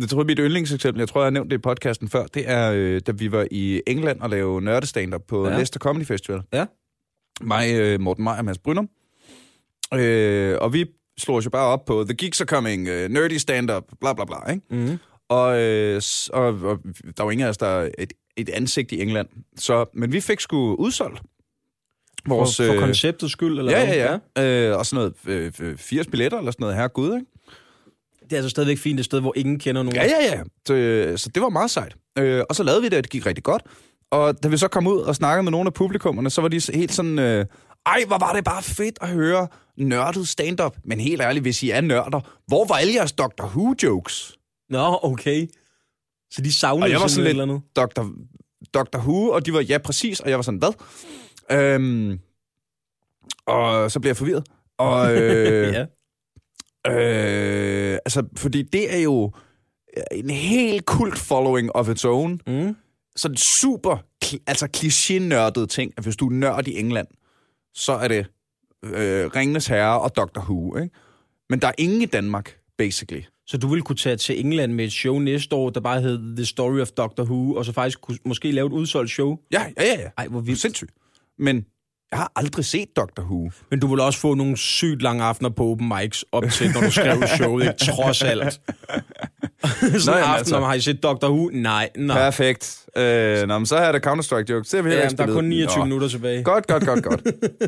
jeg 0.00 0.08
tror, 0.08 0.24
mit 0.24 0.38
yndlingseksempel, 0.38 1.00
jeg 1.00 1.08
tror, 1.08 1.20
jeg 1.20 1.26
har 1.26 1.30
nævnt 1.30 1.50
det 1.50 1.56
i 1.56 1.60
podcasten 1.60 2.08
før, 2.08 2.26
det 2.26 2.50
er, 2.50 2.72
øh, 2.72 3.00
da 3.06 3.12
vi 3.12 3.32
var 3.32 3.46
i 3.50 3.82
England 3.86 4.20
og 4.20 4.30
lavede 4.30 4.64
nørdestand 4.64 5.14
på 5.28 5.48
Ja. 5.48 5.54
Leicester 5.54 5.78
Comedy 5.80 6.04
Festival. 6.06 6.40
Ja. 6.52 6.64
Mig, 7.40 7.74
øh, 7.74 8.00
Morten 8.00 8.24
Meier 8.24 8.38
og 8.38 8.44
Mads 8.44 8.58
Brynum. 8.58 8.88
Øh, 9.94 10.58
og 10.60 10.72
vi 10.72 10.86
slog 11.18 11.36
os 11.36 11.44
jo 11.44 11.50
bare 11.50 11.66
op 11.66 11.84
på 11.84 12.04
The 12.04 12.14
Geeks 12.16 12.40
Are 12.40 12.46
Coming, 12.46 12.88
øh, 12.88 13.08
Nerdy 13.10 13.32
Stand-Up, 13.36 13.82
bla 14.00 14.12
bla 14.12 14.24
bla, 14.24 14.52
ikke? 14.52 14.62
Mm. 14.70 14.98
Og, 15.34 15.60
øh, 15.60 16.02
og, 16.32 16.44
og 16.44 16.78
der 17.16 17.22
var 17.22 17.30
ingen 17.30 17.46
af 17.46 17.50
os, 17.50 17.58
der 17.58 17.66
er 17.66 17.90
et, 17.98 18.12
et 18.36 18.48
ansigt 18.48 18.92
i 18.92 19.02
England. 19.02 19.28
Så, 19.56 19.84
men 19.94 20.12
vi 20.12 20.20
fik 20.20 20.40
sgu 20.40 20.74
udsolgt. 20.74 21.22
For, 22.28 22.44
for 22.44 22.72
øh, 22.72 22.78
konceptets 22.78 23.32
skyld, 23.32 23.58
eller 23.58 23.72
Ja, 23.72 23.94
ja, 23.94 24.18
ja. 24.36 24.70
Øh, 24.70 24.78
og 24.78 24.86
sådan 24.86 25.12
noget, 25.26 25.52
øh, 25.60 25.70
øh, 25.70 25.76
80 25.76 26.06
billetter 26.06 26.38
eller 26.38 26.50
sådan 26.50 26.62
noget, 26.62 26.76
her 26.76 26.88
gud, 26.88 27.14
ikke? 27.14 27.26
Det 28.24 28.32
er 28.32 28.36
altså 28.36 28.48
stadigvæk 28.48 28.78
fint 28.78 28.98
et 29.00 29.04
sted, 29.04 29.20
hvor 29.20 29.32
ingen 29.36 29.58
kender 29.58 29.82
nogen. 29.82 29.96
Ja, 29.96 30.04
ja, 30.04 30.36
ja. 30.36 30.42
Så, 30.66 30.74
øh, 30.74 31.18
så 31.18 31.28
det 31.28 31.42
var 31.42 31.48
meget 31.48 31.70
sejt. 31.70 31.96
Øh, 32.18 32.42
og 32.48 32.54
så 32.54 32.62
lavede 32.62 32.82
vi 32.82 32.88
det, 32.88 32.98
og 32.98 33.04
det 33.04 33.10
gik 33.10 33.26
rigtig 33.26 33.44
godt. 33.44 33.62
Og 34.10 34.42
da 34.42 34.48
vi 34.48 34.56
så 34.56 34.68
kom 34.68 34.86
ud 34.86 34.98
og 35.00 35.14
snakkede 35.14 35.42
med 35.42 35.52
nogle 35.52 35.66
af 35.66 35.74
publikummerne, 35.74 36.30
så 36.30 36.40
var 36.40 36.48
de 36.48 36.60
helt 36.74 36.92
sådan... 36.92 37.18
Øh, 37.18 37.46
ej, 37.86 38.04
hvor 38.06 38.18
var 38.18 38.32
det 38.32 38.44
bare 38.44 38.62
fedt 38.62 38.98
at 39.00 39.08
høre 39.08 39.48
nørdet 39.76 40.28
stand-up. 40.28 40.76
Men 40.84 41.00
helt 41.00 41.22
ærligt, 41.22 41.42
hvis 41.44 41.62
I 41.62 41.70
er 41.70 41.80
nørder, 41.80 42.20
hvor 42.46 42.66
var 42.66 42.74
alle 42.74 42.94
jeres 42.94 43.12
Doctor 43.12 43.44
Who-jokes? 43.44 44.43
Nå, 44.70 44.98
okay. 45.02 45.46
Så 46.30 46.42
de 46.42 46.52
savnede 46.52 46.84
Og 46.84 46.90
jeg 46.90 47.00
var 47.00 47.06
sådan 47.06 47.26
simpelthen 47.26 47.48
lidt 47.48 47.62
eller. 47.76 47.86
Dr. 47.86 48.02
Dr. 48.74 48.98
Who, 48.98 49.28
og 49.28 49.46
de 49.46 49.52
var, 49.52 49.60
ja, 49.60 49.78
præcis, 49.78 50.20
og 50.20 50.30
jeg 50.30 50.38
var 50.38 50.42
sådan, 50.42 50.58
hvad? 50.58 50.72
Øhm, 51.58 52.18
og 53.46 53.90
så 53.90 54.00
blev 54.00 54.08
jeg 54.08 54.16
forvirret. 54.16 54.44
Og, 54.78 55.12
øh, 55.16 55.74
ja. 55.74 55.86
øh, 56.88 57.98
altså, 58.04 58.22
fordi 58.36 58.62
det 58.62 58.94
er 58.94 58.98
jo 58.98 59.32
en 60.12 60.30
helt 60.30 60.86
kult 60.86 61.18
following 61.18 61.76
of 61.76 61.88
its 61.88 62.04
own. 62.04 62.40
Mm. 62.46 62.76
Sådan 63.16 63.36
super, 63.36 63.96
altså 64.46 64.68
kliché-nørdet 64.76 65.70
ting, 65.70 65.92
at 65.96 66.04
hvis 66.04 66.16
du 66.16 66.26
er 66.26 66.32
nørd 66.32 66.68
i 66.68 66.78
England, 66.78 67.06
så 67.74 67.92
er 67.92 68.08
det 68.08 68.26
øh, 68.84 69.26
Ringenes 69.26 69.66
Herre 69.66 70.00
og 70.00 70.16
Dr. 70.16 70.40
Who, 70.40 70.76
ikke? 70.76 70.94
Men 71.50 71.60
der 71.60 71.68
er 71.68 71.72
ingen 71.78 72.02
i 72.02 72.06
Danmark, 72.06 72.58
basically. 72.78 73.22
Så 73.46 73.58
du 73.58 73.68
ville 73.68 73.82
kunne 73.82 73.96
tage 73.96 74.16
til 74.16 74.40
England 74.40 74.72
med 74.72 74.84
et 74.84 74.92
show 74.92 75.18
næste 75.18 75.56
år, 75.56 75.70
der 75.70 75.80
bare 75.80 76.00
hed 76.00 76.36
The 76.36 76.46
Story 76.46 76.80
of 76.80 76.88
Doctor 76.88 77.24
Who, 77.24 77.54
og 77.54 77.64
så 77.64 77.72
faktisk 77.72 78.00
kunne, 78.00 78.18
måske 78.24 78.52
lave 78.52 78.66
et 78.66 78.72
udsolgt 78.72 79.10
show? 79.10 79.38
Ja, 79.52 79.64
ja, 79.78 79.84
ja. 79.84 80.00
ja. 80.00 80.08
Ej, 80.18 80.28
hvor 80.28 80.38
er 80.38 80.42
vildt. 80.42 80.60
sindssygt. 80.60 80.90
Men 81.38 81.64
jeg 82.10 82.18
har 82.18 82.32
aldrig 82.36 82.64
set 82.64 82.96
Dr. 82.96 83.22
Who. 83.22 83.50
Men 83.70 83.80
du 83.80 83.86
vil 83.86 84.00
også 84.00 84.20
få 84.20 84.34
nogle 84.34 84.56
sygt 84.56 85.02
lange 85.02 85.24
aftener 85.24 85.50
på 85.50 85.64
open 85.64 85.92
mics 85.98 86.24
op 86.32 86.44
til, 86.52 86.70
når 86.74 86.80
du 86.80 86.90
skrev 86.90 87.22
showet, 87.36 87.62
ikke? 87.62 87.92
Trods 87.92 88.22
alt. 88.22 88.52
Sådan 90.02 90.18
en 90.18 90.24
aften, 90.24 90.38
altså. 90.38 90.60
har 90.60 90.74
I 90.74 90.80
set 90.80 91.02
Doctor 91.02 91.28
Who? 91.28 91.50
Nej, 91.52 91.90
nej. 91.96 92.16
Perfekt. 92.16 92.86
Øh, 92.96 93.48
nå, 93.48 93.58
men 93.58 93.66
så 93.66 93.76
jeg 93.78 93.94
da 93.94 93.98
Counter-Strike 94.10 94.44
jokes. 94.50 94.68
Det 94.68 94.78
har 94.78 94.82
vi 94.82 94.94
Ja, 94.94 95.08
der 95.08 95.26
er 95.26 95.32
kun 95.32 95.44
29 95.44 95.78
Nå. 95.78 95.84
minutter 95.84 96.08
tilbage. 96.08 96.42
Godt, 96.42 96.66
godt, 96.66 96.86
godt, 96.86 97.04
godt. 97.04 97.20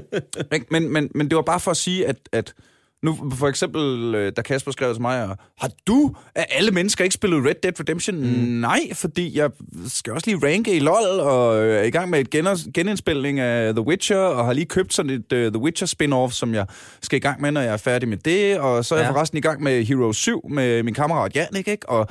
Ikke? 0.54 0.66
men, 0.70 0.92
men, 0.92 1.10
men 1.14 1.28
det 1.28 1.36
var 1.36 1.42
bare 1.42 1.60
for 1.60 1.70
at 1.70 1.76
sige, 1.76 2.06
at, 2.06 2.16
at 2.32 2.54
nu 3.02 3.30
for 3.34 3.48
eksempel, 3.48 4.14
øh, 4.14 4.32
da 4.36 4.42
Kasper 4.42 4.70
skrev 4.70 4.92
til 4.94 5.02
mig, 5.02 5.24
og, 5.28 5.36
har 5.58 5.70
du 5.86 6.14
af 6.34 6.46
alle 6.50 6.70
mennesker 6.70 7.04
ikke 7.04 7.14
spillet 7.14 7.44
Red 7.44 7.54
Dead 7.62 7.80
Redemption? 7.80 8.16
Mm. 8.16 8.26
Nej, 8.60 8.80
fordi 8.92 9.38
jeg 9.38 9.50
skal 9.86 10.12
også 10.12 10.30
lige 10.30 10.46
ranke 10.46 10.76
i 10.76 10.78
LoL, 10.78 11.20
og 11.20 11.64
øh, 11.64 11.76
er 11.76 11.82
i 11.82 11.90
gang 11.90 12.10
med 12.10 12.20
et 12.20 12.30
genindspilning 12.74 13.40
af 13.40 13.74
The 13.74 13.86
Witcher, 13.86 14.18
og 14.18 14.44
har 14.46 14.52
lige 14.52 14.66
købt 14.66 14.94
sådan 14.94 15.10
et 15.10 15.32
uh, 15.32 15.38
The 15.52 15.58
Witcher 15.58 15.86
spin-off, 15.86 16.32
som 16.32 16.54
jeg 16.54 16.66
skal 17.02 17.16
i 17.16 17.20
gang 17.20 17.40
med, 17.40 17.50
når 17.52 17.60
jeg 17.60 17.72
er 17.72 17.76
færdig 17.76 18.08
med 18.08 18.16
det, 18.16 18.58
og 18.58 18.84
så 18.84 18.94
er 18.94 18.98
jeg 18.98 19.06
Ja. 19.06 19.12
forresten 19.12 19.38
i 19.38 19.40
gang 19.40 19.62
med 19.62 19.84
Hero 19.84 20.12
7 20.12 20.48
med 20.50 20.82
min 20.82 20.94
kammerat 20.94 21.36
Janik, 21.36 21.68
ikke? 21.68 21.88
Og 21.88 22.08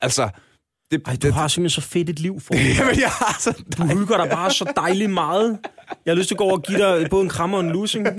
altså... 0.00 0.28
Det, 0.90 1.02
Ej, 1.06 1.16
du 1.22 1.30
har 1.30 1.48
simpelthen 1.48 1.82
så 1.82 1.88
fedt 1.88 2.10
et 2.10 2.20
liv 2.20 2.40
for 2.46 2.54
mig. 2.54 2.76
Jamen, 2.78 3.00
jeg 3.00 3.08
har 3.08 3.36
sådan... 3.40 3.64
Du 3.78 3.82
hygger 3.98 4.16
dig 4.16 4.30
bare 4.30 4.50
så 4.50 4.72
dejligt 4.76 5.10
meget. 5.10 5.58
Jeg 6.06 6.12
har 6.12 6.14
lyst 6.14 6.28
til 6.28 6.34
at 6.34 6.38
gå 6.38 6.44
over 6.44 6.56
og 6.56 6.62
give 6.62 6.78
dig 6.78 7.10
både 7.10 7.22
en 7.22 7.28
krammer 7.28 7.58
og 7.58 7.64
en 7.64 7.70
lussing. 7.70 8.06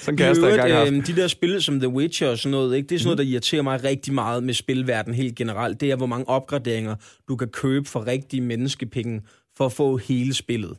Sådan 0.00 0.16
kan 0.16 0.26
jeg 0.26 0.36
stadig 0.36 0.92
øh, 0.92 1.06
de 1.06 1.16
der 1.16 1.28
spil 1.28 1.62
som 1.62 1.80
The 1.80 1.88
Witcher 1.88 2.28
og 2.28 2.38
sådan 2.38 2.50
noget, 2.50 2.76
ikke? 2.76 2.88
det 2.88 2.94
er 2.94 2.98
sådan 2.98 3.06
noget, 3.06 3.18
der 3.18 3.24
irriterer 3.24 3.62
mig 3.62 3.84
rigtig 3.84 4.14
meget 4.14 4.42
med 4.42 4.54
spilverden 4.54 5.14
helt 5.14 5.34
generelt. 5.36 5.80
Det 5.80 5.90
er, 5.90 5.96
hvor 5.96 6.06
mange 6.06 6.28
opgraderinger 6.28 6.94
du 7.28 7.36
kan 7.36 7.48
købe 7.48 7.88
for 7.88 8.06
rigtige 8.06 8.40
menneskepenge 8.40 9.22
for 9.56 9.66
at 9.66 9.72
få 9.72 9.96
hele 9.96 10.34
spillet. 10.34 10.76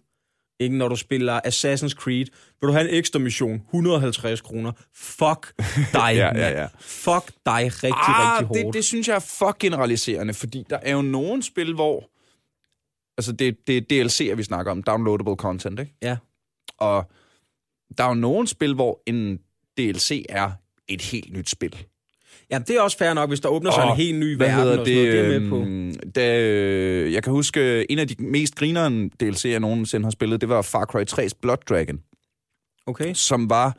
Ikke 0.60 0.78
når 0.78 0.88
du 0.88 0.96
spiller 0.96 1.40
Assassin's 1.46 1.96
Creed. 1.96 2.26
Vil 2.62 2.68
du 2.68 2.72
have 2.72 2.90
en 2.90 2.96
ekstra 2.96 3.20
mission? 3.20 3.62
150 3.74 4.42
kroner. 4.42 4.72
Fuck 4.94 5.54
dig, 5.94 6.16
Ja, 6.16 6.38
ja, 6.38 6.62
ja. 6.62 6.68
Fuck 6.80 7.32
dig 7.46 7.64
rigtig, 7.66 7.90
ah, 7.90 8.32
rigtig 8.34 8.48
hårdt. 8.48 8.66
det, 8.66 8.74
det 8.74 8.86
synes 8.86 9.08
jeg 9.08 9.16
er 9.16 9.20
for 9.20 9.56
generaliserende, 9.60 10.34
fordi 10.34 10.64
der 10.70 10.78
er 10.82 10.92
jo 10.92 11.02
nogle 11.02 11.44
spil, 11.44 11.74
hvor... 11.74 12.10
Altså, 13.18 13.32
det, 13.32 13.68
det 13.68 13.78
er 13.78 14.04
DLC'er, 14.04 14.36
vi 14.36 14.44
snakker 14.44 14.72
om. 14.72 14.84
Downloadable 14.84 15.36
content, 15.36 15.80
ikke? 15.80 15.94
Ja. 16.02 16.18
Og 16.78 17.12
der 17.98 18.04
er 18.04 18.08
jo 18.08 18.14
nogle 18.14 18.48
spil, 18.48 18.74
hvor 18.74 19.02
en 19.06 19.40
DLC 19.78 20.26
er 20.30 20.52
et 20.88 21.02
helt 21.02 21.34
nyt 21.34 21.50
spil. 21.50 21.86
Ja, 22.52 22.60
det 22.68 22.76
er 22.76 22.82
også 22.82 22.98
fair 22.98 23.14
nok, 23.14 23.30
hvis 23.30 23.40
der 23.40 23.50
åbner 23.50 23.72
sig 23.72 23.84
Og 23.84 23.90
en 23.92 23.98
helt 23.98 24.20
ny 24.20 24.34
verden 24.38 24.56
hedder 24.56 24.80
og 24.80 24.86
sådan 24.88 24.98
noget. 25.04 25.14
Det 25.14 25.36
er 25.36 25.40
med 25.40 25.50
på. 25.50 25.58
øhm, 25.60 25.94
Da, 26.16 26.42
øh, 26.42 27.14
jeg 27.14 27.24
kan 27.24 27.34
huske, 27.34 27.80
øh, 27.80 27.86
en 27.90 28.00
af 28.00 28.08
de 28.08 28.16
mest 28.20 28.56
grinerende 28.56 29.10
DLC'er, 29.24 29.48
jeg 29.50 29.60
nogensinde 29.60 30.06
har 30.06 30.12
spillet, 30.12 30.42
det 30.42 30.50
var 30.50 30.62
Far 30.62 30.86
Cry 30.86 31.04
3's 31.12 31.40
Blood 31.42 31.58
Dragon. 31.70 32.00
Okay. 32.88 33.14
som 33.14 33.50
var... 33.50 33.78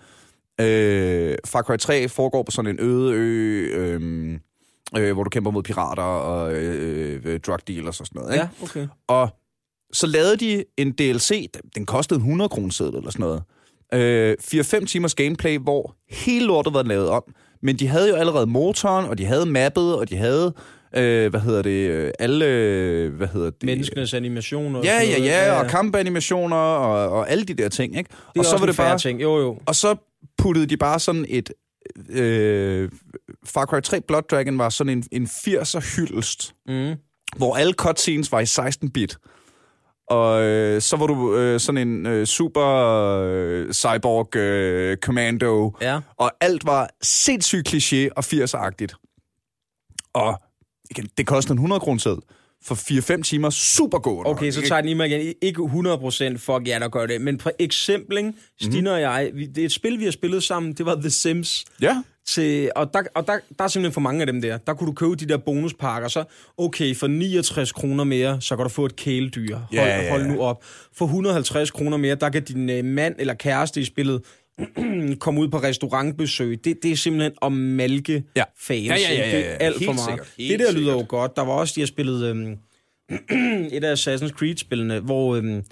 Øh, 0.60 1.34
Far 1.46 1.62
Cry 1.62 1.76
3 1.76 2.08
foregår 2.08 2.42
på 2.42 2.50
sådan 2.50 2.70
en 2.70 2.80
øde 2.80 3.12
ø, 3.14 3.66
øh, 3.74 4.32
øh, 4.98 5.12
hvor 5.12 5.24
du 5.24 5.30
kæmper 5.30 5.50
mod 5.50 5.62
pirater 5.62 6.02
og 6.02 6.54
øh, 6.54 7.20
øh, 7.24 7.40
drug 7.40 7.58
dealers 7.68 8.00
og 8.00 8.06
sådan 8.06 8.20
noget. 8.22 8.34
Ikke? 8.34 8.44
Ja, 8.60 8.64
okay. 8.64 8.86
Og 9.08 9.28
så 9.92 10.06
lavede 10.06 10.36
de 10.36 10.64
en 10.76 10.92
DLC, 10.92 11.46
den- 11.74 11.86
kostede 11.86 12.18
100 12.18 12.48
kroner 12.48 12.90
eller 12.96 13.10
sådan 13.10 13.20
noget. 13.20 13.42
Øh, 13.94 14.36
4-5 14.40 14.86
timers 14.86 15.14
gameplay, 15.14 15.58
hvor 15.58 15.96
hele 16.10 16.46
lortet 16.46 16.74
var 16.74 16.82
lavet 16.82 17.08
om. 17.08 17.22
Men 17.62 17.76
de 17.76 17.86
havde 17.88 18.08
jo 18.08 18.14
allerede 18.14 18.46
motoren, 18.46 19.06
og 19.06 19.18
de 19.18 19.24
havde 19.24 19.46
mappet, 19.46 19.94
og 19.96 20.08
de 20.10 20.16
havde, 20.16 20.52
øh, 20.96 21.30
hvad 21.30 21.40
hedder 21.40 21.62
det, 21.62 21.88
øh, 21.90 22.12
alle, 22.18 22.44
øh, 22.46 23.14
hvad 23.14 23.28
hedder 23.28 23.50
det? 23.50 23.62
Menneskenes 23.62 24.14
animationer. 24.14 24.80
Ja, 24.84 25.00
ja, 25.02 25.18
noget. 25.18 25.30
ja, 25.30 25.52
og 25.60 25.66
kampanimationer 25.70 26.56
og, 26.56 27.08
og 27.18 27.30
alle 27.30 27.44
de 27.44 27.54
der 27.54 27.68
ting, 27.68 27.98
ikke? 27.98 28.10
Det 28.34 28.38
og 28.38 28.44
så 28.44 28.58
var 28.58 28.66
det 28.66 28.76
bare, 28.76 28.98
ting. 28.98 29.22
Jo, 29.22 29.38
jo. 29.38 29.58
og 29.66 29.74
så 29.76 29.96
puttede 30.38 30.66
de 30.66 30.76
bare 30.76 31.00
sådan 31.00 31.26
et... 31.28 31.50
Øh, 32.10 32.88
Far 33.46 33.66
Cry 33.66 33.80
3 33.80 34.00
Blood 34.00 34.22
Dragon 34.30 34.58
var 34.58 34.68
sådan 34.68 34.92
en, 34.92 35.04
en 35.12 35.24
80'er 35.24 35.96
hyldest, 35.96 36.54
Mm. 36.68 36.94
hvor 37.36 37.56
alle 37.56 37.72
cutscenes 37.72 38.32
var 38.32 38.40
i 38.40 38.44
16-bit. 38.44 39.18
Og 40.10 40.42
øh, 40.42 40.80
så 40.80 40.96
var 40.96 41.06
du 41.06 41.36
øh, 41.36 41.60
sådan 41.60 41.88
en 41.88 42.06
øh, 42.06 42.26
super 42.26 42.66
øh, 43.24 43.72
cyborg 43.72 44.36
øh, 44.36 44.96
commando, 44.96 45.72
Ja. 45.80 46.00
og 46.16 46.32
alt 46.40 46.66
var 46.66 46.90
sindssygt 47.02 47.68
kliché 47.68 48.08
og 48.16 48.24
80'er-agtigt. 48.24 48.94
Og 50.12 50.40
igen, 50.90 51.08
det 51.18 51.26
kostede 51.26 51.52
en 51.52 51.58
100 51.58 51.80
kroner 51.80 52.16
for 52.64 52.74
4-5 53.18 53.22
timer 53.22 53.50
super 53.50 53.98
god. 53.98 54.26
Okay, 54.26 54.50
så 54.50 54.60
tager 54.60 54.74
jeg 54.74 54.82
den 54.82 54.88
lige 54.88 54.94
med 54.94 55.06
igen. 55.10 55.34
Ikke 55.42 55.62
100% 55.62 56.36
fuck 56.38 56.68
ja, 56.68 56.78
der 56.78 56.88
gør 56.88 57.06
det. 57.06 57.20
Men 57.20 57.40
for 57.40 57.52
eksempel, 57.58 58.18
ikke? 58.18 58.32
Stine 58.62 58.92
og 58.92 59.00
jeg, 59.00 59.30
vi, 59.34 59.46
det 59.46 59.60
er 59.60 59.64
et 59.64 59.72
spil, 59.72 59.98
vi 59.98 60.04
har 60.04 60.10
spillet 60.10 60.42
sammen, 60.42 60.72
det 60.72 60.86
var 60.86 60.94
The 60.94 61.10
Sims. 61.10 61.64
Ja, 61.82 62.02
Til, 62.26 62.70
og 62.76 62.90
der, 62.94 63.02
og 63.14 63.26
der, 63.26 63.32
der 63.58 63.64
er 63.64 63.68
simpelthen 63.68 63.92
for 63.92 64.00
mange 64.00 64.20
af 64.20 64.26
dem 64.26 64.40
der. 64.42 64.58
Der 64.58 64.74
kunne 64.74 64.86
du 64.86 64.92
købe 64.92 65.14
de 65.14 65.28
der 65.28 65.36
bonuspakker, 65.36 66.08
så 66.08 66.24
okay, 66.58 66.96
for 66.96 67.06
69 67.06 67.72
kroner 67.72 68.04
mere, 68.04 68.40
så 68.40 68.56
kan 68.56 68.62
du 68.62 68.68
få 68.68 68.84
et 68.86 68.96
kæledyr. 68.96 69.54
Hold, 69.56 69.66
Ja, 69.72 69.86
ja, 69.86 70.02
ja. 70.02 70.10
hold 70.10 70.26
nu 70.26 70.40
op. 70.42 70.64
For 70.96 71.04
150 71.04 71.70
kroner 71.70 71.96
mere, 71.96 72.14
der 72.14 72.28
kan 72.30 72.44
din 72.44 72.70
øh, 72.70 72.84
mand 72.84 73.14
eller 73.18 73.34
kæreste 73.34 73.80
i 73.80 73.84
spillet 73.84 74.22
komme 75.24 75.40
ud 75.40 75.48
på 75.48 75.58
restaurantbesøg. 75.58 76.64
Det, 76.64 76.82
det 76.82 76.92
er 76.92 76.96
simpelthen 76.96 77.32
at 77.42 77.52
malke 77.52 78.24
Ja. 78.36 78.44
fans. 78.58 78.86
Ja, 78.88 78.94
ja, 78.94 79.00
ja, 79.00 79.10
ikke? 79.10 79.22
ja, 79.24 79.36
Det 79.36 79.44
ja. 79.44 79.50
er 79.50 79.56
alt 79.56 79.78
Helt 79.78 79.84
for 79.88 79.92
meget. 79.92 80.08
sikkert. 80.10 80.34
Helt 80.38 80.58
det 80.58 80.66
der 80.68 80.72
lyder 80.72 80.92
jo 80.92 80.98
sikkert. 80.98 81.08
godt. 81.08 81.36
Der 81.36 81.42
var 81.44 81.52
også, 81.52 81.72
de 81.76 81.80
har 81.80 81.86
spillet 81.86 82.24
øhm, 82.24 82.56
et 83.76 83.84
af 83.84 83.94
Assassin's 83.94 84.30
Creed-spillene, 84.32 84.98
hvor 85.00 85.36
øhm, 85.36 85.64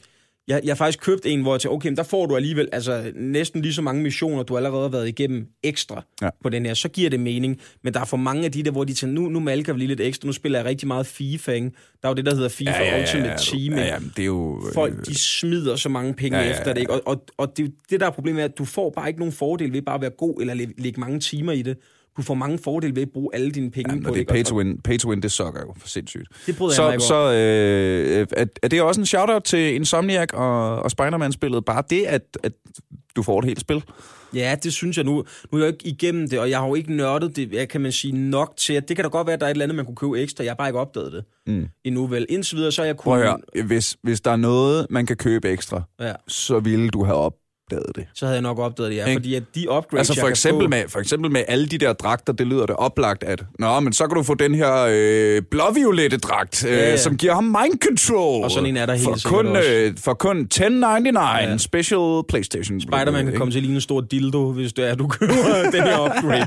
jeg, 0.49 0.61
jeg 0.65 0.71
har 0.71 0.77
faktisk 0.77 1.01
købt 1.01 1.27
en, 1.27 1.43
hvor 1.43 1.55
jeg 1.55 1.61
tænkte, 1.61 1.75
okay, 1.75 1.89
men 1.89 1.97
der 1.97 2.03
får 2.03 2.27
du 2.27 2.37
alligevel 2.37 2.69
altså, 2.73 3.13
næsten 3.15 3.63
lige 3.63 3.73
så 3.73 3.83
mange 3.83 4.03
missioner, 4.03 4.43
du 4.43 4.57
allerede 4.57 4.83
har 4.83 4.89
været 4.89 5.09
igennem 5.09 5.47
ekstra 5.63 6.03
Ja. 6.21 6.27
ja. 6.27 6.31
på 6.43 6.49
den 6.49 6.67
her. 6.67 6.75
Så 6.75 6.89
giver 6.89 7.11
det 7.11 7.21
mening. 7.21 7.61
Men 7.85 7.95
der 7.95 8.01
er 8.01 8.05
for 8.05 8.17
mange 8.17 8.45
af 8.45 8.53
de 8.53 8.63
der, 8.63 8.71
hvor 8.71 8.85
de 8.85 8.95
tænker, 8.95 9.15
nu, 9.23 9.29
nu 9.29 9.41
malker 9.41 9.73
vi 9.73 9.79
lige 9.79 9.89
lidt 9.89 10.01
ekstra. 10.01 10.27
Nu 10.27 10.33
spiller 10.33 10.59
jeg 10.59 10.67
rigtig 10.67 10.89
meget 10.89 11.07
FIFA, 11.07 11.53
ikke? 11.53 11.71
Der 12.03 12.09
er 12.09 12.11
jo 12.11 12.15
det, 12.15 12.27
der 12.27 12.35
hedder 12.35 12.49
FIFA 12.49 12.71
ja, 12.71 12.83
ja, 12.85 12.97
ja, 12.97 13.03
Ultimate 13.03 13.31
ja, 13.31 13.37
Team. 13.37 13.75
ja, 13.75 13.81
ikke? 13.81 13.83
ja, 13.83 13.99
men 13.99 14.13
det 14.17 14.23
er 14.23 14.27
jo... 14.27 14.63
øh, 14.69 14.75
Folk, 14.75 15.07
de 15.07 15.19
smider 15.19 15.77
så 15.77 15.89
mange 15.89 16.15
penge 16.15 16.39
Ja, 16.39 16.43
ja, 16.45 16.49
ja, 16.49 16.51
ja, 16.51 16.55
ja, 16.57 16.61
efter 16.61 16.73
det, 16.75 16.81
ikke? 16.81 16.93
Og, 16.93 17.03
og, 17.07 17.25
og 17.37 17.57
det, 17.57 17.73
det, 17.91 18.01
der 18.01 18.07
er 18.07 18.11
problemet 18.11 18.41
er, 18.41 18.45
at 18.45 18.59
du 18.59 18.65
får 18.65 18.91
bare 18.91 19.09
ikke 19.09 19.21
nogen 19.21 19.33
fordel 19.33 19.73
ved 19.73 19.83
bare 19.83 19.95
at 19.95 20.01
være 20.01 20.11
god, 20.11 20.41
eller 20.41 20.55
læ- 20.55 20.67
lægge 20.79 21.01
mange 21.01 21.21
timer 21.21 21.53
i 21.53 21.63
det. 21.63 21.77
Du 22.19 22.23
får 22.23 22.35
mange 22.35 22.59
fordele 22.65 22.95
ved 22.97 23.03
at 23.03 23.09
bruge 23.13 23.31
alle 23.35 23.51
dine 23.51 23.71
penge 23.71 23.91
Jamen, 23.91 24.05
på 24.05 24.09
det 24.11 24.17
er 24.17 24.21
ikke? 24.21 24.33
pay 24.33 24.43
to 24.45 24.57
win, 24.59 24.79
pay 24.85 24.99
to 24.99 25.09
win, 25.11 25.23
det 25.23 25.33
sukker 25.33 25.61
jo 25.61 25.75
for 25.81 25.89
sindssygt. 25.89 26.29
Det 26.47 26.57
bryder 26.57 26.73
jeg 26.73 26.77
så, 26.77 26.83
mig 26.85 26.93
ikke 26.93 27.05
så 27.05 27.33
øh, 27.33 28.27
er, 28.43 28.47
er 28.63 28.69
det 28.69 28.83
også 28.83 29.01
en 29.01 29.07
shout-out 29.07 29.43
til 29.45 29.75
Insomniac 29.75 30.29
og, 30.33 30.77
og 30.83 30.91
Spider-Man-spillet? 30.91 31.65
Bare 31.65 31.83
det, 31.91 32.05
at, 32.07 32.23
at 32.43 32.53
du 33.17 33.23
får 33.23 33.39
et 33.39 33.45
helt 33.45 33.61
spil. 33.61 33.85
Ja, 34.35 34.57
det 34.63 34.73
synes 34.73 34.97
jeg 34.97 35.05
nu. 35.05 35.25
Nu 35.53 35.59
er 35.59 35.63
jeg 35.65 35.69
ikke 35.73 35.87
igennem 35.89 36.29
det, 36.29 36.39
og 36.39 36.51
jeg 36.51 36.59
har 36.59 36.67
jo 36.69 36.75
ikke 36.75 36.93
nørdet 36.97 37.37
det, 37.37 37.53
jeg 37.53 37.69
kan 37.69 37.81
man 37.81 37.93
sige, 37.93 38.13
nok 38.31 38.55
til, 38.57 38.73
at 38.73 38.89
det 38.89 38.97
kan 38.97 39.05
da 39.05 39.09
godt 39.09 39.27
være, 39.27 39.35
at 39.35 39.41
der 39.41 39.47
er 39.47 39.51
et 39.51 39.55
eller 39.55 39.65
andet, 39.65 39.77
man 39.77 39.85
kunne 39.85 39.97
købe 39.97 40.21
ekstra. 40.21 40.45
Jeg 40.45 40.51
har 40.51 40.55
bare 40.57 40.69
ikke 40.69 40.79
opdaget 40.79 41.13
det 41.13 41.25
Mm. 41.47 41.67
endnu 41.85 42.07
vel. 42.07 42.27
Indtil 42.29 42.57
videre, 42.57 42.73
så 42.73 42.83
er 42.83 42.87
jeg 42.87 42.97
kun... 42.97 43.11
Prøv 43.11 43.21
at 43.23 43.27
høre, 43.55 43.63
hvis, 43.65 43.97
hvis 44.03 44.21
der 44.21 44.31
er 44.31 44.37
noget, 44.37 44.87
man 44.91 45.07
kan 45.07 45.17
købe 45.17 45.49
ekstra, 45.49 45.83
Ja, 46.01 46.13
så 46.29 46.59
ville 46.61 46.89
du 46.89 47.05
have 47.05 47.17
opdaget 47.73 47.97
det. 47.97 48.05
så 48.15 48.25
havde 48.25 48.35
jeg 48.35 48.43
nok 48.43 48.59
opdaget 48.59 48.91
det, 48.91 48.97
ja. 48.97 49.15
Fordi 49.15 49.35
at 49.35 49.43
de 49.55 49.71
upgrades, 49.71 50.11
Altså 50.11 50.21
for 50.21 50.29
eksempel, 50.29 50.65
få, 50.65 50.69
med, 50.69 50.83
for 50.89 50.99
eksempel 50.99 51.31
med 51.31 51.43
alle 51.49 51.67
de 51.67 51.79
der 51.79 51.93
dragter, 51.93 52.33
det 52.33 52.47
lyder 52.47 52.67
det 52.67 52.77
oplagt, 52.77 53.25
at 53.25 53.43
Nå, 53.59 53.81
men 53.81 53.93
så 53.93 54.07
kan 54.07 54.17
du 54.17 54.23
få 54.23 54.35
den 54.35 54.55
her 54.55 54.87
øh, 54.91 55.43
blåviolette 55.51 56.17
dragt, 56.19 56.65
øh, 56.65 56.73
Ja, 56.73 56.91
ja. 56.91 56.97
som 56.97 57.17
giver 57.17 57.35
ham 57.35 57.45
mind 57.45 57.81
control. 57.89 58.45
Og 58.45 58.51
sådan 58.51 58.67
en 58.69 58.77
er 58.77 58.87
der 58.87 58.95
helt 58.95 59.23
for 59.23 59.29
kun, 59.29 59.57
øh, 59.57 59.95
For 60.05 60.15
kun 60.15 60.37
1099 60.41 61.51
Ja. 61.51 61.57
special 61.59 62.23
PlayStation. 62.29 62.81
Spider-Man 62.81 63.25
kan 63.27 63.35
komme 63.37 63.53
til 63.53 63.59
at 63.59 63.63
ligne 63.63 63.75
en 63.75 63.81
stor 63.81 64.01
dildo, 64.01 64.53
hvis 64.53 64.73
det 64.73 64.91
er, 64.91 64.95
du 64.95 65.09
køber 65.09 65.35
den 65.73 65.83
her 65.83 66.05
upgrade. 66.05 66.47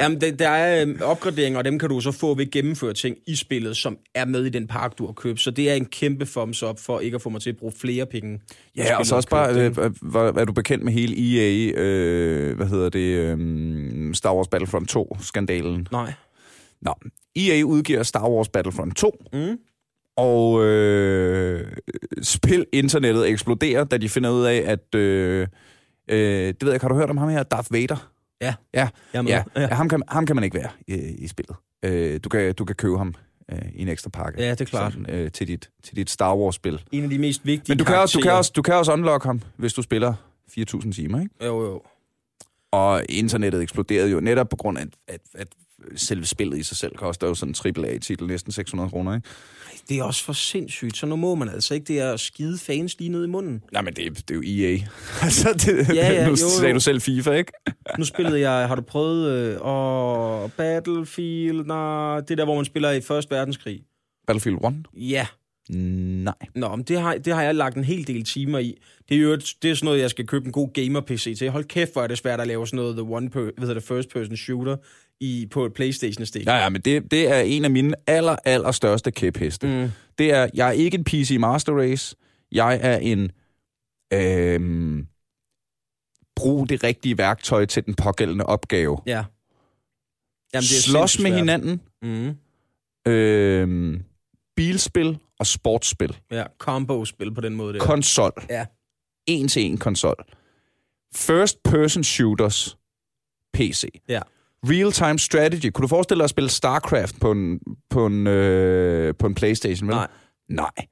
Jamen, 0.00 0.20
det, 0.20 0.38
der 0.38 0.48
er 0.48 0.82
øhm, 0.82 0.98
opgraderinger, 1.02 1.58
og 1.58 1.64
dem 1.64 1.78
kan 1.78 1.88
du 1.88 2.00
så 2.00 2.12
få 2.12 2.34
ved 2.34 2.46
at 2.46 2.50
gennemføre 2.52 2.92
ting 2.94 3.16
i 3.26 3.36
spillet, 3.36 3.76
som 3.76 3.98
er 4.14 4.24
med 4.24 4.44
i 4.44 4.48
den 4.48 4.66
pakke, 4.66 4.94
du 4.98 5.06
har 5.06 5.12
købt. 5.12 5.40
Så 5.40 5.50
det 5.50 5.70
er 5.70 5.74
en 5.74 5.84
kæmpe 5.84 6.24
thumbs 6.24 6.62
up 6.62 6.78
for 6.80 7.00
ikke 7.00 7.14
at 7.14 7.22
få 7.22 7.28
mig 7.28 7.40
til 7.40 7.50
at 7.50 7.56
bruge 7.56 7.72
flere 7.80 8.06
penge. 8.06 8.40
Ja, 8.76 8.98
og 8.98 9.06
så 9.06 9.16
også 9.16 9.28
bare, 9.28 9.64
dem. 9.64 9.74
øh, 9.78 9.90
var, 10.02 10.44
du 10.44 10.52
bekendt 10.52 10.84
med 10.84 10.92
hele 10.92 11.14
EA, 11.38 11.72
øh, 11.76 12.56
hvad 12.56 12.66
hedder 12.66 12.88
det, 12.88 13.38
øh, 13.38 14.14
Star 14.14 14.34
Wars 14.34 14.48
Battlefront 14.48 14.96
2-skandalen? 14.96 15.86
Nej. 15.92 16.12
Nå, 16.82 16.94
EA 17.36 17.62
udgiver 17.62 18.02
Star 18.02 18.28
Wars 18.30 18.48
Battlefront 18.48 18.96
2, 18.96 19.24
Mm. 19.32 19.58
og 20.16 20.64
øh, 20.64 21.64
spil 22.22 22.66
internettet 22.72 23.28
eksploderer, 23.28 23.84
da 23.84 23.96
de 23.96 24.08
finder 24.08 24.30
ud 24.30 24.44
af, 24.44 24.62
at, 24.66 24.94
øh, 24.94 25.46
øh, 26.10 26.18
det 26.48 26.62
ved 26.64 26.70
jeg, 26.72 26.80
har 26.80 26.88
du 26.88 26.94
hørt 26.94 27.10
om 27.10 27.16
ham 27.16 27.28
her, 27.28 27.42
Darth 27.42 27.72
Vader? 27.72 28.10
Ja, 28.40 28.54
Ja, 28.74 28.88
med. 29.14 29.30
ja, 29.30 29.42
Ja. 29.56 29.74
Ham, 29.74 29.88
kan, 29.88 30.02
ham 30.08 30.26
kan 30.26 30.36
man 30.36 30.44
ikke 30.44 30.58
være 30.58 30.70
i, 30.86 30.94
i 30.94 31.28
spillet. 31.28 31.56
Øh, 31.84 32.20
du, 32.24 32.28
kan, 32.28 32.54
du 32.54 32.64
kan 32.64 32.76
købe 32.76 32.98
ham 32.98 33.14
øh, 33.52 33.58
i 33.74 33.82
en 33.82 33.88
ekstra 33.88 34.10
pakke. 34.10 34.42
Ja, 34.42 34.50
det 34.50 34.60
er 34.60 34.64
klart. 34.64 34.92
Sådan, 34.92 35.10
øh, 35.14 35.30
til, 35.32 35.48
dit, 35.48 35.70
til 35.82 35.96
dit 35.96 36.10
Star 36.10 36.36
Wars-spil. 36.36 36.82
En 36.92 37.04
af 37.04 37.10
de 37.10 37.18
mest 37.18 37.46
vigtige 37.46 37.70
Men 37.70 37.78
du 37.78 37.84
kan, 37.84 37.96
også, 37.96 38.18
du, 38.18 38.22
kan 38.22 38.32
også, 38.32 38.52
du 38.56 38.62
kan 38.62 38.74
også 38.74 38.92
unlock 38.92 39.24
ham, 39.24 39.42
hvis 39.56 39.72
du 39.72 39.82
spiller 39.82 40.14
4.000 40.58 40.92
timer, 40.92 41.20
ikke? 41.20 41.44
Jo, 41.44 41.64
jo. 41.64 41.82
Og 42.72 43.02
internettet 43.08 43.62
eksploderede 43.62 44.10
jo 44.10 44.20
netop 44.20 44.48
på 44.48 44.56
grund 44.56 44.78
af, 44.78 44.84
at, 45.08 45.20
at 45.34 45.48
selve 45.96 46.24
spillet 46.26 46.58
i 46.58 46.62
sig 46.62 46.76
selv 46.76 46.96
koster 46.96 47.26
jo 47.26 47.34
sådan 47.34 47.54
en 47.66 47.84
AAA-titel 47.84 48.26
næsten 48.26 48.52
600 48.52 48.90
kroner, 48.90 49.14
ikke? 49.14 49.28
Det 49.88 49.98
er 49.98 50.02
også 50.02 50.24
for 50.24 50.32
sindssygt, 50.32 50.96
så 50.96 51.06
nu 51.06 51.16
må 51.16 51.34
man 51.34 51.48
altså 51.48 51.74
ikke 51.74 51.84
det 51.84 52.00
er 52.00 52.16
skide 52.16 52.58
fans 52.58 52.98
lige 52.98 53.08
ned 53.10 53.24
i 53.24 53.28
munden. 53.28 53.62
Nej, 53.72 53.82
men 53.82 53.94
det, 53.94 54.06
er- 54.06 54.10
det 54.10 54.30
er 54.30 54.34
jo 54.34 54.42
EA. 54.46 54.78
altså, 55.26 55.52
det, 55.52 55.88
Ja, 55.96 56.12
ja, 56.12 56.20
nu 56.24 56.24
jo, 56.24 56.30
jo. 56.30 56.36
sagde 56.60 56.74
du 56.74 56.80
selv 56.80 57.00
FIFA, 57.00 57.30
ikke? 57.32 57.52
Nu 57.98 58.04
spillede 58.04 58.40
jeg, 58.50 58.68
har 58.68 58.74
du 58.74 58.82
prøvet, 58.82 59.30
øh, 59.30 60.50
Battlefield, 60.56 61.64
nej, 61.66 62.20
det 62.20 62.38
der, 62.38 62.44
hvor 62.44 62.54
man 62.56 62.64
spiller 62.64 62.90
i 62.90 63.00
Første 63.00 63.30
Verdenskrig. 63.34 63.80
Battlefield 64.26 64.58
1? 64.64 64.86
Ja, 64.94 65.26
Nej. 65.70 66.34
Nå, 66.54 66.76
men 66.76 66.84
det 66.84 67.00
har, 67.00 67.14
det 67.18 67.34
har 67.34 67.42
jeg 67.42 67.54
lagt 67.54 67.76
en 67.76 67.84
hel 67.84 68.06
del 68.06 68.24
timer 68.24 68.58
i. 68.58 68.74
Det 69.08 69.16
er 69.16 69.20
jo 69.20 69.36
det 69.36 69.70
er 69.70 69.74
sådan 69.74 69.84
noget, 69.84 70.00
jeg 70.00 70.10
skal 70.10 70.26
købe 70.26 70.46
en 70.46 70.52
god 70.52 70.72
gamer-PC 70.72 71.38
til. 71.38 71.50
Hold 71.50 71.64
kæft, 71.64 71.92
hvor 71.92 72.02
er 72.02 72.06
det 72.06 72.18
svært 72.18 72.40
at 72.40 72.46
lave 72.46 72.66
sådan 72.66 72.76
noget 72.76 72.96
the 72.96 73.02
one 73.14 73.30
per, 73.30 73.50
hedder 73.58 73.74
det, 73.74 73.82
first 73.82 74.08
person 74.08 74.36
shooter 74.36 74.76
i, 75.20 75.46
på 75.50 75.66
et 75.66 75.74
Playstation-stik. 75.74 76.46
Ja, 76.46 76.56
ja, 76.56 76.68
men 76.68 76.80
det, 76.80 77.10
det 77.10 77.28
er 77.30 77.40
en 77.40 77.64
af 77.64 77.70
mine 77.70 77.94
aller, 78.06 78.36
aller 78.44 78.70
største 78.72 79.10
kæpheste. 79.10 79.66
Mm. 79.66 79.90
Det 80.18 80.30
er, 80.32 80.48
jeg 80.54 80.68
er 80.68 80.72
ikke 80.72 80.98
en 80.98 81.04
PC 81.04 81.36
Master 81.40 81.72
Race. 81.78 82.16
Jeg 82.52 82.78
er 82.82 82.96
en... 82.98 83.30
Øhm, 84.12 85.06
brug 86.36 86.68
det 86.68 86.84
rigtige 86.84 87.18
værktøj 87.18 87.64
til 87.66 87.86
den 87.86 87.94
pågældende 87.94 88.46
opgave. 88.46 88.98
Ja. 89.06 89.24
Jamen, 90.54 90.62
det 90.62 90.76
er 90.78 90.82
Slås 90.82 91.18
med 91.18 91.30
svært. 91.30 91.38
hinanden. 91.38 91.80
Mm. 92.02 92.36
Øhm, 93.12 94.02
bilspil 94.56 95.18
og 95.38 95.46
sportsspil. 95.46 96.16
Ja, 96.30 96.44
combo-spil 96.58 97.34
på 97.34 97.40
den 97.40 97.54
måde. 97.56 97.74
Der. 97.74 97.80
Konsol. 97.80 98.32
Ja. 98.50 98.66
En 99.26 99.48
til 99.48 99.62
en 99.62 99.78
konsol. 99.78 100.24
First 101.14 101.62
person 101.62 102.04
shooters. 102.04 102.76
PC. 103.54 103.84
Ja. 104.08 104.20
Real-time 104.64 105.18
strategy. 105.18 105.70
Kunne 105.70 105.82
du 105.82 105.88
forestille 105.88 106.18
dig 106.18 106.24
at 106.24 106.30
spille 106.30 106.50
StarCraft 106.50 107.20
på 107.20 107.32
en, 107.32 107.60
på 107.90 108.06
en, 108.06 108.26
øh, 108.26 109.14
på 109.18 109.26
en 109.26 109.34
Playstation? 109.34 109.88
Vel? 109.88 109.96
Nej. 109.96 110.08
Nej. 110.48 110.86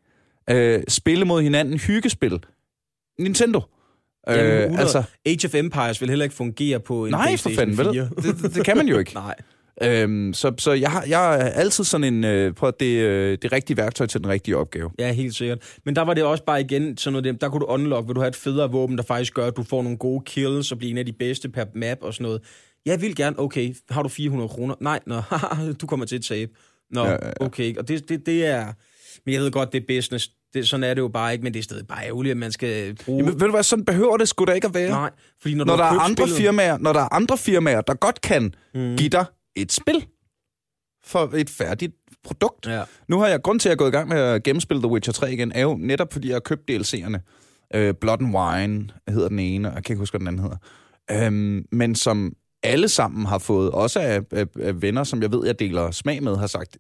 Øh, 0.51 0.83
spille 0.89 1.25
mod 1.25 1.43
hinanden. 1.43 1.79
Hyggespil. 1.79 2.41
Nintendo. 3.21 3.61
Jamen, 4.29 4.47
Øh, 4.47 4.59
100. 4.62 4.81
altså, 4.81 5.03
Age 5.27 5.47
of 5.47 5.55
Empires 5.55 6.01
vil 6.01 6.09
heller 6.09 6.25
ikke 6.25 6.37
fungere 6.37 6.81
på 6.81 7.05
en 7.07 7.11
nej, 7.11 7.37
for 7.37 7.49
PlayStation 7.49 7.77
fanden, 7.77 7.95
4. 7.95 8.11
vel? 8.17 8.35
Det, 8.35 8.43
det, 8.43 8.55
det 8.55 8.65
kan 8.65 8.77
man 8.77 8.89
jo 8.89 8.99
ikke. 8.99 9.15
nej. 9.25 9.35
Øhm, 9.83 10.35
så 10.35 10.53
så 10.59 10.73
jeg, 10.73 10.91
har, 10.91 11.05
jeg 11.09 11.41
er 11.41 11.45
altid 11.45 11.85
sådan 11.85 12.15
en, 12.15 12.25
øh, 12.25 12.55
på 12.55 12.67
at 12.67 12.81
det, 12.81 12.97
øh, 12.97 13.39
det 13.43 13.53
rigtige 13.53 13.77
værktøj 13.77 14.07
til 14.07 14.21
den 14.21 14.29
rigtige 14.31 14.57
opgave. 14.57 14.91
Ja, 14.99 15.12
helt 15.12 15.35
sikkert. 15.35 15.59
Men 15.85 15.97
der 15.97 16.03
var 16.03 16.15
det 16.15 16.25
også 16.25 16.45
bare 16.45 16.61
igen 16.61 16.97
sådan 16.97 17.12
noget, 17.12 17.25
der, 17.25 17.33
der 17.33 17.49
kunne 17.49 17.61
du 17.61 17.67
unlock, 17.67 18.09
vil 18.09 18.15
du 18.15 18.21
have 18.21 18.29
et 18.29 18.37
federe 18.37 18.71
våben, 18.71 18.97
der 18.99 19.05
faktisk 19.05 19.35
gør, 19.35 19.47
at 19.47 19.57
du 19.57 19.62
får 19.62 19.83
nogle 19.83 19.99
gode 19.99 20.23
kills 20.27 20.73
og 20.73 20.79
bliver 20.79 20.91
en 20.91 20.99
af 20.99 21.07
de 21.07 21.12
bedste 21.12 21.49
per 21.49 21.65
map 21.75 21.99
og 22.01 22.15
sådan 22.15 22.25
noget. 22.25 22.43
Jeg 22.87 23.01
vil 23.01 23.16
gerne, 23.16 23.39
okay, 23.39 23.74
har 23.91 24.03
du 24.03 24.09
400 24.09 24.49
kroner? 24.49 24.74
Nej, 24.80 25.01
nå, 25.07 25.22
du 25.80 25.87
kommer 25.87 26.07
til 26.07 26.16
et 26.16 26.24
tabe. 26.24 26.53
Nå, 26.91 27.05
Ja, 27.05 27.11
ja, 27.11 27.16
ja, 27.26 27.32
okay. 27.41 27.76
Og 27.76 27.89
det, 27.89 28.09
det, 28.09 28.26
det 28.26 28.47
er... 28.47 28.72
Men 29.26 29.35
jeg 29.35 29.43
ved 29.43 29.51
godt, 29.51 29.72
det 29.72 29.80
er 29.82 29.87
business. 29.99 30.30
Det, 30.55 30.68
sådan 30.68 30.85
er 30.85 30.95
det 30.95 31.01
jo 31.01 31.09
bare 31.09 31.32
ikke, 31.32 31.43
men 31.43 31.53
det 31.55 31.59
er 31.59 31.62
stadig 31.62 31.87
bare 31.87 32.05
ærgerligt, 32.07 32.30
at 32.30 32.37
man 32.37 32.53
skal 32.53 32.95
bruge... 33.05 33.18
Jamen, 33.24 33.41
ved 33.41 33.47
du 33.47 33.51
hvad, 33.51 33.62
sådan 33.62 33.85
behøver 33.85 34.16
det 34.16 34.28
sgu 34.28 34.45
da 34.45 34.53
ikke 34.53 34.66
at 34.66 34.74
være. 34.74 34.91
Nej, 34.91 35.11
fordi 35.43 35.55
når, 35.55 35.64
når 35.64 35.76
du 35.76 35.82
der 35.82 35.85
er 35.89 35.91
andre 36.01 36.14
spillet, 36.28 36.37
firmaer, 36.37 36.78
når 36.78 36.93
der 36.93 37.01
er 37.01 37.14
andre 37.14 37.39
firmaer, 37.39 37.80
der 37.80 37.95
godt 37.95 38.20
kan 38.20 38.55
Mm. 38.74 38.80
mm. 38.80 38.97
give 38.97 39.09
dig 39.09 39.24
et 39.57 39.72
spil 39.72 40.07
for 41.05 41.30
et 41.35 41.51
færdigt 41.51 41.93
produkt. 42.24 42.66
Ja. 42.66 42.82
Nu 43.09 43.18
har 43.20 43.26
jeg 43.26 43.43
grund 43.43 43.61
til 43.61 43.68
at 43.68 43.78
gå 43.78 43.87
i 43.87 43.91
gang 43.91 44.09
med 44.09 44.18
at 44.18 44.43
gennemspille 44.43 44.82
The 44.82 44.91
Witcher 44.91 45.12
3 45.12 45.32
igen, 45.32 45.53
er 45.53 45.61
jo 45.62 45.76
netop 45.80 46.12
fordi 46.12 46.28
jeg 46.28 46.35
har 46.35 46.41
købt 46.41 46.70
DLC'erne. 46.70 47.18
Øh, 47.74 47.95
Blood 48.01 48.18
and 48.22 48.37
Wine 48.37 48.89
hedder 49.09 49.28
den 49.28 49.39
ene, 49.39 49.68
og 49.68 49.74
jeg 49.74 49.85
kan 49.85 49.93
ikke 49.93 49.99
huske, 49.99 50.12
hvad 50.12 50.20
den 50.20 50.28
anden 50.28 50.43
hedder. 50.43 51.26
Øhm, 51.26 51.66
men 51.72 51.95
som 51.95 52.32
alle 52.65 52.89
sammen 52.89 53.27
har 53.27 53.39
fået, 53.39 53.71
også 53.71 54.01
af, 54.01 54.21
af, 54.31 54.47
af 54.61 54.83
venner, 54.83 55.05
som 55.05 55.23
jeg 55.23 55.33
ved, 55.33 55.47
jeg 55.47 55.59
deler 55.59 55.91
smag 55.91 56.23
med, 56.23 56.37
har 56.37 56.47
sagt, 56.47 56.79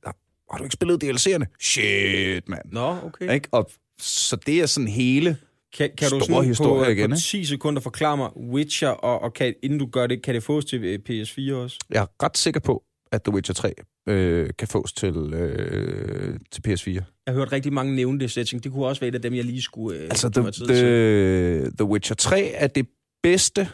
har 0.50 0.58
du 0.58 0.64
ikke 0.64 0.72
spillet 0.72 1.04
DLC'erne? 1.04 1.44
Shit, 1.60 2.48
mand. 2.48 2.62
Nå, 2.72 2.96
okay. 3.04 3.34
Ikke? 3.34 3.48
Og, 3.52 3.70
så 4.00 4.36
det 4.36 4.62
er 4.62 4.66
sådan 4.66 4.88
hele... 4.88 5.36
Kan, 5.78 5.90
kan 5.98 6.10
du 6.10 6.20
Store 6.20 6.26
sådan 6.26 6.48
historier 6.48 6.84
på, 6.84 6.90
igen, 6.90 7.10
på 7.10 7.14
ikke? 7.14 7.22
10 7.22 7.44
sekunder 7.44 7.82
forklare 7.82 8.16
mig 8.16 8.36
Witcher, 8.36 8.88
og, 8.88 9.22
og 9.22 9.34
kan, 9.34 9.54
inden 9.62 9.78
du 9.78 9.86
gør 9.86 10.06
det, 10.06 10.22
kan 10.22 10.34
det 10.34 10.42
fås 10.42 10.64
til 10.64 10.84
øh, 10.84 10.98
PS4 11.08 11.54
også? 11.54 11.78
Jeg 11.90 12.02
er 12.02 12.24
ret 12.24 12.38
sikker 12.38 12.60
på, 12.60 12.82
at 13.12 13.22
The 13.22 13.34
Witcher 13.34 13.54
3 13.54 13.74
øh, 14.08 14.50
kan 14.58 14.68
fås 14.68 14.92
til, 14.92 15.16
øh, 15.34 16.38
til 16.50 16.62
PS4. 16.68 16.90
Jeg 16.90 17.04
har 17.28 17.34
hørt 17.34 17.52
rigtig 17.52 17.72
mange 17.72 17.94
nævne 17.94 18.20
det 18.20 18.30
setting. 18.30 18.64
Det 18.64 18.72
kunne 18.72 18.86
også 18.86 19.00
være 19.00 19.08
et 19.08 19.14
af 19.14 19.22
dem, 19.22 19.34
jeg 19.34 19.44
lige 19.44 19.62
skulle 19.62 19.98
øh, 19.98 20.04
Altså, 20.04 20.28
the, 20.28 20.50
the, 20.68 21.70
the 21.78 21.84
Witcher 21.84 22.16
3 22.16 22.42
er 22.42 22.66
det 22.66 22.86
bedste... 23.22 23.68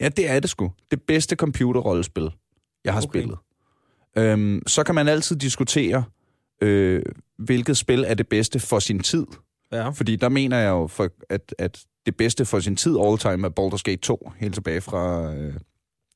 Ja, 0.00 0.08
det 0.08 0.30
er 0.30 0.40
det 0.40 0.50
sgu. 0.50 0.72
Det 0.90 1.02
bedste 1.02 1.36
computerrollespil, 1.36 2.30
jeg 2.84 2.92
har 2.92 3.00
Okay. 3.00 3.08
spillet. 3.10 3.38
Øhm, 4.16 4.62
så 4.66 4.82
kan 4.82 4.94
man 4.94 5.08
altid 5.08 5.36
diskutere, 5.36 6.04
øh, 6.62 7.02
hvilket 7.38 7.76
spil 7.76 8.04
er 8.08 8.14
det 8.14 8.28
bedste 8.28 8.60
for 8.60 8.78
sin 8.78 9.00
tid. 9.00 9.26
Ja. 9.72 9.88
Fordi 9.88 10.16
der 10.16 10.28
mener 10.28 10.58
jeg 10.58 10.68
jo, 10.70 10.86
for, 10.86 11.08
at, 11.30 11.54
at 11.58 11.84
det 12.06 12.16
bedste 12.16 12.44
for 12.44 12.60
sin 12.60 12.76
tid 12.76 12.96
all 13.06 13.18
time 13.18 13.46
er 13.46 13.50
Baldur's 13.60 13.82
Gate 13.84 14.00
2, 14.00 14.32
helt 14.40 14.54
tilbage 14.54 14.80
fra, 14.80 15.34
øh, 15.34 15.54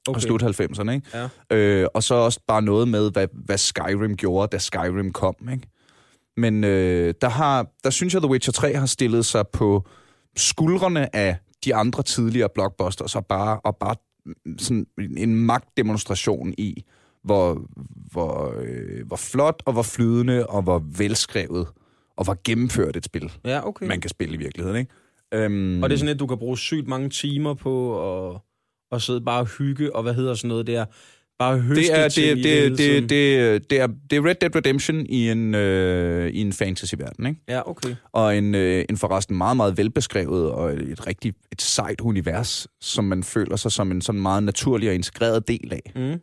okay. 0.08 0.20
slut 0.20 0.42
90'erne. 0.42 0.90
Ikke? 0.90 1.28
Ja. 1.50 1.56
Øh, 1.56 1.88
og 1.94 2.02
så 2.02 2.14
også 2.14 2.40
bare 2.48 2.62
noget 2.62 2.88
med, 2.88 3.10
hvad, 3.12 3.28
hvad 3.32 3.58
Skyrim 3.58 4.16
gjorde, 4.16 4.48
da 4.52 4.58
Skyrim 4.58 5.12
kom. 5.12 5.34
Ikke? 5.52 5.68
Men 6.36 6.64
øh, 6.64 7.14
der, 7.20 7.28
har, 7.28 7.66
der 7.84 7.90
synes 7.90 8.14
jeg, 8.14 8.22
The 8.22 8.30
Witcher 8.30 8.52
3 8.52 8.74
har 8.74 8.86
stillet 8.86 9.26
sig 9.26 9.44
på 9.52 9.86
skuldrene 10.36 11.16
af 11.16 11.36
de 11.64 11.74
andre 11.74 12.02
tidligere 12.02 12.48
blockbusters, 12.54 13.16
og 13.16 13.26
bare, 13.26 13.60
og 13.60 13.76
bare 13.76 13.96
sådan 14.58 14.86
en 15.16 15.34
magtdemonstration 15.34 16.54
i, 16.58 16.84
hvor, 17.24 17.62
hvor, 18.12 18.54
øh, 18.58 19.06
hvor 19.06 19.16
flot 19.16 19.62
og 19.66 19.72
hvor 19.72 19.82
flydende 19.82 20.46
og 20.46 20.62
hvor 20.62 20.82
velskrevet 20.98 21.66
og 22.16 22.24
hvor 22.24 22.36
gennemført 22.44 22.96
et 22.96 23.04
spil, 23.04 23.32
Ja, 23.44 23.66
okay. 23.68 23.86
man 23.86 24.00
kan 24.00 24.10
spille 24.10 24.34
i 24.34 24.38
virkeligheden. 24.38 24.78
Ikke? 24.78 24.92
Øhm, 25.44 25.82
Og 25.82 25.90
det 25.90 25.94
er 25.96 25.98
sådan, 25.98 26.14
at 26.14 26.20
du 26.20 26.26
kan 26.26 26.38
bruge 26.38 26.58
sygt 26.58 26.88
mange 26.88 27.08
timer 27.10 27.54
på 27.54 27.74
at, 28.30 28.40
at 28.92 29.02
sidde 29.02 29.20
bare 29.20 29.40
og 29.40 29.46
hygge, 29.58 29.96
og 29.96 30.02
hvad 30.02 30.14
hedder 30.14 30.34
sådan 30.34 30.48
noget 30.48 30.66
der? 30.66 30.84
Bare 31.38 31.56
det 31.56 31.98
er, 31.98 32.08
det, 32.08 32.36
det, 32.36 32.78
det, 32.78 33.10
det, 33.10 33.70
det, 33.70 33.80
er, 33.80 33.86
det 34.10 34.16
er 34.16 34.26
Red 34.26 34.34
Dead 34.34 34.56
Redemption 34.56 35.06
i 35.06 35.30
en, 35.30 35.54
øh, 35.54 36.30
i 36.30 36.40
en 36.40 36.52
fantasy-verden, 36.52 37.26
ikke? 37.26 37.40
Ja, 37.48 37.70
okay. 37.70 37.94
Og 38.12 38.36
en, 38.36 38.54
øh, 38.54 38.84
en 38.88 38.96
forresten 38.96 39.36
meget, 39.36 39.56
meget 39.56 39.78
velbeskrevet 39.78 40.50
og 40.50 40.72
et, 40.72 40.80
et 40.80 41.06
rigtig 41.06 41.34
et 41.52 41.62
sejt 41.62 42.00
univers, 42.00 42.66
som 42.80 43.04
man 43.04 43.22
føler 43.22 43.56
sig 43.56 43.72
som 43.72 43.90
en 43.90 44.02
sådan 44.02 44.20
meget 44.20 44.42
naturlig 44.42 44.88
og 44.88 44.94
integreret 44.94 45.48
del 45.48 45.72
af. 45.72 45.92
Mm. 45.94 46.20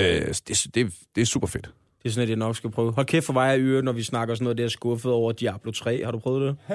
Øh, 0.00 0.34
det, 0.48 0.66
det, 0.74 0.94
det 1.14 1.20
er 1.20 1.26
super 1.26 1.46
fedt. 1.46 1.70
Det 2.02 2.08
er 2.08 2.12
sådan, 2.12 2.22
at 2.22 2.28
jeg 2.28 2.36
nok 2.36 2.56
skal 2.56 2.70
prøve. 2.70 2.92
Hold 2.92 3.06
kæft 3.06 3.26
for 3.26 3.32
mig 3.32 3.52
af 3.52 3.58
øre, 3.58 3.82
når 3.82 3.92
vi 3.92 4.02
snakker 4.02 4.34
sådan 4.34 4.44
noget, 4.44 4.58
der 4.58 4.64
er 4.64 4.68
skuffet 4.68 5.12
over 5.12 5.32
Diablo 5.32 5.72
3. 5.72 6.04
Har 6.04 6.12
du 6.12 6.18
prøvet 6.18 6.42
det? 6.42 6.56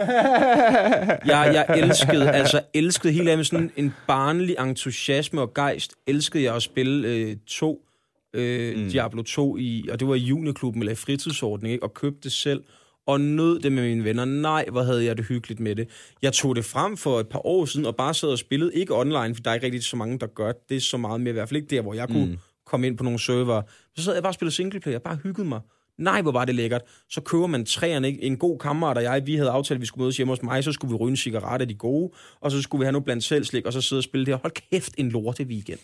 jeg, 1.31 1.51
jeg 1.53 1.65
elskede, 1.77 2.31
altså 2.31 2.61
elskede 2.73 3.13
helt 3.13 3.29
af 3.29 3.37
med 3.37 3.45
sådan 3.45 3.71
en 3.75 3.93
barnlig 4.07 4.55
entusiasme 4.59 5.41
og 5.41 5.53
gejst. 5.53 5.93
Elskede 6.07 6.43
jeg 6.43 6.55
at 6.55 6.63
spille 6.63 7.07
øh, 7.07 7.35
to, 7.47 7.85
øh, 8.33 8.77
mm. 8.77 8.89
Diablo 8.89 9.21
2 9.21 9.57
i, 9.57 9.87
og 9.91 9.99
det 9.99 10.07
var 10.07 10.15
i 10.15 10.19
juniorklubben 10.19 10.81
eller 10.81 10.91
i 10.91 10.95
fritidsordning, 10.95 11.73
ikke? 11.73 11.83
og 11.83 11.93
købte 11.93 12.19
det 12.23 12.31
selv 12.31 12.63
og 13.07 13.21
nød 13.21 13.59
det 13.59 13.71
med 13.71 13.83
mine 13.83 14.03
venner. 14.03 14.25
Nej, 14.25 14.65
hvor 14.71 14.83
havde 14.83 15.05
jeg 15.05 15.17
det 15.17 15.25
hyggeligt 15.25 15.59
med 15.59 15.75
det. 15.75 15.87
Jeg 16.21 16.33
tog 16.33 16.55
det 16.55 16.65
frem 16.65 16.97
for 16.97 17.19
et 17.19 17.27
par 17.27 17.45
år 17.45 17.65
siden 17.65 17.85
og 17.85 17.95
bare 17.95 18.13
sad 18.13 18.29
og 18.29 18.37
spillede, 18.37 18.75
ikke 18.75 18.95
online, 18.95 19.35
for 19.35 19.41
der 19.41 19.49
er 19.49 19.53
ikke 19.53 19.65
rigtig 19.65 19.83
så 19.83 19.95
mange, 19.95 20.19
der 20.19 20.27
gør 20.27 20.51
det 20.69 20.83
så 20.83 20.97
meget 20.97 21.21
mere, 21.21 21.29
i 21.29 21.33
hvert 21.33 21.49
fald 21.49 21.61
ikke 21.61 21.75
der, 21.75 21.81
hvor 21.81 21.93
jeg 21.93 22.07
kunne 22.07 22.25
mm. 22.25 22.37
Komme 22.73 22.87
ind 22.87 22.97
på 22.97 23.03
nogle 23.03 23.19
server. 23.19 23.61
Så 23.95 24.03
sad 24.03 24.13
jeg 24.13 24.23
bare 24.23 24.29
og 24.29 24.33
spillede 24.33 24.55
singleplayer, 24.55 24.99
bare 24.99 25.17
hyggede 25.23 25.47
mig. 25.47 25.59
Nej, 25.97 26.21
hvor 26.21 26.31
var 26.31 26.45
det 26.45 26.55
lækkert. 26.55 26.81
Så 27.09 27.21
køber 27.21 27.47
man 27.47 27.65
træerne, 27.65 28.07
ikke? 28.07 28.23
En 28.23 28.37
god 28.37 28.59
kammerat 28.59 28.97
og 28.97 29.03
jeg, 29.03 29.21
vi 29.25 29.35
havde 29.35 29.49
aftalt, 29.49 29.77
at 29.77 29.81
vi 29.81 29.85
skulle 29.85 30.03
mødes 30.03 30.17
hjemme 30.17 30.31
hos 30.31 30.43
mig, 30.43 30.63
så 30.63 30.71
skulle 30.71 30.91
vi 30.91 30.95
ryge 30.95 31.09
en 31.09 31.17
cigaret 31.17 31.61
af 31.61 31.67
de 31.67 31.73
gode, 31.73 32.11
og 32.41 32.51
så 32.51 32.61
skulle 32.61 32.79
vi 32.79 32.85
have 32.85 32.91
noget 32.91 33.05
blandt 33.05 33.23
selv 33.23 33.43
slik, 33.43 33.65
og 33.65 33.73
så 33.73 33.81
sidde 33.81 33.99
og 33.99 34.03
spille 34.03 34.25
det. 34.25 34.35
Hold 34.35 34.53
kæft, 34.71 34.93
en 34.97 35.09
lorte 35.09 35.43
weekend. 35.43 35.79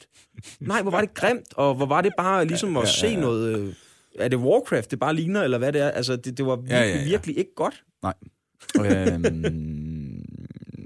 Nej, 0.59 0.81
hvor 0.81 0.91
var 0.91 1.01
det 1.01 1.13
grimt, 1.13 1.53
og 1.55 1.75
hvor 1.75 1.85
var 1.85 2.01
det 2.01 2.11
bare 2.17 2.45
ligesom 2.45 2.77
at 2.77 2.83
ja, 2.83 3.07
ja, 3.07 3.11
ja. 3.11 3.15
se 3.15 3.21
noget... 3.21 3.59
Øh, 3.59 3.73
er 4.19 4.27
det 4.27 4.39
Warcraft, 4.39 4.91
det 4.91 4.99
bare 4.99 5.15
ligner, 5.15 5.43
eller 5.43 5.57
hvad 5.57 5.73
det 5.73 5.81
er? 5.81 5.89
Altså, 5.89 6.15
det, 6.15 6.37
det 6.37 6.45
var 6.45 6.55
virkelig, 6.55 6.75
ja, 6.75 6.83
ja, 6.83 6.97
ja. 6.97 7.03
virkelig 7.03 7.37
ikke 7.37 7.55
godt. 7.55 7.83
Nej. 8.03 8.13
øhm, 8.85 9.78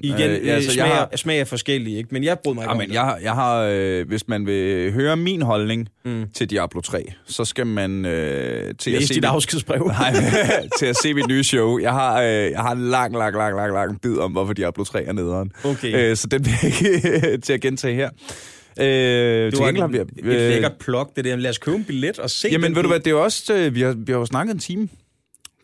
Igen, 0.03 0.31
øh, 0.31 0.55
altså, 0.55 0.71
smag, 0.71 0.87
jeg 0.87 0.95
har, 0.95 1.09
smag 1.15 1.39
er 1.39 1.45
forskellige, 1.45 1.97
ikke? 1.97 2.09
men 2.11 2.23
jeg 2.23 2.39
brød 2.43 2.53
mig 2.53 2.63
ikke 2.63 2.71
ja, 2.71 2.77
men 2.77 2.93
jeg, 2.93 3.17
jeg 3.23 3.33
har, 3.33 3.61
øh, 3.61 4.07
Hvis 4.07 4.27
man 4.27 4.45
vil 4.45 4.91
høre 4.93 5.17
min 5.17 5.41
holdning 5.41 5.89
mm. 6.05 6.25
til 6.33 6.49
Diablo 6.49 6.81
3, 6.81 7.13
så 7.25 7.45
skal 7.45 7.67
man 7.67 8.05
øh, 8.05 8.75
til 8.79 8.91
Læs 8.91 9.01
at 9.01 9.07
se... 9.07 9.13
dit 9.13 9.25
afskedsbrev. 9.25 9.87
Nej, 9.87 10.13
til 10.79 10.85
at 10.85 10.97
se 10.97 11.13
mit 11.13 11.27
nye 11.27 11.43
show. 11.43 11.79
Jeg 11.79 11.91
har, 11.91 12.21
øh, 12.21 12.27
jeg 12.27 12.59
har 12.59 12.71
en 12.71 12.89
lang, 12.89 13.17
lang, 13.17 13.35
lang, 13.35 13.55
lang, 13.55 13.73
lang 13.73 14.01
bid 14.01 14.17
om, 14.17 14.31
hvorfor 14.31 14.53
Diablo 14.53 14.83
3 14.83 15.03
er 15.03 15.13
nederen. 15.13 15.51
Okay. 15.63 16.09
Øh, 16.09 16.17
så 16.17 16.27
den 16.27 16.45
vil 16.45 16.53
jeg 16.63 16.85
ikke 16.85 17.37
til 17.45 17.53
at 17.53 17.61
gentage 17.61 17.95
her. 17.95 18.09
Øh, 18.79 18.85
det 19.51 19.59
var 19.59 19.67
et, 19.67 19.91
vi, 19.91 19.97
et 19.97 20.07
øh, 20.17 20.49
lækkert 20.49 20.73
plok, 20.79 21.15
det 21.15 21.25
der. 21.25 21.35
Lad 21.35 21.49
os 21.49 21.57
købe 21.57 21.77
en 21.77 21.83
billet 21.83 22.19
og 22.19 22.29
se 22.29 22.49
Jamen, 22.51 22.75
ved 22.75 22.81
du 22.81 22.87
hvad, 22.87 22.99
det 22.99 23.11
er 23.11 23.15
også... 23.15 23.53
Øh, 23.53 23.75
vi, 23.75 23.81
har, 23.81 23.93
vi 23.97 24.11
har 24.11 24.19
jo 24.19 24.25
snakket 24.25 24.53
en 24.53 24.59
time. 24.59 24.89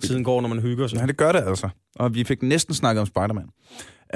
Tiden 0.04 0.24
går, 0.24 0.42
når 0.42 0.50
man 0.50 0.60
hygger 0.60 0.88
sig. 0.88 1.00
Ja, 1.00 1.06
det 1.06 1.18
gør 1.18 1.32
det 1.32 1.44
altså. 1.48 1.70
Og 1.96 2.16
vi 2.16 2.24
fik 2.24 2.44
næsten 2.44 2.76
snakket 2.76 3.02
om 3.02 3.08
Spider-Man. 3.08 3.46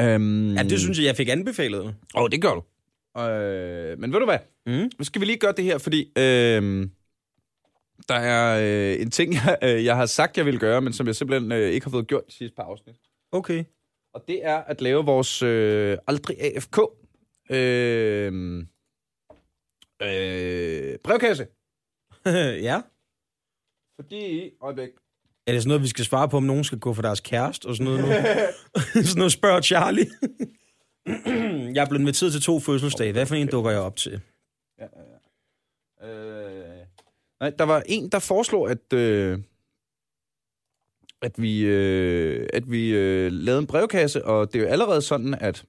Um, 0.02 0.56
ja, 0.56 0.64
det 0.64 0.80
synes 0.80 0.98
jeg, 0.98 1.06
jeg 1.06 1.16
fik 1.16 1.30
anbefalet. 1.30 1.82
Åh, 1.82 1.94
oh, 2.16 2.30
det 2.30 2.42
gør 2.42 2.54
du. 2.54 2.64
Uh, 3.16 4.00
men 4.00 4.14
ved 4.14 4.20
du 4.20 4.26
hvad? 4.26 4.40
Mm. 4.66 4.92
Nu 5.00 5.04
skal 5.04 5.22
vi 5.22 5.26
lige 5.26 5.38
gøre 5.38 5.54
det 5.58 5.66
her, 5.66 5.78
fordi 5.78 6.04
uh, 6.06 6.88
der 8.10 8.16
er 8.16 8.58
uh, 8.96 9.02
en 9.02 9.12
ting, 9.12 9.34
jeg, 9.46 9.58
uh, 9.64 9.86
jeg 9.86 9.96
har 9.96 10.06
sagt, 10.06 10.38
jeg 10.38 10.46
vil 10.46 10.60
gøre, 10.60 10.82
men 10.82 10.94
som 10.94 11.08
jeg 11.08 11.16
simpelthen 11.16 11.52
uh, 11.52 11.58
ikke 11.58 11.86
har 11.86 11.92
fået 11.92 12.08
gjort 12.08 12.28
de 12.28 12.32
sidste 12.32 12.56
par 12.56 12.64
afsnit. 12.64 12.96
Okay. 13.32 13.64
Og 14.14 14.24
det 14.28 14.46
er 14.46 14.58
at 14.58 14.82
lave 14.82 15.06
vores 15.06 15.44
uh, 15.44 15.98
aldrig 16.08 16.42
AFK 16.42 16.78
uh, 16.78 16.86
uh, 20.04 21.00
brevkasse. 21.04 21.48
ja. 22.70 22.82
Fordi, 23.96 24.52
øjeblik, 24.62 24.90
er 25.48 25.52
det 25.52 25.62
sådan 25.62 25.68
noget, 25.68 25.84
vi 25.84 25.88
skal 25.88 26.06
svare 26.06 26.30
på, 26.30 26.38
om 26.38 26.44
nogen 26.44 26.64
skal 26.64 26.80
gå 26.80 26.94
for 26.94 27.02
deres 27.02 27.20
kæreste 27.20 27.66
og 27.66 27.76
sådan 27.76 27.94
noget? 27.94 28.26
sådan 28.94 29.18
noget 29.18 29.32
spørger 29.32 29.62
Charlie. 29.62 30.08
jeg 31.76 31.82
er 31.82 31.90
blevet 31.90 32.02
inviteret 32.02 32.32
til 32.32 32.42
to 32.42 32.60
fødselsdage. 32.60 33.12
Hvad 33.12 33.26
for 33.26 33.36
en 33.36 33.48
dukker 33.48 33.72
jeg 33.72 33.80
op 33.80 33.96
til? 33.96 34.22
Ja, 34.80 34.86
ja, 34.96 35.02
ja. 35.12 35.14
Øh, 36.10 36.86
nej, 37.40 37.50
der 37.50 37.64
var 37.64 37.84
en, 37.86 38.10
der 38.10 38.20
foreslog, 38.20 38.72
at, 38.72 38.94
øh, 38.94 39.40
at 41.22 41.42
vi, 41.42 41.62
øh, 41.66 42.48
at 42.54 42.72
vi 42.72 42.90
øh, 42.90 43.32
lavede 43.32 43.60
en 43.60 43.68
brevkasse, 43.68 44.26
og 44.26 44.54
det 44.54 44.60
er 44.60 44.64
jo 44.64 44.70
allerede 44.70 45.02
sådan, 45.02 45.34
at 45.34 45.66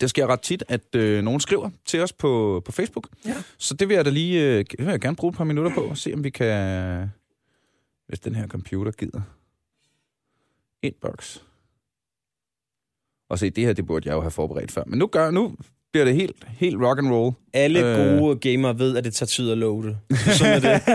det 0.00 0.10
sker 0.10 0.26
ret 0.26 0.40
tit, 0.40 0.62
at 0.68 0.94
øh, 0.94 1.24
nogen 1.24 1.40
skriver 1.40 1.70
til 1.86 2.00
os 2.00 2.12
på, 2.12 2.62
på 2.64 2.72
Facebook. 2.72 3.08
Ja. 3.26 3.34
Så 3.58 3.74
det 3.74 3.88
vil 3.88 3.94
jeg 3.94 4.04
da 4.04 4.10
lige 4.10 4.42
øh, 4.42 4.64
vil 4.78 4.86
jeg 4.86 5.00
gerne 5.00 5.16
bruge 5.16 5.30
et 5.30 5.36
par 5.36 5.44
minutter 5.44 5.74
på, 5.74 5.80
og 5.80 5.96
se 5.96 6.14
om 6.14 6.24
vi 6.24 6.30
kan 6.30 7.10
hvis 8.08 8.20
den 8.20 8.34
her 8.34 8.46
computer 8.46 8.92
gider. 8.92 9.20
Inbox. 10.82 11.38
Og 13.30 13.38
se, 13.38 13.50
det 13.50 13.64
her, 13.64 13.72
det 13.72 13.86
burde 13.86 14.08
jeg 14.08 14.14
jo 14.14 14.20
have 14.20 14.30
forberedt 14.30 14.72
før. 14.72 14.82
Men 14.86 14.98
nu, 14.98 15.06
gør, 15.06 15.30
nu 15.30 15.56
bliver 15.92 16.04
det 16.04 16.14
helt, 16.14 16.36
helt 16.48 16.76
rock 16.82 16.98
and 16.98 17.12
roll. 17.12 17.34
Alle 17.52 17.80
øh. 17.80 18.18
gode 18.18 18.36
gamere 18.36 18.78
ved, 18.78 18.96
at 18.96 19.04
det 19.04 19.14
tager 19.14 19.26
tid 19.26 19.50
at 19.50 19.58
loade. 19.58 19.98
Sådan 20.10 20.54
er 20.54 20.60
det. 20.60 20.82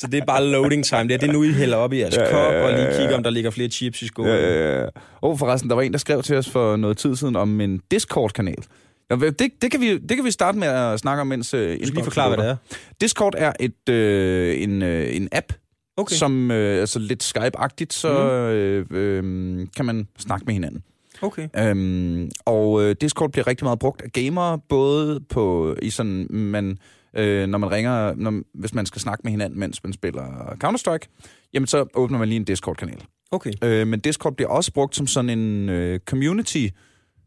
så 0.00 0.06
det 0.06 0.20
er 0.20 0.24
bare 0.26 0.46
loading 0.46 0.84
time. 0.84 1.02
Det 1.02 1.12
er 1.12 1.18
det 1.18 1.30
nu, 1.30 1.42
I 1.42 1.52
hælder 1.52 1.76
op 1.76 1.92
i 1.92 2.00
jeres 2.00 2.16
ja, 2.16 2.30
kop, 2.30 2.54
og 2.54 2.72
lige 2.72 2.88
kigger, 2.98 3.16
om 3.16 3.22
der 3.22 3.30
ligger 3.30 3.50
flere 3.50 3.68
chips 3.68 4.02
i 4.02 4.06
skålen. 4.06 4.32
Ja, 4.32 4.36
ja, 4.36 4.82
ja. 4.82 4.88
Og 5.20 5.38
forresten, 5.38 5.70
der 5.70 5.76
var 5.76 5.82
en, 5.82 5.92
der 5.92 5.98
skrev 5.98 6.22
til 6.22 6.36
os 6.36 6.50
for 6.50 6.76
noget 6.76 6.96
tid 6.96 7.16
siden 7.16 7.36
om 7.36 7.60
en 7.60 7.80
Discord-kanal. 7.90 8.64
Ja, 9.10 9.16
det, 9.16 9.62
det, 9.62 9.70
kan 9.70 9.80
vi, 9.80 9.98
det 9.98 10.16
kan 10.16 10.24
vi 10.24 10.30
starte 10.30 10.58
med 10.58 10.68
at 10.68 11.00
snakke 11.00 11.20
om, 11.20 11.26
mens... 11.26 11.54
Øh, 11.54 11.76
skal 11.76 11.94
lige 11.94 12.04
forklare, 12.04 12.28
hvad 12.28 12.38
det 12.38 12.50
er. 12.50 12.56
Discord 13.00 13.34
er 13.36 13.52
et, 13.60 13.88
øh, 13.88 14.62
en, 14.62 14.82
øh, 14.82 15.16
en 15.16 15.28
app, 15.32 15.52
okay. 15.96 16.14
som 16.14 16.50
øh, 16.50 16.80
altså 16.80 16.98
lidt 16.98 17.22
Skype-agtigt, 17.22 17.92
så 17.92 18.12
mm. 18.12 18.28
øh, 18.54 18.86
øh, 18.90 19.66
kan 19.76 19.84
man 19.84 20.08
snakke 20.18 20.44
med 20.44 20.54
hinanden. 20.54 20.82
Okay. 21.22 21.48
Øhm, 21.58 22.30
og 22.44 22.82
øh, 22.82 22.96
Discord 23.00 23.32
bliver 23.32 23.46
rigtig 23.46 23.64
meget 23.64 23.78
brugt 23.78 24.02
af 24.02 24.12
gamere, 24.12 24.58
både 24.68 25.20
på 25.20 25.76
i 25.82 25.90
sådan, 25.90 26.26
man, 26.30 26.78
øh, 27.16 27.46
når 27.46 27.58
man 27.58 27.70
ringer, 27.70 28.14
når, 28.16 28.42
hvis 28.54 28.74
man 28.74 28.86
skal 28.86 29.00
snakke 29.00 29.20
med 29.24 29.30
hinanden, 29.30 29.60
mens 29.60 29.84
man 29.84 29.92
spiller 29.92 30.56
Counter-Strike, 30.64 31.24
jamen 31.54 31.66
så 31.66 31.86
åbner 31.94 32.18
man 32.18 32.28
lige 32.28 32.36
en 32.36 32.44
Discord-kanal. 32.44 33.04
Okay. 33.30 33.52
Øh, 33.62 33.86
men 33.86 34.00
Discord 34.00 34.36
bliver 34.36 34.48
også 34.48 34.72
brugt 34.72 34.96
som 34.96 35.06
sådan 35.06 35.38
en 35.38 35.68
øh, 35.68 36.00
community 36.00 36.66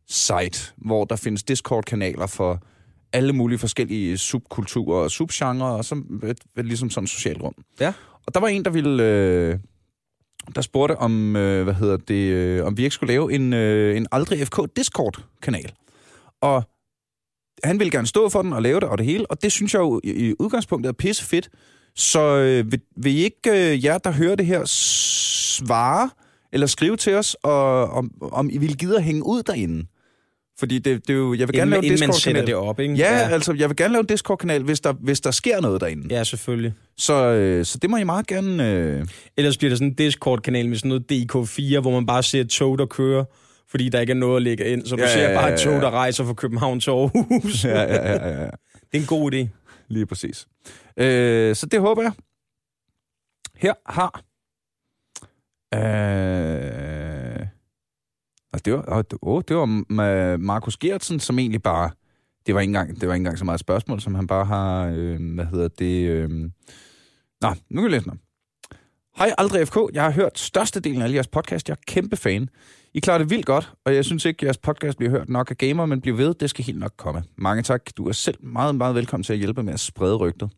site, 0.07 0.73
hvor 0.77 1.05
der 1.05 1.15
findes 1.15 1.43
Discord-kanaler 1.43 2.27
for 2.27 2.63
alle 3.13 3.33
mulige 3.33 3.59
forskellige 3.59 4.17
subkulturer 4.17 5.03
og 5.03 5.11
subgenre, 5.11 5.67
og 5.67 5.79
et, 6.23 6.39
ligesom 6.55 6.89
sådan 6.89 7.03
et 7.03 7.09
socialt 7.09 7.41
rum. 7.41 7.53
Ja. 7.79 7.93
Og 8.25 8.33
der 8.33 8.39
var 8.39 8.47
en, 8.47 8.65
der 8.65 8.71
ville... 8.71 9.03
Øh, 9.03 9.59
der 10.55 10.61
spurgte 10.61 10.97
om, 10.97 11.35
øh, 11.35 11.63
hvad 11.63 11.73
hedder 11.73 11.97
det, 11.97 12.31
øh, 12.31 12.65
om 12.65 12.77
vi 12.77 12.83
ikke 12.83 12.93
skulle 12.93 13.13
lave 13.13 13.33
en, 13.33 13.53
øh, 13.53 13.97
en 13.97 14.07
Aldrig 14.11 14.47
FK 14.47 14.59
Discord-kanal. 14.75 15.71
Og 16.41 16.63
han 17.63 17.79
ville 17.79 17.91
gerne 17.91 18.07
stå 18.07 18.29
for 18.29 18.41
den 18.41 18.53
og 18.53 18.61
lave 18.61 18.79
det 18.79 18.89
og 18.89 18.97
det 18.97 19.05
hele, 19.05 19.31
og 19.31 19.41
det 19.41 19.51
synes 19.51 19.73
jeg 19.73 19.79
jo 19.79 20.01
i, 20.03 20.29
i 20.29 20.33
udgangspunktet 20.39 20.89
er 20.89 20.93
pisse 20.93 21.25
fedt. 21.25 21.49
Så 21.95 22.21
øh, 22.21 22.71
vil, 22.71 22.81
vil 22.97 23.17
I 23.17 23.23
ikke, 23.23 23.73
øh, 23.73 23.85
jer 23.85 23.97
der 23.97 24.11
hører 24.11 24.35
det 24.35 24.45
her, 24.45 24.65
svare 24.65 26.09
eller 26.51 26.67
skrive 26.67 26.97
til 26.97 27.13
os, 27.13 27.33
og, 27.43 27.89
om, 27.89 28.11
om 28.21 28.49
I 28.49 28.57
vil 28.57 28.77
give 28.77 28.95
at 28.95 29.03
hænge 29.03 29.25
ud 29.25 29.43
derinde? 29.43 29.85
Fordi 30.59 30.79
det, 30.79 31.07
det 31.07 31.13
er 31.13 31.17
jo, 31.17 31.33
jeg 31.33 31.47
vil 31.47 31.55
gerne 31.55 31.71
lave 31.71 31.85
en 31.85 31.91
Discord-kanal. 31.91 32.47
det 32.47 32.55
op, 32.55 32.79
ikke? 32.79 32.93
Ja, 32.93 33.17
ja, 33.17 33.29
altså, 33.29 33.53
jeg 33.53 33.69
vil 33.69 33.77
gerne 33.77 33.91
lave 33.91 33.99
en 33.99 34.05
Discord-kanal, 34.05 34.63
hvis 34.63 34.79
der, 34.79 34.93
hvis 34.93 35.21
der 35.21 35.31
sker 35.31 35.61
noget 35.61 35.81
derinde. 35.81 36.15
Ja, 36.15 36.23
selvfølgelig. 36.23 36.73
Så, 36.97 37.13
øh, 37.13 37.65
så 37.65 37.77
det 37.77 37.89
må 37.89 37.97
I 37.97 38.03
meget 38.03 38.27
gerne... 38.27 38.71
Øh... 38.71 39.05
Ellers 39.37 39.57
bliver 39.57 39.69
det 39.69 39.77
sådan 39.77 39.87
en 39.87 39.93
Discord-kanal 39.93 40.69
med 40.69 40.77
sådan 40.77 40.89
noget 40.89 41.11
DK4, 41.11 41.79
hvor 41.79 41.91
man 41.91 42.05
bare 42.05 42.23
ser 42.23 42.43
tog, 42.43 42.77
der 42.77 42.85
kører, 42.85 43.23
fordi 43.69 43.89
der 43.89 43.99
ikke 43.99 44.11
er 44.11 44.15
noget 44.15 44.35
at 44.35 44.41
lægge 44.41 44.65
ind. 44.65 44.85
Så 44.85 44.95
du 44.95 45.01
ja, 45.01 45.13
ser 45.13 45.21
ja, 45.21 45.29
ja, 45.29 45.35
bare 45.35 45.53
et 45.53 45.59
tog, 45.59 45.73
der 45.73 45.89
rejser 45.89 46.25
fra 46.25 46.33
København 46.33 46.79
til 46.79 46.89
Aarhus. 46.89 47.63
ja, 47.65 47.81
ja, 47.81 48.11
ja, 48.11 48.41
ja. 48.41 48.49
Det 48.91 48.93
er 48.93 48.97
en 48.97 49.05
god 49.05 49.33
idé. 49.33 49.47
Lige 49.87 50.05
præcis. 50.05 50.47
Øh, 50.97 51.55
så 51.55 51.65
det 51.65 51.79
håber 51.79 52.01
jeg. 52.01 52.11
Her 53.55 53.73
har... 53.85 54.21
Øh, 55.73 56.76
og 58.57 58.65
det 58.65 58.73
var, 58.73 58.81
og, 58.81 59.05
oh, 59.21 59.41
det 59.47 59.55
var 59.55 60.37
Markus 60.37 60.77
Gertsen, 60.77 61.19
som 61.19 61.39
egentlig 61.39 61.63
bare... 61.63 61.89
Det 62.45 62.55
var, 62.55 62.61
ikke 62.61 62.69
engang, 62.69 63.01
det 63.01 63.07
var 63.07 63.13
ikke 63.13 63.21
engang 63.21 63.37
så 63.37 63.45
meget 63.45 63.59
spørgsmål, 63.59 64.01
som 64.01 64.15
han 64.15 64.27
bare 64.27 64.45
har... 64.45 64.87
Øh, 64.95 65.33
hvad 65.35 65.45
hedder 65.45 65.67
det? 65.67 66.09
Øh... 66.09 66.29
Nå, 67.41 67.49
nu 67.69 67.81
kan 67.81 67.83
vi 67.83 67.95
læse 67.95 68.07
noget. 68.07 68.21
Hej, 69.17 69.33
Aldrig 69.37 69.67
FK. 69.67 69.77
Jeg 69.93 70.03
har 70.03 70.11
hørt 70.11 70.39
størstedelen 70.39 71.01
af 71.01 71.03
alle 71.03 71.15
jeres 71.15 71.27
podcast. 71.27 71.69
Jeg 71.69 71.73
er 71.73 71.81
kæmpe 71.87 72.15
fan. 72.15 72.49
I 72.93 72.99
klarer 72.99 73.17
det 73.17 73.29
vildt 73.29 73.45
godt, 73.45 73.71
og 73.85 73.95
jeg 73.95 74.05
synes 74.05 74.25
ikke, 74.25 74.37
at 74.37 74.43
jeres 74.43 74.57
podcast 74.57 74.97
bliver 74.97 75.09
hørt 75.09 75.29
nok 75.29 75.51
af 75.51 75.57
gamer, 75.57 75.85
men 75.85 76.01
bliver 76.01 76.17
ved. 76.17 76.33
Det 76.33 76.49
skal 76.49 76.65
helt 76.65 76.79
nok 76.79 76.93
komme. 76.97 77.23
Mange 77.37 77.63
tak. 77.63 77.81
Du 77.97 78.07
er 78.07 78.11
selv 78.11 78.37
meget, 78.43 78.75
meget 78.75 78.95
velkommen 78.95 79.23
til 79.23 79.33
at 79.33 79.39
hjælpe 79.39 79.63
med 79.63 79.73
at 79.73 79.79
sprede 79.79 80.15
rygtet. 80.15 80.49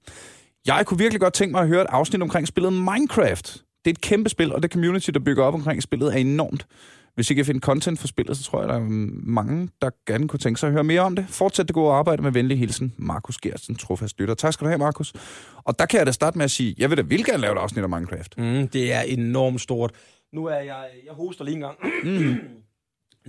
Jeg 0.66 0.86
kunne 0.86 0.97
virkelig 0.97 1.22
godt 1.22 1.34
tænke 1.34 1.52
mig 1.52 1.62
at 1.62 1.68
høre 1.68 1.82
et 1.82 1.88
afsnit 1.89 2.22
omkring 2.22 2.47
spillet 2.47 2.74
Minecraft. 2.74 3.54
Det 3.86 3.91
er 3.91 3.93
et 3.93 4.02
kæmpe 4.02 4.30
spil, 4.30 4.54
og 4.54 4.64
det 4.64 4.72
community, 4.72 5.10
der 5.10 5.20
bygger 5.20 5.43
op 5.43 5.54
omkring 5.54 5.84
spillet, 5.84 6.14
er 6.14 6.18
enormt. 6.18 6.68
Hvis 7.20 7.32
I 7.32 7.34
kan 7.34 7.45
finde 7.45 7.59
content 7.59 7.99
for 7.99 8.07
spillet, 8.07 8.38
så 8.38 8.43
tror 8.43 8.59
jeg, 8.59 8.70
der 8.70 8.76
er 8.76 8.86
mange, 9.24 9.70
der 9.82 9.89
gerne 10.07 10.28
kunne 10.28 10.39
tænke 10.39 10.59
sig 10.59 10.67
at 10.67 10.74
høre 10.74 10.84
mere 10.84 11.01
om 11.01 11.15
det. 11.15 11.26
Fortsæt 11.30 11.67
det 11.67 11.74
gode 11.74 11.93
arbejde 11.93 12.22
med 12.22 12.32
venlig 12.32 12.59
hilsen, 12.59 12.93
Markus 12.97 13.38
Gersten, 13.38 13.76
trofast 13.76 14.20
lytter. 14.20 14.34
Tak 14.34 14.53
skal 14.53 14.65
du 14.65 14.70
have, 14.70 14.78
Markus. 14.78 15.13
Og 15.55 15.80
der 15.80 15.86
kan 15.86 15.97
jeg 15.97 16.05
da 16.05 16.11
starte 16.11 16.38
med 16.38 16.45
at 16.45 16.51
sige, 16.51 16.76
jeg 16.78 16.89
vil 16.89 16.97
da 16.97 17.01
vil 17.01 17.26
gerne 17.26 17.41
lave 17.41 17.53
et 17.53 17.57
afsnit 17.57 17.84
af 17.84 17.89
Minecraft. 17.89 18.38
Mm, 18.38 18.67
det 18.67 18.93
er 18.93 19.01
enormt 19.01 19.61
stort. 19.61 19.91
Nu 20.34 20.45
er 20.45 20.55
jeg, 20.55 20.86
jeg 21.05 21.13
hoster 21.13 21.45
lige 21.45 21.55
en 21.55 21.61
gang. 21.61 21.78
Mm. 22.03 22.36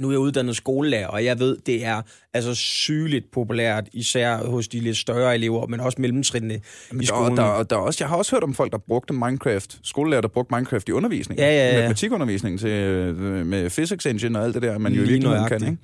Nu 0.01 0.09
er 0.09 0.13
jeg 0.13 0.19
uddannet 0.19 0.57
skolelærer, 0.57 1.07
og 1.07 1.25
jeg 1.25 1.39
ved, 1.39 1.57
det 1.67 1.85
er 1.85 2.03
altså 2.35 2.55
sygeligt 2.55 3.31
populært, 3.33 3.89
især 3.93 4.37
hos 4.37 4.69
de 4.69 4.81
lidt 4.81 4.97
større 4.97 5.35
elever, 5.35 5.67
men 5.67 5.81
også 5.81 6.01
mellemtrinene 6.01 6.61
i 7.01 7.07
skolen. 7.07 7.37
Der, 7.37 7.57
der, 7.57 7.63
der 7.63 7.77
er 7.77 7.81
også, 7.81 8.05
jeg 8.05 8.09
har 8.09 8.17
også 8.17 8.37
hørt 8.37 8.43
om 8.43 8.55
folk, 8.55 8.73
der 8.73 8.79
brugte 8.79 9.15
Minecraft, 9.15 9.79
skolelærer, 9.83 10.21
der 10.21 10.29
brugte 10.29 10.55
Minecraft 10.55 10.89
i 10.89 10.93
undervisning. 10.93 11.41
Ja, 11.41 11.51
ja, 11.51 11.69
ja. 11.69 11.77
Matematikundervisning 11.77 12.61
til, 12.61 12.71
øh, 12.71 13.47
med 13.47 13.71
physics 13.71 14.07
engine 14.07 14.39
og 14.39 14.45
alt 14.45 14.55
det 14.55 14.63
der, 14.63 14.79
man 14.79 14.93
jo 14.93 15.19
nøjagtigt. 15.19 15.63
kan, 15.63 15.71
ikke? 15.71 15.79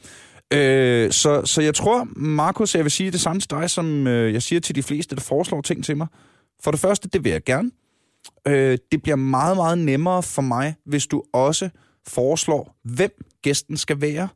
Øh, 0.52 1.12
så, 1.12 1.42
så 1.44 1.62
jeg 1.62 1.74
tror, 1.74 2.08
Markus, 2.16 2.74
jeg 2.74 2.84
vil 2.84 2.92
sige 2.92 3.10
det 3.10 3.20
samme 3.20 3.40
til 3.40 3.50
dig, 3.50 3.70
som 3.70 4.06
øh, 4.06 4.32
jeg 4.32 4.42
siger 4.42 4.60
til 4.60 4.74
de 4.74 4.82
fleste, 4.82 5.16
der 5.16 5.20
foreslår 5.20 5.60
ting 5.60 5.84
til 5.84 5.96
mig. 5.96 6.06
For 6.64 6.70
det 6.70 6.80
første, 6.80 7.08
det 7.08 7.24
vil 7.24 7.32
jeg 7.32 7.44
gerne. 7.44 7.70
Øh, 8.48 8.78
det 8.92 9.02
bliver 9.02 9.16
meget, 9.16 9.56
meget 9.56 9.78
nemmere 9.78 10.22
for 10.22 10.42
mig, 10.42 10.74
hvis 10.86 11.06
du 11.06 11.22
også 11.32 11.68
foreslår, 12.06 12.76
hvem 12.84 13.25
gæsten 13.46 13.76
skal 13.76 14.00
være. 14.00 14.28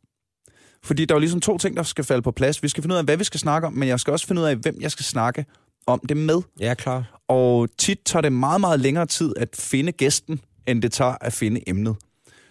Fordi 0.84 1.04
der 1.04 1.14
er 1.14 1.16
jo 1.16 1.20
ligesom 1.20 1.40
to 1.40 1.58
ting, 1.58 1.76
der 1.76 1.82
skal 1.82 2.04
falde 2.04 2.22
på 2.22 2.30
plads. 2.30 2.62
Vi 2.62 2.68
skal 2.68 2.82
finde 2.82 2.94
ud 2.94 2.98
af, 2.98 3.04
hvad 3.04 3.16
vi 3.16 3.24
skal 3.24 3.40
snakke 3.40 3.66
om, 3.66 3.72
men 3.72 3.88
jeg 3.88 4.00
skal 4.00 4.12
også 4.12 4.26
finde 4.26 4.42
ud 4.42 4.46
af, 4.46 4.56
hvem 4.56 4.76
jeg 4.80 4.90
skal 4.90 5.04
snakke 5.04 5.44
om 5.86 6.00
det 6.08 6.16
med. 6.16 6.42
Ja, 6.60 6.74
klar. 6.74 7.20
Og 7.28 7.68
tit 7.78 7.98
tager 8.04 8.20
det 8.20 8.32
meget, 8.32 8.60
meget 8.60 8.80
længere 8.80 9.06
tid 9.06 9.32
at 9.36 9.48
finde 9.58 9.92
gæsten, 9.92 10.40
end 10.66 10.82
det 10.82 10.92
tager 10.92 11.14
at 11.20 11.32
finde 11.32 11.68
emnet. 11.68 11.96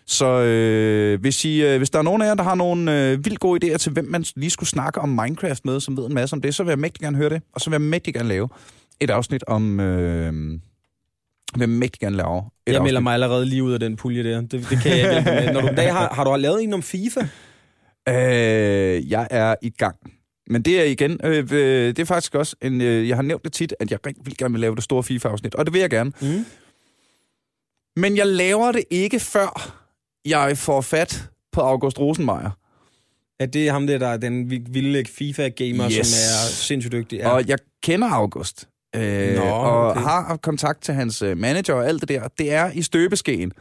Så 0.06 0.26
øh, 0.26 1.20
hvis, 1.22 1.46
I, 1.46 1.64
øh, 1.64 1.78
hvis 1.78 1.90
der 1.90 2.00
er 2.00 2.04
nogen 2.04 2.22
af 2.22 2.26
jer, 2.26 2.36
der 2.36 2.44
har 2.44 2.56
nogle 2.56 3.12
øh, 3.12 3.26
vildt 3.26 3.40
gode 3.40 3.66
idéer 3.66 3.78
til, 3.78 3.92
hvem 3.92 4.06
man 4.06 4.26
lige 4.36 4.50
skulle 4.50 4.70
snakke 4.70 5.02
om 5.02 5.10
Minecraft 5.10 5.66
med, 5.66 5.80
som 5.80 5.98
ved 5.98 6.06
en 6.06 6.14
masse 6.14 6.34
om 6.34 6.42
det, 6.42 6.56
så 6.56 6.64
vil 6.64 6.72
jeg 6.72 6.80
mægtig 6.80 7.02
gerne 7.02 7.18
høre 7.18 7.30
det. 7.30 7.42
Og 7.54 7.62
så 7.62 7.70
vil 7.70 7.74
jeg 7.74 7.82
mægtig 7.82 8.14
gerne 8.14 8.30
lave 8.30 8.50
et 9.00 9.10
afsnit 9.10 9.44
om... 9.48 9.80
Øh, 9.80 10.60
vil 11.54 11.60
jeg 11.62 11.70
mægtig 11.70 12.00
gerne 12.00 12.18
lave 12.18 12.30
Jeg 12.34 12.42
afsnit. 12.76 12.84
melder 12.84 13.00
mig 13.02 13.14
allerede 13.14 13.46
lige 13.46 13.64
ud 13.64 13.74
af 13.74 13.80
den 13.80 13.96
pulje 13.96 14.24
der. 14.24 14.42
Det, 14.42 14.52
det 14.52 14.82
kan 14.82 14.98
jeg 15.00 15.18
ikke. 15.18 15.54
Når 15.54 15.62
du 15.62 15.68
en 15.68 15.76
dag 15.76 15.94
har, 15.94 16.14
har 16.14 16.24
du 16.24 16.36
lavet 16.36 16.64
en 16.64 16.74
om 16.74 16.84
FIFA? 16.84 17.20
Øh, 18.10 19.10
jeg 19.12 19.28
er 19.32 19.56
i 19.62 19.70
gang. 19.70 19.96
Men 20.48 20.62
det 20.62 20.80
er 20.80 20.84
igen, 20.84 21.20
øh, 21.24 21.38
øh, 21.52 21.88
det 21.88 22.00
er 22.00 22.06
faktisk 22.06 22.36
også, 22.36 22.56
en, 22.62 22.82
øh, 22.82 23.08
jeg 23.08 23.16
har 23.18 23.22
nævnt 23.24 23.44
det 23.44 23.54
tit, 23.54 23.74
at 23.80 23.92
jeg 23.92 24.00
rigtig 24.06 24.26
vil 24.26 24.38
gerne 24.38 24.52
vil 24.52 24.62
lave 24.62 24.76
det 24.76 24.84
store 24.84 25.04
FIFA-afsnit, 25.04 25.56
og 25.56 25.66
det 25.66 25.74
vil 25.74 25.82
jeg 25.82 25.90
gerne. 25.90 26.12
Mm. 26.22 26.46
Men 27.96 28.18
jeg 28.18 28.28
laver 28.28 28.72
det 28.72 28.84
ikke 28.90 29.20
før 29.20 29.76
jeg 30.26 30.58
får 30.58 30.82
fat 30.82 31.30
på 31.52 31.62
August 31.62 32.00
Rosenmeier. 32.00 32.58
Er 33.40 33.46
det 33.46 33.72
ham 33.72 33.88
der, 33.88 33.98
der 33.98 34.08
er 34.08 34.18
den 34.18 34.50
vilde 34.50 35.06
FIFA-gamer, 35.06 35.86
Yes. 35.92 36.08
som 36.08 36.18
er 36.20 36.50
sindssygt 36.52 36.92
dygtig? 36.92 37.18
Ja. 37.18 37.28
Ja. 37.30 37.34
Og 37.36 37.48
jeg 37.48 37.58
kender 37.84 38.08
August. 38.10 38.68
Øh, 38.96 39.36
Nå, 39.36 39.42
og 39.42 39.88
okay. 39.88 40.02
har 40.02 40.40
kontakt 40.42 40.82
til 40.82 40.94
hans 40.94 41.22
øh, 41.22 41.38
manager 41.38 41.74
og 41.74 41.88
alt 41.88 42.02
det 42.02 42.10
der. 42.10 42.28
Det 42.38 42.54
er 42.54 42.72
i 42.72 42.82
støbeskeen. 42.82 43.54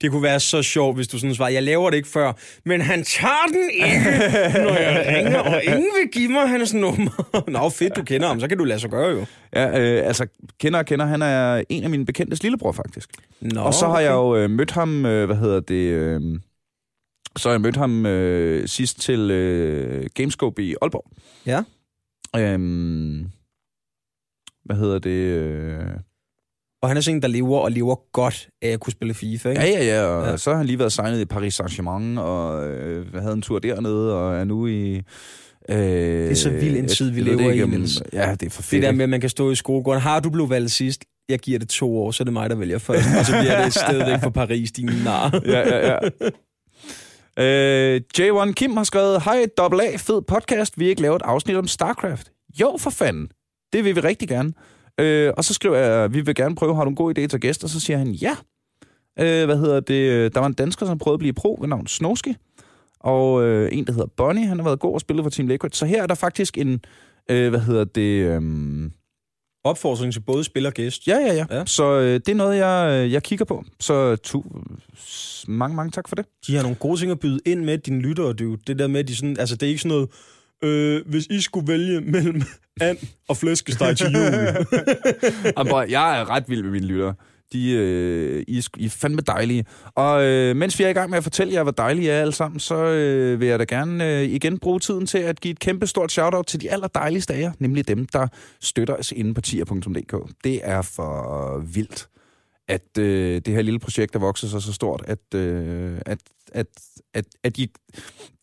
Det 0.00 0.10
kunne 0.10 0.22
være 0.22 0.40
så 0.40 0.62
sjovt, 0.62 0.96
hvis 0.96 1.08
du 1.08 1.18
sådan 1.18 1.34
svarer, 1.34 1.50
jeg 1.50 1.62
laver 1.62 1.90
det 1.90 1.96
ikke 1.96 2.08
før, 2.08 2.32
men 2.64 2.80
han 2.80 3.04
tager 3.04 3.46
den 3.46 3.70
ikke, 3.70 4.58
når 4.64 4.78
jeg 4.78 5.14
ringer, 5.16 5.38
og 5.38 5.64
ingen 5.64 5.90
vil 6.00 6.10
give 6.12 6.28
mig 6.28 6.48
hans 6.48 6.74
nummer. 6.74 7.44
Nå, 7.50 7.68
fedt, 7.68 7.96
du 7.96 8.02
kender 8.02 8.28
ham, 8.28 8.40
så 8.40 8.48
kan 8.48 8.58
du 8.58 8.64
lade 8.64 8.80
sig 8.80 8.90
gøre 8.90 9.10
jo. 9.10 9.26
Ja, 9.54 9.80
øh, 9.80 10.06
altså, 10.06 10.26
kender 10.60 10.78
og 10.78 10.86
kender, 10.86 11.06
han 11.06 11.22
er 11.22 11.62
en 11.68 11.84
af 11.84 11.90
mine 11.90 12.06
bekendtes 12.06 12.42
lillebror, 12.42 12.72
faktisk. 12.72 13.10
Nå, 13.40 13.60
og 13.60 13.74
så 13.74 13.86
har 13.86 13.92
okay. 13.92 14.04
jeg 14.04 14.12
jo 14.12 14.36
øh, 14.36 14.50
mødt 14.50 14.70
ham, 14.70 15.06
øh, 15.06 15.26
hvad 15.26 15.36
hedder 15.36 15.60
det... 15.60 15.84
Øh, 15.90 16.20
så 17.36 17.48
har 17.48 17.54
jeg 17.54 17.60
mødt 17.60 17.76
ham 17.76 18.06
øh, 18.06 18.68
sidst 18.68 19.00
til 19.00 19.30
øh, 19.30 20.06
Gamescope 20.14 20.62
i 20.62 20.74
Aalborg. 20.82 21.06
Ja. 21.46 21.62
Øhm, 22.36 23.26
hvad 24.64 24.76
hedder 24.76 24.98
det? 24.98 25.10
Øh, 25.10 25.78
Og 26.82 26.88
han 26.90 26.96
er 26.96 27.00
sådan 27.00 27.16
en, 27.16 27.22
der 27.22 27.28
lever 27.28 27.58
og 27.58 27.70
lever 27.72 27.94
godt 28.12 28.48
af 28.62 28.68
at 28.68 28.80
kunne 28.80 28.92
spille 28.92 29.14
FIFA, 29.14 29.48
ikke? 29.50 29.62
Ja, 29.62 29.68
ja, 29.68 29.84
ja, 29.84 30.02
og 30.04 30.26
Ja. 30.30 30.36
så 30.36 30.50
har 30.50 30.56
han 30.56 30.66
lige 30.66 30.78
været 30.78 30.92
signet 30.92 31.20
i 31.20 31.24
Paris 31.24 31.60
Saint-Germain, 31.60 32.18
og 32.20 32.68
øh, 32.70 33.14
havde 33.14 33.32
en 33.32 33.42
tur 33.42 33.58
dernede, 33.58 34.14
og 34.18 34.36
er 34.36 34.44
nu 34.44 34.66
i... 34.66 34.94
Øh, 35.68 35.76
det 35.78 36.30
er 36.30 36.34
så 36.34 36.50
vild 36.50 36.76
en 36.76 36.88
tid, 36.88 37.10
vi 37.10 37.20
lever 37.20 37.50
i, 37.52 37.66
Niels. 37.66 38.02
Ja, 38.12 38.34
det 38.40 38.46
er 38.46 38.50
for 38.50 38.62
fedt. 38.62 38.72
Det 38.72 38.82
der 38.82 38.92
med, 38.92 39.02
at 39.02 39.08
man 39.08 39.20
kan 39.20 39.30
stå 39.30 39.50
i 39.50 39.54
skolegården. 39.54 40.00
Har 40.02 40.20
du 40.20 40.30
blevet 40.30 40.50
valgt 40.50 40.70
sidst? 40.70 41.04
Jeg 41.28 41.38
giver 41.38 41.58
det 41.58 41.68
to 41.68 41.98
år, 41.98 42.10
så 42.10 42.22
er 42.22 42.24
det 42.24 42.32
mig, 42.32 42.50
der 42.50 42.56
vælger 42.56 42.78
først. 42.78 43.06
Og 43.18 43.24
så 43.26 43.32
bliver 43.40 43.64
det 43.64 43.74
stadigvæk 43.74 44.20
for 44.22 44.30
Paris, 44.30 44.72
din 44.72 44.90
nar. 45.04 45.40
ja, 45.46 45.68
ja, 45.78 45.92
ja. 45.92 45.98
Øh, 47.38 48.00
J1 48.18 48.52
Kim 48.52 48.76
har 48.76 48.84
skrevet, 48.84 49.22
Hej, 49.22 49.46
double 49.58 49.82
A, 49.92 49.96
fed 49.96 50.22
podcast. 50.22 50.78
Vi 50.78 50.84
har 50.84 50.88
ikke 50.90 51.02
lavet 51.02 51.16
et 51.16 51.22
afsnit 51.24 51.56
om 51.56 51.66
StarCraft. 51.68 52.30
Jo, 52.60 52.76
for 52.80 52.90
fanden. 52.90 53.28
Det 53.74 53.84
vil 53.84 53.96
vi 53.96 54.00
rigtig 54.00 54.28
gerne. 54.28 54.52
Øh, 55.00 55.32
og 55.36 55.44
så 55.44 55.54
skriver 55.54 55.76
jeg, 55.76 56.14
vi 56.14 56.20
vil 56.20 56.34
gerne 56.34 56.54
prøve, 56.54 56.76
har 56.76 56.84
du 56.84 56.90
en 56.90 56.96
god 56.96 57.18
idé 57.18 57.26
til 57.26 57.40
gæster? 57.40 57.68
Så 57.68 57.80
siger 57.80 57.98
han, 57.98 58.10
ja. 58.10 58.36
Øh, 59.18 59.44
hvad 59.44 59.58
hedder 59.58 59.80
det? 59.80 60.34
Der 60.34 60.40
var 60.40 60.46
en 60.46 60.52
dansker, 60.52 60.86
som 60.86 60.98
prøvede 60.98 61.14
at 61.14 61.18
blive 61.18 61.32
pro 61.32 61.58
ved 61.60 61.68
navn 61.68 61.86
Snoski. 61.86 62.36
Og 63.00 63.44
øh, 63.44 63.68
en, 63.72 63.86
der 63.86 63.92
hedder 63.92 64.06
Bonnie, 64.16 64.46
han 64.46 64.58
har 64.58 64.64
været 64.64 64.80
god 64.80 64.94
og 64.94 65.00
spillet 65.00 65.24
for 65.24 65.30
Team 65.30 65.48
Liquid. 65.48 65.70
Så 65.72 65.86
her 65.86 66.02
er 66.02 66.06
der 66.06 66.14
faktisk 66.14 66.58
en, 66.58 66.80
øh, 67.30 67.50
hvad 67.50 67.60
hedder 67.60 67.84
det... 67.84 68.42
Øh, 68.42 68.90
Opfordring 69.64 70.12
til 70.12 70.20
både 70.20 70.44
spiller 70.44 70.70
og 70.70 70.74
gæst. 70.74 71.06
ja, 71.06 71.16
ja, 71.18 71.34
ja, 71.34 71.46
Ja. 71.50 71.66
Så 71.66 72.00
øh, 72.00 72.14
det 72.14 72.28
er 72.28 72.34
noget, 72.34 72.56
jeg, 72.56 73.04
øh, 73.04 73.12
jeg 73.12 73.22
kigger 73.22 73.44
på. 73.44 73.64
Så 73.80 74.16
tu, 74.16 74.42
mange, 75.48 75.76
mange 75.76 75.90
tak 75.90 76.08
for 76.08 76.16
det. 76.16 76.26
De 76.46 76.54
har 76.56 76.62
nogle 76.62 76.76
gode 76.76 77.00
ting 77.00 77.10
at 77.10 77.20
byde 77.20 77.40
ind 77.46 77.64
med, 77.64 77.78
dine 77.78 78.00
lyttere, 78.00 78.32
du. 78.32 78.54
Det 78.66 78.78
der 78.78 78.86
med, 78.86 79.04
de 79.04 79.16
sådan, 79.16 79.36
altså 79.38 79.56
det 79.56 79.66
er 79.66 79.68
ikke 79.70 79.82
sådan 79.82 79.96
noget, 79.96 80.10
øh, 80.62 81.02
hvis 81.06 81.26
I 81.26 81.40
skulle 81.40 81.68
vælge 81.68 82.00
mellem 82.00 82.42
and 82.80 82.98
og 83.28 83.36
flæskesteg 83.36 83.96
til 83.96 84.06
jul. 84.06 84.22
Jamen, 85.58 85.90
jeg 85.90 86.20
er 86.20 86.30
ret 86.30 86.44
vild 86.48 86.62
med 86.62 86.70
mine 86.70 86.86
lyttere. 86.86 87.14
De, 87.52 87.70
øh, 87.72 88.44
I, 88.48 88.62
I 88.76 88.84
er 88.84 88.90
fandme 88.90 89.20
dejlige. 89.26 89.64
Og 89.94 90.24
øh, 90.24 90.56
mens 90.56 90.78
vi 90.78 90.84
er 90.84 90.88
i 90.88 90.92
gang 90.92 91.10
med 91.10 91.18
at 91.18 91.24
fortælle 91.24 91.54
jer, 91.54 91.62
hvor 91.62 91.72
dejlige 91.72 92.04
I 92.04 92.08
er 92.08 92.20
alle 92.20 92.32
sammen, 92.32 92.60
så 92.60 92.74
øh, 92.74 93.40
vil 93.40 93.48
jeg 93.48 93.58
da 93.58 93.64
gerne 93.64 94.18
øh, 94.18 94.22
igen 94.22 94.58
bruge 94.58 94.80
tiden 94.80 95.06
til 95.06 95.18
at 95.18 95.40
give 95.40 95.52
et 95.52 95.58
kæmpe 95.58 95.86
stort 95.86 96.12
shout-out 96.12 96.46
til 96.46 96.60
de 96.60 96.70
allerdejligste 96.70 97.34
af 97.34 97.40
jer, 97.40 97.52
nemlig 97.58 97.88
dem, 97.88 98.06
der 98.06 98.26
støtter 98.60 98.94
os 98.94 99.12
inde 99.12 99.34
på 99.34 99.40
tier.dk. 99.40 100.30
Det 100.44 100.60
er 100.62 100.82
for 100.82 101.58
vildt, 101.74 102.08
at 102.68 102.98
øh, 102.98 103.40
det 103.46 103.54
her 103.54 103.62
lille 103.62 103.80
projekt 103.80 104.14
er 104.14 104.18
vokset 104.18 104.50
sig 104.50 104.62
så 104.62 104.72
stort, 104.72 105.02
at, 105.06 105.34
øh, 105.34 105.98
at, 106.06 106.18
at, 106.52 106.66
at, 107.14 107.24
at 107.42 107.58
I, 107.58 107.70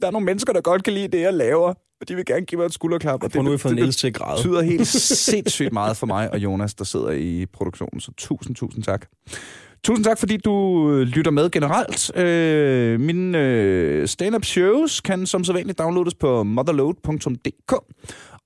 der 0.01 0.07
er 0.07 0.11
nogle 0.11 0.25
mennesker, 0.25 0.53
der 0.53 0.61
godt 0.61 0.83
kan 0.83 0.93
lide 0.93 1.07
det, 1.07 1.21
jeg 1.21 1.33
laver, 1.33 1.73
og 2.01 2.07
de 2.07 2.15
vil 2.15 2.25
gerne 2.25 2.45
give 2.45 2.59
mig 2.59 2.65
et 2.65 2.73
skulderklap. 2.73 3.23
Og 3.23 3.31
Prøv 3.31 3.43
nu 3.43 3.51
det, 3.51 3.63
det, 3.63 3.95
til 3.95 4.13
græde. 4.13 4.37
betyder 4.37 4.61
helt 4.61 4.87
sindssygt 5.31 5.73
meget 5.73 5.97
for 5.97 6.07
mig 6.07 6.31
og 6.31 6.39
Jonas, 6.39 6.73
der 6.73 6.83
sidder 6.83 7.11
i 7.11 7.45
produktionen. 7.53 7.99
Så 7.99 8.11
tusind, 8.17 8.55
tusind 8.55 8.83
tak. 8.83 9.05
Tusind 9.83 10.05
tak, 10.05 10.19
fordi 10.19 10.37
du 10.37 10.87
øh, 10.91 11.01
lytter 11.01 11.31
med 11.31 11.49
generelt. 11.49 12.17
Øh, 12.17 12.99
mine 12.99 13.37
øh, 13.37 14.07
stand-up 14.07 14.45
shows 14.45 15.01
kan 15.01 15.25
som 15.25 15.43
sædvanligt 15.43 15.79
downloades 15.79 16.13
på 16.13 16.43
motherload.dk. 16.43 17.73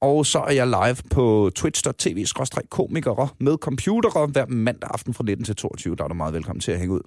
Og 0.01 0.25
så 0.25 0.39
er 0.39 0.51
jeg 0.51 0.67
live 0.67 0.95
på 1.09 1.51
twitch.tv-komikere 1.55 3.27
med 3.39 3.57
computere 3.57 4.27
hver 4.27 4.45
mandag 4.45 4.89
aften 4.93 5.13
fra 5.13 5.23
19 5.23 5.45
til 5.45 5.55
22. 5.55 5.95
Der 5.95 6.03
er 6.03 6.07
du 6.07 6.13
meget 6.13 6.33
velkommen 6.33 6.61
til 6.61 6.71
at 6.71 6.79
hænge 6.79 6.93
ud. 6.95 7.01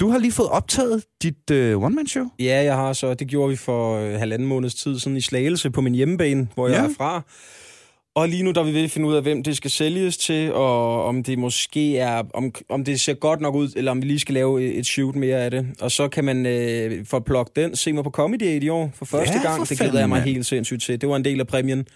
Du 0.00 0.08
har 0.08 0.18
lige 0.18 0.32
fået 0.32 0.48
optaget 0.48 1.04
dit 1.22 1.50
øh, 1.50 1.82
one-man-show. 1.82 2.24
Ja, 2.38 2.62
jeg 2.64 2.74
har 2.76 2.92
så. 2.92 3.14
Det 3.14 3.28
gjorde 3.28 3.50
vi 3.50 3.56
for 3.56 3.96
øh, 3.98 4.18
halvanden 4.18 4.48
måneds 4.48 4.74
tid 4.74 4.98
sådan 4.98 5.16
i 5.16 5.20
Slagelse 5.20 5.70
på 5.70 5.80
min 5.80 5.94
hjemmebane, 5.94 6.48
hvor 6.54 6.68
jeg 6.68 6.76
Ja. 6.76 6.84
er 6.84 6.94
fra. 6.96 7.22
Og 8.16 8.28
lige 8.28 8.42
nu 8.42 8.50
der 8.50 8.60
er 8.60 8.64
vi 8.64 8.74
ved 8.74 8.84
at 8.84 8.90
finde 8.90 9.08
ud 9.08 9.14
af, 9.14 9.22
hvem 9.22 9.42
det 9.42 9.56
skal 9.56 9.70
sælges 9.70 10.16
til, 10.16 10.52
og 10.52 11.04
om 11.04 11.22
det 11.22 11.38
måske 11.38 11.98
er, 11.98 12.22
om, 12.34 12.54
om 12.68 12.84
det 12.84 13.00
ser 13.00 13.14
godt 13.14 13.40
nok 13.40 13.54
ud, 13.54 13.68
eller 13.76 13.90
om 13.90 14.02
vi 14.02 14.06
lige 14.06 14.18
skal 14.18 14.34
lave 14.34 14.62
et 14.74 14.86
shoot 14.86 15.14
mere 15.14 15.36
af 15.36 15.50
det. 15.50 15.66
Og 15.80 15.90
så 15.90 16.08
kan 16.08 16.24
man 16.24 16.46
øh, 16.46 17.06
for 17.06 17.16
at 17.16 17.24
plukke 17.24 17.52
den, 17.56 17.76
se 17.76 17.92
mig 17.92 18.04
på 18.04 18.10
Comedy 18.10 18.62
i 18.62 18.68
år 18.68 18.90
for 18.94 19.04
første 19.04 19.34
Ja, 19.34 19.42
gang. 19.42 19.58
for 19.58 19.64
Det 19.66 19.78
glæder 19.78 19.98
jeg 19.98 20.08
mig 20.08 20.22
helt 20.22 20.46
sindssygt 20.46 20.82
til. 20.82 21.00
Det 21.00 21.08
var 21.08 21.16
en 21.16 21.24
del 21.24 21.40
af 21.40 21.46
præmien. 21.46 21.86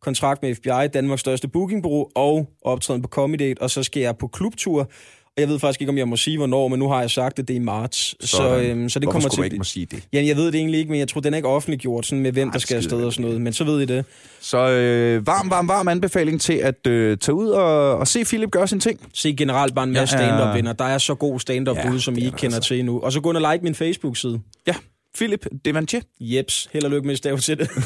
Kontrakt 0.00 0.42
med 0.42 0.54
FBI, 0.54 0.88
Danmarks 0.94 1.20
største 1.20 1.48
bookingbureau, 1.48 2.08
og 2.14 2.48
optræden 2.62 3.02
på 3.02 3.08
Comedy 3.08 3.56
og 3.60 3.70
så 3.70 3.82
skal 3.82 4.00
jeg 4.00 4.16
på 4.16 4.26
klubtur. 4.26 4.90
Jeg 5.38 5.48
ved 5.48 5.58
faktisk 5.58 5.80
ikke, 5.80 5.90
om 5.90 5.98
jeg 5.98 6.08
må 6.08 6.16
sige, 6.16 6.36
hvornår, 6.36 6.68
men 6.68 6.78
nu 6.78 6.88
har 6.88 7.00
jeg 7.00 7.10
sagt, 7.10 7.38
at 7.38 7.48
det 7.48 7.54
er 7.54 7.60
i 7.60 7.62
marts. 7.62 8.14
Så, 8.20 8.36
Sådan. 8.36 8.64
øhm, 8.70 8.88
så 8.88 8.98
det 8.98 9.06
Hvorfor 9.06 9.20
kommer 9.20 9.28
til 9.28 9.44
ikke 9.44 9.56
må 9.56 9.64
sige 9.64 9.86
det? 9.86 10.02
Jamen, 10.12 10.28
jeg 10.28 10.36
ved 10.36 10.46
det 10.46 10.54
egentlig 10.54 10.78
ikke, 10.80 10.90
men 10.90 10.98
jeg 11.00 11.08
tror, 11.08 11.20
den 11.20 11.32
er 11.34 11.36
ikke 11.36 11.48
offentliggjort, 11.48 12.06
sådan 12.06 12.22
med 12.22 12.32
hvem, 12.32 12.48
Ej, 12.48 12.52
der 12.52 12.58
skal 12.58 12.76
afsted 12.76 13.04
og 13.04 13.12
sådan 13.12 13.24
noget. 13.24 13.40
Men 13.40 13.52
så 13.52 13.64
ved 13.64 13.80
I 13.80 13.84
det. 13.84 14.04
Så 14.40 14.58
øh, 14.70 15.26
varm, 15.26 15.50
varm, 15.50 15.68
varm 15.68 15.88
anbefaling 15.88 16.40
til 16.40 16.52
at 16.52 16.86
øh, 16.86 17.18
tage 17.18 17.34
ud 17.34 17.48
og, 17.48 17.96
og 17.98 18.08
se 18.08 18.24
Philip 18.24 18.50
gøre 18.50 18.68
sin 18.68 18.80
ting. 18.80 19.00
Se 19.14 19.34
generelt 19.36 19.74
bare 19.74 19.84
en 19.86 19.92
masse 19.92 20.16
er- 20.16 20.20
stand-up-venner. 20.20 20.72
Der 20.72 20.84
er 20.84 20.98
så 20.98 21.14
god 21.14 21.40
stand-up 21.40 21.76
Ja, 21.76 21.90
ude, 21.90 22.00
som 22.00 22.14
I 22.14 22.20
ikke 22.20 22.30
der 22.30 22.36
kender 22.36 22.56
altså. 22.56 22.68
til 22.68 22.78
endnu. 22.78 23.00
Og 23.00 23.12
så 23.12 23.20
gå 23.20 23.30
ind 23.30 23.36
og 23.44 23.52
like 23.52 23.64
min 23.64 23.74
Facebook-side. 23.74 24.40
Ja, 24.66 24.74
Philip 25.16 25.46
Devantier. 25.64 26.00
Jeps, 26.20 26.68
held 26.72 26.84
og 26.84 26.90
lykke 26.90 27.06
med 27.06 27.26
at 27.26 27.40
til 27.42 27.58
det. 27.58 27.70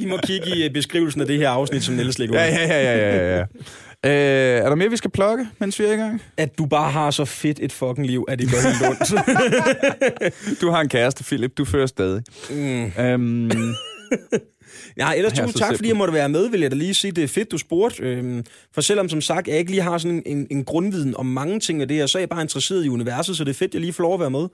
I 0.00 0.06
må 0.06 0.16
kigge 0.22 0.56
i 0.56 0.64
øh, 0.64 0.70
beskrivelsen 0.70 1.20
af 1.20 1.26
det 1.26 1.38
her 1.38 1.48
afsnit, 1.48 1.84
som 1.84 1.94
Niels 1.94 2.18
lægger 2.18 2.34
ud. 2.34 2.38
Ja, 2.40 2.46
ja, 2.46 2.66
ja, 2.66 2.82
ja, 2.82 3.16
ja, 3.16 3.36
ja. 3.38 3.44
Øh, 4.06 4.12
er 4.12 4.68
der 4.68 4.74
mere, 4.74 4.90
vi 4.90 4.96
skal 4.96 5.10
plukke, 5.10 5.48
mens 5.58 5.78
vi 5.78 5.84
er 5.84 5.92
i 5.92 5.96
gang? 5.96 6.22
At 6.36 6.58
du 6.58 6.66
bare 6.66 6.90
har 6.90 7.10
så 7.10 7.24
fedt 7.24 7.58
et 7.62 7.72
fucking 7.72 8.06
liv, 8.06 8.24
at 8.28 8.38
det 8.38 8.50
gør 8.50 8.58
helt 8.60 8.82
ondt. 8.88 10.60
Du 10.60 10.70
har 10.70 10.80
en 10.80 10.88
kæreste, 10.88 11.24
Philip. 11.24 11.58
Du 11.58 11.64
fører 11.64 11.86
stadig. 11.86 12.22
mm. 12.50 12.92
Øhm, 13.02 13.50
Ja, 14.96 15.12
ellers 15.16 15.32
er 15.32 15.36
tusind 15.44 15.58
tak, 15.58 15.66
fordi 15.66 15.76
simpel. 15.76 15.86
jeg 15.88 15.96
måtte 15.96 16.14
være 16.14 16.28
med, 16.28 16.48
vil 16.50 16.60
jeg 16.60 16.70
da 16.70 16.76
lige 16.76 16.94
sige. 16.94 17.10
Det 17.12 17.24
er 17.24 17.28
fedt, 17.28 17.50
du 17.52 17.58
spurgte. 17.58 18.02
Øhm, 18.02 18.44
for 18.74 18.80
selvom, 18.80 19.08
som 19.08 19.20
sagt, 19.20 19.48
jeg 19.48 19.58
ikke 19.58 19.70
lige 19.70 19.82
har 19.82 19.98
sådan 19.98 20.22
en, 20.26 20.46
en 20.50 20.64
grundviden 20.64 21.16
om 21.16 21.26
mange 21.26 21.60
ting 21.60 21.80
af 21.82 21.88
det 21.88 21.96
her, 21.96 22.06
så 22.06 22.18
er 22.18 22.20
jeg 22.20 22.28
bare 22.28 22.42
interesseret 22.42 22.84
i 22.84 22.88
universet, 22.88 23.36
så 23.36 23.44
det 23.44 23.50
er 23.50 23.54
fedt, 23.54 23.74
jeg 23.74 23.80
lige 23.80 23.92
får 23.92 24.02
lov 24.02 24.14
at 24.14 24.20
være 24.20 24.30
med. 24.30 24.48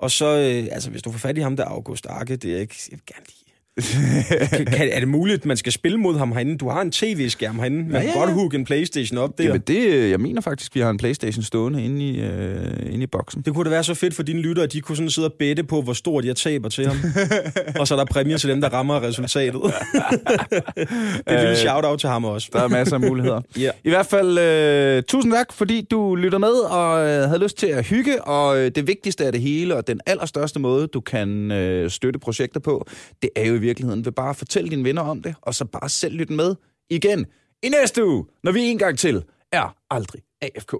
Og 0.00 0.10
så, 0.10 0.26
øh, 0.26 0.68
altså 0.72 0.90
hvis 0.90 1.02
du 1.02 1.12
får 1.12 1.18
fat 1.18 1.38
i 1.38 1.40
ham 1.40 1.56
der 1.56 1.64
August 1.64 2.06
Arke, 2.06 2.36
det 2.36 2.54
er 2.56 2.60
ikke, 2.60 2.74
jeg 2.90 2.98
vil 2.98 3.14
gerne 3.14 3.26
lide. 3.26 3.39
Kan, 4.50 4.66
kan, 4.66 4.88
er 4.92 5.00
det 5.00 5.08
muligt, 5.08 5.38
at 5.38 5.46
man 5.46 5.56
skal 5.56 5.72
spille 5.72 5.98
mod 5.98 6.18
ham 6.18 6.32
herinde? 6.32 6.58
Du 6.58 6.68
har 6.68 6.80
en 6.80 6.90
tv-skærm 6.92 7.58
herinde. 7.58 7.76
Man 7.78 7.92
ja, 7.92 7.98
ja, 7.98 8.04
ja. 8.04 8.12
kan 8.12 8.20
godt 8.20 8.32
hooke 8.32 8.56
en 8.56 8.64
Playstation 8.64 9.18
op 9.18 9.38
der. 9.38 9.44
Jamen 9.44 9.60
det, 9.60 9.86
øh, 9.88 10.10
jeg 10.10 10.20
mener 10.20 10.40
faktisk, 10.40 10.74
vi 10.74 10.80
har 10.80 10.90
en 10.90 10.98
Playstation 10.98 11.42
stående 11.42 11.84
inde 11.84 12.04
i, 12.08 12.20
øh, 12.20 12.92
inde 12.92 13.02
i 13.02 13.06
boksen. 13.06 13.42
Det 13.42 13.54
kunne 13.54 13.64
da 13.64 13.70
være 13.70 13.84
så 13.84 13.94
fedt 13.94 14.14
for 14.14 14.22
dine 14.22 14.40
lyttere, 14.40 14.64
at 14.64 14.72
de 14.72 14.80
kunne 14.80 14.96
sådan 14.96 15.10
sidde 15.10 15.28
og 15.28 15.32
bette 15.38 15.64
på, 15.64 15.82
hvor 15.82 15.92
stort 15.92 16.24
jeg 16.24 16.36
taber 16.36 16.68
til 16.68 16.86
ham. 16.86 16.96
og 17.80 17.88
så 17.88 17.94
er 17.94 17.98
der 17.98 18.04
præmier 18.04 18.38
til 18.38 18.50
dem, 18.50 18.60
der 18.60 18.68
rammer 18.68 19.02
resultatet. 19.02 19.60
det 19.62 19.72
er 21.26 21.34
et 21.34 21.40
lille 21.40 21.56
shout-out 21.56 21.98
til 22.00 22.08
ham 22.08 22.24
også. 22.24 22.48
Der 22.52 22.62
er 22.62 22.68
masser 22.68 22.94
af 22.94 23.00
muligheder. 23.00 23.40
yeah. 23.58 23.72
I 23.84 23.88
hvert 23.88 24.06
fald, 24.06 24.38
øh, 24.38 25.02
tusind 25.02 25.32
tak, 25.32 25.52
fordi 25.52 25.86
du 25.90 26.14
lytter 26.14 26.38
med 26.38 26.52
og 26.52 27.08
øh, 27.08 27.28
havde 27.28 27.42
lyst 27.42 27.58
til 27.58 27.66
at 27.66 27.86
hygge. 27.86 28.22
Og 28.24 28.58
øh, 28.58 28.70
det 28.74 28.86
vigtigste 28.86 29.26
af 29.26 29.32
det 29.32 29.40
hele, 29.40 29.76
og 29.76 29.86
den 29.86 30.00
allerstørste 30.06 30.60
måde, 30.60 30.86
du 30.86 31.00
kan 31.00 31.52
øh, 31.52 31.90
støtte 31.90 32.18
projekter 32.18 32.60
på, 32.60 32.86
det 33.22 33.30
er 33.36 33.46
jo 33.46 33.54
i 33.54 33.58
virkeligheden 33.70 34.04
ved 34.04 34.12
bare 34.12 34.30
at 34.30 34.36
fortælle 34.36 34.70
dine 34.70 34.84
venner 34.84 35.02
om 35.02 35.22
det, 35.22 35.34
og 35.42 35.54
så 35.54 35.64
bare 35.64 35.88
selv 35.88 36.14
lytte 36.14 36.32
med 36.32 36.54
igen 36.90 37.26
i 37.62 37.68
næste 37.68 38.06
uge, 38.06 38.24
når 38.42 38.52
vi 38.52 38.60
en 38.60 38.78
gang 38.78 38.98
til 38.98 39.24
er 39.52 39.76
aldrig 39.90 40.22
AFK. 40.42 40.74